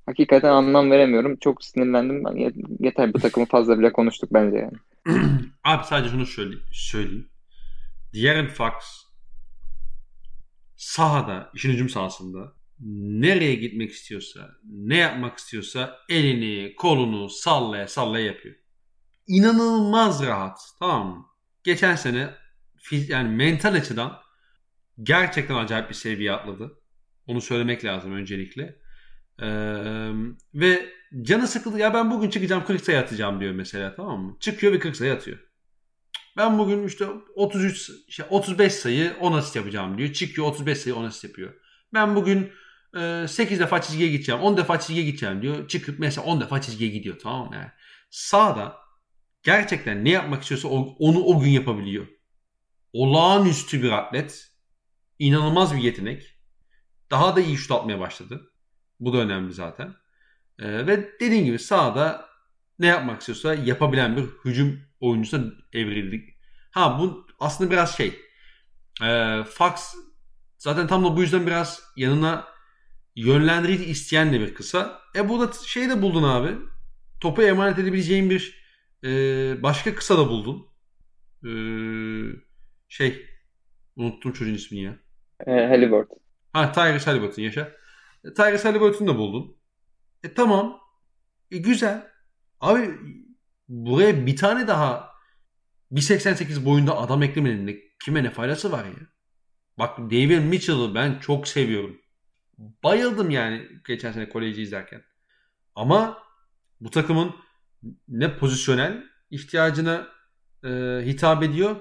Hakikaten 0.06 0.50
anlam 0.50 0.92
veremiyorum. 0.92 1.36
Çok 1.36 1.64
sinirlendim. 1.64 2.24
Ben 2.24 2.54
yeter 2.80 3.14
bu 3.14 3.20
takımı 3.20 3.46
fazla 3.46 3.80
bile 3.80 3.94
konuştuk 3.94 4.30
bence 4.34 4.58
yani. 4.58 4.78
Abi 5.64 5.84
sadece 5.86 6.10
şunu 6.10 6.26
söyleyeyim. 6.26 6.64
söyleyeyim. 6.72 7.30
De'Aaron 8.14 8.48
Fox 8.48 8.74
sahada, 10.76 11.52
işin 11.54 11.70
hücum 11.70 11.90
sahasında 11.90 12.54
nereye 12.80 13.56
gitmek 13.56 13.92
istiyorsa, 13.92 14.50
ne 14.64 14.98
yapmak 14.98 15.38
istiyorsa 15.38 15.98
elini, 16.10 16.76
kolunu 16.76 17.30
sallaya 17.30 17.88
sallaya 17.88 18.26
yapıyor. 18.26 18.56
İnanılmaz 19.28 20.26
rahat. 20.26 20.60
Tamam 20.80 21.08
mı? 21.08 21.26
Geçen 21.64 21.96
sene 21.96 22.30
yani 22.92 23.36
mental 23.36 23.74
açıdan 23.74 24.20
gerçekten 25.04 25.56
acayip 25.56 25.90
bir 25.90 25.96
seviye 25.96 26.32
atladı. 26.32 26.80
Onu 27.28 27.42
söylemek 27.42 27.86
lazım 27.86 28.14
öncelikle. 28.14 28.80
Ee, 29.42 29.48
ve 30.54 30.90
canı 31.22 31.48
sıkıldı. 31.48 31.80
Ya 31.80 31.94
ben 31.94 32.12
bugün 32.12 32.30
çıkacağım 32.30 32.66
40 32.66 32.82
sayı 32.82 33.00
atacağım 33.00 33.40
diyor 33.40 33.54
mesela 33.54 33.96
tamam 33.96 34.22
mı? 34.22 34.38
Çıkıyor 34.40 34.74
ve 34.74 34.80
40 34.80 34.96
sayı 34.96 35.14
atıyor. 35.14 35.38
Ben 36.38 36.60
bugün 36.60 36.88
işte 36.88 37.06
33 37.36 37.92
işte 38.08 38.24
35 38.24 38.74
sayı 38.74 39.14
10 39.20 39.34
asist 39.34 39.56
yapacağım 39.56 39.98
diyor. 39.98 40.14
Çıkıyor 40.14 40.48
35 40.48 40.78
sayı 40.78 40.96
10 40.96 41.04
asist 41.04 41.24
yapıyor. 41.24 41.54
Ben 41.94 42.16
bugün 42.16 42.52
8 43.28 43.60
defa 43.60 43.82
çizgiye 43.82 44.10
gideceğim. 44.10 44.42
10 44.42 44.58
defa 44.58 44.80
çizgiye 44.80 45.06
gideceğim 45.06 45.42
diyor. 45.42 45.68
Çıkıp 45.68 46.00
mesela 46.00 46.28
10 46.28 46.42
defa 46.42 46.62
çizgiye 46.62 46.90
gidiyor 46.90 47.20
tamam 47.20 47.50
mı? 47.50 47.56
Yani 47.56 47.72
sağda 48.10 48.78
gerçekten 49.44 50.06
ne 50.06 50.10
yapmak 50.10 50.42
istiyorsa 50.42 50.68
onu 50.68 51.24
o 51.24 51.40
gün 51.40 51.50
yapabiliyor. 51.50 52.08
Olağanüstü 52.94 53.84
bir 53.84 53.92
atlet. 53.92 54.50
İnanılmaz 55.20 55.76
bir 55.76 55.82
yetenek. 55.82 56.24
Daha 57.12 57.36
da 57.36 57.42
iyi 57.42 57.58
şut 57.58 57.72
atmaya 57.72 58.00
başladı. 58.00 58.52
Bu 59.00 59.14
da 59.14 59.18
önemli 59.18 59.54
zaten. 59.54 59.96
Ee, 60.60 60.88
ve 60.88 61.20
dediğim 61.20 61.46
gibi 61.46 61.60
sahada 61.60 62.30
ne 62.80 62.88
yapmak 62.88 63.20
istiyorsa 63.20 63.54
yapabilen 63.54 64.18
bir 64.18 64.24
hücum 64.46 64.82
oyuncusuna 65.00 65.52
evrildik. 65.74 66.30
Ha 66.72 67.00
bu 67.00 67.28
aslında 67.40 67.72
biraz 67.72 67.98
şey. 67.98 68.20
E, 69.04 69.40
Fox 69.44 69.96
zaten 70.58 70.88
tam 70.88 71.06
da 71.06 71.18
bu 71.18 71.22
yüzden 71.22 71.48
biraz 71.48 71.84
yanına 71.96 72.48
yönlendirici 73.20 73.86
isteyen 73.86 74.34
de 74.34 74.40
bir 74.40 74.54
kısa. 74.54 75.02
E 75.16 75.30
burada 75.30 75.52
şey 75.66 75.90
de 75.90 76.02
buldun 76.02 76.24
abi. 76.24 76.58
Topu 77.22 77.42
emanet 77.42 77.80
edebileceğin 77.80 78.30
bir 78.30 78.60
e, 79.04 79.10
başka 79.64 79.96
kısa 79.96 80.18
da 80.18 80.30
buldun. 80.30 80.68
E, 81.44 81.52
şey 82.88 83.26
unuttum 83.96 84.32
çocuğun 84.32 84.54
ismini 84.54 84.84
ya. 84.84 85.00
E, 85.48 85.52
Halliburton. 85.52 86.18
Ha 86.54 86.72
Tyrese 86.72 87.12
Halliburton 87.12 87.42
yaşa. 87.42 87.72
E, 88.24 88.34
Tyrese 88.34 88.68
Halliburton'u 88.68 89.08
da 89.08 89.18
buldun. 89.18 89.58
E 90.24 90.34
tamam. 90.34 90.80
E, 91.52 91.58
güzel. 91.58 92.08
Abi 92.60 92.90
buraya 93.68 94.26
bir 94.26 94.36
tane 94.36 94.68
daha 94.68 95.10
1.88 95.92 96.66
boyunda 96.66 96.98
adam 96.98 97.24
eklemenin 97.24 97.82
kime 98.06 98.24
ne 98.24 98.32
faydası 98.32 98.72
var 98.72 98.86
ya? 98.86 99.08
Bak 99.78 99.98
David 99.98 100.44
Mitchell'ı 100.44 100.96
ben 100.96 101.20
çok 101.20 101.48
seviyorum. 101.48 101.99
Bayıldım 102.84 103.30
yani 103.30 103.68
geçen 103.88 104.12
sene 104.12 104.30
koleji 104.30 104.62
izlerken. 104.62 105.04
Ama 105.76 106.24
bu 106.82 106.90
takımın 106.92 107.36
ne 108.08 108.38
pozisyonel 108.38 109.04
ihtiyacına 109.32 110.08
e, 110.64 110.70
hitap 111.06 111.44
ediyor 111.44 111.76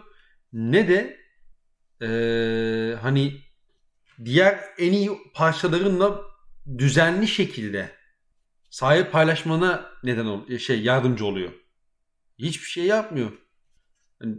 ne 0.53 0.89
de 0.89 1.21
e, 2.03 2.09
hani 3.03 3.41
diğer 4.25 4.61
en 4.79 4.93
iyi 4.93 5.11
parçalarınla 5.35 6.21
düzenli 6.79 7.29
şekilde 7.29 7.93
sahip 8.71 9.13
paylaşmana 9.13 9.91
neden 10.03 10.25
ol 10.25 10.59
şey 10.59 10.83
yardımcı 10.83 11.27
oluyor. 11.27 11.53
Hiçbir 12.39 12.67
şey 12.67 12.85
yapmıyor. 12.85 13.33
Yani 14.23 14.37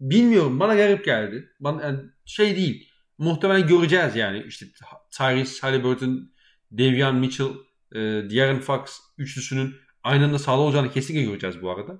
bilmiyorum 0.00 0.60
bana 0.60 0.74
garip 0.74 1.04
geldi. 1.04 1.52
Bana 1.60 1.82
yani 1.82 2.00
şey 2.24 2.56
değil. 2.56 2.91
Muhtemelen 3.22 3.66
göreceğiz 3.66 4.16
yani. 4.16 4.42
İşte 4.42 4.66
Tyrese 5.10 5.60
Halliburton, 5.60 6.30
Devian 6.70 7.14
Mitchell, 7.14 7.50
e, 7.92 7.98
De'Aaron 8.00 8.58
Fox 8.58 9.00
üçlüsünün 9.18 9.74
aynı 10.04 10.24
anda 10.24 10.38
sağlı 10.38 10.62
olacağını 10.62 10.90
kesinlikle 10.90 11.26
göreceğiz 11.26 11.62
bu 11.62 11.70
arada. 11.70 11.98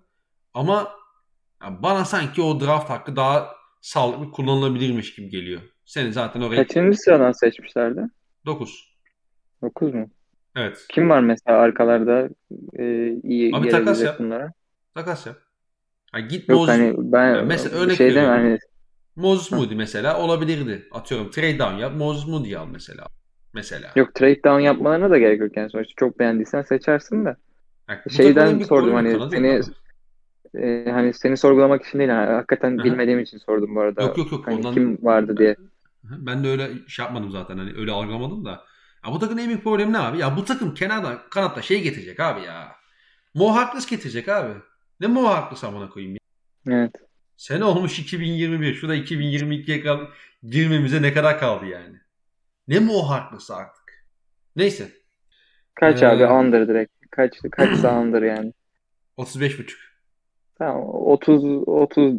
Ama 0.54 0.90
bana 1.70 2.04
sanki 2.04 2.42
o 2.42 2.60
draft 2.60 2.90
hakkı 2.90 3.16
daha 3.16 3.50
sağlıklı 3.80 4.30
kullanılabilirmiş 4.30 5.14
gibi 5.14 5.28
geliyor. 5.28 5.60
Seni 5.84 6.12
zaten 6.12 6.40
oraya... 6.40 6.56
Kaçıncı 6.56 6.98
sıradan 6.98 7.32
seçmişlerdi? 7.32 8.00
9. 8.46 8.98
9 9.62 9.94
mu? 9.94 10.10
Evet. 10.56 10.86
Kim 10.88 11.10
var 11.10 11.20
mesela 11.20 11.58
arkalarda 11.58 12.28
e, 12.78 13.08
iyi 13.22 13.56
Abi 13.56 13.68
takas 13.68 14.02
yap. 14.02 14.18
bunlara? 14.18 14.52
Takas 14.94 15.26
yap. 15.26 15.36
Yani 16.14 16.28
git 16.28 16.48
Yok 16.48 16.58
Moses, 16.58 16.74
hani 16.74 16.94
ben 16.98 17.34
yani 17.34 17.46
mesela 17.46 17.78
örnek 17.78 17.96
şeyden 17.96 18.24
hani 18.24 18.58
Moses 19.16 19.52
Moody 19.52 19.74
mesela 19.74 20.18
olabilirdi. 20.18 20.88
Atıyorum 20.92 21.30
trade 21.30 21.58
down 21.58 21.74
yap. 21.74 21.92
Moses 21.96 22.28
Moody 22.28 22.56
al 22.56 22.66
mesela. 22.72 23.06
Mesela. 23.54 23.92
Yok 23.96 24.14
trade 24.14 24.42
down 24.44 24.60
yapmalarına 24.60 25.10
da 25.10 25.18
gerek 25.18 25.40
yok 25.40 25.56
yani 25.56 25.70
sonuçta 25.70 25.92
çok 25.96 26.18
beğendiysen 26.18 26.62
seçersin 26.62 27.24
de. 27.24 27.36
Yani, 27.88 28.00
Şeyden 28.10 28.58
sordum 28.58 28.94
hani 28.94 29.30
seni 29.30 29.60
e, 30.54 30.90
hani 30.90 31.14
seni 31.14 31.36
sorgulamak 31.36 31.86
için 31.86 31.98
değil 31.98 32.10
yani, 32.10 32.32
hakikaten 32.32 32.78
Aha. 32.78 32.84
bilmediğim 32.84 33.20
için 33.20 33.38
sordum 33.38 33.74
bu 33.74 33.80
arada. 33.80 34.02
Yok 34.02 34.18
yok 34.18 34.32
yok. 34.32 34.46
Hani 34.46 34.56
ondan... 34.56 34.74
kim 34.74 34.98
vardı 35.02 35.36
diye. 35.36 35.56
Ben 36.04 36.44
de 36.44 36.48
öyle 36.48 36.68
şey 36.88 37.04
yapmadım 37.04 37.30
zaten. 37.30 37.58
Hani 37.58 37.72
öyle 37.76 37.92
algılamadım 37.92 38.44
da. 38.44 38.64
Ya 39.06 39.12
bu 39.12 39.18
takımın 39.18 39.42
en 39.42 39.48
büyük 39.48 39.64
problemi 39.64 39.92
ne 39.92 39.98
abi? 39.98 40.18
Ya 40.18 40.36
bu 40.36 40.44
takım 40.44 40.74
kenarda 40.74 41.18
kanatta 41.30 41.62
şey 41.62 41.82
getirecek 41.82 42.20
abi 42.20 42.40
ya. 42.40 42.72
Mo 43.34 43.54
Harkless 43.54 43.86
getirecek 43.86 44.28
abi. 44.28 44.52
Ne 45.00 45.06
Mo 45.06 45.24
Harkless 45.24 45.64
amına 45.64 45.88
koyayım 45.88 46.14
ya. 46.14 46.20
Evet. 46.74 46.92
Sene 47.42 47.64
olmuş 47.64 47.98
2021. 47.98 48.74
Şurada 48.74 48.96
2022'ye 48.96 49.80
kal 49.80 50.06
girmemize 50.42 51.02
ne 51.02 51.12
kadar 51.12 51.38
kaldı 51.38 51.66
yani. 51.66 51.96
Ne 52.68 52.78
Mo 52.78 53.02
Harkless 53.02 53.50
artık. 53.50 54.06
Neyse. 54.56 54.92
Kaç 55.74 56.02
ee, 56.02 56.06
abi 56.08 56.26
under 56.26 56.68
direkt. 56.68 56.92
Kaç 57.10 57.32
kaç 57.50 57.84
under 57.84 58.22
yani. 58.22 58.52
35 59.16 59.58
buçuk. 59.58 59.80
Tamam 60.58 60.82
30 60.88 61.44
30 61.68 62.14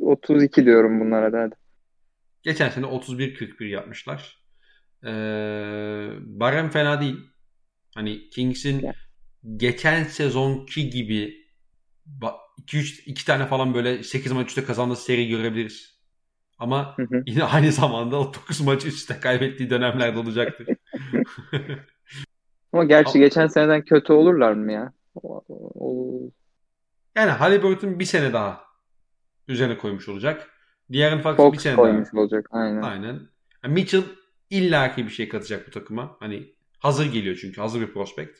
32 0.00 0.64
diyorum 0.64 1.00
bunlara 1.00 1.32
da 1.32 1.40
hadi. 1.40 1.54
Geçen 2.42 2.68
sene 2.68 2.86
31-41 2.86 3.64
yapmışlar. 3.64 4.38
Ee, 5.04 5.08
Barem 6.20 6.70
fena 6.70 7.00
değil. 7.00 7.30
Hani 7.94 8.30
Kings'in 8.30 8.80
yani. 8.80 8.94
geçen 9.56 10.04
sezonki 10.04 10.90
gibi 10.90 11.46
2 12.58 12.78
3 12.78 13.06
2 13.06 13.24
tane 13.26 13.46
falan 13.46 13.74
böyle 13.74 14.02
8 14.02 14.32
maç 14.32 14.48
üstte 14.48 14.64
kazandığı 14.64 14.96
seri 14.96 15.28
görebiliriz. 15.28 15.98
Ama 16.58 16.96
hı 16.96 17.02
hı. 17.02 17.22
yine 17.26 17.44
aynı 17.54 17.72
zamanda 17.72 18.20
o 18.20 18.34
9 18.34 18.60
maç 18.60 18.86
üstte 18.86 19.20
kaybettiği 19.20 19.70
dönemler 19.70 20.14
de 20.14 20.18
olacaktır. 20.18 20.68
Ama 22.72 22.84
gerçi 22.84 23.10
Ama, 23.10 23.18
geçen 23.18 23.46
seneden 23.46 23.84
kötü 23.84 24.12
olurlar 24.12 24.52
mı 24.52 24.72
ya? 24.72 24.92
Yani 27.16 27.30
Halliburton 27.30 27.98
bir 27.98 28.04
sene 28.04 28.32
daha 28.32 28.64
üzerine 29.48 29.78
koymuş 29.78 30.08
olacak. 30.08 30.50
Diğerin 30.92 31.20
Fox 31.20 31.52
bir 31.52 31.58
sene 31.58 31.76
koymuş 31.76 32.08
daha. 32.12 32.20
olacak. 32.20 32.48
Aynen. 32.50 32.82
Aynen. 32.82 33.20
Yani 33.64 33.74
Mitchell 33.74 34.02
illaki 34.50 35.04
bir 35.04 35.10
şey 35.10 35.28
katacak 35.28 35.66
bu 35.66 35.70
takıma. 35.70 36.16
Hani 36.20 36.54
hazır 36.78 37.12
geliyor 37.12 37.38
çünkü. 37.40 37.60
Hazır 37.60 37.80
bir 37.80 37.92
prospekt. 37.92 38.38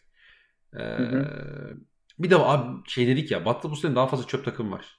Ee, 0.74 0.78
hı 0.78 1.02
hı. 1.02 1.76
Bir 2.18 2.30
de 2.30 2.36
abi 2.36 2.88
şey 2.88 3.06
dedik 3.06 3.30
ya 3.30 3.44
Batı'da 3.44 3.72
bu 3.72 3.76
sene 3.76 3.94
daha 3.94 4.06
fazla 4.06 4.26
çöp 4.26 4.44
takım 4.44 4.72
var. 4.72 4.98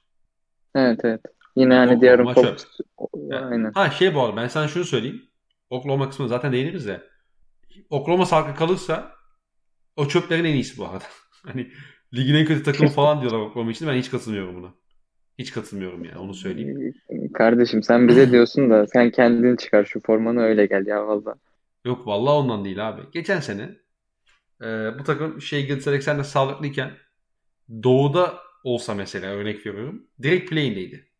Evet 0.74 1.00
evet. 1.04 1.20
Yine 1.56 1.74
hani 1.74 2.00
diğer 2.00 2.34
Fox. 2.34 2.66
Yani, 3.14 3.44
Aynen. 3.44 3.72
Ha 3.72 3.90
şey 3.90 4.14
bu 4.14 4.22
arada 4.22 4.36
ben 4.36 4.48
sana 4.48 4.68
şunu 4.68 4.84
söyleyeyim. 4.84 5.22
Oklahoma 5.70 6.08
kısmını 6.08 6.28
zaten 6.28 6.52
değiniriz 6.52 6.86
de. 6.86 7.02
Oklahoma 7.90 8.26
salkı 8.26 8.54
kalırsa 8.54 9.12
o 9.96 10.08
çöplerin 10.08 10.44
en 10.44 10.54
iyisi 10.54 10.78
bu 10.78 10.86
arada. 10.86 11.04
hani 11.46 11.70
ligin 12.14 12.34
en 12.34 12.46
kötü 12.46 12.62
takımı 12.62 12.88
falan 12.90 13.20
diyorlar 13.20 13.38
Oklahoma 13.38 13.70
için. 13.70 13.88
Ben 13.88 13.94
hiç 13.94 14.10
katılmıyorum 14.10 14.56
buna. 14.56 14.74
Hiç 15.38 15.52
katılmıyorum 15.52 16.04
yani 16.04 16.18
onu 16.18 16.34
söyleyeyim. 16.34 16.94
Kardeşim 17.34 17.82
sen 17.82 18.08
bize 18.08 18.30
diyorsun 18.32 18.70
da 18.70 18.86
sen 18.86 19.10
kendin 19.10 19.56
çıkar 19.56 19.84
şu 19.84 20.00
formanı 20.00 20.42
öyle 20.42 20.66
gel 20.66 20.86
ya 20.86 21.06
valla. 21.06 21.34
Yok 21.84 22.06
valla 22.06 22.38
ondan 22.38 22.64
değil 22.64 22.88
abi. 22.88 23.02
Geçen 23.12 23.40
sene 23.40 23.70
e, 24.62 24.98
bu 24.98 25.04
takım 25.04 25.40
şey 25.40 25.66
Gilles 25.66 25.88
Alexander 25.88 26.22
sağlıklıyken 26.22 26.90
doğuda 27.82 28.38
olsa 28.64 28.94
mesela 28.94 29.26
örnek 29.26 29.66
veriyorum. 29.66 30.06
Direkt 30.22 30.50
play'indeydi. 30.50 31.10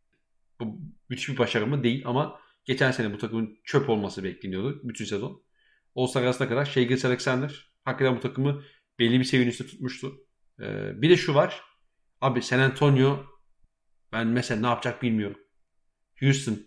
Bu 0.60 0.80
müthiş 1.08 1.28
bir 1.28 1.38
başarı 1.38 1.66
mı? 1.66 1.84
Değil 1.84 2.02
ama 2.06 2.40
geçen 2.64 2.90
sene 2.90 3.12
bu 3.12 3.18
takımın 3.18 3.58
çöp 3.64 3.88
olması 3.88 4.24
bekleniyordu 4.24 4.80
bütün 4.84 5.04
sezon. 5.04 5.42
All-Star 5.96 6.22
arasına 6.22 6.48
kadar 6.48 6.72
Gilles 6.74 7.04
Alexander 7.04 7.72
hakikaten 7.84 8.16
bu 8.16 8.20
takımı 8.20 8.62
belli 8.98 9.18
bir 9.18 9.24
seviyenin 9.24 9.50
üstünde 9.50 9.68
tutmuştu. 9.68 10.26
Ee, 10.60 11.02
bir 11.02 11.10
de 11.10 11.16
şu 11.16 11.34
var. 11.34 11.62
Abi 12.20 12.42
San 12.42 12.58
Antonio 12.58 13.26
ben 14.12 14.26
mesela 14.26 14.60
ne 14.60 14.66
yapacak 14.66 15.02
bilmiyorum. 15.02 15.40
Houston. 16.20 16.58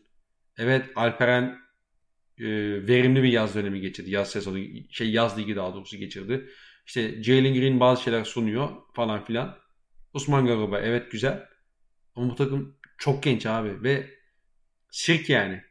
Evet 0.58 0.90
Alperen 0.96 1.60
e, 2.38 2.46
verimli 2.88 3.24
bir 3.24 3.32
yaz 3.32 3.56
dönemi 3.56 3.82
geçirdi. 3.82 4.12
Yaz 4.12 4.32
sezonu 4.32 4.60
şey 4.90 5.12
yaz 5.12 5.40
ligi 5.40 5.56
daha 5.56 5.74
doğrusu 5.74 5.98
geçirdi. 5.98 6.50
İşte 6.86 7.24
Jalen 7.24 7.54
Green 7.54 7.80
bazı 7.80 8.04
şeyler 8.04 8.24
sunuyor 8.24 8.70
falan 8.96 9.24
filan. 9.24 9.63
Osman 10.14 10.46
Garuba 10.46 10.80
evet 10.80 11.12
güzel. 11.12 11.46
Ama 12.16 12.30
bu 12.30 12.36
takım 12.36 12.78
çok 12.98 13.24
genç 13.24 13.46
abi 13.46 13.84
ve 13.84 14.10
sirk 14.90 15.30
yani. 15.30 15.64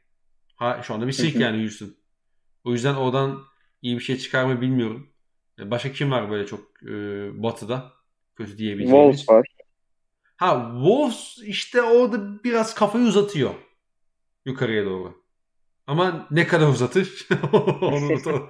Ha, 0.57 0.83
şu 0.83 0.95
anda 0.95 1.07
bir 1.07 1.13
sirk 1.13 1.37
yani 1.37 1.63
Houston. 1.63 1.95
O 2.65 2.73
yüzden 2.73 2.95
oradan 2.95 3.43
iyi 3.83 3.97
bir 3.99 4.03
şey 4.03 4.19
çıkar 4.19 4.45
mı 4.45 4.61
bilmiyorum. 4.61 5.13
E, 5.59 5.71
başka 5.71 5.93
kim 5.93 6.11
var 6.11 6.31
böyle 6.31 6.47
çok 6.47 6.83
e, 6.83 6.93
batıda? 7.43 7.93
Kötü 8.37 8.59
diyebileceğimiz. 8.59 9.19
Wolves 9.19 9.29
var. 9.29 9.47
Ha 10.37 10.71
Wolves 10.75 11.39
işte 11.45 11.83
orada 11.83 12.45
biraz 12.45 12.75
kafayı 12.75 13.05
uzatıyor. 13.05 13.55
Yukarıya 14.45 14.85
doğru. 14.85 15.23
Ama 15.87 16.29
ne 16.31 16.47
kadar 16.47 16.69
uzatır 16.69 17.29
onu 17.81 18.19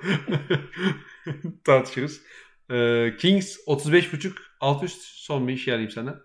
tartışırız. 1.64 2.22
Ee, 2.70 3.14
Kings 3.18 3.58
35.5 3.66 4.32
alt 4.62 4.82
üst 4.82 5.02
son 5.02 5.48
bir 5.48 5.52
iş 5.52 5.66
yarayayım 5.68 5.90
sana. 5.90 6.20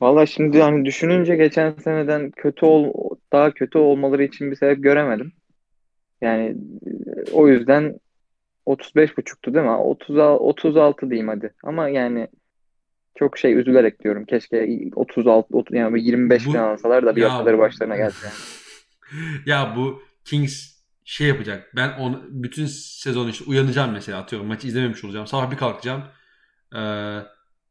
Valla 0.00 0.26
şimdi 0.26 0.62
hani 0.62 0.84
düşününce 0.84 1.36
geçen 1.36 1.74
seneden 1.84 2.30
kötü 2.30 2.66
ol 2.66 2.92
daha 3.32 3.50
kötü 3.50 3.78
olmaları 3.78 4.24
için 4.24 4.50
bir 4.50 4.56
sebep 4.56 4.82
göremedim. 4.82 5.32
Yani 6.20 6.56
o 7.32 7.48
yüzden 7.48 8.00
35.5'tu 8.66 9.54
değil 9.54 9.66
mi? 9.66 9.70
30 9.70 10.16
36 10.18 11.10
diyeyim 11.10 11.28
hadi. 11.28 11.54
Ama 11.64 11.88
yani 11.88 12.28
çok 13.14 13.38
şey 13.38 13.54
üzülerek 13.54 14.04
diyorum. 14.04 14.24
Keşke 14.24 14.68
36 14.94 15.56
30, 15.56 15.76
yani 15.76 16.02
25 16.02 16.46
bu, 16.46 16.52
falan 16.52 16.72
alsalar 16.72 17.06
da 17.06 17.16
bir 17.16 17.22
haftaları 17.22 17.58
başlarına 17.58 17.96
gelse 17.96 18.26
yani. 18.26 18.36
ya 19.46 19.74
bu 19.76 20.02
Kings 20.24 20.76
şey 21.04 21.26
yapacak. 21.26 21.72
Ben 21.76 21.98
onu 21.98 22.22
bütün 22.28 22.66
sezon 22.66 23.28
işte 23.28 23.44
uyanacağım 23.44 23.92
mesela 23.92 24.18
atıyorum. 24.18 24.48
Maçı 24.48 24.68
izlememiş 24.68 25.04
olacağım. 25.04 25.26
Sabah 25.26 25.50
bir 25.50 25.56
kalkacağım. 25.56 26.02
Ee, 26.74 27.18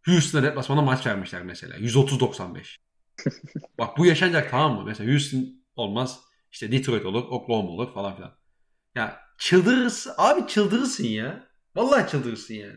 Houston'a 0.05 0.43
deplasmana 0.43 0.81
maç 0.81 1.07
vermişler 1.07 1.43
mesela. 1.43 1.77
130-95. 1.77 2.77
Bak 3.77 3.97
bu 3.97 4.05
yaşanacak 4.05 4.51
tamam 4.51 4.75
mı? 4.75 4.83
Mesela 4.85 5.11
Houston 5.11 5.45
olmaz. 5.75 6.19
İşte 6.51 6.71
Detroit 6.71 7.05
olur, 7.05 7.23
Oklahoma 7.29 7.69
olur 7.69 7.93
falan 7.93 8.15
filan. 8.15 8.37
Ya 8.95 9.19
çıldırırsın. 9.37 10.13
Abi 10.17 10.47
çıldırırsın 10.47 11.03
ya. 11.03 11.47
Vallahi 11.75 12.11
çıldırırsın 12.11 12.53
yani. 12.53 12.75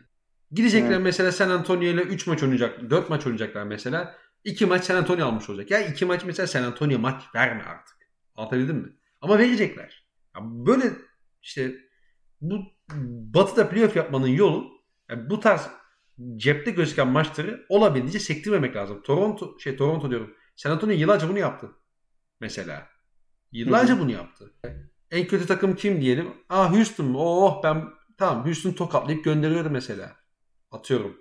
Gidecekler 0.53 0.91
evet. 0.91 1.01
mesela 1.01 1.33
San 1.33 1.51
Antonio 1.51 1.83
ile 1.83 2.03
3 2.03 2.27
maç 2.27 2.43
oynayacak. 2.43 2.91
4 2.91 3.11
maç 3.11 3.27
oynayacaklar 3.27 3.63
mesela. 3.65 4.15
2 4.45 4.67
maç 4.67 4.85
San 4.85 4.97
Antonio 4.97 5.27
almış 5.27 5.51
olacak. 5.51 5.71
Ya 5.71 5.81
2 5.81 6.05
maç 6.05 6.25
mesela 6.25 6.47
San 6.47 6.63
Antonio 6.63 6.99
maç 6.99 7.23
verme 7.35 7.63
artık. 7.63 7.97
Anlatabildim 8.35 8.77
mi? 8.77 8.93
Ama 9.21 9.39
verecekler. 9.39 10.07
Ya 10.37 10.41
böyle 10.45 10.93
işte 11.43 11.75
bu 12.41 12.61
batıda 13.35 13.69
playoff 13.69 13.97
yapmanın 13.97 14.27
yolu 14.27 14.69
yani 15.11 15.31
bu 15.31 15.41
tarz 15.41 15.69
cepte 16.37 16.71
gözüken 16.71 17.09
maçları 17.09 17.67
olabildiğince 17.69 18.19
sektirmemek 18.19 18.77
lazım. 18.77 19.03
Toronto 19.03 19.59
şey 19.59 19.77
Toronto 19.77 20.11
diyorum. 20.11 20.35
San 20.57 20.71
Antonio 20.71 20.93
yıllarca 20.93 21.29
bunu 21.29 21.39
yaptı. 21.39 21.71
Mesela. 22.41 22.89
Yıllarca 23.53 23.95
Hı-hı. 23.95 24.01
bunu 24.01 24.11
yaptı. 24.11 24.53
En 25.11 25.27
kötü 25.27 25.47
takım 25.47 25.77
kim 25.77 26.01
diyelim? 26.01 26.35
Aa 26.49 26.73
Houston 26.73 27.07
mu? 27.07 27.19
Oh 27.21 27.63
ben 27.63 27.85
tamam 28.19 28.47
Houston 28.47 28.73
tokatlayıp 28.73 29.25
gönderiyordu 29.25 29.71
mesela. 29.71 30.17
Atıyorum. 30.71 31.17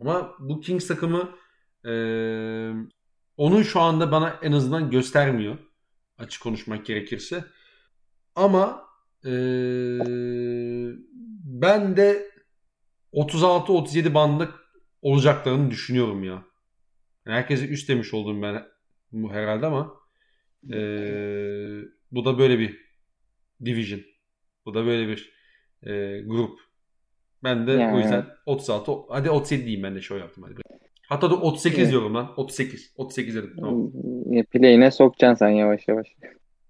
Ama 0.00 0.34
bu 0.38 0.60
Kings 0.60 0.86
takımı 0.86 1.34
e, 1.84 1.92
onun 3.36 3.62
şu 3.62 3.80
anda 3.80 4.12
bana 4.12 4.38
en 4.42 4.52
azından 4.52 4.90
göstermiyor. 4.90 5.58
Açık 6.18 6.42
konuşmak 6.42 6.86
gerekirse. 6.86 7.44
Ama 8.34 8.88
e, 9.24 9.30
ben 11.44 11.96
de 11.96 12.27
36-37 13.12 14.14
bandlık 14.14 14.54
olacaklarını 15.02 15.70
düşünüyorum 15.70 16.24
ya. 16.24 16.44
Herkese 17.24 17.68
üst 17.68 17.88
demiş 17.88 18.14
oldum 18.14 18.42
ben 18.42 18.64
bu 19.12 19.32
herhalde 19.32 19.66
ama 19.66 19.94
e, 20.72 20.78
bu 22.12 22.24
da 22.24 22.38
böyle 22.38 22.58
bir 22.58 22.80
division. 23.64 24.00
Bu 24.66 24.74
da 24.74 24.86
böyle 24.86 25.08
bir 25.08 25.32
e, 25.82 26.20
grup. 26.20 26.58
Ben 27.44 27.66
de 27.66 27.72
yani. 27.72 27.96
o 27.96 27.98
yüzden 27.98 28.26
36 28.46 28.92
hadi 29.08 29.30
37 29.30 29.64
diyeyim 29.64 29.82
ben 29.82 29.94
de 29.94 30.00
şov 30.00 30.18
yaptım 30.18 30.44
hadi. 30.48 30.54
Hatta 31.08 31.30
da 31.30 31.34
38 31.34 31.78
evet. 31.78 31.90
diyorum 31.90 32.14
lan. 32.14 32.32
38. 32.36 32.92
38 32.96 33.34
dedim. 33.34 33.54
Tamam. 33.60 33.92
Play'ine 34.52 34.90
sokacaksın 34.90 35.46
sen 35.46 35.48
yavaş 35.48 35.88
yavaş. 35.88 36.06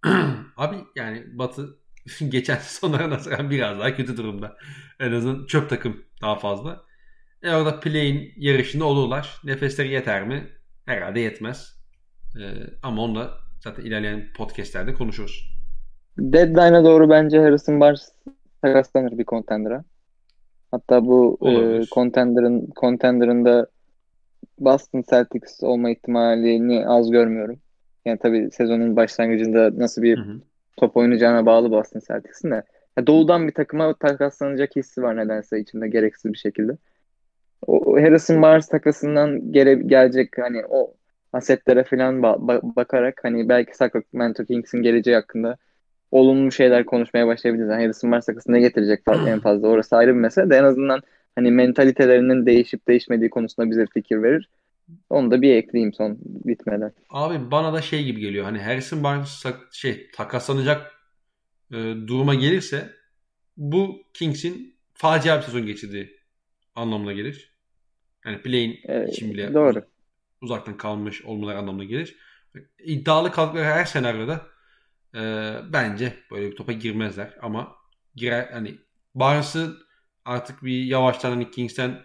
Abi 0.56 0.77
yani 0.97 1.24
Batı 1.32 1.78
geçen 2.28 2.58
sonlara 2.58 3.10
nazaran 3.10 3.50
biraz 3.50 3.78
daha 3.78 3.94
kötü 3.94 4.16
durumda. 4.16 4.56
En 5.00 5.12
azından 5.12 5.46
çöp 5.46 5.70
takım 5.70 6.04
daha 6.22 6.38
fazla. 6.38 6.80
E 7.42 7.54
orada 7.54 7.80
play'in 7.80 8.32
yarışında 8.36 8.84
olurlar. 8.84 9.40
Nefesleri 9.44 9.88
yeter 9.88 10.26
mi? 10.26 10.48
Herhalde 10.86 11.20
yetmez. 11.20 11.78
E, 12.36 12.42
ama 12.82 13.02
onu 13.02 13.14
da 13.14 13.30
zaten 13.60 13.82
ilerleyen 13.82 14.32
podcastlerde 14.36 14.94
konuşuruz. 14.94 15.58
Deadline'a 16.18 16.84
doğru 16.84 17.10
bence 17.10 17.38
Harrison 17.38 17.80
Barnes 17.80 18.12
takaslanır 18.62 19.18
bir 19.18 19.24
contender'a. 19.24 19.84
Hatta 20.70 21.06
bu 21.06 21.38
e, 21.42 21.82
contender'ın 21.94 22.68
contender'ın 22.80 23.66
Boston 24.58 25.04
Celtics 25.10 25.62
olma 25.62 25.90
ihtimalini 25.90 26.86
az 26.86 27.10
görmüyorum. 27.10 27.60
Yani 28.04 28.18
tabii 28.18 28.48
sezonun 28.52 28.96
başlangıcında 28.96 29.70
nasıl 29.78 30.02
bir 30.02 30.18
hı 30.18 30.22
hı. 30.22 30.40
Top 30.78 30.96
oynayacağına 30.96 31.46
bağlı 31.46 31.70
Boston 31.70 32.00
Celtics'in 32.09 32.50
de. 32.50 32.62
Ya 32.98 33.06
doğudan 33.06 33.48
bir 33.48 33.55
takıma 33.55 33.94
takaslanacak 33.94 34.76
hissi 34.76 35.02
var 35.02 35.16
nedense 35.16 35.60
içinde 35.60 35.88
gereksiz 35.88 36.32
bir 36.32 36.38
şekilde. 36.38 36.72
O 37.66 37.96
Harrison 37.96 38.42
Barnes 38.42 38.68
takasından 38.68 39.52
gele, 39.52 39.74
gelecek 39.74 40.38
hani 40.38 40.62
o 40.70 40.94
asetlere 41.32 41.84
falan 41.84 42.14
ba- 42.14 42.76
bakarak 42.76 43.20
hani 43.22 43.48
belki 43.48 43.76
Sacramento 43.76 44.44
Kings'in 44.44 44.82
geleceği 44.82 45.14
hakkında 45.16 45.56
olumlu 46.10 46.52
şeyler 46.52 46.84
konuşmaya 46.84 47.26
başlayabiliriz. 47.26 47.70
Yani 47.70 47.82
Harrison 47.82 48.12
Barnes 48.12 48.26
takası 48.26 48.52
ne 48.52 48.60
getirecek 48.60 49.00
en 49.26 49.40
fazla 49.40 49.68
orası 49.68 49.96
ayrı 49.96 50.14
bir 50.14 50.20
mesele 50.20 50.50
de 50.50 50.56
en 50.56 50.64
azından 50.64 51.00
hani 51.34 51.50
mentalitelerinin 51.50 52.46
değişip 52.46 52.88
değişmediği 52.88 53.30
konusunda 53.30 53.70
bize 53.70 53.86
fikir 53.94 54.22
verir. 54.22 54.48
Onu 55.10 55.31
da 55.31 55.43
bir 55.43 55.55
ekleyeyim 55.55 55.93
son 55.93 56.19
bitmeden. 56.23 56.93
Abi 57.10 57.51
bana 57.51 57.73
da 57.73 57.82
şey 57.82 58.05
gibi 58.05 58.20
geliyor. 58.20 58.44
Hani 58.44 58.59
Harrison 58.59 59.05
Barnes 59.05 59.44
şey 59.73 60.10
takaslanacak 60.10 60.93
e, 61.70 61.77
duruma 62.06 62.35
gelirse 62.35 62.90
bu 63.56 64.02
Kings'in 64.15 64.77
facia 64.94 65.39
bir 65.39 65.43
sezon 65.43 65.66
geçirdiği 65.66 66.19
anlamına 66.74 67.12
gelir. 67.12 67.59
Yani 68.24 68.43
play'in 68.43 68.81
evet, 68.85 69.12
için 69.12 69.31
bile 69.31 69.55
doğru. 69.55 69.85
uzaktan 70.40 70.77
kalmış 70.77 71.23
olmaları 71.23 71.59
anlamına 71.59 71.85
gelir. 71.85 72.16
İddialı 72.78 73.32
kaldıkları 73.32 73.65
her 73.65 73.85
senaryoda 73.85 74.47
e, 75.15 75.20
bence 75.73 76.12
böyle 76.31 76.51
bir 76.51 76.56
topa 76.56 76.73
girmezler 76.73 77.36
ama 77.43 77.77
girer 78.15 78.48
hani 78.52 78.78
Barnes'ın 79.15 79.78
artık 80.24 80.65
bir 80.65 80.85
yavaştan 80.85 81.31
hani 81.31 81.51
Kings'ten 81.51 82.01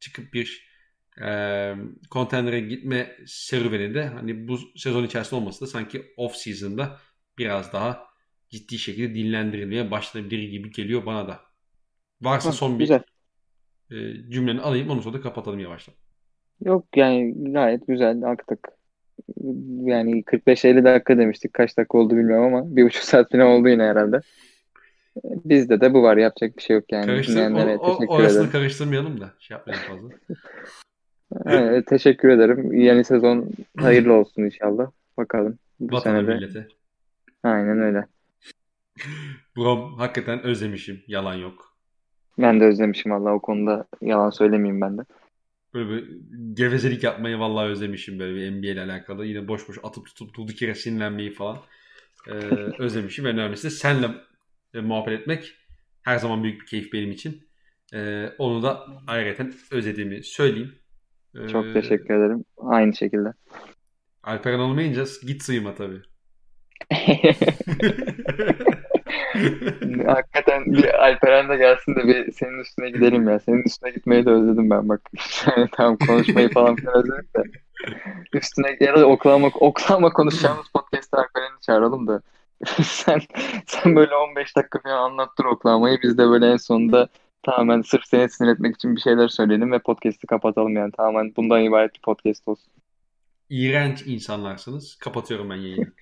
çıkıp 0.00 0.32
bir 0.32 0.73
e, 1.22 1.74
contender'e 2.10 2.60
gitme 2.60 3.16
serüveni 3.26 3.94
de 3.94 4.06
hani 4.06 4.48
bu 4.48 4.58
sezon 4.76 5.04
içerisinde 5.04 5.40
olması 5.40 5.60
da 5.60 5.66
sanki 5.66 6.02
off 6.16 6.36
season'da 6.36 6.98
biraz 7.38 7.72
daha 7.72 8.04
ciddi 8.50 8.78
şekilde 8.78 9.14
dinlendirilmeye 9.14 9.90
başlanabilir 9.90 10.48
gibi 10.48 10.70
geliyor 10.70 11.06
bana 11.06 11.28
da. 11.28 11.40
Varsa 12.22 12.52
son 12.52 12.78
bir 12.78 12.84
güzel. 12.84 13.02
e, 13.90 13.96
cümleni 14.30 14.60
alayım 14.60 14.90
onu 14.90 15.02
sonra 15.02 15.18
da 15.18 15.20
kapatalım 15.20 15.60
yavaştan. 15.60 15.94
Yok 16.64 16.86
yani 16.96 17.52
gayet 17.52 17.86
güzel 17.86 18.22
aktık. 18.22 18.68
Yani 19.80 20.22
45-50 20.22 20.84
dakika 20.84 21.18
demiştik. 21.18 21.54
Kaç 21.54 21.76
dakika 21.78 21.98
oldu 21.98 22.16
bilmiyorum 22.16 22.54
ama 22.54 22.76
bir 22.76 22.84
buçuk 22.84 23.02
saat 23.02 23.32
falan 23.32 23.46
oldu 23.46 23.68
yine 23.68 23.82
herhalde. 23.82 24.20
Bizde 25.24 25.80
de 25.80 25.94
bu 25.94 26.02
var. 26.02 26.16
Yapacak 26.16 26.56
bir 26.56 26.62
şey 26.62 26.76
yok 26.76 26.92
yani. 26.92 27.06
Karıştır, 27.06 27.50
o, 27.50 27.86
o, 27.86 28.06
orasını 28.06 28.38
ederim. 28.38 28.50
karıştırmayalım 28.50 29.20
da. 29.20 29.32
Şey 29.38 29.54
yapmayalım 29.54 29.86
fazla. 29.88 30.08
evet, 31.46 31.86
teşekkür 31.86 32.28
ederim. 32.28 32.72
Yeni 32.72 33.04
sezon 33.04 33.50
hayırlı 33.78 34.12
olsun 34.12 34.42
inşallah. 34.42 34.90
Bakalım. 35.16 35.58
Bu 35.80 35.96
Vatanı 35.96 36.18
senede. 36.18 36.34
millete. 36.34 36.68
Aynen 37.42 37.78
öyle. 37.80 38.06
Brom 39.56 39.98
hakikaten 39.98 40.42
özlemişim. 40.42 41.02
Yalan 41.06 41.34
yok. 41.34 41.76
Ben 42.38 42.60
de 42.60 42.64
özlemişim 42.64 43.12
valla 43.12 43.34
o 43.34 43.42
konuda 43.42 43.86
yalan 44.00 44.30
söylemeyeyim 44.30 44.80
ben 44.80 44.98
de. 44.98 45.02
Böyle 45.74 45.90
bir 45.90 46.20
gevezelik 46.54 47.04
yapmayı 47.04 47.38
vallahi 47.38 47.66
özlemişim 47.66 48.18
böyle 48.18 48.34
bir 48.34 48.50
NBA 48.50 48.66
ile 48.66 48.82
alakalı. 48.82 49.26
Yine 49.26 49.48
boş 49.48 49.68
boş 49.68 49.78
atıp 49.82 50.06
tutup 50.06 50.34
durduk 50.34 50.62
yere 50.62 50.74
sinirlenmeyi 50.74 51.32
falan. 51.32 51.58
Ee, 52.28 52.32
özlemişim. 52.78 53.26
En 53.26 53.38
önemlisi 53.38 53.64
de 53.64 53.70
senle 53.70 54.06
e, 54.74 54.80
muhabbet 54.80 55.20
etmek 55.20 55.54
her 56.02 56.18
zaman 56.18 56.42
büyük 56.42 56.60
bir 56.60 56.66
keyif 56.66 56.92
benim 56.92 57.10
için. 57.10 57.48
Ee, 57.94 58.28
onu 58.38 58.62
da 58.62 58.86
ayrıca 59.06 59.46
özlediğimi 59.70 60.24
söyleyeyim. 60.24 60.74
Ee, 61.36 61.48
Çok 61.48 61.74
teşekkür 61.74 62.14
ederim. 62.14 62.44
Aynı 62.58 62.94
şekilde. 62.94 63.28
Alperen 64.22 64.58
olmayınca 64.58 65.04
git 65.26 65.42
sıyma 65.42 65.74
tabii. 65.74 66.02
Hakikaten 70.06 70.64
bir 70.66 71.04
Alperen 71.04 71.48
de 71.48 71.56
gelsin 71.56 71.96
de 71.96 72.06
bir 72.06 72.32
senin 72.32 72.60
üstüne 72.60 72.90
gidelim 72.90 73.28
ya. 73.28 73.40
Senin 73.40 73.62
üstüne 73.62 73.90
gitmeyi 73.90 74.26
de 74.26 74.30
özledim 74.30 74.70
ben 74.70 74.88
bak. 74.88 75.00
Yani 75.56 75.68
tamam 75.72 75.96
konuşmayı 76.06 76.50
falan 76.50 76.76
filan 76.76 76.94
özledim 76.94 77.28
de. 77.36 77.42
Üstüne 78.32 78.76
ya 78.80 78.96
da 78.96 79.06
oklama, 79.06 79.50
oklama 79.60 80.12
konuşacağımız 80.12 80.66
podcast'ta 80.74 81.18
Alperen'i 81.18 81.60
çağıralım 81.60 82.08
da. 82.08 82.22
sen 82.82 83.20
sen 83.66 83.96
böyle 83.96 84.14
15 84.14 84.56
dakika 84.56 84.78
falan 84.78 85.10
anlattır 85.10 85.44
oklamayı. 85.44 85.98
Biz 86.02 86.18
de 86.18 86.28
böyle 86.28 86.52
en 86.52 86.56
sonunda 86.56 87.08
tamamen 87.44 87.82
sırf 87.82 88.04
seni 88.04 88.30
sinir 88.30 88.48
etmek 88.48 88.74
için 88.74 88.96
bir 88.96 89.00
şeyler 89.00 89.28
söyleyelim 89.28 89.72
ve 89.72 89.78
podcast'i 89.78 90.26
kapatalım 90.26 90.76
yani. 90.76 90.92
Tamamen 90.92 91.32
bundan 91.36 91.64
ibaret 91.64 91.94
bir 91.94 92.00
podcast 92.00 92.48
olsun. 92.48 92.72
İğrenç 93.50 94.02
insanlarsınız. 94.06 94.96
Kapatıyorum 94.96 95.50
ben 95.50 95.56
yayını. 95.56 95.92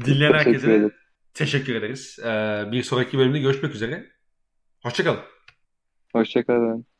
Dinleyen 0.04 0.32
herkese 0.32 0.90
teşekkür 1.34 1.74
ederiz. 1.74 2.18
Ee, 2.24 2.64
bir 2.72 2.82
sonraki 2.82 3.18
bölümde 3.18 3.38
görüşmek 3.38 3.74
üzere. 3.74 4.06
Hoşçakalın. 4.82 5.20
Hoşçakalın. 6.12 6.91